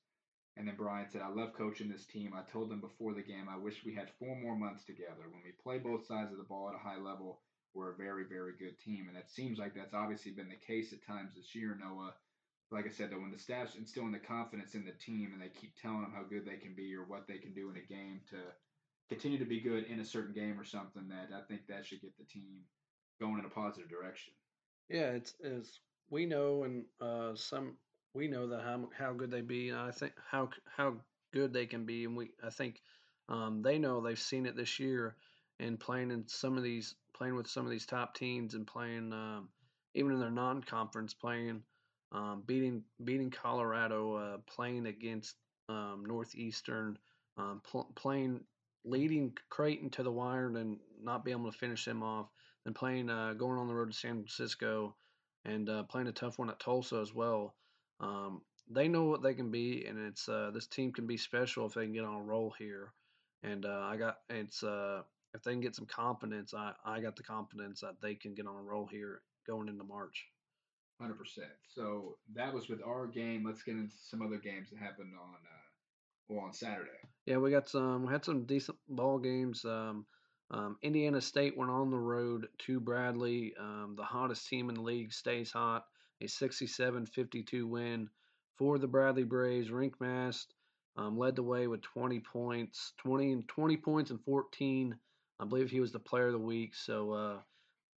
And 0.56 0.66
then 0.66 0.74
Brian 0.76 1.08
said, 1.08 1.22
I 1.22 1.28
love 1.28 1.54
coaching 1.56 1.88
this 1.88 2.04
team. 2.06 2.32
I 2.34 2.42
told 2.50 2.70
them 2.70 2.80
before 2.80 3.14
the 3.14 3.22
game, 3.22 3.46
I 3.48 3.56
wish 3.56 3.84
we 3.84 3.94
had 3.94 4.10
four 4.18 4.34
more 4.36 4.56
months 4.56 4.84
together. 4.84 5.30
When 5.30 5.42
we 5.44 5.52
play 5.62 5.78
both 5.78 6.06
sides 6.06 6.32
of 6.32 6.38
the 6.38 6.44
ball 6.44 6.68
at 6.68 6.74
a 6.74 6.78
high 6.78 6.98
level, 6.98 7.40
we're 7.72 7.92
a 7.92 7.96
very, 7.96 8.24
very 8.24 8.52
good 8.58 8.78
team. 8.80 9.06
And 9.08 9.16
it 9.16 9.30
seems 9.30 9.58
like 9.58 9.74
that's 9.74 9.94
obviously 9.94 10.32
been 10.32 10.48
the 10.48 10.66
case 10.66 10.92
at 10.92 11.06
times 11.06 11.30
this 11.36 11.54
year, 11.54 11.78
Noah 11.80 12.14
like 12.70 12.86
I 12.86 12.90
said, 12.90 13.10
though, 13.10 13.20
when 13.20 13.32
the 13.32 13.38
staff's 13.38 13.74
instilling 13.74 14.12
the 14.12 14.18
confidence 14.18 14.74
in 14.74 14.84
the 14.84 14.92
team 14.92 15.30
and 15.32 15.42
they 15.42 15.48
keep 15.48 15.74
telling 15.80 16.02
them 16.02 16.12
how 16.14 16.22
good 16.22 16.44
they 16.46 16.56
can 16.56 16.74
be 16.74 16.94
or 16.94 17.04
what 17.04 17.26
they 17.26 17.38
can 17.38 17.52
do 17.52 17.70
in 17.70 17.76
a 17.76 17.80
game 17.80 18.20
to 18.30 18.36
continue 19.08 19.38
to 19.38 19.44
be 19.44 19.60
good 19.60 19.86
in 19.86 20.00
a 20.00 20.04
certain 20.04 20.32
game 20.32 20.58
or 20.58 20.64
something, 20.64 21.08
that 21.08 21.30
I 21.36 21.42
think 21.48 21.66
that 21.66 21.84
should 21.84 22.00
get 22.00 22.16
the 22.16 22.24
team 22.24 22.60
going 23.20 23.40
in 23.40 23.44
a 23.44 23.48
positive 23.48 23.90
direction. 23.90 24.32
Yeah, 24.88 25.10
it's, 25.10 25.34
it's 25.40 25.80
we 26.10 26.26
know 26.26 26.64
and 26.64 26.84
uh, 27.00 27.34
some 27.34 27.76
we 28.14 28.28
know 28.28 28.48
that 28.48 28.62
how 28.62 28.88
how 28.96 29.12
good 29.12 29.30
they 29.30 29.40
be, 29.40 29.70
and 29.70 29.78
I 29.78 29.90
think 29.90 30.12
how 30.30 30.50
how 30.76 30.94
good 31.32 31.52
they 31.52 31.66
can 31.66 31.86
be, 31.86 32.04
and 32.04 32.16
we 32.16 32.30
I 32.44 32.50
think 32.50 32.80
um, 33.28 33.62
they 33.62 33.78
know 33.78 34.00
they've 34.00 34.18
seen 34.18 34.46
it 34.46 34.56
this 34.56 34.80
year 34.80 35.16
and 35.60 35.78
playing 35.78 36.10
in 36.10 36.26
some 36.26 36.56
of 36.56 36.64
these 36.64 36.94
playing 37.14 37.36
with 37.36 37.46
some 37.46 37.64
of 37.64 37.70
these 37.70 37.86
top 37.86 38.14
teams 38.14 38.54
and 38.54 38.66
playing 38.66 39.12
um, 39.12 39.48
even 39.94 40.12
in 40.12 40.20
their 40.20 40.30
non-conference 40.30 41.14
playing 41.14 41.62
um, 42.12 42.42
beating 42.46 42.82
beating 43.04 43.30
Colorado, 43.30 44.14
uh, 44.14 44.38
playing 44.46 44.86
against 44.86 45.36
um, 45.68 46.04
Northeastern, 46.06 46.98
um, 47.36 47.62
pl- 47.64 47.92
playing 47.94 48.40
leading 48.84 49.32
Creighton 49.48 49.90
to 49.90 50.02
the 50.02 50.10
wire 50.10 50.46
and 50.46 50.78
not 51.02 51.24
being 51.24 51.38
able 51.38 51.50
to 51.50 51.58
finish 51.58 51.84
them 51.84 52.02
off, 52.02 52.28
then 52.64 52.74
playing 52.74 53.10
uh, 53.10 53.34
going 53.34 53.58
on 53.58 53.68
the 53.68 53.74
road 53.74 53.92
to 53.92 53.96
San 53.96 54.14
Francisco 54.14 54.96
and 55.44 55.68
uh, 55.68 55.82
playing 55.84 56.08
a 56.08 56.12
tough 56.12 56.38
one 56.38 56.50
at 56.50 56.60
Tulsa 56.60 56.96
as 56.96 57.14
well. 57.14 57.54
Um, 58.00 58.42
they 58.70 58.88
know 58.88 59.04
what 59.04 59.22
they 59.22 59.34
can 59.34 59.50
be, 59.50 59.84
and 59.86 59.98
it's 59.98 60.28
uh, 60.28 60.50
this 60.52 60.66
team 60.66 60.92
can 60.92 61.06
be 61.06 61.16
special 61.16 61.66
if 61.66 61.74
they 61.74 61.84
can 61.84 61.92
get 61.92 62.04
on 62.04 62.14
a 62.14 62.22
roll 62.22 62.54
here. 62.58 62.92
And 63.42 63.64
uh, 63.64 63.80
I 63.90 63.96
got 63.96 64.16
it's 64.28 64.62
uh, 64.62 65.02
if 65.34 65.42
they 65.42 65.52
can 65.52 65.60
get 65.60 65.76
some 65.76 65.86
confidence, 65.86 66.54
I, 66.54 66.72
I 66.84 67.00
got 67.00 67.16
the 67.16 67.22
confidence 67.22 67.80
that 67.80 68.00
they 68.02 68.14
can 68.14 68.34
get 68.34 68.46
on 68.46 68.56
a 68.56 68.62
roll 68.62 68.86
here 68.90 69.22
going 69.46 69.68
into 69.68 69.84
March. 69.84 70.26
Hundred 71.00 71.18
percent. 71.18 71.48
So 71.74 72.16
that 72.34 72.52
was 72.52 72.68
with 72.68 72.82
our 72.86 73.06
game. 73.06 73.42
Let's 73.46 73.62
get 73.62 73.76
into 73.76 73.94
some 73.96 74.20
other 74.20 74.36
games 74.36 74.68
that 74.70 74.78
happened 74.78 75.12
on 75.14 75.34
uh, 75.34 75.60
well 76.28 76.44
on 76.44 76.52
Saturday. 76.52 76.90
Yeah, 77.24 77.38
we 77.38 77.50
got 77.50 77.68
some. 77.68 78.04
We 78.04 78.12
had 78.12 78.24
some 78.24 78.44
decent 78.44 78.76
ball 78.88 79.18
games. 79.18 79.64
Um, 79.64 80.04
um, 80.50 80.76
Indiana 80.82 81.20
State 81.20 81.56
went 81.56 81.70
on 81.70 81.90
the 81.90 81.98
road 81.98 82.48
to 82.66 82.80
Bradley. 82.80 83.54
Um, 83.58 83.94
the 83.96 84.02
hottest 84.02 84.48
team 84.48 84.68
in 84.68 84.74
the 84.74 84.82
league 84.82 85.12
stays 85.12 85.52
hot. 85.52 85.84
A 86.20 86.26
67-52 86.26 87.64
win 87.64 88.10
for 88.58 88.78
the 88.78 88.88
Bradley 88.88 89.24
Braves. 89.24 89.70
Rienk 89.70 89.94
Mast 90.00 90.52
um, 90.96 91.16
led 91.16 91.36
the 91.36 91.42
way 91.42 91.66
with 91.66 91.80
20 91.82 92.20
points, 92.20 92.92
20 92.98 93.32
and 93.32 93.48
20 93.48 93.76
points 93.78 94.10
and 94.10 94.20
14. 94.22 94.96
I 95.38 95.44
believe 95.46 95.70
he 95.70 95.80
was 95.80 95.92
the 95.92 95.98
player 95.98 96.26
of 96.26 96.32
the 96.32 96.38
week. 96.38 96.74
So 96.74 97.12
uh, 97.12 97.38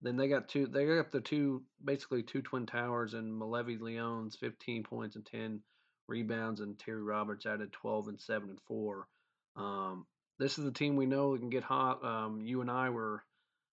then 0.01 0.17
they 0.17 0.27
got 0.27 0.49
two. 0.49 0.67
They 0.67 0.85
got 0.85 1.11
the 1.11 1.21
two, 1.21 1.63
basically 1.83 2.23
two 2.23 2.41
twin 2.41 2.65
towers, 2.65 3.13
and 3.13 3.31
Malevy 3.31 3.79
Leon's 3.79 4.35
15 4.35 4.83
points 4.83 5.15
and 5.15 5.25
10 5.25 5.61
rebounds, 6.07 6.61
and 6.61 6.77
Terry 6.77 7.03
Roberts 7.03 7.45
added 7.45 7.71
12 7.71 8.07
and 8.09 8.19
7 8.19 8.49
and 8.49 8.59
4. 8.67 9.07
Um, 9.55 10.05
this 10.39 10.57
is 10.57 10.65
the 10.65 10.71
team 10.71 10.95
we 10.95 11.05
know 11.05 11.37
can 11.37 11.49
get 11.49 11.63
hot. 11.63 12.03
Um, 12.03 12.41
you 12.45 12.61
and 12.61 12.71
I 12.71 12.89
were 12.89 13.23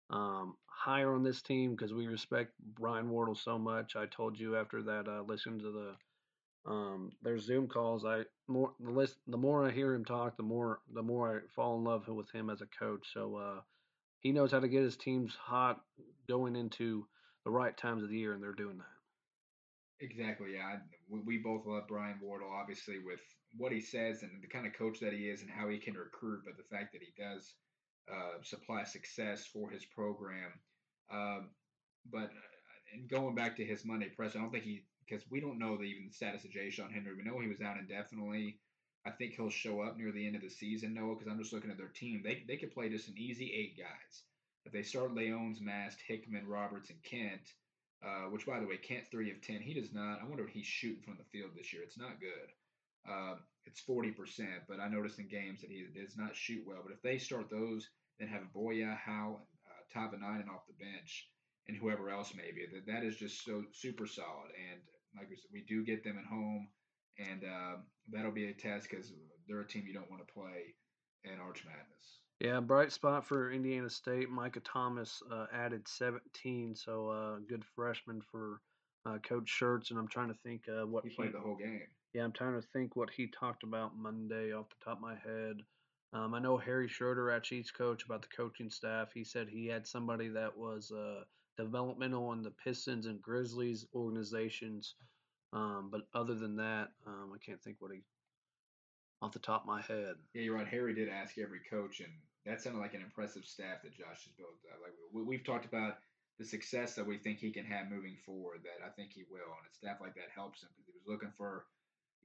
um, 0.09 0.55
higher 0.67 1.13
on 1.13 1.23
this 1.23 1.41
team 1.41 1.71
because 1.71 1.93
we 1.93 2.07
respect 2.07 2.51
Brian 2.75 3.09
Wardle 3.09 3.35
so 3.35 3.57
much. 3.57 3.95
I 3.95 4.05
told 4.05 4.39
you 4.39 4.57
after 4.57 4.81
that, 4.83 5.07
uh, 5.07 5.21
listening 5.21 5.59
to 5.59 5.71
the 5.71 5.95
um, 6.69 7.11
their 7.21 7.39
Zoom 7.39 7.67
calls, 7.67 8.03
I 8.03 8.23
more 8.47 8.73
the 8.79 8.91
list, 8.91 9.15
the 9.27 9.37
more 9.37 9.65
I 9.65 9.71
hear 9.71 9.93
him 9.93 10.03
talk, 10.03 10.35
the 10.35 10.43
more 10.43 10.79
the 10.93 11.01
more 11.01 11.37
I 11.37 11.53
fall 11.55 11.77
in 11.77 11.85
love 11.85 12.07
with 12.09 12.29
him 12.31 12.49
as 12.49 12.61
a 12.61 12.67
coach. 12.77 13.07
So 13.13 13.35
uh, 13.37 13.61
he 14.19 14.31
knows 14.31 14.51
how 14.51 14.59
to 14.59 14.67
get 14.67 14.83
his 14.83 14.97
teams 14.97 15.35
hot 15.35 15.81
going 16.27 16.55
into 16.55 17.07
the 17.45 17.51
right 17.51 17.75
times 17.77 18.03
of 18.03 18.09
the 18.09 18.17
year, 18.17 18.33
and 18.33 18.43
they're 18.43 18.53
doing 18.53 18.77
that. 18.77 20.05
Exactly. 20.05 20.53
Yeah, 20.53 20.77
we 21.09 21.37
both 21.37 21.65
love 21.65 21.87
Brian 21.87 22.19
Wardle, 22.21 22.51
obviously, 22.53 22.99
with 22.99 23.21
what 23.55 23.71
he 23.71 23.81
says 23.81 24.21
and 24.21 24.31
the 24.43 24.47
kind 24.47 24.67
of 24.67 24.73
coach 24.73 24.99
that 24.99 25.13
he 25.13 25.29
is, 25.29 25.41
and 25.41 25.49
how 25.49 25.67
he 25.69 25.79
can 25.79 25.95
recruit. 25.95 26.41
But 26.45 26.57
the 26.57 26.75
fact 26.75 26.93
that 26.93 27.01
he 27.01 27.13
does 27.17 27.53
uh, 28.11 28.41
supply 28.43 28.83
success 28.83 29.45
for 29.45 29.69
his 29.69 29.85
program. 29.85 30.51
Um, 31.11 31.49
but 32.11 32.25
uh, 32.25 32.93
and 32.93 33.09
going 33.09 33.35
back 33.35 33.55
to 33.57 33.65
his 33.65 33.85
Monday 33.85 34.09
press, 34.09 34.35
I 34.35 34.39
don't 34.39 34.51
think 34.51 34.63
he 34.63 34.83
because 35.07 35.23
we 35.29 35.39
don't 35.39 35.59
know 35.59 35.77
the, 35.77 35.83
even 35.83 36.07
the 36.07 36.13
status 36.13 36.43
of 36.43 36.51
Ja'Shawn 36.51 36.91
Henry. 36.91 37.13
We 37.15 37.23
know 37.23 37.39
he 37.39 37.47
was 37.47 37.61
out 37.61 37.77
indefinitely. 37.77 38.59
I 39.07 39.11
think 39.11 39.35
he'll 39.35 39.49
show 39.51 39.81
up 39.81 39.97
near 39.97 40.11
the 40.13 40.27
end 40.27 40.35
of 40.37 40.43
the 40.43 40.49
season, 40.51 40.93
Noah, 40.95 41.15
because 41.15 41.31
I'm 41.31 41.39
just 41.39 41.53
looking 41.53 41.71
at 41.71 41.77
their 41.79 41.89
team. 41.89 42.21
They 42.23 42.43
they 42.47 42.57
could 42.57 42.73
play 42.73 42.89
just 42.89 43.09
an 43.09 43.15
easy 43.17 43.53
eight 43.53 43.77
guys. 43.77 44.23
If 44.65 44.73
they 44.73 44.83
start 44.83 45.15
Leon's, 45.15 45.61
Mast, 45.61 45.99
Hickman, 46.07 46.47
Roberts, 46.47 46.91
and 46.91 47.03
Kent, 47.03 47.41
uh, 48.05 48.29
which 48.31 48.45
by 48.47 48.59
the 48.61 48.67
way, 48.67 48.77
Kent 48.77 49.05
three 49.11 49.31
of 49.31 49.41
ten, 49.41 49.61
he 49.61 49.73
does 49.75 49.93
not. 49.93 50.21
I 50.21 50.25
wonder 50.25 50.43
what 50.43 50.53
he's 50.53 50.67
shooting 50.67 51.03
from 51.03 51.17
the 51.17 51.25
field 51.31 51.51
this 51.55 51.73
year. 51.73 51.83
It's 51.83 51.99
not 51.99 52.19
good. 52.21 52.49
uh, 53.09 53.35
it's 53.65 53.81
40%. 53.81 54.15
But 54.67 54.79
I 54.79 54.87
noticed 54.89 55.19
in 55.19 55.27
games 55.29 55.61
that 55.61 55.71
he 55.71 55.85
does 55.95 56.17
not 56.17 56.35
shoot 56.35 56.63
well. 56.67 56.81
But 56.83 56.93
if 56.93 57.01
they 57.01 57.17
start 57.17 57.49
those, 57.49 57.89
then 58.19 58.29
have 58.29 58.53
Boya, 58.55 58.97
Howe, 58.97 59.41
uh, 59.67 59.99
Tahvanainen 59.99 60.49
off 60.49 60.67
the 60.67 60.73
bench, 60.83 61.29
and 61.67 61.77
whoever 61.77 62.09
else 62.09 62.33
maybe, 62.35 62.67
that, 62.73 62.87
that 62.91 63.03
is 63.05 63.17
just 63.17 63.43
so 63.45 63.63
super 63.73 64.07
solid. 64.07 64.51
And 64.71 64.81
like 65.17 65.29
we 65.29 65.35
said, 65.37 65.51
we 65.53 65.63
do 65.67 65.83
get 65.85 66.03
them 66.03 66.17
at 66.19 66.25
home, 66.25 66.69
and 67.19 67.43
uh, 67.43 67.77
that'll 68.11 68.31
be 68.31 68.47
a 68.47 68.53
test 68.53 68.89
because 68.89 69.13
they're 69.47 69.61
a 69.61 69.67
team 69.67 69.85
you 69.87 69.93
don't 69.93 70.09
want 70.09 70.25
to 70.25 70.33
play 70.33 70.75
in 71.23 71.39
Arch 71.39 71.63
Madness. 71.65 72.19
Yeah, 72.39 72.59
bright 72.59 72.91
spot 72.91 73.25
for 73.25 73.51
Indiana 73.51 73.89
State. 73.89 74.29
Micah 74.29 74.59
Thomas 74.59 75.23
uh, 75.31 75.47
added 75.51 75.87
17, 75.87 76.75
so 76.75 77.09
uh, 77.09 77.39
good 77.49 77.65
freshman 77.75 78.21
for 78.21 78.61
uh, 79.07 79.17
Coach 79.27 79.51
Schertz. 79.59 79.89
And 79.89 79.97
I'm 79.97 80.07
trying 80.07 80.27
to 80.27 80.37
think 80.43 80.63
uh, 80.69 80.85
what 80.85 81.03
he 81.03 81.09
played 81.09 81.33
the 81.33 81.39
whole 81.39 81.55
game. 81.55 81.81
Yeah, 82.13 82.23
I'm 82.23 82.31
trying 82.31 82.53
to 82.53 82.67
think 82.73 82.95
what 82.95 83.09
he 83.09 83.27
talked 83.27 83.63
about 83.63 83.97
Monday 83.97 84.53
off 84.53 84.69
the 84.69 84.85
top 84.85 84.97
of 84.97 85.01
my 85.01 85.15
head. 85.15 85.57
Um, 86.13 86.33
I 86.33 86.39
know 86.39 86.57
Harry 86.57 86.87
Schroeder, 86.87 87.31
at 87.31 87.43
Chiefs 87.43 87.71
coach, 87.71 88.05
about 88.05 88.21
the 88.21 88.29
coaching 88.35 88.69
staff. 88.69 89.09
He 89.13 89.23
said 89.23 89.47
he 89.49 89.67
had 89.67 89.85
somebody 89.85 90.29
that 90.29 90.55
was 90.55 90.91
uh, 90.91 91.23
developmental 91.57 92.31
in 92.33 92.43
the 92.43 92.53
Pistons 92.63 93.07
and 93.07 93.21
Grizzlies 93.21 93.85
organizations. 93.93 94.95
Um, 95.53 95.89
but 95.91 96.01
other 96.13 96.35
than 96.35 96.57
that, 96.57 96.89
um, 97.05 97.31
I 97.33 97.37
can't 97.43 97.61
think 97.61 97.77
what 97.79 97.91
he 97.91 98.01
off 99.21 99.31
the 99.31 99.39
top 99.39 99.61
of 99.61 99.67
my 99.67 99.81
head. 99.81 100.15
Yeah, 100.33 100.43
you're 100.43 100.55
right. 100.55 100.67
Harry 100.67 100.93
did 100.93 101.09
ask 101.09 101.37
every 101.37 101.59
coach, 101.69 102.01
and 102.01 102.11
that 102.45 102.61
sounded 102.61 102.79
like 102.79 102.93
an 102.93 103.01
impressive 103.01 103.45
staff 103.45 103.81
that 103.83 103.97
Josh 103.97 104.25
has 104.25 104.33
built. 104.37 104.59
Uh, 104.65 104.77
like 104.81 104.93
we, 105.25 105.37
have 105.37 105.45
talked 105.45 105.65
about 105.65 105.97
the 106.37 106.45
success 106.45 106.93
that 106.95 107.07
we 107.07 107.17
think 107.17 107.39
he 107.39 107.51
can 107.51 107.65
have 107.65 107.89
moving 107.89 108.17
forward. 108.25 108.59
That 108.63 108.85
I 108.85 108.89
think 108.89 109.11
he 109.13 109.23
will, 109.31 109.49
and 109.57 109.65
a 109.69 109.73
staff 109.73 109.97
like 110.01 110.15
that 110.15 110.29
helps 110.33 110.61
him 110.61 110.69
because 110.75 110.85
he 110.85 110.93
was 110.93 111.07
looking 111.07 111.33
for 111.37 111.65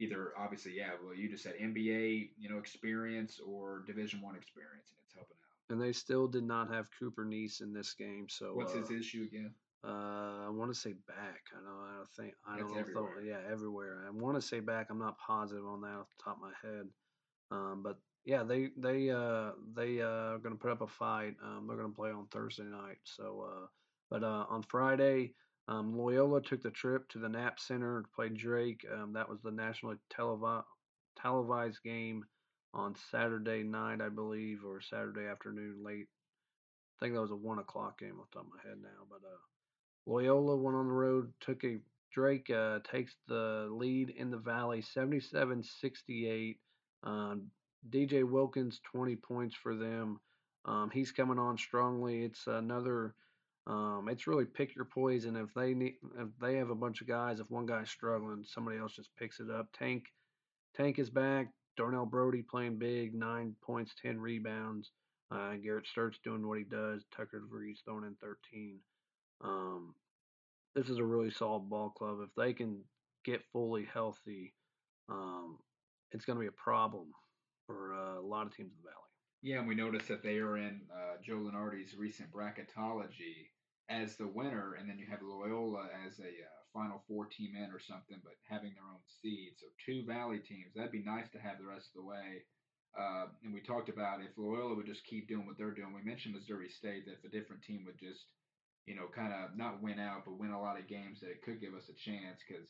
either 0.01 0.33
obviously, 0.39 0.75
yeah, 0.77 0.91
well, 1.03 1.15
you 1.15 1.31
just 1.31 1.45
said 1.45 1.55
NBA, 1.61 2.31
you 2.39 2.51
know, 2.51 2.59
experience 2.59 3.41
or 3.45 3.85
Division 3.87 4.21
One 4.21 4.37
experience, 4.37 4.91
and 4.91 4.99
it's 5.05 5.15
helping 5.15 5.37
out. 5.37 5.73
And 5.73 5.81
they 5.81 5.93
still 5.93 6.27
did 6.29 6.45
not 6.45 6.71
have 6.71 6.89
Cooper 6.99 7.25
Neese 7.25 7.63
in 7.63 7.73
this 7.73 7.95
game. 7.95 8.27
So 8.29 8.53
what's 8.55 8.75
uh, 8.75 8.79
his 8.79 8.91
issue 8.91 9.27
again? 9.31 9.55
Uh, 9.85 10.47
I 10.47 10.49
want 10.51 10.73
to 10.73 10.79
say 10.79 10.93
back. 11.09 11.43
I 11.53 11.61
don't. 11.61 11.93
I 11.93 11.97
don't 11.97 12.13
think. 12.17 12.35
I 12.47 12.57
That's 12.57 12.63
don't 12.63 12.75
know. 12.75 12.81
everywhere. 12.81 13.21
Yeah, 13.23 13.39
everywhere. 13.51 14.05
I 14.07 14.11
want 14.11 14.37
to 14.37 14.43
say 14.43 14.61
back. 14.61 14.89
I'm 14.91 14.99
not 14.99 15.19
positive 15.19 15.67
on 15.67 15.81
that 15.81 15.97
off 15.99 16.07
the 16.17 16.25
top 16.25 16.37
of 16.37 16.43
my 16.43 16.53
head. 16.63 16.87
Um, 17.51 17.83
but 17.83 17.99
yeah, 18.25 18.45
they 18.45 18.69
they 18.77 19.11
uh 19.11 19.51
they 19.75 20.01
uh, 20.01 20.35
are 20.35 20.39
gonna 20.39 20.55
put 20.55 20.71
up 20.71 20.83
a 20.83 20.87
fight. 20.87 21.35
Um, 21.43 21.67
they're 21.67 21.77
gonna 21.77 21.93
play 21.93 22.11
on 22.11 22.27
Thursday 22.31 22.65
night. 22.65 22.99
So, 23.05 23.49
uh, 23.51 23.67
but 24.11 24.23
uh, 24.23 24.47
on 24.49 24.63
Friday, 24.63 25.35
um, 25.69 25.97
Loyola 25.97 26.41
took 26.41 26.63
the 26.63 26.71
trip 26.71 27.09
to 27.11 27.19
the 27.19 27.29
Knapp 27.29 27.59
Center 27.59 28.03
to 28.03 28.09
play 28.15 28.29
Drake. 28.29 28.85
Um, 28.93 29.13
that 29.15 29.29
was 29.29 29.41
the 29.43 29.51
nationally 29.51 29.97
televi- 30.13 30.65
televised 31.21 31.83
game 31.83 32.25
on 32.75 32.95
Saturday 33.11 33.63
night, 33.63 34.01
I 34.01 34.09
believe, 34.09 34.65
or 34.65 34.81
Saturday 34.81 35.27
afternoon 35.27 35.83
late. 35.85 36.07
I 37.01 37.05
think 37.05 37.15
that 37.15 37.21
was 37.21 37.33
a 37.33 37.37
one 37.37 37.59
o'clock 37.59 37.99
game 37.99 38.21
off 38.21 38.31
the 38.31 38.39
top 38.39 38.47
of 38.47 38.53
my 38.53 38.69
head 38.69 38.79
now. 38.81 39.07
But 39.11 39.27
uh, 39.27 39.39
Loyola 40.07 40.57
went 40.57 40.77
on 40.77 40.87
the 40.89 40.93
road, 40.93 41.33
took 41.41 41.65
a 41.65 41.79
Drake 42.13 42.51
uh, 42.51 42.81
takes 42.85 43.17
the 43.27 43.69
lead 43.71 44.11
in 44.11 44.31
the 44.31 44.37
Valley 44.37 44.83
77 44.83 45.63
68. 45.63 46.59
Um, 47.03 47.51
DJ 47.89 48.29
Wilkins, 48.29 48.81
20 48.93 49.17
points 49.17 49.57
for 49.57 49.75
them. 49.75 50.21
Um, 50.65 50.91
he's 50.93 51.11
coming 51.11 51.39
on 51.39 51.57
strongly. 51.59 52.25
It's 52.25 52.47
another. 52.47 53.15
Um, 53.67 54.09
it's 54.11 54.27
really 54.27 54.45
pick 54.45 54.75
your 54.75 54.85
poison. 54.85 55.37
If 55.37 55.55
they 55.55 55.73
need, 55.73 55.95
if 56.19 56.29
they 56.41 56.57
have 56.57 56.71
a 56.71 56.75
bunch 56.75 57.01
of 57.01 57.09
guys, 57.09 57.41
if 57.41 57.51
one 57.51 57.67
guy's 57.67 57.91
struggling, 57.91 58.45
somebody 58.45 58.79
else 58.79 58.95
just 58.95 59.17
picks 59.19 59.41
it 59.41 59.51
up. 59.51 59.69
Tank, 59.73 60.05
Tank 60.77 60.99
is 60.99 61.11
back. 61.11 61.49
Darnell 61.77 62.07
Brodie 62.07 62.43
playing 62.43 62.79
big, 62.79 63.15
nine 63.15 63.57
points, 63.65 63.95
ten 64.01 64.21
rebounds. 64.21 64.91
Uh, 65.31 65.55
Garrett 65.55 65.87
Sturtz 65.87 66.17
doing 66.23 66.47
what 66.47 66.59
he 66.59 66.65
does. 66.65 67.05
Tucker 67.17 67.41
DeVries 67.41 67.79
throwing 67.85 68.05
in 68.05 68.17
13. 68.21 68.79
Um, 69.43 69.95
this 70.75 70.89
is 70.89 70.99
a 70.99 71.05
really 71.05 71.31
solid 71.31 71.69
ball 71.69 71.91
club. 71.91 72.19
If 72.23 72.35
they 72.37 72.53
can 72.53 72.81
get 73.25 73.43
fully 73.53 73.87
healthy, 73.93 74.55
um, 75.09 75.59
it's 76.13 76.25
going 76.25 76.37
to 76.37 76.41
be 76.41 76.49
a 76.49 76.53
problem 76.53 77.09
for 77.67 77.95
uh, 77.95 78.21
a 78.21 78.27
lot 78.27 78.47
of 78.47 78.57
teams 78.57 78.73
in 78.73 78.79
the 78.83 78.89
Valley. 78.89 78.97
Yeah, 79.43 79.59
and 79.59 79.69
we 79.69 79.75
noticed 79.75 80.09
that 80.09 80.23
they 80.23 80.39
are 80.39 80.57
in 80.57 80.83
uh, 80.93 81.17
Joe 81.25 81.37
Lunardi's 81.37 81.97
recent 81.97 82.31
bracketology 82.31 83.51
as 83.91 84.17
the 84.17 84.29
winner, 84.29 84.77
and 84.79 84.89
then 84.89 84.99
you 84.99 85.07
have 85.11 85.21
Loyola 85.21 85.89
as 86.07 86.21
a 86.21 86.23
uh, 86.23 86.63
Final 86.73 87.03
Four 87.09 87.27
team 87.27 87.55
in 87.57 87.71
or 87.71 87.81
something, 87.81 88.19
but 88.23 88.35
having 88.49 88.73
their 88.73 88.89
own 88.89 89.03
seed. 89.21 89.55
So 89.59 89.67
two 89.85 90.07
Valley 90.07 90.39
teams. 90.39 90.73
That'd 90.75 90.93
be 90.93 91.03
nice 91.03 91.29
to 91.31 91.39
have 91.39 91.59
the 91.59 91.67
rest 91.67 91.89
of 91.95 92.03
the 92.03 92.09
way. 92.09 92.47
Uh, 92.99 93.27
and 93.43 93.53
we 93.53 93.61
talked 93.61 93.89
about 93.89 94.21
if 94.21 94.37
Loyola 94.37 94.77
would 94.77 94.87
just 94.87 95.05
keep 95.05 95.29
doing 95.29 95.47
what 95.47 95.59
they're 95.59 95.75
doing. 95.75 95.93
We 95.93 96.09
mentioned 96.09 96.35
Missouri 96.35 96.69
State 96.69 97.07
that 97.07 97.19
if 97.19 97.25
a 97.25 97.29
different 97.29 97.63
team 97.63 97.83
would 97.85 97.99
just– 97.99 98.27
you 98.87 98.95
know, 98.97 99.07
kind 99.15 99.33
of 99.33 99.57
not 99.57 99.83
win 99.83 99.99
out, 99.99 100.25
but 100.25 100.39
win 100.39 100.51
a 100.51 100.61
lot 100.61 100.79
of 100.79 100.89
games 100.89 101.21
that 101.21 101.31
it 101.31 101.43
could 101.43 101.61
give 101.61 101.75
us 101.75 101.89
a 101.89 101.95
chance 101.95 102.41
because 102.47 102.67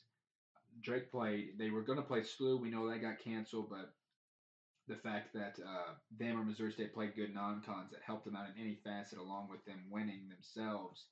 Drake 0.83 1.11
played. 1.11 1.59
They 1.59 1.71
were 1.71 1.83
going 1.83 1.99
to 1.99 2.05
play 2.05 2.21
SLU. 2.21 2.61
We 2.61 2.71
know 2.71 2.89
that 2.89 3.01
got 3.01 3.19
canceled, 3.23 3.71
but 3.71 3.93
the 4.89 4.97
fact 4.97 5.33
that 5.35 5.57
uh, 5.63 5.95
them 6.19 6.41
or 6.41 6.45
Missouri 6.45 6.73
State 6.73 6.95
played 6.95 7.15
good 7.15 7.35
non-cons 7.35 7.91
that 7.93 8.03
helped 8.05 8.25
them 8.25 8.37
out 8.37 8.47
in 8.55 8.61
any 8.61 8.79
facet, 8.85 9.19
along 9.19 9.49
with 9.49 9.65
them 9.65 9.81
winning 9.91 10.29
themselves. 10.29 11.07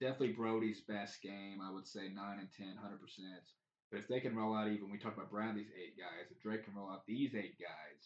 Definitely 0.00 0.38
Brodie's 0.38 0.80
best 0.86 1.20
game. 1.22 1.60
I 1.60 1.72
would 1.72 1.86
say 1.86 2.08
nine 2.14 2.38
and 2.38 2.48
10, 2.56 2.78
100 2.78 3.00
percent. 3.00 3.44
But 3.90 4.00
if 4.00 4.08
they 4.08 4.20
can 4.20 4.36
roll 4.36 4.54
out 4.54 4.68
even, 4.68 4.90
we 4.90 4.98
talked 4.98 5.16
about 5.16 5.30
Bradley's 5.30 5.72
eight 5.72 5.96
guys. 5.96 6.28
If 6.30 6.40
Drake 6.42 6.64
can 6.64 6.76
roll 6.76 6.90
out 6.90 7.06
these 7.06 7.34
eight 7.34 7.56
guys, 7.58 8.00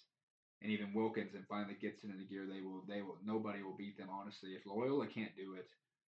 and 0.62 0.70
even 0.70 0.94
Wilkins, 0.94 1.34
and 1.34 1.44
finally 1.48 1.74
gets 1.74 2.04
into 2.04 2.16
the 2.16 2.24
gear, 2.24 2.46
they 2.46 2.62
will. 2.62 2.82
They 2.88 3.02
will. 3.02 3.18
Nobody 3.26 3.62
will 3.62 3.76
beat 3.76 3.98
them. 3.98 4.08
Honestly, 4.10 4.50
if 4.54 4.64
Loyola 4.64 5.06
can't 5.06 5.34
do 5.36 5.54
it, 5.58 5.68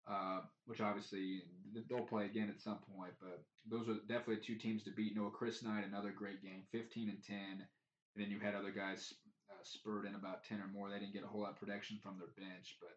uh, 0.08 0.40
which 0.66 0.80
obviously 0.80 1.42
they'll 1.88 2.00
play 2.00 2.26
again 2.26 2.48
at 2.48 2.60
some 2.60 2.78
point. 2.96 3.12
But 3.20 3.42
those 3.68 3.88
are 3.88 3.98
definitely 4.08 4.44
two 4.44 4.56
teams 4.56 4.82
to 4.84 4.90
beat. 4.90 5.16
Noah 5.16 5.30
Chris 5.30 5.62
Knight, 5.62 5.86
another 5.86 6.12
great 6.16 6.42
game, 6.42 6.62
15 6.72 7.08
and 7.08 7.22
10. 7.22 7.36
And 7.36 8.24
then 8.24 8.30
you 8.30 8.38
had 8.38 8.54
other 8.54 8.70
guys 8.70 9.14
uh, 9.50 9.62
spurred 9.62 10.06
in 10.06 10.14
about 10.14 10.44
10 10.44 10.60
or 10.60 10.68
more. 10.68 10.90
They 10.90 10.98
didn't 10.98 11.12
get 11.12 11.24
a 11.24 11.28
whole 11.28 11.42
lot 11.42 11.50
of 11.50 11.60
production 11.60 11.98
from 12.02 12.18
their 12.18 12.32
bench, 12.36 12.76
but 12.80 12.96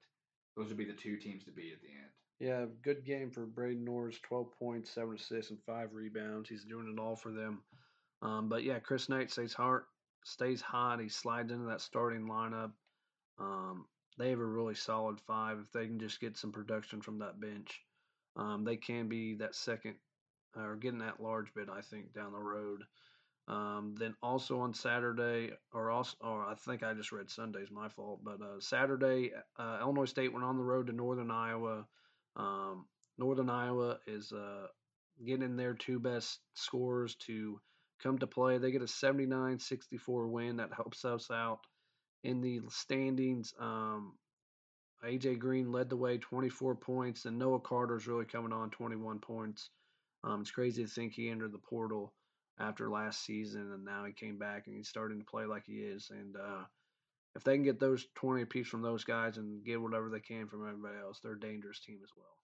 those 0.55 0.69
would 0.69 0.77
be 0.77 0.85
the 0.85 0.93
two 0.93 1.17
teams 1.17 1.43
to 1.45 1.51
beat 1.51 1.73
at 1.73 1.81
the 1.81 1.87
end. 1.87 2.09
Yeah, 2.39 2.65
good 2.83 3.03
game 3.03 3.31
for 3.31 3.45
Braden 3.45 3.83
Norris, 3.83 4.17
12 4.19 4.47
points, 4.57 4.91
7 4.91 5.15
assists, 5.15 5.51
and 5.51 5.59
5 5.65 5.89
rebounds. 5.93 6.47
He's 6.47 6.63
doing 6.63 6.93
it 6.93 6.99
all 6.99 7.17
for 7.17 7.33
them. 7.33 7.61
Um, 8.21 8.47
but 8.47 8.63
yeah, 8.63 8.79
Chris 8.79 9.09
Knight 9.09 9.31
stays 9.31 9.53
hard, 9.53 9.83
stays 10.23 10.61
hot. 10.61 11.01
He 11.01 11.09
slides 11.09 11.51
into 11.51 11.65
that 11.65 11.81
starting 11.81 12.27
lineup. 12.27 12.71
Um, 13.39 13.85
they 14.19 14.29
have 14.29 14.39
a 14.39 14.45
really 14.45 14.75
solid 14.75 15.19
five. 15.21 15.59
If 15.59 15.71
they 15.71 15.87
can 15.87 15.99
just 15.99 16.19
get 16.19 16.37
some 16.37 16.51
production 16.51 17.01
from 17.01 17.19
that 17.19 17.39
bench, 17.39 17.81
um, 18.35 18.65
they 18.65 18.75
can 18.75 19.07
be 19.07 19.35
that 19.35 19.55
second 19.55 19.95
or 20.55 20.75
getting 20.75 20.99
that 20.99 21.21
large 21.21 21.53
bit. 21.53 21.69
I 21.69 21.81
think 21.81 22.13
down 22.13 22.33
the 22.33 22.39
road. 22.39 22.83
Um, 23.47 23.95
then 23.97 24.13
also 24.21 24.59
on 24.59 24.75
Saturday, 24.75 25.53
or 25.73 25.89
also, 25.89 26.15
or 26.21 26.45
I 26.45 26.53
think 26.53 26.83
I 26.83 26.93
just 26.93 27.11
read 27.11 27.31
Sunday's 27.31 27.71
my 27.71 27.89
fault, 27.89 28.19
but 28.23 28.39
uh, 28.43 28.59
Saturday, 28.59 29.31
uh, 29.57 29.79
Illinois 29.81 30.05
State 30.05 30.31
went 30.31 30.45
on 30.45 30.57
the 30.57 30.63
road 30.63 30.85
to 30.85 30.93
Northern 30.93 31.31
Iowa. 31.31 31.87
Um, 32.35 32.85
Northern 33.17 33.49
Iowa 33.49 33.97
is 34.05 34.31
uh, 34.31 34.67
getting 35.25 35.55
their 35.55 35.73
two 35.73 35.99
best 35.99 36.41
scorers 36.53 37.15
to 37.25 37.59
come 38.03 38.19
to 38.19 38.27
play. 38.27 38.59
They 38.59 38.71
get 38.71 38.83
a 38.83 38.85
79-64 38.85 40.29
win 40.29 40.57
that 40.57 40.73
helps 40.75 41.03
us 41.03 41.31
out 41.31 41.61
in 42.23 42.41
the 42.41 42.61
standings. 42.69 43.53
Um, 43.59 44.13
AJ 45.03 45.39
Green 45.39 45.71
led 45.71 45.89
the 45.89 45.97
way, 45.97 46.17
24 46.17 46.75
points, 46.75 47.25
and 47.25 47.37
Noah 47.37 47.59
Carter's 47.59 48.07
really 48.07 48.25
coming 48.25 48.51
on, 48.51 48.69
21 48.69 49.19
points. 49.19 49.69
Um, 50.23 50.41
it's 50.41 50.51
crazy 50.51 50.83
to 50.83 50.89
think 50.89 51.13
he 51.13 51.29
entered 51.29 51.53
the 51.53 51.59
portal 51.59 52.13
after 52.59 52.89
last 52.89 53.23
season, 53.23 53.71
and 53.73 53.85
now 53.85 54.03
he 54.03 54.11
came 54.11 54.37
back 54.37 54.67
and 54.67 54.75
he's 54.75 54.89
starting 54.89 55.19
to 55.19 55.25
play 55.25 55.45
like 55.45 55.63
he 55.65 55.77
is. 55.77 56.11
And 56.11 56.35
uh, 56.35 56.63
if 57.35 57.43
they 57.43 57.55
can 57.55 57.63
get 57.63 57.79
those 57.79 58.07
20 58.15 58.41
apiece 58.41 58.67
from 58.67 58.81
those 58.81 59.05
guys 59.05 59.37
and 59.37 59.63
get 59.63 59.81
whatever 59.81 60.09
they 60.09 60.19
can 60.19 60.47
from 60.47 60.67
everybody 60.67 60.97
else, 60.97 61.19
they're 61.23 61.33
a 61.33 61.39
dangerous 61.39 61.79
team 61.79 61.99
as 62.03 62.09
well. 62.17 62.37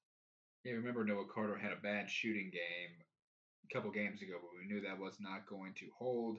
Yeah, 0.63 0.73
remember 0.73 1.03
Noah 1.03 1.25
Carter 1.33 1.57
had 1.57 1.73
a 1.73 1.81
bad 1.81 2.09
shooting 2.09 2.49
game 2.51 3.03
a 3.69 3.73
couple 3.73 3.91
games 3.91 4.21
ago, 4.21 4.35
but 4.41 4.57
we 4.57 4.65
knew 4.65 4.81
that 4.81 4.99
was 4.99 5.17
not 5.19 5.47
going 5.47 5.73
to 5.75 5.87
hold. 5.97 6.37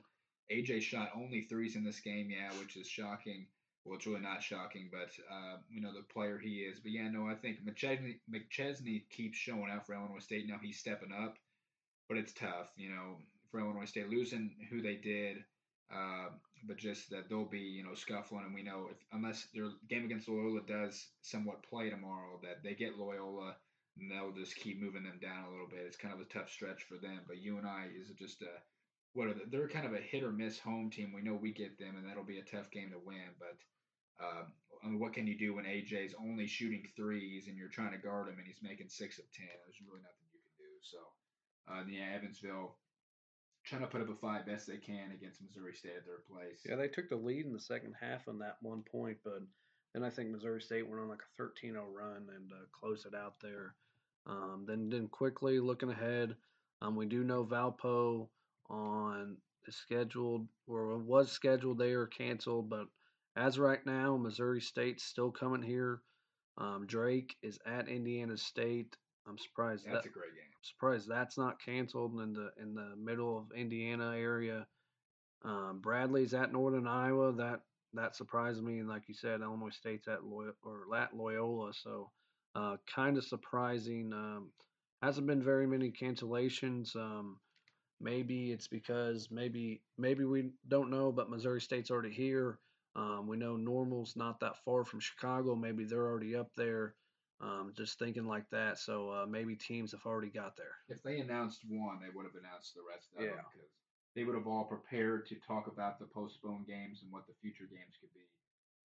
AJ 0.51 0.83
shot 0.83 1.13
only 1.17 1.43
threes 1.43 1.77
in 1.77 1.85
this 1.85 2.01
game, 2.01 2.31
yeah, 2.31 2.51
which 2.59 2.77
is 2.77 2.87
shocking. 2.87 3.47
Well, 3.85 3.97
it's 3.97 4.07
really 4.07 4.21
not 4.21 4.43
shocking, 4.43 4.91
but 4.91 5.11
uh, 5.31 5.59
you 5.71 5.81
know 5.81 5.93
the 5.93 6.03
player 6.03 6.39
he 6.39 6.61
is. 6.61 6.81
But 6.81 6.93
yeah, 6.93 7.09
no, 7.09 7.29
I 7.29 7.35
think 7.35 7.65
McChesney, 7.65 8.17
McChesney 8.31 9.09
keeps 9.11 9.39
showing 9.39 9.71
out 9.71 9.87
for 9.87 9.95
Illinois 9.95 10.19
State. 10.21 10.49
Now 10.49 10.59
he's 10.61 10.79
stepping 10.79 11.13
up, 11.13 11.39
but 12.09 12.19
it's 12.19 12.33
tough, 12.33 12.73
you 12.77 12.91
know, 12.91 13.19
for 13.51 13.61
Illinois 13.61 13.85
State 13.85 14.09
losing 14.09 14.51
who 14.71 14.83
they 14.83 14.97
did. 14.97 15.39
Uh, 15.93 16.31
but 16.67 16.77
just 16.79 17.11
that 17.11 17.29
they'll 17.29 17.45
be, 17.45 17.61
you 17.61 17.85
know, 17.85 17.95
scuffling, 17.95 18.45
and 18.45 18.55
we 18.55 18.63
know 18.63 18.89
if 18.91 18.97
unless 19.13 19.47
their 19.55 19.69
game 19.89 20.05
against 20.05 20.29
Loyola 20.29 20.63
does 20.67 21.07
somewhat 21.23 21.63
play 21.63 21.91
tomorrow, 21.91 22.41
that 22.43 22.63
they 22.65 22.75
get 22.75 22.99
Loyola, 22.99 23.57
and 23.99 24.11
they'll 24.11 24.33
just 24.33 24.57
keep 24.57 24.81
moving 24.81 25.05
them 25.05 25.19
down 25.23 25.45
a 25.45 25.51
little 25.51 25.69
bit. 25.69 25.85
It's 25.87 25.97
kind 25.97 26.13
of 26.13 26.21
a 26.21 26.25
tough 26.25 26.51
stretch 26.51 26.83
for 26.83 26.97
them. 26.97 27.21
But 27.27 27.39
you 27.39 27.59
and 27.59 27.67
I 27.67 27.87
is 27.99 28.11
just 28.19 28.43
a 28.43 28.51
what 29.15 29.29
are 29.29 29.35
they? 29.35 29.45
They're 29.51 29.69
kind 29.69 29.87
of 29.87 29.95
a 29.95 29.99
hit 30.01 30.23
or 30.23 30.33
miss 30.33 30.59
home 30.59 30.91
team. 30.91 31.13
We 31.15 31.23
know 31.23 31.35
we 31.35 31.53
get 31.53 31.79
them, 31.79 31.97
and 31.97 32.07
that'll 32.07 32.25
be 32.25 32.39
a 32.39 32.43
tough 32.43 32.71
game 32.71 32.91
to 32.91 32.99
win. 32.99 33.35
But 33.39 33.57
um, 34.25 34.47
I 34.85 34.89
mean, 34.89 34.99
what 34.99 35.15
can 35.15 35.27
you 35.27 35.37
do 35.39 35.55
when 35.55 35.65
AJ's 35.65 36.15
only 36.21 36.47
shooting 36.47 36.85
threes 36.97 37.49
and 37.49 37.57
you're 37.57 37.69
trying 37.69 37.93
to 37.93 37.99
guard 37.99 38.29
him 38.29 38.39
and 38.39 38.47
he's 38.47 38.63
making 38.63 38.89
six 38.89 39.19
of 39.19 39.31
ten? 39.33 39.49
There's 39.65 39.81
really 39.81 40.03
nothing 40.03 40.29
you 40.33 40.41
can 40.41 40.57
do. 40.59 40.73
So, 40.83 40.99
uh, 41.69 41.83
yeah, 41.89 42.17
Evansville 42.17 42.77
trying 43.65 43.83
to 43.83 43.89
put 43.89 44.01
up 44.01 44.09
a 44.09 44.15
fight 44.15 44.47
best 44.47 44.69
they 44.69 44.77
can 44.77 45.11
against 45.13 45.43
Missouri 45.43 45.75
State 45.75 45.97
at 45.97 46.07
their 46.07 46.23
place. 46.31 46.61
Yeah, 46.65 46.77
they 46.77 46.89
took 46.89 47.09
the 47.09 47.17
lead 47.17 47.47
in 47.47 47.53
the 47.53 47.61
second 47.61 47.95
half 48.01 48.29
on 48.29 48.39
that 48.39 48.59
one 48.63 48.83
point, 48.83 49.19
but 49.25 49.43
then 49.93 50.05
I 50.05 50.11
think 50.11 50.31
Missouri 50.31 50.61
State 50.61 50.89
went 50.89 51.03
on 51.03 51.09
like 51.09 51.23
a 51.39 51.43
13-0 51.43 51.75
run 51.93 52.29
and 52.35 52.53
uh, 52.53 52.67
closed 52.73 53.07
it 53.07 53.15
out 53.15 53.35
there. 53.43 53.75
Um, 54.27 54.65
then, 54.67 54.89
then 54.89 55.09
quickly 55.09 55.59
looking 55.59 55.91
ahead, 55.91 56.37
um, 56.81 56.95
we 56.95 57.07
do 57.07 57.25
know 57.25 57.45
Valpo 57.45 58.29
on 58.71 59.37
is 59.67 59.77
scheduled 59.77 60.47
or 60.67 60.99
was 60.99 61.31
scheduled. 61.31 61.79
They 61.79 61.93
are 61.93 62.07
canceled, 62.07 62.71
but 62.71 62.87
as 63.37 63.59
right 63.59 63.85
now, 63.85 64.17
Missouri 64.17 64.61
State's 64.61 65.05
still 65.05 65.31
coming 65.31 65.63
here. 65.63 66.01
Um, 66.59 66.87
Drake 66.87 67.37
is 67.43 67.59
at 67.67 67.89
Indiana 67.89 68.37
State. 68.37 68.97
I'm 69.29 69.39
surprised. 69.39 69.85
That's 69.85 70.05
that, 70.05 70.11
a 70.11 70.13
great 70.13 70.35
game. 70.35 70.45
surprised 70.63 71.09
that's 71.09 71.37
not 71.37 71.61
canceled 71.61 72.21
in 72.21 72.33
the 72.33 72.51
in 72.61 72.75
the 72.75 72.95
middle 72.97 73.37
of 73.37 73.57
Indiana 73.57 74.15
area. 74.17 74.67
Um, 75.45 75.81
Bradley's 75.83 76.33
at 76.33 76.53
Northern 76.53 76.87
Iowa. 76.87 77.33
That 77.33 77.61
that 77.95 78.17
surprised 78.17 78.63
me. 78.63 78.79
And 78.79 78.89
like 78.89 79.03
you 79.09 79.15
said, 79.15 79.41
Illinois 79.41 79.71
State's 79.71 80.09
at 80.09 80.25
Loyola 80.25 80.55
or 80.65 80.97
at 80.97 81.15
Loyola. 81.15 81.73
So 81.75 82.11
uh, 82.55 82.77
kind 82.95 83.19
of 83.19 83.25
surprising. 83.25 84.13
Um, 84.13 84.51
hasn't 85.03 85.27
been 85.27 85.43
very 85.43 85.67
many 85.67 85.93
cancellations. 85.93 86.97
Um, 86.97 87.39
maybe 88.01 88.53
it's 88.53 88.69
because 88.69 89.29
maybe 89.31 89.83
maybe 89.99 90.25
we 90.25 90.51
don't 90.69 90.91
know, 90.91 91.13
but 91.13 91.31
Missouri 91.31 91.61
State's 91.61 91.91
already 91.91 92.13
here. 92.13 92.59
Um, 92.95 93.27
we 93.27 93.37
know 93.37 93.57
Normal's 93.57 94.17
not 94.17 94.41
that 94.41 94.57
far 94.65 94.85
from 94.85 95.01
Chicago. 95.01 95.55
Maybe 95.55 95.85
they're 95.85 96.07
already 96.07 96.35
up 96.35 96.51
there. 96.57 96.95
Um, 97.41 97.75
just 97.77 97.99
thinking 97.99 98.27
like 98.27 98.49
that. 98.51 98.79
So 98.79 99.11
uh, 99.11 99.27
maybe 99.29 99.57
teams 99.57 99.93
have 99.93 100.07
already 100.07 100.31
got 100.31 100.57
there. 100.57 100.73
If 100.89 101.03
they 101.03 101.21
announced 101.21 101.61
one, 101.69 102.01
they 102.01 102.09
would 102.09 102.25
have 102.25 102.35
announced 102.41 102.75
the 102.75 102.81
rest 102.89 103.13
of 103.13 103.21
them 103.21 103.29
Yeah. 103.29 103.45
because 103.53 103.69
they 104.15 104.25
would 104.25 104.35
have 104.35 104.47
all 104.47 104.65
prepared 104.65 105.27
to 105.29 105.35
talk 105.47 105.67
about 105.67 105.99
the 105.99 106.07
postponed 106.07 106.67
games 106.67 107.03
and 107.03 107.13
what 107.13 107.27
the 107.27 107.35
future 107.43 107.69
games 107.69 108.01
could 108.01 108.13
be. 108.15 108.25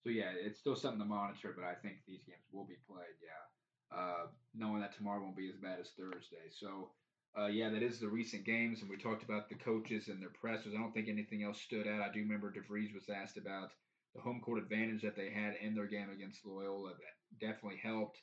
So 0.03 0.09
yeah, 0.09 0.35
it's 0.35 0.59
still 0.59 0.75
something 0.75 0.99
to 0.99 1.05
monitor, 1.05 1.53
but 1.55 1.63
I 1.63 1.75
think 1.75 2.03
these 2.05 2.23
games 2.27 2.43
will 2.51 2.65
be 2.65 2.75
played. 2.89 3.15
Yeah, 3.23 3.95
uh, 3.95 4.27
knowing 4.53 4.81
that 4.81 4.97
tomorrow 4.97 5.21
won't 5.23 5.37
be 5.37 5.47
as 5.47 5.55
bad 5.55 5.79
as 5.79 5.91
Thursday. 5.95 6.51
So 6.51 6.91
uh, 7.39 7.47
yeah, 7.47 7.69
that 7.69 7.81
is 7.83 7.99
the 7.99 8.09
recent 8.09 8.45
games, 8.45 8.81
and 8.81 8.89
we 8.89 8.97
talked 8.97 9.23
about 9.23 9.47
the 9.47 9.55
coaches 9.55 10.09
and 10.09 10.21
their 10.21 10.29
pressers. 10.29 10.73
I 10.75 10.81
don't 10.81 10.93
think 10.93 11.07
anything 11.07 11.43
else 11.43 11.61
stood 11.61 11.87
out. 11.87 12.01
I 12.01 12.11
do 12.11 12.19
remember 12.19 12.51
DeVries 12.51 12.93
was 12.93 13.09
asked 13.09 13.37
about 13.37 13.71
the 14.13 14.21
home 14.21 14.41
court 14.41 14.61
advantage 14.61 15.01
that 15.03 15.15
they 15.15 15.29
had 15.29 15.55
in 15.61 15.73
their 15.73 15.87
game 15.87 16.09
against 16.09 16.45
Loyola. 16.45 16.91
That 16.91 17.39
definitely 17.39 17.79
helped. 17.81 18.19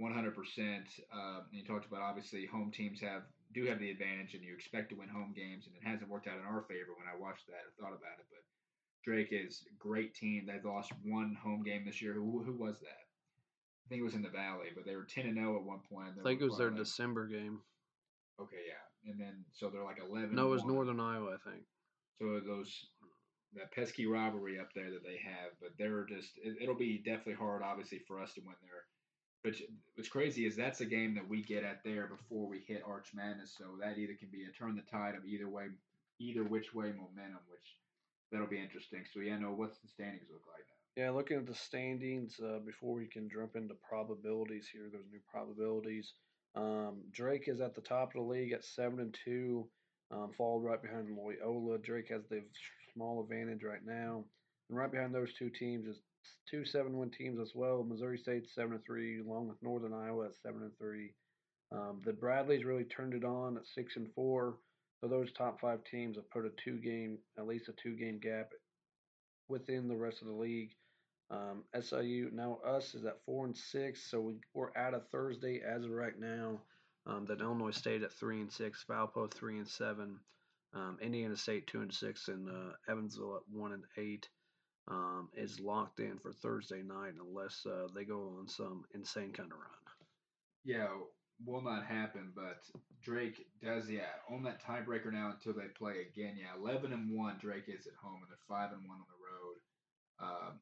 100%. 0.00 0.32
Uh, 1.12 1.40
and 1.44 1.52
you 1.52 1.64
talked 1.64 1.86
about 1.86 2.02
obviously 2.02 2.46
home 2.46 2.70
teams 2.70 3.00
have 3.00 3.22
do 3.52 3.66
have 3.66 3.80
the 3.80 3.90
advantage, 3.90 4.34
and 4.34 4.44
you 4.44 4.54
expect 4.54 4.90
to 4.90 4.96
win 4.96 5.08
home 5.08 5.34
games, 5.34 5.66
and 5.66 5.74
it 5.74 5.82
hasn't 5.82 6.08
worked 6.08 6.28
out 6.28 6.38
in 6.38 6.46
our 6.46 6.62
favor 6.62 6.94
when 6.96 7.08
I 7.10 7.18
watched 7.18 7.46
that 7.48 7.66
or 7.66 7.72
thought 7.74 7.98
about 7.98 8.20
it. 8.20 8.26
But 8.30 8.44
Drake 9.02 9.32
is 9.32 9.64
a 9.66 9.74
great 9.76 10.14
team. 10.14 10.46
They've 10.46 10.64
lost 10.64 10.92
one 11.04 11.36
home 11.42 11.64
game 11.64 11.84
this 11.84 12.00
year. 12.00 12.14
Who, 12.14 12.44
who 12.44 12.54
was 12.54 12.78
that? 12.80 13.02
I 13.84 13.88
think 13.88 14.00
it 14.00 14.04
was 14.04 14.14
in 14.14 14.22
the 14.22 14.28
Valley, 14.28 14.68
but 14.74 14.86
they 14.86 14.94
were 14.94 15.02
10 15.02 15.26
and 15.26 15.34
0 15.34 15.56
at 15.56 15.64
one 15.64 15.80
point. 15.92 16.10
I 16.20 16.22
think 16.22 16.40
it 16.40 16.44
was 16.44 16.58
their 16.58 16.70
December. 16.70 17.26
December 17.26 17.26
game. 17.26 17.60
Okay, 18.40 18.62
yeah, 18.66 19.10
and 19.10 19.20
then 19.20 19.44
so 19.52 19.70
they're 19.70 19.84
like 19.84 20.00
11. 20.00 20.34
No, 20.34 20.46
it 20.46 20.50
was. 20.50 20.64
Northern 20.64 21.00
Iowa, 21.00 21.36
I 21.36 21.50
think. 21.50 21.64
So 22.18 22.40
those 22.46 22.86
that 23.54 23.72
pesky 23.72 24.06
rivalry 24.06 24.58
up 24.58 24.68
there 24.74 24.90
that 24.90 25.02
they 25.02 25.18
have, 25.24 25.50
but 25.60 25.70
they're 25.78 26.04
just 26.06 26.38
it, 26.42 26.56
it'll 26.62 26.76
be 26.78 26.98
definitely 26.98 27.34
hard, 27.34 27.62
obviously, 27.62 28.00
for 28.06 28.20
us 28.20 28.34
to 28.34 28.40
win 28.40 28.56
there. 28.62 28.84
But 29.42 29.54
what's 29.94 30.10
crazy 30.10 30.46
is 30.46 30.54
that's 30.54 30.82
a 30.82 30.86
game 30.86 31.14
that 31.14 31.28
we 31.28 31.42
get 31.42 31.64
at 31.64 31.82
there 31.82 32.06
before 32.06 32.46
we 32.46 32.60
hit 32.66 32.82
Arch 32.86 33.08
Madness, 33.14 33.54
so 33.56 33.64
that 33.80 33.98
either 33.98 34.14
can 34.14 34.28
be 34.30 34.44
a 34.44 34.52
turn 34.52 34.76
the 34.76 34.82
tide 34.82 35.14
of 35.14 35.24
either 35.24 35.48
way, 35.48 35.68
either 36.18 36.44
which 36.44 36.74
way 36.74 36.92
momentum, 36.92 37.40
which 37.48 37.76
that'll 38.30 38.46
be 38.46 38.60
interesting. 38.60 39.04
So 39.12 39.20
yeah, 39.20 39.38
no, 39.38 39.52
what's 39.52 39.78
the 39.78 39.88
standings 39.88 40.28
look 40.30 40.44
like 40.46 40.64
now? 40.68 41.02
Yeah, 41.02 41.10
looking 41.10 41.38
at 41.38 41.46
the 41.46 41.54
standings 41.54 42.38
uh, 42.38 42.58
before 42.64 42.94
we 42.94 43.06
can 43.06 43.30
jump 43.30 43.56
into 43.56 43.74
probabilities 43.88 44.68
here. 44.70 44.88
There's 44.92 45.10
new 45.10 45.20
probabilities. 45.32 46.12
Um, 46.56 47.02
Drake 47.12 47.44
is 47.46 47.60
at 47.60 47.74
the 47.74 47.80
top 47.80 48.08
of 48.08 48.14
the 48.14 48.28
league 48.28 48.52
at 48.52 48.64
seven 48.64 49.00
and 49.00 49.16
two, 49.24 49.68
um, 50.10 50.32
followed 50.36 50.64
right 50.64 50.82
behind 50.82 51.16
Loyola. 51.16 51.78
Drake 51.78 52.08
has 52.10 52.22
the 52.28 52.42
small 52.92 53.22
advantage 53.22 53.62
right 53.62 53.84
now, 53.84 54.24
and 54.68 54.78
right 54.78 54.90
behind 54.90 55.14
those 55.14 55.32
two 55.38 55.50
teams 55.50 55.86
is 55.86 56.00
two 56.50 56.64
seven 56.64 56.96
win 56.96 57.10
teams 57.10 57.38
as 57.40 57.52
well. 57.54 57.84
Missouri 57.84 58.18
State 58.18 58.48
seven 58.54 58.74
and 58.74 58.84
three, 58.84 59.20
along 59.20 59.48
with 59.48 59.62
Northern 59.62 59.94
Iowa 59.94 60.26
at 60.26 60.36
seven 60.42 60.62
and 60.62 60.76
three. 60.78 61.12
Um, 61.72 62.00
the 62.04 62.12
Bradleys 62.12 62.64
really 62.64 62.84
turned 62.84 63.14
it 63.14 63.24
on 63.24 63.56
at 63.56 63.62
six 63.74 63.96
and 63.96 64.08
four. 64.14 64.56
So 65.00 65.08
those 65.08 65.32
top 65.32 65.60
five 65.60 65.80
teams 65.90 66.16
have 66.16 66.28
put 66.30 66.44
a 66.44 66.50
two 66.62 66.78
game, 66.78 67.18
at 67.38 67.46
least 67.46 67.68
a 67.68 67.72
two 67.82 67.96
game 67.96 68.18
gap 68.18 68.50
within 69.48 69.88
the 69.88 69.96
rest 69.96 70.20
of 70.20 70.28
the 70.28 70.34
league. 70.34 70.70
Um, 71.30 71.62
SIU 71.80 72.30
now 72.32 72.58
us 72.66 72.94
is 72.94 73.04
at 73.04 73.24
four 73.24 73.46
and 73.46 73.56
six, 73.56 74.10
so 74.10 74.20
we, 74.20 74.34
we're 74.52 74.76
out 74.76 74.94
of 74.94 75.08
Thursday 75.10 75.62
as 75.62 75.84
of 75.84 75.90
right 75.90 76.18
now. 76.18 76.60
Um, 77.06 77.26
Illinois 77.40 77.70
State 77.70 78.02
at 78.02 78.12
three 78.12 78.40
and 78.40 78.52
six, 78.52 78.84
Valpo 78.88 79.32
three 79.32 79.58
and 79.58 79.68
seven, 79.68 80.18
um, 80.74 80.98
Indiana 81.00 81.36
State 81.36 81.66
two 81.66 81.82
and 81.82 81.92
six, 81.92 82.28
and 82.28 82.48
uh, 82.48 82.72
Evansville 82.88 83.36
at 83.36 83.42
one 83.56 83.72
and 83.72 83.84
eight. 83.96 84.28
Um, 84.88 85.28
is 85.36 85.60
locked 85.60 86.00
in 86.00 86.18
for 86.18 86.32
Thursday 86.32 86.82
night 86.82 87.12
unless 87.20 87.64
uh, 87.64 87.86
they 87.94 88.04
go 88.04 88.34
on 88.40 88.48
some 88.48 88.82
insane 88.92 89.32
kind 89.32 89.52
of 89.52 89.58
run. 89.58 89.68
Yeah, 90.64 90.88
will 91.46 91.62
not 91.62 91.86
happen. 91.86 92.32
But 92.34 92.58
Drake 93.02 93.46
does, 93.62 93.88
yeah, 93.88 94.10
own 94.30 94.42
that 94.44 94.62
tiebreaker 94.64 95.12
now 95.12 95.30
until 95.30 95.52
they 95.52 95.68
play 95.78 96.06
again. 96.10 96.36
Yeah, 96.36 96.58
eleven 96.58 96.92
and 96.92 97.16
one. 97.16 97.38
Drake 97.40 97.68
is 97.68 97.86
at 97.86 97.94
home, 98.02 98.20
and 98.22 98.30
they're 98.30 98.48
five 98.48 98.72
and 98.72 98.82
one 98.88 98.98
on 98.98 99.06
the 99.06 100.26
road, 100.26 100.28
um, 100.28 100.60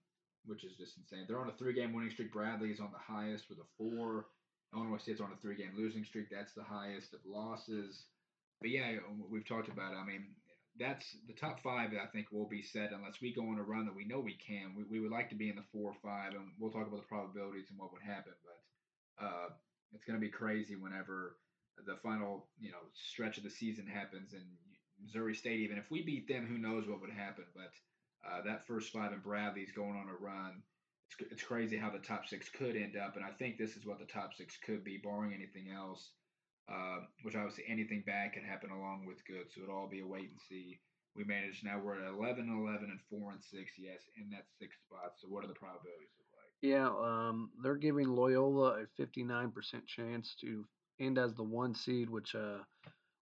which 0.49 0.65
is 0.65 0.77
just 0.77 0.97
insane. 0.97 1.25
They're 1.29 1.41
on 1.41 1.49
a 1.49 1.57
three-game 1.59 1.93
winning 1.93 2.11
streak. 2.11 2.33
Bradley 2.33 2.71
is 2.71 2.81
on 2.81 2.91
the 2.93 2.99
highest 2.99 3.49
with 3.49 3.59
a 3.59 3.69
four. 3.77 4.27
Illinois 4.75 4.99
State's 4.99 5.21
on 5.21 5.33
a 5.33 5.41
three-game 5.41 5.73
losing 5.77 6.05
streak. 6.05 6.27
That's 6.31 6.53
the 6.55 6.65
highest 6.65 7.15
of 7.15 7.21
losses. 7.27 8.05
But 8.61 8.71
yeah, 8.71 8.97
we've 9.31 9.47
talked 9.47 9.69
about 9.69 9.93
it. 9.93 9.97
I 9.97 10.05
mean, 10.05 10.27
that's 10.79 11.17
the 11.27 11.35
top 11.35 11.61
five. 11.63 11.91
I 11.93 12.07
think 12.07 12.27
will 12.31 12.49
be 12.49 12.63
set 12.63 12.93
unless 12.93 13.21
we 13.21 13.35
go 13.35 13.43
on 13.43 13.59
a 13.59 13.63
run 13.63 13.87
that 13.87 13.97
we 13.97 14.05
know 14.05 14.21
we 14.21 14.37
can. 14.37 14.75
We, 14.77 14.85
we 14.85 15.01
would 15.01 15.13
like 15.13 15.31
to 15.31 15.37
be 15.37 15.49
in 15.49 15.57
the 15.57 15.69
four 15.73 15.91
or 15.91 15.97
five, 16.03 16.33
and 16.33 16.51
we'll 16.59 16.71
talk 16.71 16.87
about 16.87 17.01
the 17.01 17.09
probabilities 17.09 17.67
and 17.71 17.79
what 17.79 17.93
would 17.93 18.03
happen. 18.03 18.33
But 18.45 19.25
uh, 19.25 19.49
it's 19.95 20.05
going 20.05 20.19
to 20.19 20.25
be 20.25 20.31
crazy 20.31 20.77
whenever 20.77 21.37
the 21.87 21.97
final 22.03 22.47
you 22.59 22.71
know 22.71 22.83
stretch 22.95 23.39
of 23.39 23.45
the 23.45 23.51
season 23.51 23.87
happens 23.87 24.33
and 24.33 24.47
Missouri 25.03 25.35
State. 25.35 25.61
Even 25.61 25.79
if 25.79 25.91
we 25.91 26.03
beat 26.03 26.29
them, 26.29 26.47
who 26.47 26.59
knows 26.59 26.87
what 26.89 27.01
would 27.01 27.11
happen? 27.11 27.45
But 27.55 27.73
uh, 28.27 28.43
that 28.47 28.67
first 28.67 28.93
five 28.93 29.13
and 29.13 29.23
Bradley's 29.23 29.73
going 29.73 29.97
on 29.97 30.09
a 30.09 30.25
run. 30.25 30.63
It's, 31.11 31.33
it's 31.33 31.43
crazy 31.43 31.77
how 31.77 31.91
the 31.91 31.99
top 31.99 32.27
six 32.27 32.49
could 32.49 32.77
end 32.77 32.97
up, 32.97 33.17
and 33.17 33.25
I 33.25 33.31
think 33.31 33.57
this 33.57 33.77
is 33.77 33.87
what 33.87 33.99
the 33.99 34.07
top 34.07 34.35
six 34.35 34.57
could 34.65 34.85
be, 34.85 35.01
barring 35.03 35.33
anything 35.33 35.73
else. 35.75 36.11
Uh, 36.71 37.01
which 37.23 37.35
obviously 37.35 37.65
anything 37.67 38.03
bad 38.05 38.35
can 38.35 38.45
happen 38.45 38.69
along 38.71 39.07
with 39.07 39.25
good, 39.27 39.47
so 39.49 39.63
it'll 39.63 39.75
all 39.75 39.89
be 39.89 40.01
a 40.01 40.07
wait 40.07 40.29
and 40.29 40.39
see. 40.51 40.79
We 41.17 41.25
managed 41.25 41.65
now 41.65 41.81
we're 41.83 41.95
at 41.95 42.13
11 42.13 42.47
11 42.47 42.91
and 42.91 43.01
4 43.09 43.33
and 43.33 43.43
6, 43.43 43.73
yes, 43.79 44.03
in 44.19 44.29
that 44.31 44.45
sixth 44.61 44.79
spot. 44.87 45.13
So 45.17 45.29
what 45.29 45.43
are 45.43 45.49
the 45.49 45.55
probabilities 45.55 46.13
look 46.19 46.29
like? 46.37 46.53
Yeah, 46.61 46.89
um, 46.89 47.51
they're 47.63 47.77
giving 47.77 48.09
Loyola 48.09 48.83
a 48.83 49.03
59% 49.03 49.87
chance 49.87 50.37
to 50.43 50.67
end 51.01 51.17
as 51.17 51.33
the 51.33 51.43
one 51.43 51.75
seed, 51.75 52.11
which 52.11 52.35
uh, 52.35 52.59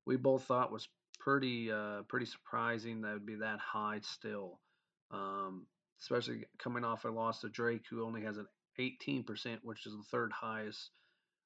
we 0.06 0.16
both 0.16 0.42
thought 0.42 0.72
was 0.72 0.88
pretty 1.20 1.70
uh, 1.70 2.02
pretty 2.08 2.26
surprising 2.26 3.00
that 3.02 3.12
would 3.12 3.26
be 3.26 3.36
that 3.36 3.60
high 3.60 4.00
still. 4.02 4.58
Um, 5.10 5.66
especially 6.00 6.44
coming 6.58 6.84
off 6.84 7.04
a 7.04 7.08
loss 7.08 7.40
to 7.40 7.48
Drake, 7.48 7.84
who 7.88 8.04
only 8.04 8.22
has 8.22 8.36
an 8.36 8.46
18%, 8.78 9.58
which 9.62 9.86
is 9.86 9.92
the 9.92 10.04
third 10.10 10.32
highest, 10.32 10.90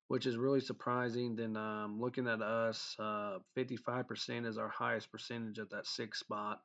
which 0.09 0.27
is 0.27 0.37
really 0.37 0.61
surprising. 0.61 1.37
Then 1.37 1.57
um, 1.57 2.01
looking 2.01 2.27
at 2.27 2.43
us, 2.43 2.97
uh, 2.99 3.39
55% 3.57 4.47
is 4.47 4.59
our 4.59 4.69
highest 4.69 5.13
percentage 5.13 5.59
at 5.59 5.71
that 5.71 5.87
sixth 5.87 6.21
spot. 6.21 6.61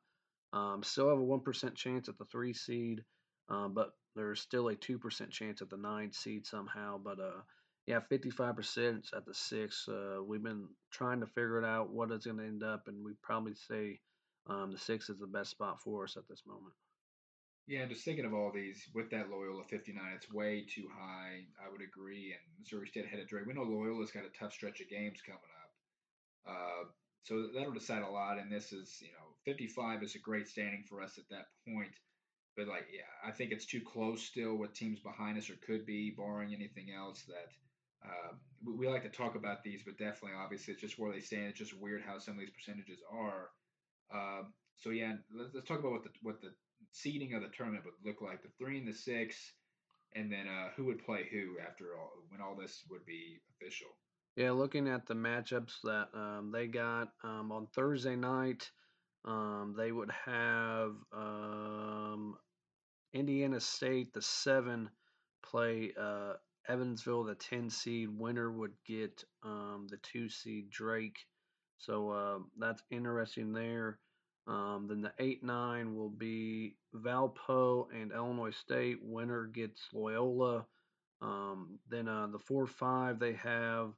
Um, 0.52 0.82
still 0.82 1.10
have 1.10 1.18
a 1.18 1.22
1% 1.22 1.74
chance 1.74 2.08
at 2.08 2.18
the 2.18 2.24
three 2.26 2.54
seed, 2.54 3.04
um, 3.48 3.74
but 3.74 3.90
there's 4.14 4.40
still 4.40 4.68
a 4.68 4.74
2% 4.74 5.30
chance 5.30 5.60
at 5.60 5.70
the 5.70 5.76
nine 5.76 6.12
seed 6.12 6.46
somehow. 6.46 6.98
But 6.98 7.20
uh, 7.20 7.42
yeah, 7.86 8.00
55% 8.10 9.14
at 9.14 9.26
the 9.26 9.34
six. 9.34 9.86
Uh, 9.88 10.22
we've 10.24 10.42
been 10.42 10.68
trying 10.90 11.20
to 11.20 11.26
figure 11.26 11.58
it 11.58 11.64
out 11.64 11.92
what 11.92 12.10
it's 12.10 12.26
going 12.26 12.38
to 12.38 12.44
end 12.44 12.62
up, 12.62 12.84
and 12.88 13.04
we 13.04 13.12
probably 13.22 13.54
say 13.54 14.00
um, 14.48 14.72
the 14.72 14.78
six 14.78 15.08
is 15.08 15.18
the 15.18 15.26
best 15.26 15.50
spot 15.50 15.80
for 15.82 16.04
us 16.04 16.16
at 16.16 16.26
this 16.28 16.42
moment. 16.46 16.74
Yeah, 17.66 17.84
just 17.86 18.04
thinking 18.04 18.24
of 18.24 18.32
all 18.32 18.52
these 18.52 18.86
with 18.94 19.10
that 19.10 19.28
Loyola 19.28 19.64
59, 19.64 20.00
it's 20.14 20.32
way 20.32 20.64
too 20.72 20.86
high. 20.96 21.42
I 21.58 21.70
would 21.70 21.82
agree. 21.82 22.32
And 22.32 22.40
Missouri 22.60 22.86
State 22.86 23.06
ahead 23.06 23.18
of 23.18 23.26
Drake. 23.26 23.46
We 23.46 23.54
know 23.54 23.64
Loyola's 23.64 24.12
got 24.12 24.24
a 24.24 24.38
tough 24.38 24.52
stretch 24.52 24.80
of 24.80 24.88
games 24.88 25.20
coming 25.26 25.40
up. 25.40 26.54
Uh, 26.54 26.84
so 27.24 27.48
that'll 27.52 27.72
decide 27.72 28.02
a 28.02 28.08
lot. 28.08 28.38
And 28.38 28.52
this 28.52 28.72
is, 28.72 28.98
you 29.00 29.08
know, 29.08 29.34
55 29.44 30.04
is 30.04 30.14
a 30.14 30.20
great 30.20 30.46
standing 30.46 30.84
for 30.88 31.02
us 31.02 31.18
at 31.18 31.28
that 31.30 31.46
point. 31.66 31.90
But 32.56 32.68
like, 32.68 32.86
yeah, 32.92 33.28
I 33.28 33.32
think 33.32 33.50
it's 33.50 33.66
too 33.66 33.80
close 33.80 34.22
still 34.22 34.54
with 34.54 34.72
teams 34.72 35.00
behind 35.00 35.36
us, 35.36 35.50
or 35.50 35.56
could 35.66 35.84
be, 35.84 36.14
barring 36.16 36.54
anything 36.54 36.86
else. 36.96 37.24
That 37.24 38.08
uh, 38.08 38.34
we, 38.64 38.74
we, 38.74 38.88
like 38.88 39.02
to 39.02 39.10
talk 39.10 39.34
about 39.34 39.64
these, 39.64 39.82
but 39.84 39.98
definitely, 39.98 40.38
obviously, 40.40 40.72
it's 40.72 40.80
just 40.80 40.98
where 40.98 41.12
they 41.12 41.20
stand. 41.20 41.48
It's 41.48 41.58
just 41.58 41.78
weird 41.78 42.02
how 42.06 42.18
some 42.18 42.34
of 42.34 42.40
these 42.40 42.54
percentages 42.56 43.00
are. 43.12 43.50
Uh, 44.14 44.44
so 44.76 44.90
yeah, 44.90 45.14
let's, 45.36 45.52
let's 45.52 45.68
talk 45.68 45.80
about 45.80 45.92
what 45.92 46.04
the 46.04 46.10
what 46.22 46.40
the 46.40 46.52
seeding 46.92 47.34
of 47.34 47.42
the 47.42 47.48
tournament 47.48 47.84
would 47.84 48.08
look 48.08 48.20
like. 48.22 48.42
The 48.42 48.48
three 48.58 48.78
and 48.78 48.88
the 48.88 48.92
six, 48.92 49.52
and 50.14 50.30
then 50.30 50.46
uh, 50.48 50.70
who 50.76 50.84
would 50.86 51.04
play 51.04 51.28
who 51.30 51.56
after 51.66 51.96
all 51.98 52.10
when 52.28 52.40
all 52.40 52.56
this 52.56 52.82
would 52.90 53.04
be 53.04 53.40
official. 53.54 53.88
Yeah, 54.36 54.50
looking 54.50 54.86
at 54.86 55.06
the 55.06 55.14
matchups 55.14 55.80
that 55.84 56.08
um, 56.12 56.52
they 56.52 56.66
got 56.66 57.08
um, 57.24 57.50
on 57.50 57.68
Thursday 57.74 58.16
night, 58.16 58.70
um, 59.24 59.74
they 59.76 59.90
would 59.90 60.10
have 60.10 60.92
um, 61.12 62.36
Indiana 63.14 63.60
State, 63.60 64.12
the 64.12 64.20
seven, 64.20 64.90
play 65.42 65.92
uh, 65.98 66.34
Evansville, 66.68 67.24
the 67.24 67.34
10 67.34 67.70
seed. 67.70 68.08
Winner 68.12 68.50
would 68.50 68.74
get 68.86 69.24
um, 69.42 69.86
the 69.88 69.96
two 69.98 70.28
seed 70.28 70.70
Drake. 70.70 71.18
So 71.78 72.10
uh, 72.10 72.38
that's 72.58 72.82
interesting 72.90 73.52
there. 73.52 73.98
Um, 74.46 74.86
then 74.88 75.02
the 75.02 75.12
8 75.18 75.42
9 75.42 75.96
will 75.96 76.10
be 76.10 76.76
Valpo 76.94 77.86
and 77.92 78.12
Illinois 78.12 78.56
State. 78.56 78.98
Winner 79.02 79.46
gets 79.46 79.80
Loyola. 79.92 80.66
Um, 81.20 81.78
then 81.88 82.08
uh, 82.08 82.28
the 82.28 82.38
4 82.38 82.66
5, 82.66 83.18
they 83.18 83.32
have 83.34 83.92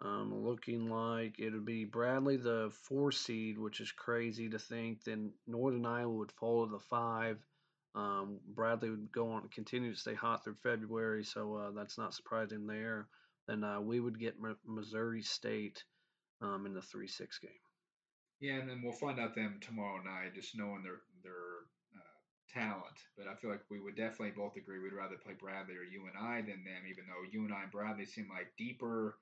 um, 0.00 0.44
looking 0.44 0.90
like 0.90 1.38
it 1.38 1.52
would 1.52 1.64
be 1.64 1.84
Bradley, 1.84 2.36
the 2.36 2.70
four 2.70 3.10
seed, 3.10 3.58
which 3.58 3.80
is 3.80 3.90
crazy 3.92 4.48
to 4.50 4.58
think. 4.58 5.04
Then 5.04 5.32
Northern 5.46 5.86
Iowa 5.86 6.12
would 6.12 6.32
follow 6.32 6.66
the 6.66 6.78
five. 6.78 7.38
Um, 7.94 8.40
Bradley 8.46 8.90
would 8.90 9.10
go 9.10 9.32
on 9.32 9.48
continue 9.48 9.92
to 9.92 9.98
stay 9.98 10.14
hot 10.14 10.44
through 10.44 10.56
February, 10.62 11.24
so 11.24 11.54
uh, 11.56 11.70
that's 11.70 11.96
not 11.96 12.12
surprising 12.14 12.66
there. 12.66 13.08
Then 13.48 13.64
uh, 13.64 13.80
we 13.80 14.00
would 14.00 14.20
get 14.20 14.34
M- 14.42 14.58
Missouri 14.66 15.22
State 15.22 15.82
um, 16.42 16.66
in 16.66 16.74
the 16.74 16.82
three 16.82 17.08
six 17.08 17.38
game. 17.38 17.65
Yeah, 18.40 18.60
and 18.60 18.68
then 18.68 18.82
we'll 18.82 18.92
find 18.92 19.18
out 19.18 19.34
them 19.34 19.58
tomorrow 19.60 20.02
night, 20.02 20.34
just 20.34 20.56
knowing 20.56 20.82
their 20.82 21.00
their 21.22 21.64
uh, 21.96 22.18
talent. 22.52 23.00
But 23.16 23.28
I 23.28 23.34
feel 23.34 23.50
like 23.50 23.64
we 23.70 23.80
would 23.80 23.96
definitely 23.96 24.34
both 24.36 24.56
agree 24.56 24.78
we'd 24.78 24.92
rather 24.92 25.16
play 25.16 25.34
Bradley 25.38 25.76
or 25.76 25.84
you 25.84 26.04
and 26.06 26.16
I 26.20 26.42
than 26.42 26.64
them, 26.64 26.84
even 26.90 27.04
though 27.06 27.24
you 27.30 27.44
and 27.44 27.54
I 27.54 27.62
and 27.62 27.72
Bradley 27.72 28.04
seem 28.04 28.28
like 28.28 28.52
deeper 28.58 29.16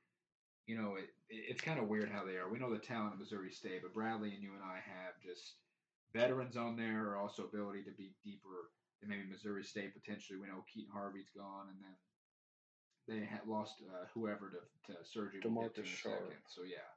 you 0.66 0.76
know, 0.76 0.96
it, 0.96 1.12
it's 1.28 1.60
kind 1.60 1.78
of 1.78 1.88
weird 1.88 2.10
how 2.10 2.24
they 2.24 2.36
are. 2.36 2.48
We 2.48 2.58
know 2.58 2.72
the 2.72 2.78
talent 2.78 3.14
of 3.14 3.20
Missouri 3.20 3.52
State, 3.52 3.82
but 3.82 3.92
Bradley 3.92 4.32
and 4.32 4.42
you 4.42 4.52
and 4.54 4.64
I 4.64 4.80
have 4.80 5.20
just 5.20 5.60
veterans 6.14 6.56
on 6.56 6.76
there, 6.76 7.10
or 7.10 7.16
also 7.16 7.44
ability 7.44 7.84
to 7.84 7.92
be 7.96 8.14
deeper 8.24 8.72
than 9.00 9.10
maybe 9.10 9.28
Missouri 9.28 9.64
State 9.64 9.92
potentially. 9.92 10.38
We 10.38 10.48
know 10.48 10.64
Keaton 10.72 10.94
Hervey's 10.94 11.32
gone, 11.36 11.68
and 11.68 11.78
then 11.84 11.96
they 13.06 13.26
had 13.26 13.44
lost 13.46 13.74
uh, 13.84 14.06
whoever 14.14 14.50
to, 14.50 14.92
to 14.92 14.98
surgery. 15.04 15.42
Demarcus 15.44 15.84
Sharp. 15.84 16.32
So 16.48 16.62
yeah, 16.64 16.88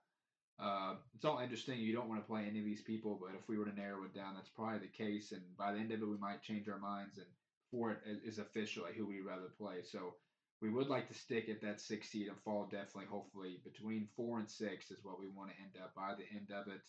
uh, 0.60 0.96
it's 1.16 1.26
all 1.26 1.40
interesting. 1.40 1.80
You 1.80 1.94
don't 1.94 2.10
want 2.10 2.22
to 2.22 2.28
play 2.28 2.46
any 2.50 2.60
of 2.60 2.66
these 2.66 2.82
people, 2.82 3.20
but 3.22 3.36
if 3.38 3.48
we 3.48 3.58
were 3.58 3.66
to 3.66 3.76
narrow 3.76 4.04
it 4.06 4.16
down, 4.16 4.34
that's 4.36 4.50
probably 4.50 4.80
the 4.80 4.88
case. 4.88 5.32
And 5.32 5.42
by 5.58 5.72
the 5.72 5.80
end 5.80 5.92
of 5.92 6.02
it, 6.02 6.08
we 6.08 6.18
might 6.18 6.42
change 6.42 6.68
our 6.68 6.80
minds 6.80 7.18
and 7.18 7.28
for 7.72 7.92
it 7.92 8.00
is 8.26 8.40
official, 8.40 8.84
like 8.84 8.96
who 8.96 9.06
we'd 9.06 9.22
rather 9.22 9.52
play. 9.58 9.84
So 9.84 10.16
we 10.62 10.70
would 10.70 10.88
like 10.88 11.08
to 11.10 11.14
stick 11.14 11.50
at 11.50 11.62
that 11.62 11.80
six 11.80 12.10
seed 12.10 12.28
and 12.28 12.38
fall 12.44 12.64
definitely, 12.72 13.06
hopefully, 13.10 13.60
between 13.64 14.08
four 14.16 14.40
and 14.40 14.50
six 14.50 14.90
is 14.90 15.04
what 15.04 15.20
we 15.20 15.28
want 15.28 15.52
to 15.52 15.62
end 15.62 15.84
up 15.84 15.94
by 15.96 16.14
the 16.16 16.26
end 16.36 16.50
of 16.52 16.68
it. 16.74 16.82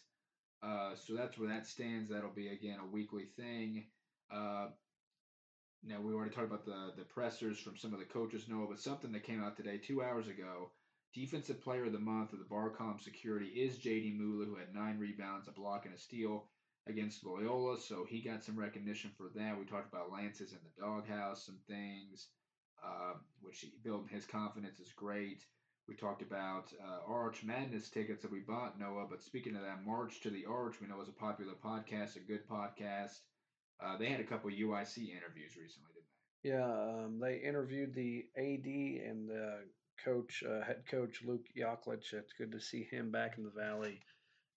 Uh, 0.62 0.94
so 0.94 1.14
that's 1.14 1.38
where 1.38 1.48
that 1.48 1.66
stands. 1.66 2.10
That'll 2.10 2.30
be 2.30 2.48
again 2.48 2.78
a 2.82 2.86
weekly 2.86 3.24
thing. 3.36 3.84
Uh, 4.32 4.68
now 5.84 6.00
we 6.00 6.12
already 6.12 6.34
talked 6.34 6.46
about 6.46 6.64
the 6.64 6.92
the 6.96 7.04
pressers 7.04 7.58
from 7.58 7.76
some 7.76 7.92
of 7.92 8.00
the 8.00 8.04
coaches, 8.04 8.46
Noah, 8.48 8.66
but 8.68 8.80
something 8.80 9.12
that 9.12 9.24
came 9.24 9.42
out 9.42 9.56
today, 9.56 9.78
two 9.78 10.02
hours 10.02 10.26
ago. 10.26 10.70
Defensive 11.18 11.60
Player 11.60 11.86
of 11.86 11.92
the 11.92 11.98
Month 11.98 12.32
of 12.32 12.38
the 12.38 12.44
Barcom 12.44 13.00
Security 13.02 13.46
is 13.46 13.76
J.D. 13.76 14.16
Muila, 14.20 14.46
who 14.46 14.54
had 14.54 14.72
nine 14.72 14.98
rebounds, 14.98 15.48
a 15.48 15.52
block, 15.52 15.84
and 15.84 15.94
a 15.94 15.98
steal 15.98 16.44
against 16.86 17.24
Loyola. 17.24 17.76
So 17.80 18.06
he 18.08 18.20
got 18.20 18.44
some 18.44 18.56
recognition 18.56 19.10
for 19.16 19.28
that. 19.34 19.58
We 19.58 19.64
talked 19.64 19.92
about 19.92 20.12
Lance's 20.12 20.52
in 20.52 20.58
the 20.62 20.80
Dawg 20.80 21.08
House, 21.08 21.44
some 21.44 21.58
things 21.66 22.28
uh, 22.84 23.14
which 23.40 23.64
building 23.82 24.08
his 24.08 24.26
confidence 24.26 24.78
is 24.78 24.92
great. 24.92 25.44
We 25.88 25.96
talked 25.96 26.22
about 26.22 26.72
uh, 26.80 27.10
Arch 27.12 27.42
Madness 27.42 27.88
tickets 27.88 28.22
that 28.22 28.30
we 28.30 28.40
bought, 28.40 28.78
Noah. 28.78 29.06
But 29.10 29.22
speaking 29.22 29.56
of 29.56 29.62
that, 29.62 29.84
March 29.84 30.20
to 30.20 30.30
the 30.30 30.44
Arch, 30.46 30.76
we 30.80 30.86
know 30.86 31.00
is 31.00 31.08
a 31.08 31.12
popular 31.12 31.54
podcast, 31.54 32.14
a 32.14 32.20
good 32.20 32.46
podcast. 32.48 33.18
Uh, 33.82 33.96
they 33.96 34.06
had 34.06 34.20
a 34.20 34.24
couple 34.24 34.50
UIC 34.50 34.98
interviews 34.98 35.56
recently, 35.58 35.90
didn't 35.94 36.06
they? 36.06 36.50
Yeah, 36.50 37.04
um, 37.04 37.18
they 37.20 37.38
interviewed 37.38 37.94
the 37.94 38.26
AD 38.36 39.10
and 39.10 39.28
the 39.28 39.64
coach, 40.04 40.42
uh, 40.48 40.64
head 40.64 40.84
coach 40.90 41.22
Luke 41.24 41.46
Yaklich. 41.56 42.12
It's 42.12 42.32
good 42.32 42.52
to 42.52 42.60
see 42.60 42.84
him 42.90 43.10
back 43.10 43.38
in 43.38 43.44
the 43.44 43.50
Valley. 43.50 44.00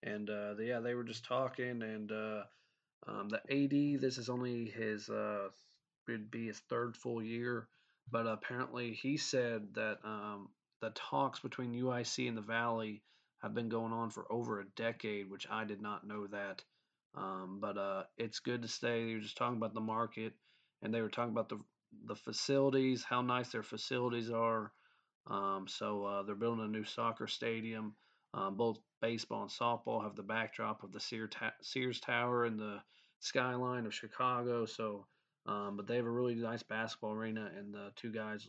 And 0.04 0.30
uh, 0.30 0.56
yeah, 0.60 0.80
they 0.80 0.96
were 0.96 1.04
just 1.04 1.26
talking, 1.26 1.84
and 1.84 2.12
uh, 2.12 2.44
um, 3.08 3.30
the 3.30 3.42
AD. 3.50 4.02
This 4.02 4.18
is 4.18 4.30
only 4.30 4.66
his 4.70 5.10
uh, 5.10 5.50
would 6.08 6.32
be 6.32 6.48
his 6.48 6.60
third 6.60 6.98
full 6.98 7.22
year 7.22 7.68
but 8.10 8.28
apparently 8.28 8.94
he 8.94 9.18
said 9.18 9.74
that 9.76 10.00
um, 10.04 10.50
the 10.82 10.92
talks 10.92 11.39
between 11.39 11.74
UIC 11.74 12.28
and 12.28 12.38
the 12.38 12.42
Valley 12.42 13.02
have 13.42 13.54
been 13.54 13.70
going 13.70 13.94
on 13.94 14.10
for 14.10 14.32
over 14.32 14.60
a 14.60 14.66
decade, 14.76 15.30
which 15.30 15.48
I 15.50 15.64
did 15.66 15.82
not 15.82 16.06
know 16.06 16.28
that. 16.28 16.64
Um, 17.16 17.60
but 17.62 17.78
uh, 17.78 18.04
it's 18.18 18.39
good 18.39 18.62
to 18.62 18.68
stay. 18.68 19.06
They 19.06 19.14
were 19.16 19.22
just 19.22 19.38
talking 19.38 19.58
about 19.58 19.74
the 19.74 19.82
market, 19.82 20.34
and 20.82 20.94
they 20.94 21.02
were 21.02 21.10
talking 21.10 21.32
about 21.32 21.50
the 21.50 21.60
the 22.06 22.16
facilities, 22.16 23.04
how 23.04 23.22
nice 23.22 23.50
their 23.50 23.64
facilities 23.64 24.32
are. 24.32 24.72
Um, 25.28 25.66
so 25.68 26.06
uh, 26.06 26.24
they're 26.24 26.36
building 26.36 26.66
a 26.66 26.68
new 26.68 26.84
soccer 26.84 27.28
stadium. 27.28 27.94
Um, 28.34 28.56
both 28.56 28.80
baseball 29.02 29.44
and 29.44 29.52
softball 29.52 30.04
have 30.04 30.16
the 30.16 30.24
backdrop 30.24 30.84
of 30.84 30.92
the 30.92 31.00
Sears 31.62 32.00
Tower 32.00 32.46
and 32.46 32.60
the 32.60 32.78
skyline 33.20 33.86
of 33.86 33.94
Chicago. 33.94 34.66
So 34.66 35.06
um, 35.46 35.76
but 35.76 35.88
they 35.88 35.96
have 35.96 36.06
a 36.06 36.12
really 36.12 36.36
nice 36.36 36.64
basketball 36.64 37.14
arena, 37.14 37.50
and 37.58 37.74
the 37.74 37.92
two 37.96 38.12
guys 38.12 38.48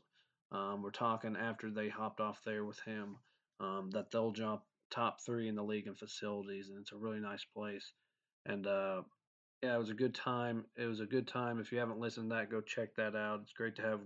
um, 0.50 0.82
were 0.82 0.90
talking 0.90 1.36
after 1.36 1.70
they 1.70 1.88
hopped 1.88 2.20
off 2.20 2.42
there 2.44 2.64
with 2.64 2.78
him 2.80 3.16
um, 3.60 3.90
that 3.92 4.10
they'll 4.10 4.32
jump 4.32 4.62
top 4.90 5.20
three 5.24 5.48
in 5.48 5.54
the 5.54 5.62
league 5.62 5.86
in 5.86 5.94
facilities, 5.94 6.68
and 6.68 6.78
it's 6.78 6.92
a 6.92 6.96
really 6.96 7.20
nice 7.20 7.44
place. 7.44 7.92
And 8.44 8.66
uh, 8.66 9.02
yeah, 9.62 9.74
it 9.74 9.78
was 9.78 9.90
a 9.90 9.94
good 9.94 10.14
time. 10.14 10.66
It 10.76 10.84
was 10.84 11.00
a 11.00 11.06
good 11.06 11.26
time. 11.26 11.60
If 11.60 11.72
you 11.72 11.78
haven't 11.78 12.00
listened 12.00 12.30
to 12.30 12.36
that, 12.36 12.50
go 12.50 12.60
check 12.60 12.94
that 12.96 13.16
out. 13.16 13.40
It's 13.42 13.54
great 13.54 13.76
to 13.76 13.82
have 13.82 14.00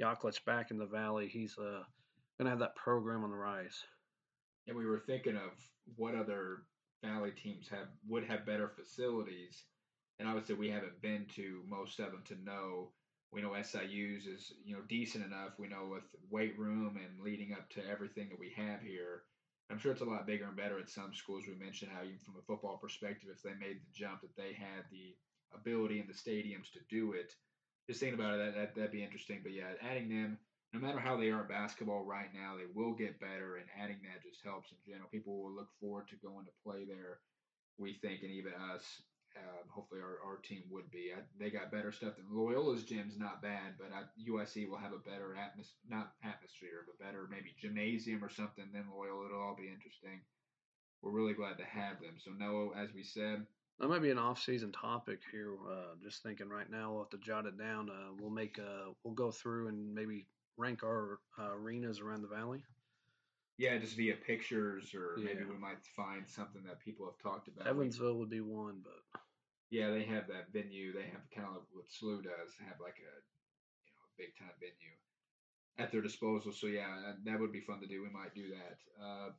Yaklich 0.00 0.44
back 0.44 0.70
in 0.70 0.78
the 0.78 0.86
valley. 0.86 1.28
He's 1.28 1.56
uh, 1.58 1.82
gonna 2.40 2.50
have 2.50 2.60
that 2.60 2.76
program 2.76 3.22
on 3.22 3.30
the 3.30 3.36
rise. 3.36 3.84
And 4.66 4.76
we 4.76 4.86
were 4.86 5.02
thinking 5.06 5.36
of 5.36 5.52
what 5.96 6.14
other 6.14 6.62
valley 7.04 7.32
teams 7.32 7.68
have 7.68 7.88
would 8.08 8.24
have 8.24 8.46
better 8.46 8.68
facilities 8.68 9.64
and 10.20 10.28
obviously 10.28 10.54
we 10.54 10.70
haven't 10.70 11.00
been 11.00 11.24
to 11.34 11.62
most 11.66 11.98
of 11.98 12.12
them 12.12 12.22
to 12.28 12.44
know. 12.44 12.90
We 13.32 13.40
know 13.40 13.54
SIU's 13.54 14.26
is 14.26 14.52
you 14.62 14.74
know 14.76 14.82
decent 14.88 15.24
enough. 15.24 15.58
We 15.58 15.68
know 15.68 15.88
with 15.90 16.04
weight 16.30 16.58
room 16.58 16.98
and 17.02 17.24
leading 17.24 17.52
up 17.52 17.70
to 17.70 17.88
everything 17.88 18.28
that 18.28 18.38
we 18.38 18.52
have 18.54 18.82
here. 18.82 19.22
I'm 19.70 19.78
sure 19.78 19.92
it's 19.92 20.02
a 20.02 20.04
lot 20.04 20.26
bigger 20.26 20.44
and 20.44 20.56
better 20.56 20.78
at 20.78 20.90
some 20.90 21.14
schools. 21.14 21.44
We 21.46 21.54
mentioned 21.54 21.92
how 21.94 22.02
even 22.02 22.18
from 22.18 22.34
a 22.38 22.42
football 22.42 22.76
perspective, 22.76 23.30
if 23.32 23.42
they 23.42 23.54
made 23.58 23.80
the 23.80 23.94
jump, 23.94 24.20
that 24.20 24.36
they 24.36 24.52
had 24.52 24.84
the 24.90 25.16
ability 25.54 26.00
in 26.00 26.06
the 26.06 26.12
stadiums 26.12 26.70
to 26.72 26.80
do 26.90 27.12
it. 27.12 27.32
Just 27.88 28.00
thinking 28.00 28.18
about 28.20 28.34
it, 28.34 28.38
that, 28.38 28.54
that 28.56 28.74
that'd 28.74 28.92
be 28.92 29.04
interesting. 29.04 29.40
But 29.42 29.52
yeah, 29.52 29.72
adding 29.80 30.08
them, 30.08 30.38
no 30.72 30.80
matter 30.80 31.00
how 31.00 31.16
they 31.16 31.30
are 31.30 31.40
at 31.40 31.48
basketball 31.48 32.04
right 32.04 32.32
now, 32.34 32.56
they 32.56 32.70
will 32.74 32.92
get 32.92 33.20
better, 33.20 33.56
and 33.56 33.66
adding 33.78 33.98
that 34.02 34.22
just 34.22 34.44
helps 34.44 34.70
in 34.70 34.78
general. 34.86 35.08
People 35.10 35.42
will 35.42 35.52
look 35.52 35.68
forward 35.80 36.08
to 36.08 36.16
going 36.16 36.44
to 36.46 36.62
play 36.64 36.84
there. 36.84 37.18
We 37.78 37.94
think, 37.94 38.22
and 38.22 38.30
even 38.30 38.52
us 38.74 39.02
um, 39.36 39.68
hopefully, 39.68 40.00
our, 40.00 40.18
our 40.26 40.38
team 40.38 40.62
would 40.70 40.90
be. 40.90 41.12
I, 41.14 41.22
they 41.38 41.50
got 41.50 41.70
better 41.70 41.92
stuff 41.92 42.16
than 42.16 42.26
Loyola's 42.30 42.82
gym's 42.82 43.16
not 43.16 43.42
bad, 43.42 43.78
but 43.78 43.90
I, 43.94 44.02
USC 44.28 44.68
will 44.68 44.78
have 44.78 44.92
a 44.92 44.98
better 44.98 45.36
atmos 45.38 45.70
not 45.88 46.12
atmosphere, 46.24 46.84
but 46.86 47.04
better 47.04 47.28
maybe 47.30 47.54
gymnasium 47.60 48.24
or 48.24 48.30
something 48.30 48.66
than 48.72 48.90
Loyola. 48.90 49.26
It'll 49.26 49.42
all 49.42 49.56
be 49.56 49.70
interesting. 49.72 50.20
We're 51.02 51.12
really 51.12 51.34
glad 51.34 51.58
to 51.58 51.64
have 51.64 52.00
them. 52.00 52.16
So 52.18 52.32
Noah, 52.32 52.76
as 52.76 52.92
we 52.92 53.02
said, 53.02 53.46
that 53.78 53.88
might 53.88 54.02
be 54.02 54.10
an 54.10 54.18
off-season 54.18 54.72
topic 54.72 55.20
here. 55.32 55.54
Uh, 55.66 55.94
just 56.02 56.22
thinking 56.22 56.48
right 56.50 56.70
now, 56.70 56.90
we'll 56.90 57.02
have 57.02 57.10
to 57.10 57.18
jot 57.18 57.46
it 57.46 57.56
down. 57.56 57.88
Uh, 57.88 58.12
we'll 58.18 58.30
make 58.30 58.58
a, 58.58 58.90
we'll 59.04 59.14
go 59.14 59.30
through 59.30 59.68
and 59.68 59.94
maybe 59.94 60.26
rank 60.60 60.82
our 60.84 61.18
uh, 61.38 61.54
arenas 61.54 62.00
around 62.00 62.22
the 62.22 62.28
valley. 62.28 62.62
Yeah, 63.56 63.76
just 63.78 63.96
via 63.96 64.14
pictures, 64.14 64.94
or 64.94 65.18
yeah. 65.18 65.24
maybe 65.24 65.44
we 65.44 65.58
might 65.58 65.84
find 65.96 66.26
something 66.26 66.62
that 66.64 66.80
people 66.80 67.06
have 67.06 67.18
talked 67.18 67.48
about. 67.48 67.66
Evansville 67.66 68.18
would 68.18 68.30
be 68.30 68.40
one, 68.40 68.80
but 68.82 69.20
yeah, 69.70 69.90
they 69.90 70.04
have 70.04 70.28
that 70.28 70.52
venue. 70.52 70.92
They 70.92 71.08
have 71.12 71.28
kind 71.34 71.46
of 71.48 71.54
like 71.54 71.68
what 71.72 71.88
SLU 71.88 72.22
does, 72.22 72.56
have 72.64 72.80
like 72.80 72.96
a 73.00 73.12
you 73.84 73.92
know 73.92 74.06
big 74.16 74.36
time 74.38 74.56
venue 74.60 74.96
at 75.78 75.92
their 75.92 76.00
disposal. 76.00 76.52
So 76.52 76.66
yeah, 76.66 77.12
that 77.24 77.40
would 77.40 77.52
be 77.52 77.60
fun 77.60 77.80
to 77.80 77.86
do. 77.86 78.02
We 78.02 78.10
might 78.10 78.34
do 78.34 78.48
that. 78.48 78.78
Uh, 79.02 79.30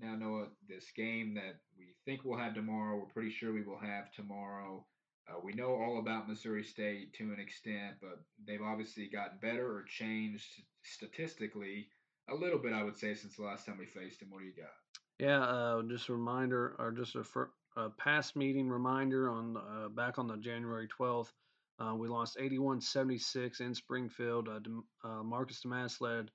now, 0.00 0.14
Noah, 0.14 0.48
this 0.68 0.90
game 0.94 1.34
that 1.34 1.56
we 1.78 1.94
think 2.04 2.20
we'll 2.24 2.38
have 2.38 2.54
tomorrow, 2.54 2.96
we're 2.98 3.12
pretty 3.12 3.30
sure 3.30 3.52
we 3.52 3.62
will 3.62 3.78
have 3.78 4.12
tomorrow. 4.12 4.84
Uh, 5.28 5.40
we 5.42 5.52
know 5.52 5.74
all 5.74 5.98
about 5.98 6.28
Missouri 6.28 6.62
State 6.62 7.12
to 7.14 7.24
an 7.32 7.40
extent, 7.40 7.96
but 8.00 8.20
they've 8.46 8.62
obviously 8.62 9.08
gotten 9.08 9.38
better 9.42 9.66
or 9.66 9.84
changed 9.84 10.62
statistically 10.84 11.88
a 12.28 12.34
little 12.34 12.58
bit, 12.58 12.72
I 12.72 12.82
would 12.82 12.96
say, 12.96 13.14
since 13.14 13.36
the 13.36 13.42
last 13.42 13.66
time 13.66 13.78
we 13.78 13.86
faced 13.86 14.20
them. 14.20 14.30
What 14.30 14.40
do 14.40 14.46
you 14.46 14.52
got? 14.56 14.70
Yeah, 15.18 15.42
uh, 15.42 15.82
just 15.82 16.08
a 16.08 16.12
reminder, 16.12 16.76
or 16.78 16.92
just 16.92 17.16
a, 17.16 17.24
fir- 17.24 17.50
a 17.76 17.90
past 17.90 18.36
meeting 18.36 18.68
reminder 18.68 19.30
on 19.30 19.56
uh, 19.56 19.88
back 19.88 20.18
on 20.18 20.28
the 20.28 20.36
January 20.36 20.88
12th. 20.88 21.32
Uh, 21.78 21.94
we 21.94 22.08
lost 22.08 22.38
81-76 22.38 23.60
in 23.60 23.74
Springfield. 23.74 24.48
Uh, 24.48 24.60
uh, 25.08 25.22
Marcus 25.22 25.60
Domask 25.64 26.00
led 26.00 26.30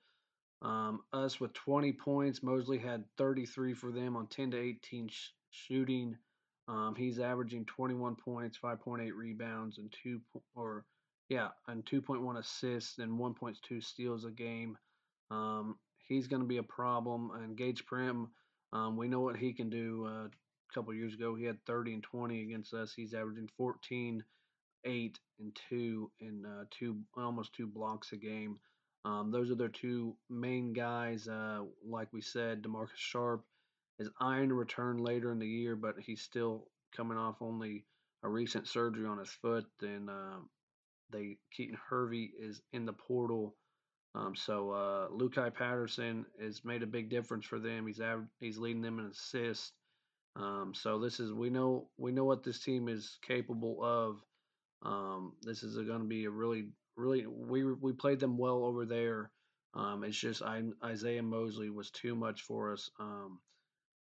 um, 0.61 1.01
us 1.13 1.39
with 1.39 1.53
20 1.53 1.93
points. 1.93 2.43
Mosley 2.43 2.77
had 2.77 3.03
33 3.17 3.73
for 3.73 3.91
them 3.91 4.15
on 4.15 4.27
10 4.27 4.51
to 4.51 4.59
18 4.59 5.07
sh- 5.07 5.29
shooting. 5.49 6.15
Um, 6.67 6.95
he's 6.95 7.19
averaging 7.19 7.65
21 7.65 8.15
points, 8.15 8.57
5.8 8.63 9.11
rebounds, 9.15 9.77
and 9.77 9.93
two 10.03 10.21
or 10.55 10.85
yeah, 11.29 11.47
and 11.67 11.85
2.1 11.85 12.37
assists 12.37 12.97
and 12.97 13.17
1.2 13.17 13.83
steals 13.83 14.25
a 14.25 14.31
game. 14.31 14.77
Um, 15.31 15.77
he's 16.07 16.27
going 16.27 16.41
to 16.41 16.47
be 16.47 16.57
a 16.57 16.63
problem. 16.63 17.31
And 17.41 17.57
Gaige 17.57 17.85
Prim, 17.85 18.27
um, 18.73 18.97
we 18.97 19.07
know 19.07 19.21
what 19.21 19.37
he 19.37 19.53
can 19.53 19.69
do. 19.69 20.05
Uh, 20.07 20.25
a 20.25 20.73
couple 20.73 20.93
years 20.93 21.13
ago, 21.13 21.33
he 21.35 21.45
had 21.45 21.57
30 21.65 21.93
and 21.95 22.03
20 22.03 22.43
against 22.43 22.73
us. 22.73 22.93
He's 22.93 23.13
averaging 23.13 23.49
14, 23.57 24.23
8, 24.83 25.19
and 25.39 25.57
2, 25.69 26.11
and 26.19 26.45
uh, 26.45 26.63
two 26.69 26.97
almost 27.15 27.53
two 27.53 27.67
blocks 27.67 28.11
a 28.11 28.17
game. 28.17 28.59
Um, 29.05 29.31
those 29.31 29.49
are 29.49 29.55
their 29.55 29.69
two 29.69 30.15
main 30.29 30.73
guys. 30.73 31.27
Uh, 31.27 31.61
like 31.87 32.09
we 32.11 32.21
said, 32.21 32.61
Demarcus 32.61 32.89
Sharp 32.95 33.43
is 34.01 34.09
eyeing 34.19 34.49
to 34.49 34.55
return 34.55 34.97
later 34.97 35.31
in 35.31 35.39
the 35.39 35.47
year, 35.47 35.75
but 35.75 35.95
he's 35.99 36.21
still 36.21 36.67
coming 36.95 37.17
off 37.17 37.41
only 37.41 37.85
a 38.23 38.29
recent 38.29 38.67
surgery 38.67 39.07
on 39.07 39.19
his 39.19 39.29
foot. 39.29 39.65
And 39.81 40.09
uh, 40.09 40.39
they 41.11 41.37
Keaton 41.55 41.77
Hervey 41.89 42.31
is 42.39 42.61
in 42.73 42.85
the 42.85 42.93
portal. 42.93 43.55
Um, 44.13 44.35
so 44.35 44.71
uh, 44.71 45.07
Lukai 45.09 45.53
Patterson 45.53 46.25
has 46.41 46.65
made 46.65 46.83
a 46.83 46.87
big 46.87 47.09
difference 47.09 47.45
for 47.45 47.59
them. 47.59 47.87
He's 47.87 48.01
av- 48.01 48.27
he's 48.39 48.57
leading 48.57 48.81
them 48.81 48.99
in 48.99 49.05
assists. 49.05 49.71
Um, 50.35 50.73
so 50.73 50.99
this 50.99 51.19
is 51.19 51.31
we 51.33 51.49
know 51.49 51.87
we 51.97 52.11
know 52.11 52.25
what 52.25 52.43
this 52.43 52.59
team 52.59 52.89
is 52.89 53.17
capable 53.25 53.83
of. 53.83 54.21
Um, 54.83 55.33
this 55.41 55.63
is 55.63 55.75
going 55.75 56.01
to 56.01 56.07
be 56.07 56.25
a 56.25 56.29
really 56.29 56.69
really 56.97 57.25
we 57.27 57.63
we 57.63 57.93
played 57.93 58.19
them 58.19 58.37
well 58.37 58.65
over 58.65 58.85
there. 58.85 59.31
Um, 59.73 60.03
it's 60.03 60.17
just 60.17 60.41
I, 60.41 60.63
Isaiah 60.83 61.23
Mosley 61.23 61.69
was 61.69 61.91
too 61.91 62.15
much 62.15 62.41
for 62.41 62.73
us. 62.73 62.89
Um, 62.99 63.39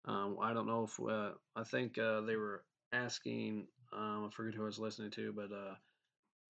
um, 0.07 0.37
I 0.41 0.53
don't 0.53 0.67
know 0.67 0.85
if 0.85 1.01
uh, 1.01 1.33
I 1.55 1.65
think 1.65 1.99
uh, 1.99 2.21
they 2.23 2.37
were 2.37 2.63
asking. 2.93 3.67
Um, 3.93 4.27
I 4.27 4.31
forget 4.35 4.55
who 4.55 4.63
I 4.63 4.67
was 4.67 4.79
listening 4.79 5.11
to, 5.13 5.33
but 5.33 5.53
uh, 5.53 5.75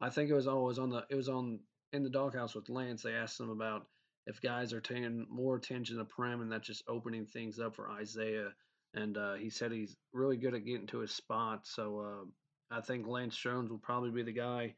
I 0.00 0.10
think 0.10 0.30
it 0.30 0.34
was 0.34 0.46
always 0.46 0.78
on 0.78 0.90
the 0.90 1.04
it 1.10 1.14
was 1.14 1.28
on 1.28 1.60
in 1.92 2.02
the 2.02 2.10
Dawg 2.10 2.34
House 2.34 2.54
with 2.54 2.68
Lance. 2.68 3.02
They 3.02 3.14
asked 3.14 3.40
him 3.40 3.50
about 3.50 3.86
if 4.26 4.40
guys 4.42 4.72
are 4.72 4.80
paying 4.80 5.26
more 5.30 5.56
attention 5.56 5.98
to 5.98 6.04
Prim 6.04 6.40
and 6.40 6.50
that's 6.50 6.66
just 6.66 6.84
opening 6.88 7.26
things 7.26 7.58
up 7.58 7.76
for 7.76 7.90
Isaiah. 7.90 8.50
And 8.94 9.16
uh, 9.16 9.34
he 9.34 9.50
said 9.50 9.72
he's 9.72 9.96
really 10.12 10.36
good 10.36 10.54
at 10.54 10.64
getting 10.64 10.86
to 10.88 10.98
his 10.98 11.12
spot. 11.12 11.66
So 11.66 12.00
uh, 12.00 12.76
I 12.76 12.80
think 12.80 13.06
Lance 13.06 13.36
Jones 13.36 13.70
will 13.70 13.78
probably 13.78 14.10
be 14.10 14.22
the 14.22 14.32
guy 14.32 14.74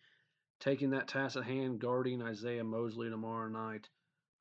taking 0.61 0.91
that 0.91 1.09
task 1.09 1.37
at 1.37 1.45
hand, 1.45 1.81
guarding 1.81 2.21
Isaiah 2.21 2.65
Mosley 2.65 3.11
tomorrow 3.11 3.49
night. 3.49 3.89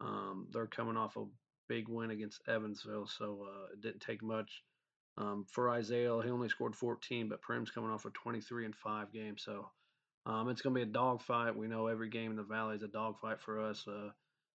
Um, 0.02 0.48
they're 0.52 0.68
coming 0.68 0.98
off 0.98 1.16
a 1.16 1.26
big 1.68 1.88
win 1.88 2.12
against 2.12 2.42
Evansville, 2.48 3.08
so 3.08 3.46
uh, 3.48 3.74
it 3.74 3.82
didn't 3.82 4.02
take 4.02 4.24
much. 4.24 4.64
Um, 5.18 5.46
for 5.50 5.70
Isaiah, 5.70 6.22
he 6.24 6.30
only 6.30 6.50
scored 6.50 6.76
14, 6.76 7.28
but 7.30 7.42
Prim's 7.42 7.72
coming 7.72 7.90
off 7.90 8.06
a 8.06 8.12
23 8.12 8.66
and 8.66 8.76
5 8.76 9.12
game. 9.12 9.38
So 9.38 9.70
um, 10.26 10.50
it's 10.50 10.62
going 10.62 10.76
to 10.76 10.86
be 10.86 10.90
a 10.90 10.94
dogfight. 10.94 11.56
We 11.56 11.68
know 11.68 11.88
every 11.88 12.10
game 12.10 12.32
in 12.32 12.38
the 12.38 12.44
Valley 12.44 12.76
is 12.76 12.84
a 12.84 12.88
dogfight 12.88 13.42
for 13.42 13.60
us. 13.60 13.86
Uh, 13.88 14.10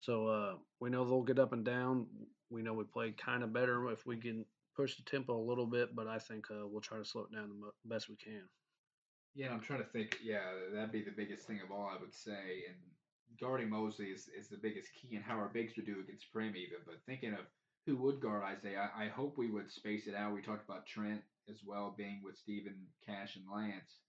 so 0.00 0.26
uh, 0.26 0.54
we 0.80 0.90
know 0.90 1.04
they'll 1.04 1.22
get 1.22 1.38
up 1.38 1.52
and 1.52 1.64
down. 1.64 2.06
We 2.50 2.62
know 2.62 2.74
we 2.74 2.84
play 2.84 3.12
kind 3.12 3.42
of 3.42 3.52
better 3.52 3.90
if 3.90 4.04
we 4.06 4.16
can 4.16 4.44
push 4.76 4.96
the 4.96 5.02
tempo 5.02 5.36
a 5.36 5.48
little 5.48 5.66
bit, 5.66 5.94
but 5.94 6.06
I 6.06 6.18
think 6.18 6.46
uh, 6.50 6.66
we'll 6.66 6.80
try 6.80 6.98
to 6.98 7.04
slow 7.04 7.22
it 7.30 7.34
down 7.34 7.50
the 7.60 7.94
best 7.94 8.08
we 8.08 8.16
can. 8.16 8.42
Yeah, 9.34 9.50
I'm 9.50 9.60
trying 9.60 9.80
to 9.80 9.88
think. 9.88 10.18
Yeah, 10.22 10.40
that'd 10.72 10.90
be 10.90 11.02
the 11.02 11.12
biggest 11.12 11.46
thing 11.46 11.60
of 11.62 11.70
all, 11.70 11.90
I 11.92 12.00
would 12.00 12.14
say. 12.14 12.64
And 12.68 12.76
guarding 13.40 13.70
Mosley 13.70 14.06
is, 14.06 14.28
is 14.38 14.48
the 14.48 14.56
biggest 14.56 14.88
key 14.94 15.16
in 15.16 15.22
how 15.22 15.36
our 15.36 15.48
bigs 15.48 15.74
would 15.76 15.86
do 15.86 16.00
against 16.00 16.32
Prim, 16.32 16.54
even. 16.56 16.78
But 16.86 16.96
thinking 17.06 17.32
of 17.32 17.46
who 17.86 17.96
would 17.96 18.20
guard 18.20 18.42
Isaiah, 18.42 18.90
I, 18.96 19.04
I 19.04 19.08
hope 19.08 19.38
we 19.38 19.50
would 19.50 19.70
space 19.70 20.06
it 20.06 20.14
out. 20.14 20.34
We 20.34 20.42
talked 20.42 20.68
about 20.68 20.86
Trent 20.86 21.22
as 21.48 21.56
well 21.64 21.94
being 21.96 22.20
with 22.22 22.36
Stephen, 22.36 22.86
Cash, 23.06 23.36
and 23.36 23.44
Lance. 23.52 24.00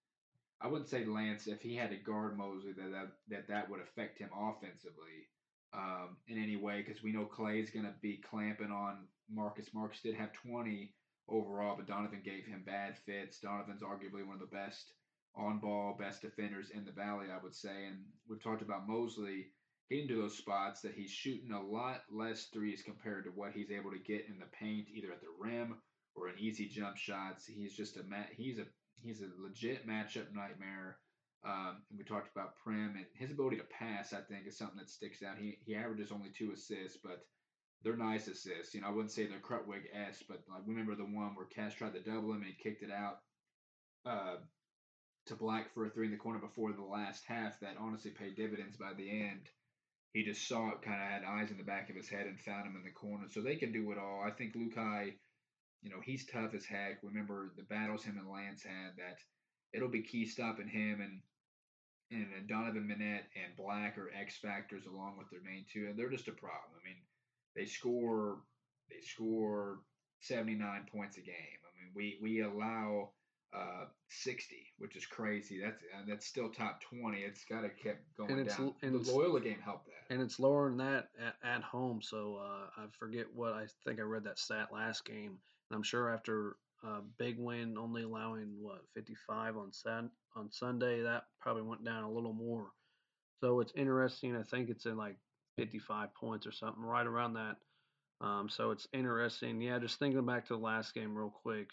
I 0.61 0.67
wouldn't 0.67 0.89
say 0.89 1.05
Lance 1.05 1.47
if 1.47 1.61
he 1.61 1.75
had 1.75 1.91
to 1.91 1.95
guard 1.95 2.37
Mosley 2.37 2.73
that 2.73 2.91
that 2.91 3.07
that, 3.29 3.47
that 3.47 3.69
would 3.69 3.79
affect 3.79 4.19
him 4.19 4.29
offensively 4.35 5.29
um, 5.73 6.17
in 6.27 6.37
any 6.37 6.57
way 6.57 6.83
because 6.85 7.01
we 7.01 7.13
know 7.13 7.25
Clay's 7.25 7.69
going 7.69 7.85
to 7.85 7.93
be 8.01 8.21
clamping 8.29 8.71
on 8.71 9.07
Marcus. 9.31 9.67
Marcus 9.73 10.01
did 10.01 10.15
have 10.15 10.33
20 10.33 10.91
overall, 11.29 11.75
but 11.77 11.87
Donovan 11.87 12.21
gave 12.25 12.45
him 12.45 12.63
bad 12.65 12.97
fits. 13.05 13.39
Donovan's 13.39 13.83
arguably 13.83 14.25
one 14.25 14.33
of 14.33 14.39
the 14.41 14.55
best 14.55 14.91
on 15.35 15.59
ball, 15.59 15.95
best 15.97 16.21
defenders 16.21 16.71
in 16.71 16.85
the 16.85 16.91
Valley, 16.91 17.27
I 17.31 17.41
would 17.41 17.55
say. 17.55 17.85
And 17.87 17.97
we've 18.27 18.43
talked 18.43 18.61
about 18.61 18.87
Mosley 18.87 19.47
getting 19.89 20.07
to 20.07 20.21
those 20.21 20.37
spots 20.37 20.81
that 20.81 20.93
he's 20.93 21.09
shooting 21.09 21.51
a 21.51 21.61
lot 21.61 22.01
less 22.11 22.45
threes 22.53 22.83
compared 22.83 23.25
to 23.25 23.31
what 23.31 23.53
he's 23.53 23.71
able 23.71 23.91
to 23.91 23.99
get 23.99 24.27
in 24.27 24.37
the 24.39 24.45
paint, 24.45 24.87
either 24.93 25.11
at 25.11 25.21
the 25.21 25.27
rim 25.39 25.75
or 26.15 26.29
in 26.29 26.39
easy 26.39 26.67
jump 26.67 26.97
shots. 26.97 27.45
He's 27.45 27.75
just 27.75 27.97
a 27.97 28.03
he's 28.35 28.59
a 28.59 28.65
he's 29.01 29.21
a 29.21 29.29
legit 29.41 29.87
matchup 29.87 30.33
nightmare. 30.33 30.97
Um, 31.45 31.83
and 31.89 31.97
we 31.97 32.03
talked 32.03 32.29
about 32.35 32.57
Prim 32.61 32.95
and 32.97 33.05
his 33.13 33.31
ability 33.31 33.57
to 33.57 33.63
pass. 33.63 34.11
I 34.11 34.19
think 34.19 34.45
is 34.45 34.57
something 34.57 34.77
that 34.77 34.89
sticks 34.89 35.23
out. 35.23 35.37
He 35.37 35.57
he 35.65 35.75
averages 35.75 36.11
only 36.11 36.29
two 36.29 36.51
assists, 36.51 36.97
but 37.01 37.25
they're 37.81 37.95
nice 37.95 38.27
assists. 38.27 38.75
You 38.75 38.81
know, 38.81 38.87
I 38.87 38.91
wouldn't 38.91 39.11
say 39.11 39.25
they're 39.25 39.39
Krutwig 39.39 39.85
s, 39.93 40.21
but 40.27 40.43
like 40.49 40.63
remember 40.67 40.95
the 40.95 41.03
one 41.05 41.33
where 41.35 41.45
Cash 41.45 41.75
tried 41.75 41.93
to 41.93 42.01
double 42.01 42.31
him 42.33 42.41
and 42.41 42.45
he 42.45 42.61
kicked 42.61 42.83
it 42.83 42.91
out 42.91 43.19
uh, 44.05 44.35
to 45.29 45.35
Black 45.35 45.73
for 45.73 45.85
a 45.85 45.89
three 45.89 46.05
in 46.05 46.11
the 46.11 46.17
corner 46.17 46.39
before 46.39 46.73
the 46.73 46.83
last 46.83 47.23
half. 47.25 47.59
That 47.61 47.77
honestly 47.79 48.11
paid 48.11 48.35
dividends 48.35 48.77
by 48.77 48.93
the 48.93 49.09
end. 49.09 49.49
He 50.13 50.23
just 50.23 50.47
saw 50.47 50.69
it, 50.69 50.81
kind 50.81 51.01
of 51.01 51.07
had 51.07 51.23
eyes 51.23 51.51
in 51.51 51.57
the 51.57 51.63
back 51.63 51.89
of 51.89 51.95
his 51.95 52.09
head, 52.09 52.25
and 52.25 52.39
found 52.39 52.67
him 52.67 52.75
in 52.75 52.83
the 52.83 52.91
corner. 52.91 53.25
So 53.29 53.41
they 53.41 53.55
can 53.55 53.71
do 53.71 53.91
it 53.91 53.97
all. 53.97 54.23
I 54.25 54.31
think 54.31 54.55
Lukai 54.55 55.13
you 55.81 55.89
know, 55.89 56.01
he's 56.03 56.25
tough 56.25 56.53
as 56.53 56.65
heck. 56.65 56.99
Remember 57.03 57.51
the 57.55 57.63
battles 57.63 58.03
him 58.03 58.17
and 58.17 58.29
Lance 58.29 58.63
had 58.63 58.97
that 58.97 59.19
it'll 59.73 59.89
be 59.89 60.01
key 60.01 60.25
stopping 60.25 60.67
him 60.67 61.01
and 61.01 61.21
and, 62.11 62.47
Donovan 62.47 62.87
Minette 62.87 63.29
and 63.35 63.55
Black 63.55 63.95
are 63.99 64.11
X 64.19 64.37
factors 64.39 64.87
along 64.87 65.19
with 65.19 65.29
their 65.29 65.43
main 65.43 65.65
two, 65.71 65.85
and 65.87 65.97
they're 65.97 66.09
just 66.09 66.27
a 66.27 66.31
problem. 66.31 66.73
I 66.73 66.83
mean, 66.83 66.97
they 67.55 67.65
score 67.65 68.39
they 68.89 68.99
score 69.01 69.81
79 70.21 70.87
points 70.91 71.17
a 71.17 71.21
game. 71.21 71.35
I 71.35 71.69
mean, 71.77 71.91
we 71.93 72.17
we 72.19 72.41
allow 72.41 73.11
uh, 73.53 73.85
60, 74.09 74.55
which 74.77 74.95
is 74.95 75.05
crazy. 75.05 75.59
That's 75.61 75.81
uh, 75.83 76.03
that's 76.07 76.25
still 76.25 76.49
top 76.49 76.81
20. 76.81 77.19
It's 77.19 77.45
got 77.45 77.61
to 77.61 77.69
keep 77.69 77.97
going 78.17 78.31
and 78.31 78.39
it's, 78.41 78.57
down. 78.57 78.73
And 78.81 78.93
the 78.93 79.11
Loyola 79.11 79.41
game 79.41 79.59
helped 79.63 79.87
that, 79.87 80.13
and 80.13 80.21
it's 80.21 80.39
lower 80.39 80.69
than 80.69 80.77
that 80.77 81.09
at, 81.19 81.35
at 81.43 81.63
home. 81.63 82.01
So 82.01 82.39
uh, 82.41 82.81
I 82.81 82.85
forget 82.97 83.25
what 83.33 83.53
I 83.53 83.65
think 83.85 83.99
I 83.99 84.03
read 84.03 84.23
that 84.25 84.39
stat 84.39 84.69
last 84.73 85.05
game. 85.05 85.37
And 85.69 85.75
I'm 85.75 85.83
sure 85.83 86.13
after 86.13 86.57
a 86.83 87.01
big 87.17 87.37
win, 87.39 87.77
only 87.77 88.03
allowing 88.03 88.55
what 88.59 88.81
55 88.95 89.57
on 89.57 89.73
sun 89.73 90.09
on 90.35 90.51
Sunday, 90.51 91.01
that 91.01 91.23
probably 91.39 91.63
went 91.63 91.83
down 91.83 92.03
a 92.03 92.11
little 92.11 92.33
more. 92.33 92.67
So 93.41 93.59
it's 93.61 93.73
interesting. 93.75 94.35
I 94.35 94.43
think 94.43 94.69
it's 94.69 94.85
in 94.85 94.97
like 94.97 95.17
55 95.57 96.13
points 96.13 96.45
or 96.45 96.51
something, 96.51 96.83
right 96.83 97.05
around 97.05 97.33
that. 97.33 97.55
Um, 98.21 98.49
so 98.49 98.71
it's 98.71 98.87
interesting. 98.93 99.61
Yeah, 99.61 99.79
just 99.79 99.97
thinking 99.97 100.25
back 100.25 100.47
to 100.47 100.53
the 100.53 100.59
last 100.59 100.93
game 100.93 101.15
real 101.15 101.33
quick. 101.41 101.69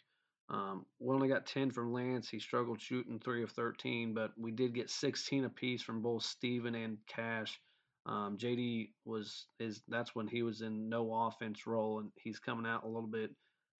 Um, 0.48 0.86
we 1.00 1.14
only 1.14 1.28
got 1.28 1.46
10 1.46 1.72
from 1.72 1.92
Lance. 1.92 2.28
He 2.28 2.38
struggled 2.38 2.80
shooting 2.80 3.18
three 3.18 3.42
of 3.42 3.50
13, 3.50 4.14
but 4.14 4.30
we 4.38 4.52
did 4.52 4.74
get 4.74 4.90
16 4.90 5.44
apiece 5.44 5.82
from 5.82 6.02
both 6.02 6.22
Steven 6.22 6.74
and 6.74 6.98
Cash. 7.08 7.58
Um, 8.06 8.38
JD 8.38 8.90
was 9.04 9.46
is 9.58 9.82
that's 9.88 10.14
when 10.14 10.28
he 10.28 10.44
was 10.44 10.60
in 10.60 10.88
no 10.88 11.12
offense 11.12 11.66
role, 11.66 11.98
and 11.98 12.10
he's 12.14 12.38
coming 12.38 12.64
out 12.64 12.84
a 12.84 12.88
little 12.88 13.08
bit 13.08 13.32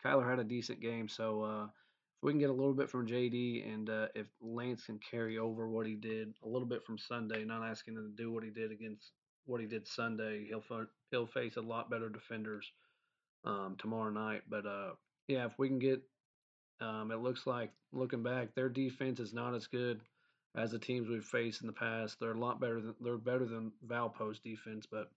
Kyler 0.07 0.29
had 0.29 0.39
a 0.39 0.45
decent 0.45 0.81
game, 0.81 1.09
so 1.09 1.43
uh, 1.43 1.65
if 1.65 2.23
we 2.23 2.33
can 2.33 2.39
get 2.39 2.51
a 2.51 2.55
little 2.55 2.75
bit 2.75 2.91
from 2.91 3.07
JD 3.07 3.73
and 3.73 3.91
uh, 3.91 4.09
if 4.15 4.27
Lance 4.41 4.85
can 4.85 4.99
carry 4.99 5.39
over 5.39 5.69
what 5.69 5.87
he 5.87 5.95
did 5.95 6.35
a 6.45 6.49
little 6.49 6.69
bit 6.69 6.85
from 6.85 6.99
Sunday, 6.99 7.45
not 7.45 7.67
asking 7.67 7.95
him 7.95 8.13
to 8.17 8.23
do 8.23 8.33
what 8.33 8.45
he 8.45 8.51
did 8.51 8.71
against 8.71 9.13
what 9.47 9.61
he 9.61 9.67
did 9.67 9.87
Sunday, 9.87 10.47
he'll 10.49 10.65
he'll 11.11 11.27
face 11.27 11.57
a 11.57 11.61
lot 11.61 11.91
better 11.91 12.09
defenders 12.09 12.71
um, 13.45 13.77
tomorrow 13.79 14.11
night. 14.11 14.43
But 14.49 14.67
uh, 14.67 14.91
yeah, 15.29 15.47
if 15.47 15.59
we 15.59 15.69
can 15.69 15.79
get, 15.79 16.03
um, 16.81 17.11
it 17.11 17.23
looks 17.23 17.47
like 17.47 17.71
looking 17.93 18.23
back, 18.23 18.55
their 18.55 18.69
defense 18.69 19.21
is 19.21 19.33
not 19.33 19.55
as 19.55 19.67
good 19.67 20.01
as 20.55 20.73
the 20.73 20.79
teams 20.79 21.09
we've 21.09 21.25
faced 21.25 21.61
in 21.61 21.67
the 21.67 21.73
past. 21.73 22.19
They're 22.21 22.33
a 22.33 22.39
lot 22.39 22.61
better 22.61 22.81
than 22.81 22.95
they're 23.01 23.19
better 23.19 23.45
than 23.45 23.73
Valpo's 23.87 24.39
defense, 24.39 24.87
but 24.91 25.11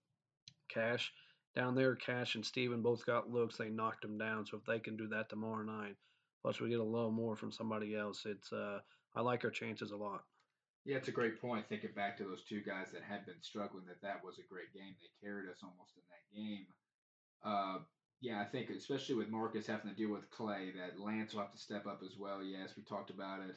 Cash 0.68 1.12
down 1.56 1.74
there, 1.74 1.96
Cash 1.96 2.36
and 2.36 2.44
Steven 2.44 2.82
both 2.82 3.04
got 3.04 3.30
looks. 3.30 3.56
They 3.56 3.68
knocked 3.68 4.02
them 4.02 4.18
down. 4.18 4.46
So 4.46 4.56
if 4.56 4.64
they 4.64 4.78
can 4.78 4.96
do 4.96 5.08
that 5.08 5.28
tomorrow 5.28 5.64
night, 5.64 5.96
plus 6.42 6.60
we 6.60 6.68
get 6.68 6.80
a 6.80 6.84
little 6.84 7.10
more 7.10 7.36
from 7.36 7.52
somebody 7.52 7.96
else, 7.96 8.22
it's 8.24 8.52
uh, 8.52 8.78
I 9.14 9.20
like 9.20 9.44
our 9.44 9.50
chances 9.50 9.90
a 9.90 9.96
lot. 9.96 10.22
Yeah, 10.84 10.96
it's 10.96 11.08
a 11.08 11.12
great 11.12 11.40
point. 11.40 11.66
Thinking 11.68 11.90
back 11.94 12.16
to 12.18 12.24
those 12.24 12.42
two 12.48 12.62
guys 12.62 12.86
that 12.92 13.02
had 13.02 13.26
been 13.26 13.42
struggling, 13.42 13.84
that 13.86 14.00
that 14.02 14.24
was 14.24 14.38
a 14.38 14.48
great 14.52 14.72
game. 14.72 14.94
They 15.00 15.26
carried 15.26 15.50
us 15.50 15.58
almost 15.62 15.92
in 15.96 16.02
that 16.08 16.24
game. 16.34 16.66
Uh, 17.44 17.78
yeah, 18.20 18.40
I 18.40 18.44
think 18.44 18.70
especially 18.70 19.14
with 19.14 19.28
Marcus 19.28 19.66
having 19.66 19.90
to 19.90 19.96
deal 19.96 20.10
with 20.10 20.30
Clay, 20.30 20.72
that 20.76 21.00
Lance 21.00 21.32
will 21.32 21.40
have 21.40 21.52
to 21.52 21.58
step 21.58 21.86
up 21.86 22.00
as 22.04 22.16
well. 22.18 22.42
Yes, 22.42 22.74
we 22.76 22.82
talked 22.82 23.10
about 23.10 23.40
it. 23.40 23.56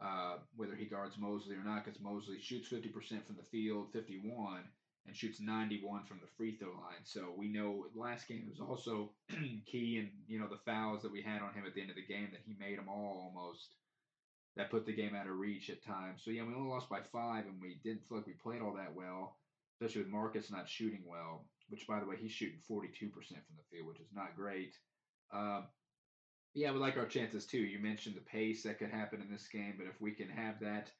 Uh, 0.00 0.36
whether 0.56 0.76
he 0.76 0.86
guards 0.86 1.18
Mosley 1.18 1.56
or 1.56 1.64
not, 1.64 1.84
because 1.84 2.00
Mosley 2.00 2.38
shoots 2.38 2.68
50% 2.68 3.26
from 3.26 3.36
the 3.36 3.42
field, 3.42 3.88
51, 3.92 4.62
and 5.06 5.16
shoots 5.16 5.40
91 5.40 6.04
from 6.04 6.20
the 6.20 6.28
free 6.36 6.56
throw 6.56 6.68
line. 6.68 7.02
So 7.04 7.34
we 7.36 7.48
know 7.48 7.86
last 7.94 8.28
game 8.28 8.46
was 8.48 8.60
also 8.60 9.10
key, 9.66 9.98
and 9.98 10.10
you 10.26 10.38
know 10.38 10.48
the 10.48 10.60
fouls 10.64 11.02
that 11.02 11.12
we 11.12 11.20
had 11.22 11.42
on 11.42 11.52
him 11.52 11.64
at 11.66 11.74
the 11.74 11.80
end 11.80 11.90
of 11.90 11.96
the 11.96 12.06
game 12.06 12.28
that 12.32 12.42
he 12.46 12.56
made 12.58 12.78
them 12.78 12.88
all 12.88 13.30
almost. 13.34 13.74
That 14.56 14.70
put 14.70 14.86
the 14.86 14.92
game 14.92 15.14
out 15.14 15.28
of 15.28 15.36
reach 15.38 15.70
at 15.70 15.82
times. 15.84 16.22
So 16.24 16.30
yeah, 16.30 16.42
we 16.44 16.54
only 16.54 16.68
lost 16.70 16.88
by 16.88 17.00
five, 17.12 17.46
and 17.46 17.60
we 17.60 17.78
didn't 17.84 18.06
feel 18.08 18.18
like 18.18 18.26
we 18.26 18.34
played 18.34 18.60
all 18.62 18.74
that 18.74 18.94
well, 18.94 19.36
especially 19.74 20.02
with 20.02 20.10
Marcus 20.12 20.50
not 20.50 20.68
shooting 20.68 21.04
well. 21.06 21.46
Which, 21.68 21.86
by 21.86 22.00
the 22.00 22.06
way, 22.06 22.16
he's 22.18 22.32
shooting 22.32 22.60
42% 22.70 22.90
from 23.10 23.56
the 23.56 23.68
field, 23.70 23.86
which 23.88 24.00
is 24.00 24.12
not 24.14 24.36
great. 24.36 24.74
Uh, 25.32 25.62
yeah, 26.54 26.72
we 26.72 26.78
like 26.78 26.96
our 26.96 27.06
chances 27.06 27.46
too. 27.46 27.58
You 27.58 27.78
mentioned 27.78 28.16
the 28.16 28.20
pace 28.22 28.62
that 28.62 28.78
could 28.78 28.90
happen 28.90 29.20
in 29.20 29.30
this 29.30 29.48
game, 29.48 29.74
but 29.76 29.86
if 29.86 30.00
we 30.00 30.12
can 30.12 30.28
have 30.28 30.60
that 30.60 30.90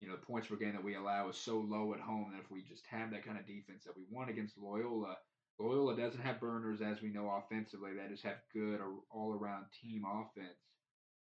you 0.00 0.08
know, 0.08 0.16
the 0.16 0.26
points 0.26 0.48
per 0.48 0.56
game 0.56 0.72
that 0.72 0.84
we 0.84 0.96
allow 0.96 1.28
is 1.28 1.36
so 1.36 1.58
low 1.58 1.92
at 1.92 2.00
home 2.00 2.32
that 2.32 2.42
if 2.42 2.50
we 2.50 2.62
just 2.62 2.84
have 2.90 3.10
that 3.10 3.24
kind 3.24 3.38
of 3.38 3.46
defense 3.46 3.84
that 3.84 3.96
we 3.96 4.04
won 4.10 4.30
against 4.30 4.56
Loyola, 4.58 5.16
Loyola 5.58 5.94
doesn't 5.94 6.22
have 6.22 6.40
burners, 6.40 6.80
as 6.80 7.02
we 7.02 7.10
know, 7.10 7.28
offensively. 7.28 7.92
They 7.92 8.08
just 8.08 8.24
have 8.24 8.40
good 8.52 8.80
all 9.10 9.34
around 9.34 9.66
team 9.82 10.04
offense. 10.08 10.56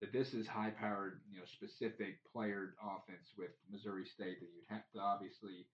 That 0.00 0.12
this 0.12 0.34
is 0.34 0.48
high 0.48 0.70
powered, 0.70 1.20
you 1.30 1.38
know, 1.38 1.44
specific 1.44 2.18
player 2.32 2.74
offense 2.82 3.34
with 3.36 3.50
Missouri 3.70 4.06
State 4.06 4.40
that 4.40 4.48
you'd 4.50 4.74
have 4.74 4.88
to 4.94 4.98
obviously, 4.98 5.66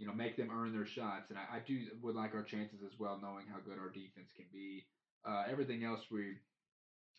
you 0.00 0.06
know, 0.06 0.12
make 0.12 0.36
them 0.36 0.50
earn 0.52 0.72
their 0.72 0.86
shots. 0.86 1.30
And 1.30 1.38
I, 1.38 1.58
I 1.58 1.60
do 1.64 1.78
would 2.02 2.16
like 2.16 2.34
our 2.34 2.42
chances 2.42 2.80
as 2.84 2.98
well, 2.98 3.20
knowing 3.22 3.46
how 3.46 3.60
good 3.60 3.78
our 3.78 3.90
defense 3.90 4.32
can 4.34 4.46
be. 4.52 4.86
Uh, 5.24 5.44
everything 5.48 5.84
else 5.84 6.00
we 6.10 6.36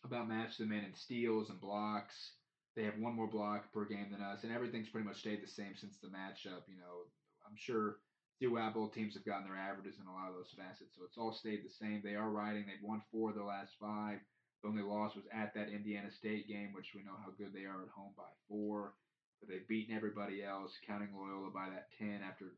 about 0.03 0.27
match 0.27 0.57
them 0.57 0.71
in 0.71 0.83
in 0.83 0.93
steals 0.95 1.49
and 1.49 1.61
blocks 1.61 2.31
they 2.75 2.83
have 2.83 2.97
one 2.99 3.15
more 3.15 3.27
block 3.27 3.71
per 3.73 3.85
game 3.85 4.07
than 4.11 4.21
us, 4.21 4.43
and 4.43 4.51
everything's 4.51 4.89
pretty 4.89 5.07
much 5.07 5.19
stayed 5.19 5.43
the 5.43 5.47
same 5.47 5.75
since 5.75 5.97
the 5.97 6.07
matchup. 6.07 6.63
You 6.67 6.79
know, 6.79 7.11
I'm 7.45 7.55
sure 7.57 7.97
throughout 8.39 8.73
both 8.73 8.93
teams 8.93 9.13
have 9.13 9.25
gotten 9.25 9.43
their 9.43 9.59
averages 9.59 9.99
in 9.99 10.07
a 10.07 10.13
lot 10.13 10.29
of 10.29 10.35
those 10.35 10.55
facets, 10.55 10.95
so 10.95 11.03
it's 11.03 11.17
all 11.17 11.33
stayed 11.33 11.65
the 11.65 11.73
same. 11.73 12.01
They 12.03 12.15
are 12.15 12.29
riding. 12.29 12.65
They've 12.65 12.87
won 12.87 13.01
four 13.11 13.29
of 13.29 13.35
their 13.35 13.45
last 13.45 13.73
five. 13.79 14.19
The 14.63 14.69
only 14.69 14.83
loss 14.83 15.15
was 15.15 15.25
at 15.33 15.53
that 15.55 15.69
Indiana 15.69 16.11
State 16.11 16.47
game, 16.47 16.71
which 16.71 16.93
we 16.95 17.03
know 17.03 17.17
how 17.19 17.33
good 17.37 17.51
they 17.51 17.65
are 17.65 17.81
at 17.81 17.95
home 17.95 18.13
by 18.15 18.29
four. 18.47 18.93
But 19.41 19.49
they've 19.49 19.67
beaten 19.67 19.95
everybody 19.95 20.43
else, 20.43 20.77
counting 20.85 21.09
Loyola 21.17 21.49
by 21.49 21.67
that 21.73 21.89
10 21.97 22.21
after 22.21 22.53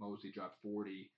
Mosley 0.00 0.30
dropped 0.30 0.62
40. 0.62 1.10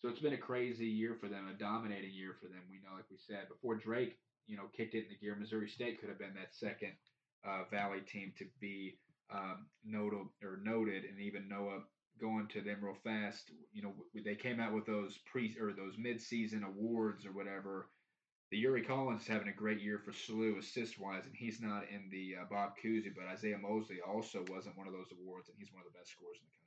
So 0.00 0.08
it's 0.08 0.20
been 0.20 0.32
a 0.32 0.38
crazy 0.38 0.86
year 0.86 1.16
for 1.20 1.28
them, 1.28 1.48
a 1.48 1.58
dominating 1.58 2.14
year 2.14 2.34
for 2.40 2.46
them. 2.46 2.62
We 2.70 2.78
know, 2.78 2.96
like 2.96 3.10
we 3.10 3.18
said, 3.18 3.48
before 3.48 3.74
Drake, 3.74 4.16
you 4.46 4.56
know, 4.56 4.64
kicked 4.76 4.94
it 4.94 5.04
in 5.04 5.10
the 5.10 5.16
gear, 5.16 5.36
Missouri 5.38 5.68
State 5.68 6.00
could 6.00 6.08
have 6.08 6.18
been 6.18 6.34
that 6.34 6.54
second 6.54 6.92
uh, 7.44 7.64
Valley 7.70 8.00
team 8.00 8.32
to 8.38 8.46
be 8.60 8.98
um, 9.32 9.66
noted 9.84 10.26
or 10.42 10.58
noted, 10.62 11.04
and 11.04 11.20
even 11.20 11.48
Noah 11.48 11.80
going 12.20 12.48
to 12.48 12.60
them 12.60 12.78
real 12.82 12.96
fast. 13.04 13.50
You 13.72 13.82
know, 13.82 13.92
they 14.24 14.34
came 14.34 14.60
out 14.60 14.74
with 14.74 14.86
those 14.86 15.18
pre 15.30 15.56
or 15.60 15.72
those 15.72 15.94
mid-season 15.98 16.64
awards 16.64 17.24
or 17.26 17.32
whatever. 17.32 17.88
The 18.50 18.58
Yuri 18.58 18.82
Collins 18.82 19.22
is 19.22 19.28
having 19.28 19.48
a 19.48 19.52
great 19.52 19.80
year 19.80 20.00
for 20.04 20.10
SLU 20.10 20.58
assist 20.58 20.98
wise, 20.98 21.24
and 21.24 21.36
he's 21.36 21.60
not 21.60 21.84
in 21.88 22.10
the 22.10 22.34
uh, 22.40 22.44
Bob 22.50 22.72
Cousy, 22.82 23.14
but 23.14 23.30
Isaiah 23.30 23.58
Mosley 23.58 24.00
also 24.00 24.44
wasn't 24.50 24.76
one 24.76 24.88
of 24.88 24.92
those 24.92 25.12
awards, 25.12 25.48
and 25.48 25.56
he's 25.56 25.72
one 25.72 25.84
of 25.86 25.92
the 25.92 25.96
best 25.96 26.10
scorers 26.10 26.38
in 26.40 26.46
the 26.50 26.50
country. 26.50 26.59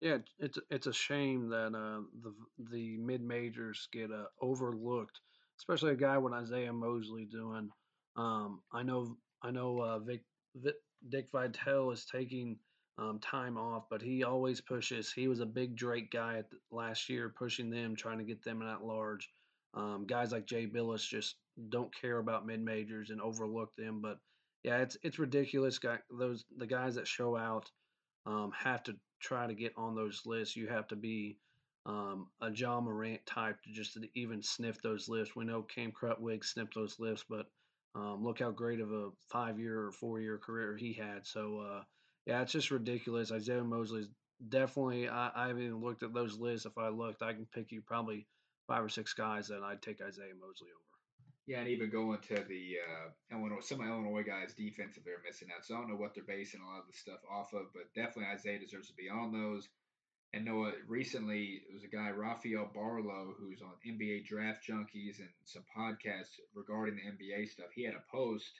Yeah, 0.00 0.18
it's 0.38 0.58
it's 0.70 0.86
a 0.86 0.92
shame 0.92 1.50
that 1.50 1.74
uh, 1.74 2.00
the 2.22 2.34
the 2.70 2.96
mid 2.96 3.22
majors 3.22 3.88
get 3.92 4.10
uh, 4.10 4.24
overlooked, 4.40 5.20
especially 5.58 5.92
a 5.92 5.96
guy 5.96 6.16
with 6.16 6.32
Isaiah 6.32 6.72
Mosley 6.72 7.26
doing. 7.26 7.70
Um, 8.16 8.62
I 8.72 8.82
know 8.82 9.16
I 9.42 9.50
know 9.50 9.78
uh, 9.78 9.98
Vic, 9.98 10.22
Vic, 10.54 10.76
Dick 11.10 11.28
Vitale 11.32 11.90
is 11.90 12.06
taking 12.06 12.58
um, 12.98 13.18
time 13.20 13.58
off, 13.58 13.84
but 13.90 14.00
he 14.00 14.24
always 14.24 14.60
pushes. 14.60 15.12
He 15.12 15.28
was 15.28 15.40
a 15.40 15.46
big 15.46 15.76
Drake 15.76 16.10
guy 16.10 16.42
the, 16.50 16.56
last 16.74 17.08
year, 17.10 17.34
pushing 17.36 17.68
them, 17.70 17.94
trying 17.94 18.18
to 18.18 18.24
get 18.24 18.42
them 18.42 18.62
at 18.62 18.82
large. 18.82 19.28
Um, 19.74 20.06
guys 20.06 20.32
like 20.32 20.46
Jay 20.46 20.66
Bilas 20.66 21.06
just 21.06 21.36
don't 21.68 21.94
care 21.94 22.18
about 22.18 22.46
mid 22.46 22.60
majors 22.62 23.10
and 23.10 23.20
overlook 23.20 23.74
them. 23.76 24.00
But 24.00 24.18
yeah, 24.64 24.78
it's 24.78 24.96
it's 25.02 25.18
ridiculous. 25.18 25.78
Those 26.10 26.44
the 26.56 26.66
guys 26.66 26.94
that 26.94 27.06
show 27.06 27.36
out 27.36 27.70
um, 28.26 28.52
have 28.56 28.82
to 28.84 28.96
try 29.20 29.46
to 29.46 29.54
get 29.54 29.72
on 29.76 29.94
those 29.94 30.22
lists. 30.26 30.56
You 30.56 30.68
have 30.68 30.88
to 30.88 30.96
be 30.96 31.38
um, 31.86 32.28
a 32.40 32.50
John 32.50 32.84
Morant 32.84 33.24
type 33.26 33.56
to 33.62 33.72
just 33.72 33.94
to 33.94 34.08
even 34.14 34.42
sniff 34.42 34.80
those 34.82 35.08
lists. 35.08 35.34
We 35.36 35.44
know 35.44 35.62
Cam 35.62 35.92
Krutwig 35.92 36.44
sniffed 36.44 36.74
those 36.74 36.98
lists, 36.98 37.24
but 37.28 37.46
um, 37.94 38.22
look 38.22 38.38
how 38.38 38.50
great 38.50 38.80
of 38.80 38.92
a 38.92 39.10
five 39.28 39.58
year 39.58 39.86
or 39.86 39.92
four 39.92 40.20
year 40.20 40.38
career 40.38 40.76
he 40.76 40.92
had. 40.92 41.26
So, 41.26 41.60
uh, 41.60 41.82
yeah, 42.26 42.42
it's 42.42 42.52
just 42.52 42.70
ridiculous. 42.70 43.32
Isaiah 43.32 43.64
Mosley's 43.64 44.08
definitely, 44.48 45.08
I, 45.08 45.30
I 45.34 45.48
haven't 45.48 45.62
even 45.62 45.80
looked 45.80 46.02
at 46.02 46.14
those 46.14 46.38
lists. 46.38 46.66
If 46.66 46.78
I 46.78 46.88
looked, 46.88 47.22
I 47.22 47.32
can 47.32 47.46
pick 47.52 47.72
you 47.72 47.82
probably 47.82 48.26
five 48.68 48.84
or 48.84 48.88
six 48.88 49.12
guys 49.14 49.48
that 49.48 49.62
I'd 49.62 49.82
take 49.82 50.00
Isaiah 50.00 50.34
Mosley 50.38 50.68
over. 50.68 50.89
Yeah, 51.50 51.58
and 51.58 51.68
even 51.68 51.90
going 51.90 52.20
to 52.28 52.34
the 52.46 52.78
uh, 52.78 53.34
Illinois, 53.36 53.58
some 53.58 53.80
of 53.80 53.88
Illinois 53.88 54.22
guys' 54.22 54.54
defensive, 54.54 55.02
they're 55.04 55.26
missing 55.26 55.48
out. 55.50 55.66
So 55.66 55.74
I 55.74 55.78
don't 55.78 55.90
know 55.90 55.96
what 55.96 56.14
they're 56.14 56.22
basing 56.22 56.60
a 56.60 56.64
lot 56.64 56.78
of 56.78 56.86
the 56.86 56.96
stuff 56.96 57.18
off 57.28 57.52
of, 57.52 57.74
but 57.74 57.92
definitely 57.92 58.30
Isaiah 58.32 58.60
deserves 58.60 58.86
to 58.86 58.94
be 58.94 59.10
on 59.10 59.32
those. 59.32 59.68
And 60.32 60.44
Noah, 60.44 60.74
recently 60.86 61.62
it 61.68 61.74
was 61.74 61.82
a 61.82 61.88
guy, 61.88 62.10
Rafael 62.10 62.70
Barlow, 62.72 63.34
who's 63.36 63.62
on 63.62 63.72
NBA 63.84 64.26
Draft 64.26 64.64
Junkies 64.64 65.18
and 65.18 65.28
some 65.42 65.64
podcasts 65.76 66.38
regarding 66.54 66.94
the 66.94 67.10
NBA 67.10 67.50
stuff. 67.50 67.74
He 67.74 67.82
had 67.82 67.94
a 67.94 68.16
post 68.16 68.52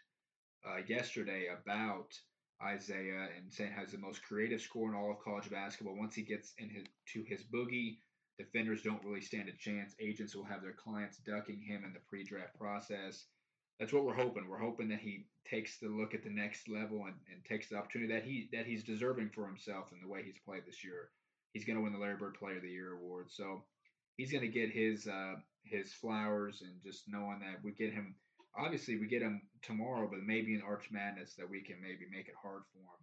uh, 0.66 0.78
yesterday 0.88 1.46
about 1.46 2.18
Isaiah 2.60 3.28
and 3.38 3.52
saying 3.52 3.70
has 3.70 3.92
the 3.92 3.98
most 3.98 4.24
creative 4.24 4.60
score 4.60 4.88
in 4.88 4.96
all 4.96 5.12
of 5.12 5.20
college 5.20 5.48
basketball. 5.48 5.94
Once 5.96 6.16
he 6.16 6.22
gets 6.22 6.54
in 6.58 6.68
his 6.68 6.86
to 7.12 7.22
his 7.22 7.44
boogie, 7.44 7.98
defenders 8.42 8.82
don't 8.82 9.04
really 9.04 9.20
stand 9.20 9.48
a 9.48 9.56
chance. 9.56 9.94
Agents 10.00 10.34
will 10.34 10.44
have 10.44 10.62
their 10.62 10.72
clients 10.72 11.18
ducking 11.18 11.62
him 11.62 11.84
in 11.84 11.92
the 11.92 12.00
pre-draft 12.08 12.58
process. 12.58 13.26
That's 13.78 13.92
what 13.92 14.04
we're 14.04 14.14
hoping. 14.14 14.48
We're 14.48 14.58
hoping 14.58 14.88
that 14.88 15.00
he 15.00 15.26
takes 15.48 15.78
the 15.78 15.88
look 15.88 16.14
at 16.14 16.22
the 16.22 16.30
next 16.30 16.68
level 16.68 17.04
and, 17.06 17.16
and 17.32 17.44
takes 17.44 17.68
the 17.68 17.76
opportunity 17.76 18.12
that 18.12 18.24
he 18.24 18.48
that 18.52 18.66
he's 18.66 18.84
deserving 18.84 19.30
for 19.34 19.46
himself 19.46 19.92
in 19.92 20.00
the 20.02 20.08
way 20.08 20.22
he's 20.22 20.38
played 20.44 20.62
this 20.66 20.84
year 20.84 21.10
he's 21.52 21.64
going 21.64 21.76
to 21.76 21.82
win 21.82 21.92
the 21.92 21.98
Larry 21.98 22.16
Bird 22.16 22.34
Player 22.34 22.56
of 22.56 22.62
the 22.62 22.68
Year 22.68 22.94
award. 22.94 23.26
So 23.30 23.62
he's 24.16 24.32
going 24.32 24.42
to 24.42 24.48
get 24.48 24.70
his 24.70 25.06
uh, 25.06 25.34
his 25.64 25.92
flowers, 25.92 26.62
and 26.62 26.80
just 26.82 27.04
knowing 27.08 27.40
that 27.40 27.62
we 27.62 27.72
get 27.72 27.92
him. 27.92 28.14
Obviously, 28.58 28.98
we 28.98 29.06
get 29.06 29.22
him 29.22 29.42
tomorrow, 29.62 30.08
but 30.10 30.26
maybe 30.26 30.54
in 30.54 30.62
Arch 30.62 30.88
Madness 30.90 31.34
that 31.38 31.48
we 31.48 31.62
can 31.62 31.76
maybe 31.80 32.06
make 32.10 32.26
it 32.26 32.34
hard 32.40 32.62
for 32.72 32.78
him 32.78 33.00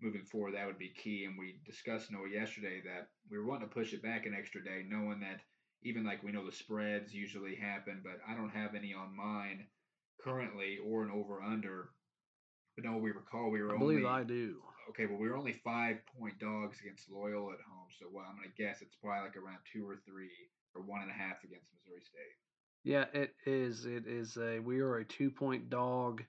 moving 0.00 0.24
forward. 0.24 0.54
That 0.54 0.66
would 0.66 0.78
be 0.78 0.90
key. 0.90 1.24
And 1.24 1.38
we 1.38 1.60
discussed 1.64 2.10
Noah 2.10 2.28
yesterday 2.28 2.82
that 2.84 3.08
we 3.30 3.38
were 3.38 3.46
wanting 3.46 3.68
to 3.68 3.74
push 3.74 3.92
it 3.92 4.02
back 4.02 4.26
an 4.26 4.36
extra 4.38 4.62
day, 4.62 4.84
knowing 4.86 5.20
that 5.20 5.40
even 5.82 6.04
like 6.04 6.22
we 6.22 6.32
know 6.32 6.44
the 6.44 6.52
spreads 6.52 7.14
usually 7.14 7.56
happen, 7.56 8.02
but 8.02 8.18
I 8.28 8.34
don't 8.34 8.50
have 8.50 8.74
any 8.74 8.94
on 8.94 9.16
mine 9.16 9.66
currently 10.22 10.78
or 10.84 11.02
an 11.02 11.10
over 11.10 11.42
under. 11.42 11.90
But 12.76 12.84
no, 12.84 12.98
we 12.98 13.10
recall 13.10 13.50
we 13.50 13.62
were 13.62 13.70
I 13.70 13.74
only. 13.80 13.96
believe 13.96 14.06
I 14.06 14.22
do 14.24 14.56
okay, 14.90 15.06
well, 15.06 15.18
we 15.18 15.28
were 15.28 15.36
only 15.36 15.52
five 15.64 15.98
point 16.18 16.38
dogs 16.38 16.78
against 16.80 17.10
Loyola 17.10 17.54
at 17.54 17.60
home. 17.68 17.88
So, 17.98 18.06
well, 18.12 18.24
I'm 18.28 18.36
going 18.36 18.50
to 18.50 18.62
guess 18.62 18.82
it's 18.82 18.96
probably 19.02 19.28
like 19.28 19.36
around 19.36 19.58
two 19.72 19.88
or 19.88 19.96
three 20.06 20.30
or 20.74 20.82
one 20.82 21.02
and 21.02 21.10
a 21.10 21.14
half 21.14 21.42
against 21.44 21.66
Missouri 21.74 22.02
State. 22.02 22.36
Yeah, 22.84 23.06
it 23.12 23.34
is. 23.46 23.84
It 23.84 24.06
is 24.06 24.36
a, 24.36 24.60
we 24.60 24.80
are 24.80 24.96
a 24.96 25.04
two 25.04 25.30
point 25.30 25.70
dog, 25.70 26.22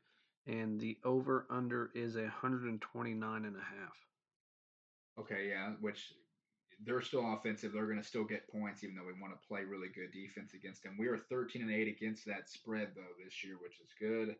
and 0.48 0.80
the 0.80 0.98
over 1.04 1.45
under 1.50 1.91
is 1.93 2.16
a 2.16 2.22
129 2.22 3.45
and 3.45 3.56
a 3.56 3.60
half. 3.60 3.98
Okay, 5.20 5.50
yeah, 5.50 5.74
which 5.82 6.14
they're 6.86 7.02
still 7.02 7.34
offensive. 7.34 7.74
They're 7.74 7.88
going 7.88 8.02
to 8.02 8.08
still 8.08 8.24
get 8.24 8.48
points, 8.50 8.84
even 8.84 8.95
though 8.95 9.06
we 9.06 9.20
want 9.20 9.34
to 9.34 9.48
play 9.48 9.64
really 9.64 9.89
good 9.89 10.12
defense 10.12 10.54
against 10.54 10.84
them. 10.84 10.95
We 10.98 11.08
are 11.08 11.18
13 11.18 11.64
and 11.64 11.72
8 11.72 11.88
against 11.88 12.26
that 12.28 12.50
spread, 12.50 12.89
though, 12.95 13.24
this 13.24 13.43
year, 13.43 13.58
which 13.62 13.80
is 13.82 13.89
good. 14.00 14.36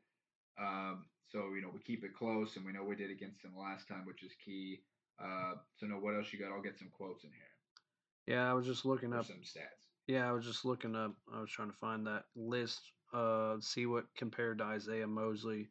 Um, 0.60 1.05
so 1.32 1.53
you 1.53 1.62
know 1.62 1.70
we 1.74 1.80
keep 1.80 2.03
it 2.03 2.16
close, 2.16 2.55
and 2.55 2.66
we 2.66 2.72
know 2.72 2.84
we 2.84 2.95
did 2.95 3.12
against 3.12 3.41
them 3.41 3.53
last 3.58 3.88
time, 3.88 4.05
which 4.05 4.24
is 4.24 4.32
key. 4.43 4.82
Uh, 5.20 5.53
so 5.76 5.86
know 5.86 5.95
what 5.95 6.16
else 6.16 6.32
you 6.32 6.39
got? 6.39 6.51
I'll 6.51 6.62
get 6.62 6.78
some 6.78 6.89
quotes 6.95 7.24
in 7.24 7.32
here. 7.32 8.36
Yeah, 8.36 8.49
I 8.49 8.53
was 8.53 8.66
just 8.66 8.86
looking 8.86 9.14
up 9.14 9.26
some 9.26 9.38
stats. 9.38 9.88
Yeah, 10.08 10.28
I 10.28 10.32
was 10.32 10.45
just 10.45 10.64
looking 10.64 10.95
up. 10.95 11.14
I 11.34 11.41
was 11.41 11.49
trying 11.49 11.70
to 11.70 11.78
find 11.78 12.05
that 12.08 12.26
list, 12.36 12.80
uh, 13.14 13.55
see 13.60 13.86
what 13.86 14.05
compared 14.16 14.60
to 14.60 14.66
Isaiah 14.66 15.08
Mosley. 15.08 15.68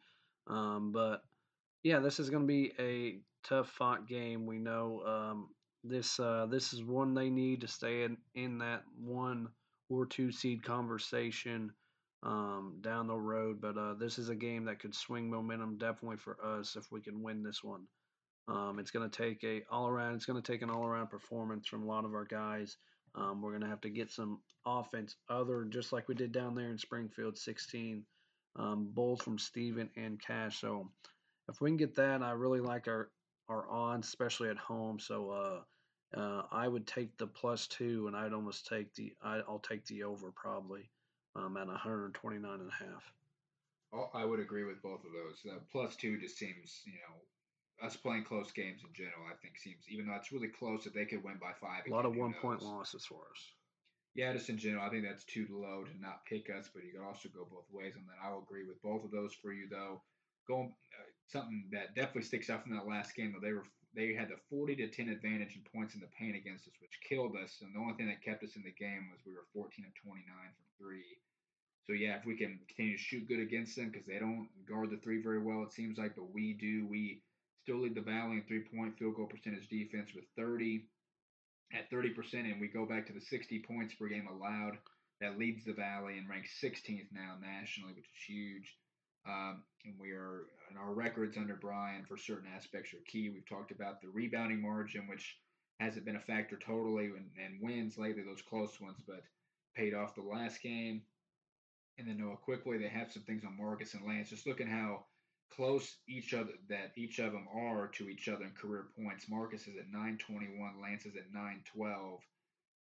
Um, 0.46 0.92
but 0.92 1.22
yeah, 1.82 2.00
this 2.00 2.18
is 2.18 2.30
going 2.30 2.42
to 2.42 2.46
be 2.46 2.72
a 2.78 3.18
tough 3.46 3.68
fought 3.70 4.08
game. 4.08 4.46
We 4.46 4.58
know 4.58 5.02
um, 5.06 5.48
this. 5.84 6.18
Uh, 6.18 6.46
this 6.50 6.72
is 6.72 6.82
one 6.82 7.14
they 7.14 7.30
need 7.30 7.60
to 7.62 7.68
stay 7.68 8.04
in 8.04 8.16
in 8.34 8.58
that 8.58 8.82
one 8.98 9.48
or 9.88 10.06
two 10.06 10.32
seed 10.32 10.62
conversation 10.62 11.72
um, 12.22 12.78
down 12.80 13.06
the 13.06 13.16
road. 13.16 13.60
But 13.60 13.76
uh, 13.76 13.94
this 13.94 14.18
is 14.18 14.28
a 14.28 14.34
game 14.34 14.64
that 14.64 14.80
could 14.80 14.94
swing 14.94 15.30
momentum 15.30 15.78
definitely 15.78 16.18
for 16.18 16.36
us 16.44 16.76
if 16.76 16.90
we 16.90 17.00
can 17.00 17.22
win 17.22 17.42
this 17.42 17.62
one. 17.62 17.86
Um, 18.48 18.78
it's 18.78 18.92
going 18.92 19.08
to 19.08 19.16
take 19.16 19.42
a 19.44 19.62
all 19.70 19.88
around. 19.88 20.14
It's 20.14 20.26
going 20.26 20.40
to 20.40 20.52
take 20.52 20.62
an 20.62 20.70
all 20.70 20.84
around 20.86 21.08
performance 21.08 21.66
from 21.66 21.82
a 21.82 21.86
lot 21.86 22.04
of 22.04 22.14
our 22.14 22.24
guys. 22.24 22.76
Um, 23.16 23.40
we're 23.40 23.50
going 23.50 23.62
to 23.62 23.68
have 23.68 23.80
to 23.80 23.90
get 23.90 24.10
some 24.10 24.40
offense, 24.66 25.16
other 25.28 25.64
just 25.64 25.92
like 25.92 26.08
we 26.08 26.14
did 26.14 26.32
down 26.32 26.54
there 26.54 26.70
in 26.70 26.78
Springfield 26.78 27.38
16, 27.38 28.04
um, 28.58 28.90
both 28.92 29.22
from 29.22 29.38
Steven 29.38 29.90
and 29.96 30.20
Cash. 30.20 30.60
So 30.60 30.90
if 31.48 31.60
we 31.60 31.70
can 31.70 31.76
get 31.76 31.94
that, 31.96 32.22
I 32.22 32.32
really 32.32 32.60
like 32.60 32.88
our 32.88 33.10
our 33.48 33.70
odds, 33.70 34.08
especially 34.08 34.48
at 34.48 34.56
home. 34.56 34.98
So 34.98 35.30
uh, 35.30 36.18
uh, 36.20 36.42
I 36.50 36.66
would 36.66 36.86
take 36.86 37.16
the 37.16 37.26
plus 37.26 37.66
two, 37.66 38.06
and 38.06 38.16
I'd 38.16 38.32
almost 38.32 38.66
take 38.66 38.94
the 38.94 39.12
I, 39.22 39.40
will 39.48 39.60
take 39.60 39.84
the 39.86 40.02
over 40.02 40.32
probably 40.32 40.90
um, 41.36 41.56
at 41.56 41.66
129 41.66 42.52
and 42.52 42.68
a 42.68 42.84
half. 42.84 43.12
Oh, 43.92 44.10
I 44.14 44.24
would 44.24 44.40
agree 44.40 44.64
with 44.64 44.82
both 44.82 45.04
of 45.04 45.12
those. 45.12 45.40
Uh, 45.50 45.58
plus 45.70 45.96
two 45.96 46.18
just 46.18 46.36
seems, 46.36 46.82
you 46.84 46.94
know, 46.94 47.86
us 47.86 47.96
playing 47.96 48.24
close 48.24 48.50
games 48.52 48.80
in 48.82 48.92
general. 48.94 49.26
I 49.30 49.36
think 49.40 49.58
seems 49.58 49.84
even 49.88 50.06
though 50.06 50.14
it's 50.14 50.32
really 50.32 50.48
close, 50.48 50.84
that 50.84 50.94
they 50.94 51.04
could 51.04 51.22
win 51.22 51.38
by 51.40 51.52
five. 51.60 51.86
A 51.86 51.90
lot 51.90 52.06
of 52.06 52.16
one 52.16 52.34
point 52.34 52.62
losses 52.62 53.06
for 53.06 53.20
us. 53.30 53.52
Yeah, 54.16 54.32
just 54.32 54.48
in 54.48 54.56
general, 54.56 54.82
I 54.82 54.88
think 54.88 55.04
that's 55.04 55.24
too 55.24 55.46
low 55.52 55.84
to 55.84 55.92
not 56.00 56.24
pick 56.24 56.48
us, 56.48 56.70
but 56.72 56.82
you 56.82 56.92
could 56.96 57.04
also 57.04 57.28
go 57.28 57.44
both 57.44 57.68
ways 57.70 57.92
on 58.00 58.08
that. 58.08 58.16
I 58.24 58.32
will 58.32 58.42
agree 58.48 58.64
with 58.64 58.80
both 58.80 59.04
of 59.04 59.10
those 59.12 59.34
for 59.34 59.52
you, 59.52 59.68
though. 59.68 60.00
Going 60.48 60.72
uh, 60.96 61.12
something 61.28 61.68
that 61.72 61.94
definitely 61.94 62.22
sticks 62.22 62.48
out 62.48 62.62
from 62.64 62.72
that 62.72 62.88
last 62.88 63.14
game, 63.14 63.36
though 63.36 63.44
they 63.44 63.52
were 63.52 63.68
they 63.94 64.14
had 64.14 64.28
the 64.28 64.40
40 64.48 64.76
to 64.76 64.88
10 64.88 65.08
advantage 65.08 65.56
in 65.56 65.64
points 65.72 65.94
in 65.94 66.00
the 66.00 66.12
paint 66.18 66.36
against 66.36 66.68
us, 66.68 66.74
which 66.80 67.00
killed 67.06 67.36
us. 67.36 67.60
And 67.60 67.74
the 67.74 67.80
only 67.80 67.94
thing 67.94 68.08
that 68.08 68.24
kept 68.24 68.44
us 68.44 68.56
in 68.56 68.62
the 68.62 68.72
game 68.72 69.08
was 69.12 69.20
we 69.24 69.32
were 69.32 69.48
14 69.52 69.84
of 69.84 69.92
29 70.04 70.24
from 70.28 70.68
three. 70.80 71.16
So 71.84 71.92
yeah, 71.92 72.16
if 72.16 72.24
we 72.24 72.36
can 72.36 72.60
continue 72.68 72.96
to 72.96 73.02
shoot 73.02 73.28
good 73.28 73.40
against 73.40 73.76
them, 73.76 73.90
because 73.90 74.06
they 74.06 74.18
don't 74.18 74.48
guard 74.68 74.90
the 74.90 75.00
three 75.00 75.20
very 75.22 75.40
well, 75.40 75.62
it 75.62 75.72
seems 75.72 75.98
like, 75.98 76.16
but 76.16 76.32
we 76.32 76.54
do. 76.54 76.86
We 76.88 77.20
still 77.64 77.80
lead 77.80 77.94
the 77.94 78.00
Valley 78.00 78.36
in 78.36 78.44
three-point 78.48 78.98
field 78.98 79.16
goal 79.16 79.26
percentage 79.26 79.68
defense 79.68 80.12
with 80.14 80.24
30 80.36 80.84
at 81.72 81.90
30%, 81.90 82.34
and 82.34 82.60
we 82.60 82.68
go 82.68 82.86
back 82.86 83.06
to 83.06 83.12
the 83.12 83.20
60 83.20 83.64
points 83.66 83.94
per 83.94 84.08
game 84.08 84.28
allowed. 84.28 84.78
That 85.20 85.38
leads 85.38 85.64
the 85.64 85.72
Valley 85.72 86.18
and 86.18 86.28
ranks 86.28 86.50
16th 86.62 87.08
now 87.12 87.36
nationally, 87.40 87.94
which 87.94 88.04
is 88.04 88.24
huge. 88.26 88.76
Um, 89.26 89.62
and 89.84 89.94
we 89.98 90.12
are, 90.12 90.46
and 90.68 90.78
our 90.78 90.92
records 90.92 91.36
under 91.36 91.54
Bryan 91.54 92.04
for 92.06 92.16
certain 92.16 92.48
aspects 92.54 92.92
are 92.92 92.98
key. 93.06 93.30
We've 93.30 93.48
talked 93.48 93.70
about 93.70 94.00
the 94.00 94.08
rebounding 94.08 94.60
margin, 94.60 95.08
which 95.08 95.36
hasn't 95.80 96.04
been 96.04 96.16
a 96.16 96.20
factor 96.20 96.56
totally, 96.56 97.06
and, 97.06 97.30
and 97.42 97.60
wins 97.60 97.98
lately, 97.98 98.22
those 98.22 98.42
close 98.42 98.80
ones, 98.80 98.98
but 99.06 99.22
paid 99.74 99.94
off 99.94 100.14
the 100.14 100.22
last 100.22 100.62
game. 100.62 101.02
And 101.98 102.06
then 102.06 102.18
Noah 102.18 102.36
quickly, 102.36 102.78
they 102.78 102.88
have 102.88 103.10
some 103.10 103.22
things 103.22 103.42
on 103.44 103.56
Marcus 103.56 103.94
and 103.94 104.06
Lance. 104.06 104.30
Just 104.30 104.46
looking 104.46 104.68
how 104.68 105.04
close 105.50 105.96
each 106.08 106.34
other 106.34 106.52
that 106.68 106.92
each 106.96 107.18
of 107.18 107.32
them 107.32 107.46
are 107.54 107.88
to 107.88 108.08
each 108.08 108.28
other 108.28 108.44
in 108.44 108.50
career 108.50 108.86
points. 108.98 109.28
Marcus 109.28 109.66
is 109.66 109.76
at 109.76 109.90
921, 109.90 110.80
Lance 110.82 111.06
is 111.06 111.16
at 111.16 111.32
912, 111.32 112.20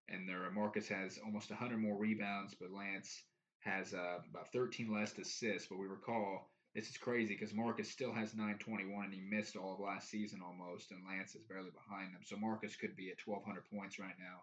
and 0.10 0.28
there 0.28 0.50
Marcus 0.52 0.88
has 0.88 1.20
almost 1.24 1.50
100 1.50 1.78
more 1.78 1.98
rebounds, 1.98 2.56
but 2.60 2.72
Lance 2.72 3.24
has 3.60 3.94
uh, 3.94 4.20
about 4.30 4.52
13 4.52 4.92
less 4.92 5.18
assists. 5.18 5.68
But 5.70 5.80
we 5.80 5.88
recall 5.88 6.50
this 6.76 6.90
is 6.90 6.98
crazy 6.98 7.36
because 7.36 7.54
Marcus 7.54 7.90
still 7.90 8.14
has 8.14 8.34
921 8.34 9.06
and 9.06 9.14
he 9.14 9.22
missed 9.22 9.56
all 9.56 9.74
of 9.74 9.80
last 9.80 10.10
season 10.10 10.42
almost, 10.44 10.92
and 10.92 11.06
Lance 11.08 11.36
is 11.36 11.44
barely 11.44 11.72
behind 11.72 12.12
him. 12.12 12.22
So 12.26 12.36
Marcus 12.38 12.76
could 12.76 12.96
be 12.96 13.12
at 13.12 13.22
1,200 13.26 13.64
points 13.70 14.00
right 14.00 14.18
now 14.20 14.42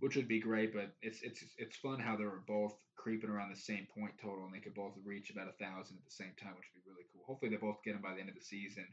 which 0.00 0.16
would 0.16 0.28
be 0.28 0.40
great. 0.40 0.74
But 0.74 0.94
it's 1.02 1.22
it's 1.22 1.44
it's 1.58 1.76
fun 1.76 2.00
how 2.00 2.16
they're 2.16 2.42
both 2.46 2.74
creeping 2.96 3.30
around 3.30 3.50
the 3.50 3.60
same 3.60 3.86
point 3.94 4.12
total, 4.20 4.44
and 4.44 4.54
they 4.54 4.60
could 4.60 4.74
both 4.74 4.92
reach 5.04 5.30
about 5.30 5.48
a 5.48 5.64
thousand 5.64 5.98
at 5.98 6.04
the 6.04 6.10
same 6.10 6.32
time, 6.40 6.54
which 6.56 6.68
would 6.74 6.84
be 6.84 6.90
really 6.90 7.06
cool. 7.12 7.22
Hopefully, 7.26 7.50
they 7.50 7.56
both 7.56 7.82
get 7.84 7.92
them 7.92 8.02
by 8.02 8.14
the 8.14 8.20
end 8.20 8.28
of 8.28 8.34
the 8.34 8.44
season. 8.44 8.86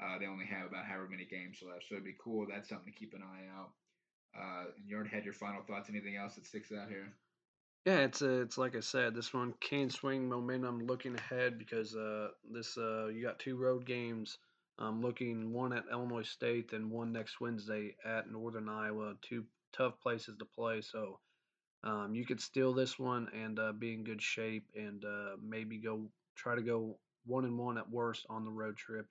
Uh, 0.00 0.18
they 0.18 0.26
only 0.26 0.46
have 0.46 0.66
about 0.66 0.84
however 0.84 1.08
many 1.10 1.24
games 1.24 1.58
left, 1.66 1.84
so 1.88 1.94
it'd 1.94 2.04
be 2.04 2.14
cool. 2.22 2.46
That's 2.48 2.68
something 2.68 2.92
to 2.92 2.98
keep 2.98 3.14
an 3.14 3.22
eye 3.22 3.46
out. 3.58 3.70
Uh, 4.36 4.70
and 4.76 4.86
you 4.86 4.94
already 4.94 5.10
had 5.10 5.24
your 5.24 5.34
final 5.34 5.62
thoughts. 5.62 5.88
Anything 5.90 6.16
else 6.16 6.36
that 6.36 6.46
sticks 6.46 6.70
out 6.70 6.88
here? 6.88 7.12
Yeah, 7.84 8.00
it's 8.00 8.22
a, 8.22 8.42
it's 8.42 8.58
like 8.58 8.76
I 8.76 8.80
said, 8.80 9.14
this 9.14 9.32
one 9.32 9.54
can 9.60 9.90
swing 9.90 10.28
momentum 10.28 10.86
looking 10.86 11.16
ahead 11.16 11.58
because 11.58 11.96
uh, 11.96 12.28
this 12.52 12.76
uh, 12.76 13.06
you 13.06 13.22
got 13.22 13.38
two 13.38 13.56
road 13.56 13.86
games. 13.86 14.38
Um, 14.78 15.02
looking 15.02 15.52
one 15.52 15.72
at 15.72 15.86
Illinois 15.90 16.22
State, 16.22 16.70
then 16.70 16.90
one 16.90 17.10
next 17.12 17.40
Wednesday 17.40 17.96
at 18.04 18.30
Northern 18.30 18.68
Iowa. 18.68 19.14
Two 19.22 19.44
tough 19.78 20.00
places 20.02 20.36
to 20.38 20.44
play. 20.44 20.82
So 20.82 21.20
um, 21.84 22.14
you 22.14 22.26
could 22.26 22.40
steal 22.40 22.74
this 22.74 22.98
one 22.98 23.28
and 23.32 23.58
uh, 23.58 23.72
be 23.72 23.94
in 23.94 24.04
good 24.04 24.20
shape, 24.20 24.66
and 24.74 25.04
uh, 25.04 25.36
maybe 25.42 25.78
go 25.78 26.10
try 26.36 26.54
to 26.56 26.62
go 26.62 26.98
one 27.24 27.44
and 27.44 27.56
one 27.56 27.78
at 27.78 27.90
worst 27.90 28.26
on 28.28 28.44
the 28.44 28.50
road 28.50 28.76
trip. 28.76 29.06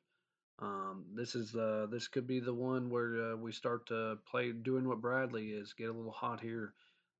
Um, 0.60 1.06
this 1.14 1.36
is 1.36 1.56
uh, 1.56 1.88
this 1.90 2.08
could 2.08 2.28
be 2.28 2.40
the 2.40 2.54
one 2.54 2.90
where 2.90 3.34
uh, 3.34 3.36
we 3.36 3.52
start 3.52 3.88
to 3.88 4.18
play 4.30 4.52
doing 4.52 4.88
what 4.88 5.02
Bradley 5.02 5.50
is, 5.50 5.74
get 5.74 5.90
a 5.90 5.94
little 5.94 6.12
hot 6.12 6.42
here, 6.42 6.74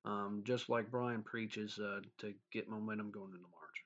um, 0.04 0.42
just 0.44 0.68
like 0.68 0.90
Bryan 0.90 1.22
preaches 1.22 1.78
uh, 1.78 2.00
to 2.18 2.34
get 2.52 2.68
momentum 2.68 3.10
going 3.10 3.30
into 3.30 3.46
March. 3.52 3.84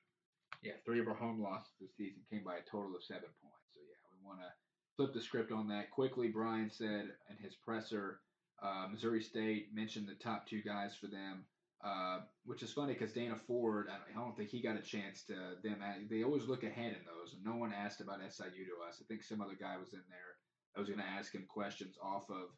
Yeah, 0.63 0.73
three 0.85 0.99
of 0.99 1.07
our 1.07 1.13
home 1.13 1.41
losses 1.41 1.71
this 1.79 1.91
season 1.97 2.21
came 2.31 2.43
by 2.43 2.55
a 2.55 2.69
total 2.69 2.95
of 2.95 3.03
seven 3.03 3.29
points. 3.41 3.67
So 3.73 3.79
yeah, 3.79 4.01
we 4.11 4.27
want 4.27 4.39
to 4.39 4.49
flip 4.97 5.13
the 5.13 5.21
script 5.21 5.51
on 5.51 5.67
that 5.67 5.91
quickly. 5.91 6.29
Bryan 6.29 6.71
said 6.71 7.11
in 7.29 7.37
his 7.43 7.53
presser 7.55 8.19
uh, 8.61 8.87
Missouri 8.91 9.21
State 9.21 9.73
mentioned 9.73 10.07
the 10.07 10.23
top 10.23 10.47
two 10.47 10.61
guys 10.61 10.95
for 10.95 11.07
them, 11.07 11.45
uh, 11.83 12.19
which 12.45 12.63
is 12.63 12.71
funny 12.71 12.93
because 12.93 13.13
Dana 13.13 13.35
Ford, 13.35 13.87
I 13.89 14.17
don't 14.17 14.35
think 14.37 14.49
he 14.49 14.61
got 14.61 14.77
a 14.77 14.81
chance 14.81 15.23
to 15.27 15.33
them. 15.63 15.79
They 16.09 16.23
always 16.23 16.47
look 16.47 16.63
ahead 16.63 16.93
in 16.93 17.05
those, 17.05 17.33
and 17.33 17.43
no 17.43 17.55
one 17.55 17.73
asked 17.73 18.01
about 18.01 18.19
SIU 18.19 18.65
to 18.65 18.87
us. 18.87 19.01
I 19.01 19.05
think 19.07 19.23
some 19.23 19.41
other 19.41 19.57
guy 19.59 19.75
was 19.77 19.93
in 19.93 20.03
there. 20.09 20.33
I 20.75 20.79
was 20.79 20.87
going 20.87 20.99
to 20.99 21.05
ask 21.05 21.33
him 21.33 21.45
questions 21.47 21.97
off 22.01 22.29
of 22.29 22.49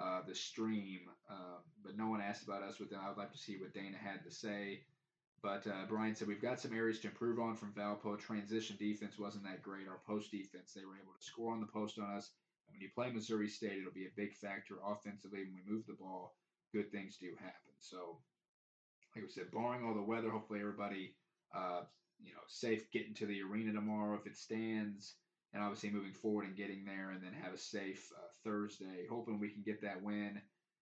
uh, 0.00 0.20
the 0.26 0.34
stream, 0.34 1.00
um, 1.30 1.58
but 1.84 1.96
no 1.96 2.08
one 2.08 2.20
asked 2.20 2.44
about 2.44 2.62
us 2.62 2.78
with 2.78 2.90
them. 2.90 3.00
I 3.04 3.08
would 3.08 3.18
like 3.18 3.32
to 3.32 3.38
see 3.38 3.58
what 3.58 3.74
Dana 3.74 3.96
had 3.96 4.24
to 4.24 4.30
say. 4.30 4.82
But 5.42 5.66
uh, 5.66 5.86
Bryan 5.88 6.14
said 6.16 6.26
we've 6.26 6.42
got 6.42 6.60
some 6.60 6.74
areas 6.74 6.98
to 7.00 7.08
improve 7.08 7.38
on 7.38 7.56
from 7.56 7.72
Valpo. 7.72 8.18
Transition 8.18 8.76
defense 8.78 9.18
wasn't 9.18 9.44
that 9.44 9.62
great. 9.62 9.86
Our 9.86 10.00
post 10.06 10.32
defense, 10.32 10.72
they 10.74 10.84
were 10.84 10.96
able 10.96 11.14
to 11.18 11.24
score 11.24 11.52
on 11.52 11.60
the 11.60 11.66
post 11.66 11.98
on 11.98 12.16
us 12.16 12.30
when 12.70 12.80
you 12.80 12.88
play 12.94 13.10
Missouri 13.10 13.48
State, 13.48 13.78
it'll 13.78 13.92
be 13.92 14.06
a 14.06 14.16
big 14.16 14.34
factor 14.34 14.74
offensively. 14.86 15.44
When 15.44 15.54
we 15.54 15.72
move 15.72 15.86
the 15.86 15.94
ball, 15.94 16.36
good 16.72 16.90
things 16.90 17.16
do 17.16 17.30
happen. 17.38 17.74
So, 17.80 18.18
like 19.14 19.24
I 19.24 19.28
said, 19.28 19.50
barring 19.52 19.84
all 19.84 19.94
the 19.94 20.02
weather, 20.02 20.30
hopefully 20.30 20.60
everybody, 20.60 21.16
uh, 21.54 21.82
you 22.22 22.32
know, 22.32 22.40
safe 22.46 22.90
getting 22.92 23.14
to 23.14 23.26
the 23.26 23.42
arena 23.42 23.72
tomorrow 23.72 24.18
if 24.18 24.26
it 24.26 24.36
stands, 24.36 25.14
and 25.52 25.62
obviously 25.62 25.90
moving 25.90 26.12
forward 26.12 26.44
and 26.46 26.56
getting 26.56 26.84
there, 26.84 27.10
and 27.10 27.22
then 27.22 27.32
have 27.32 27.54
a 27.54 27.58
safe 27.58 28.10
uh, 28.16 28.28
Thursday. 28.44 29.06
Hoping 29.10 29.40
we 29.40 29.50
can 29.50 29.62
get 29.62 29.82
that 29.82 30.02
win 30.02 30.40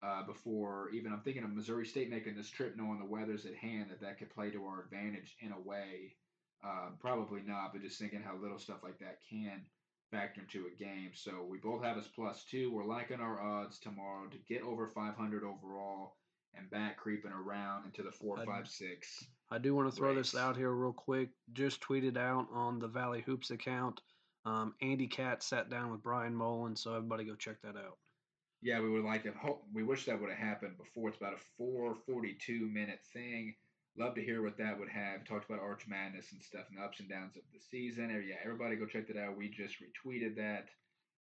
uh, 0.03 0.23
before 0.25 0.91
even 0.91 1.13
I'm 1.13 1.21
thinking 1.21 1.45
of 1.45 1.55
Missouri 1.55 1.87
State 1.87 2.11
making 2.11 2.37
this 2.37 2.51
trip, 2.51 2.77
knowing 2.77 2.99
the 2.99 3.05
weather's 3.05 3.47
at 3.47 3.55
hand, 3.55 3.91
that 3.91 4.01
that 4.01 4.19
could 4.19 4.31
play 4.31 4.51
to 4.51 4.65
our 4.65 4.83
advantage 4.83 5.37
in 5.41 5.53
a 5.53 5.61
way. 5.61 6.17
Uh, 6.65 6.89
probably 6.99 7.43
not, 7.47 7.73
but 7.73 7.83
just 7.83 7.99
thinking 7.99 8.23
how 8.23 8.35
little 8.37 8.59
stuff 8.59 8.83
like 8.83 8.99
that 8.99 9.19
can 9.29 9.63
factor 10.11 10.41
into 10.41 10.67
a 10.67 10.83
game. 10.83 11.11
So 11.15 11.47
we 11.49 11.59
both 11.59 11.83
have 11.83 11.97
us 11.97 12.09
plus 12.15 12.45
two. 12.51 12.73
We're 12.73 12.85
liking 12.85 13.21
our 13.21 13.41
odds 13.41 13.79
tomorrow 13.79 14.27
to 14.29 14.39
get 14.49 14.63
over 14.63 14.89
500 14.89 15.43
overall 15.45 16.17
and 16.55 16.71
back 16.71 16.97
creeping 16.97 17.33
around 17.33 17.85
into 17.85 18.03
the 18.03 18.11
four, 18.11 18.39
I, 18.41 18.45
five, 18.45 18.69
six. 18.69 19.25
I 19.51 19.59
do 19.59 19.75
want 19.75 19.91
to 19.91 19.95
throw 19.95 20.15
race. 20.15 20.33
this 20.33 20.41
out 20.41 20.57
here 20.57 20.71
real 20.71 20.93
quick. 20.93 21.31
Just 21.53 21.81
tweeted 21.81 22.17
out 22.17 22.47
on 22.53 22.79
the 22.79 22.89
Valley 22.89 23.23
Hoops 23.27 23.51
account. 23.51 24.01
Um, 24.45 24.75
Andy 24.81 25.07
Katz 25.07 25.47
sat 25.47 25.71
down 25.71 25.91
with 25.91 26.03
Bryan 26.03 26.35
Mullins, 26.35 26.81
so 26.81 26.95
everybody 26.95 27.25
go 27.25 27.35
check 27.35 27.57
that 27.63 27.77
out. 27.77 27.99
Yeah, 28.63 28.81
we 28.81 28.89
would 28.91 29.05
like 29.05 29.25
to 29.25 29.33
hope. 29.33 29.65
We 29.75 29.83
wish 29.83 30.07
that 30.07 30.21
would 30.21 30.31
have 30.31 30.39
happened 30.39 30.79
before. 30.79 31.09
It's 31.09 31.19
about 31.19 31.35
a 31.35 31.63
4:42 31.63 32.73
minute 32.73 33.01
thing. 33.13 33.55
Love 33.99 34.15
to 34.15 34.23
hear 34.23 34.43
what 34.43 34.59
that 34.59 34.79
would 34.79 34.91
have. 34.91 35.25
Talked 35.25 35.49
about 35.49 35.63
Arch 35.63 35.87
Madness 35.89 36.33
and 36.33 36.43
stuff 36.43 36.67
and 36.69 36.79
the 36.79 36.83
ups 36.83 37.01
and 37.01 37.09
downs 37.09 37.37
of 37.37 37.43
the 37.53 37.61
season. 37.71 38.11
Yeah, 38.29 38.37
everybody 38.45 38.77
go 38.77 38.85
check 38.85 39.09
that 39.09 39.17
out. 39.17 39.37
We 39.37 39.49
just 39.49 39.77
retweeted 39.81 40.37
that, 40.37 40.69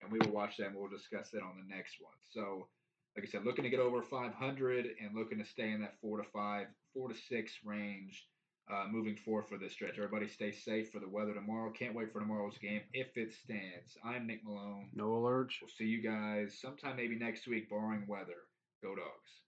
and 0.02 0.12
we 0.12 0.18
will 0.20 0.34
watch 0.34 0.58
that 0.58 0.68
and 0.68 0.76
we'll 0.76 0.90
discuss 0.90 1.30
that 1.32 1.44
on 1.44 1.58
the 1.58 1.76
next 1.76 1.98
one. 2.02 2.18
So, 2.32 2.68
like 3.16 3.26
I 3.28 3.30
said, 3.30 3.45
looking 3.45 3.64
to 3.64 3.70
get 3.70 3.80
over 3.80 4.02
500 4.02 4.86
and 5.00 5.16
looking 5.16 5.38
to 5.38 5.45
stay 5.45 5.72
in 5.72 5.82
that 5.82 6.00
four 6.02 6.18
to 6.18 6.24
five, 6.34 6.68
four 6.94 7.10
to 7.10 7.16
six 7.16 7.52
range 7.64 8.26
uh, 8.72 8.86
moving 8.90 9.16
forward 9.18 9.45
for 9.48 9.58
this 9.58 9.74
stretch. 9.74 9.98
Everybody 9.98 10.28
stay 10.28 10.52
safe 10.52 10.90
for 10.91 11.00
the 11.00 11.10
weather 11.10 11.34
tomorrow. 11.34 11.72
Can't 11.72 11.95
wait 11.95 12.12
for 12.12 12.20
tomorrow's 12.20 12.58
game 12.58 12.82
if 12.94 13.16
it 13.18 13.34
stands. 13.34 13.98
I'm 14.04 14.26
Nick 14.26 14.44
Malone. 14.44 14.90
No 14.95 15.10
alerts. 15.10 15.62
We'll 15.62 15.70
see 15.78 15.86
you 15.86 16.02
guys 16.02 16.58
sometime 16.60 16.95
maybe 16.95 17.16
next 17.16 17.48
week, 17.48 17.70
barring 17.70 18.08
weather. 18.08 18.48
Go 18.82 18.95
dogs. 18.95 19.43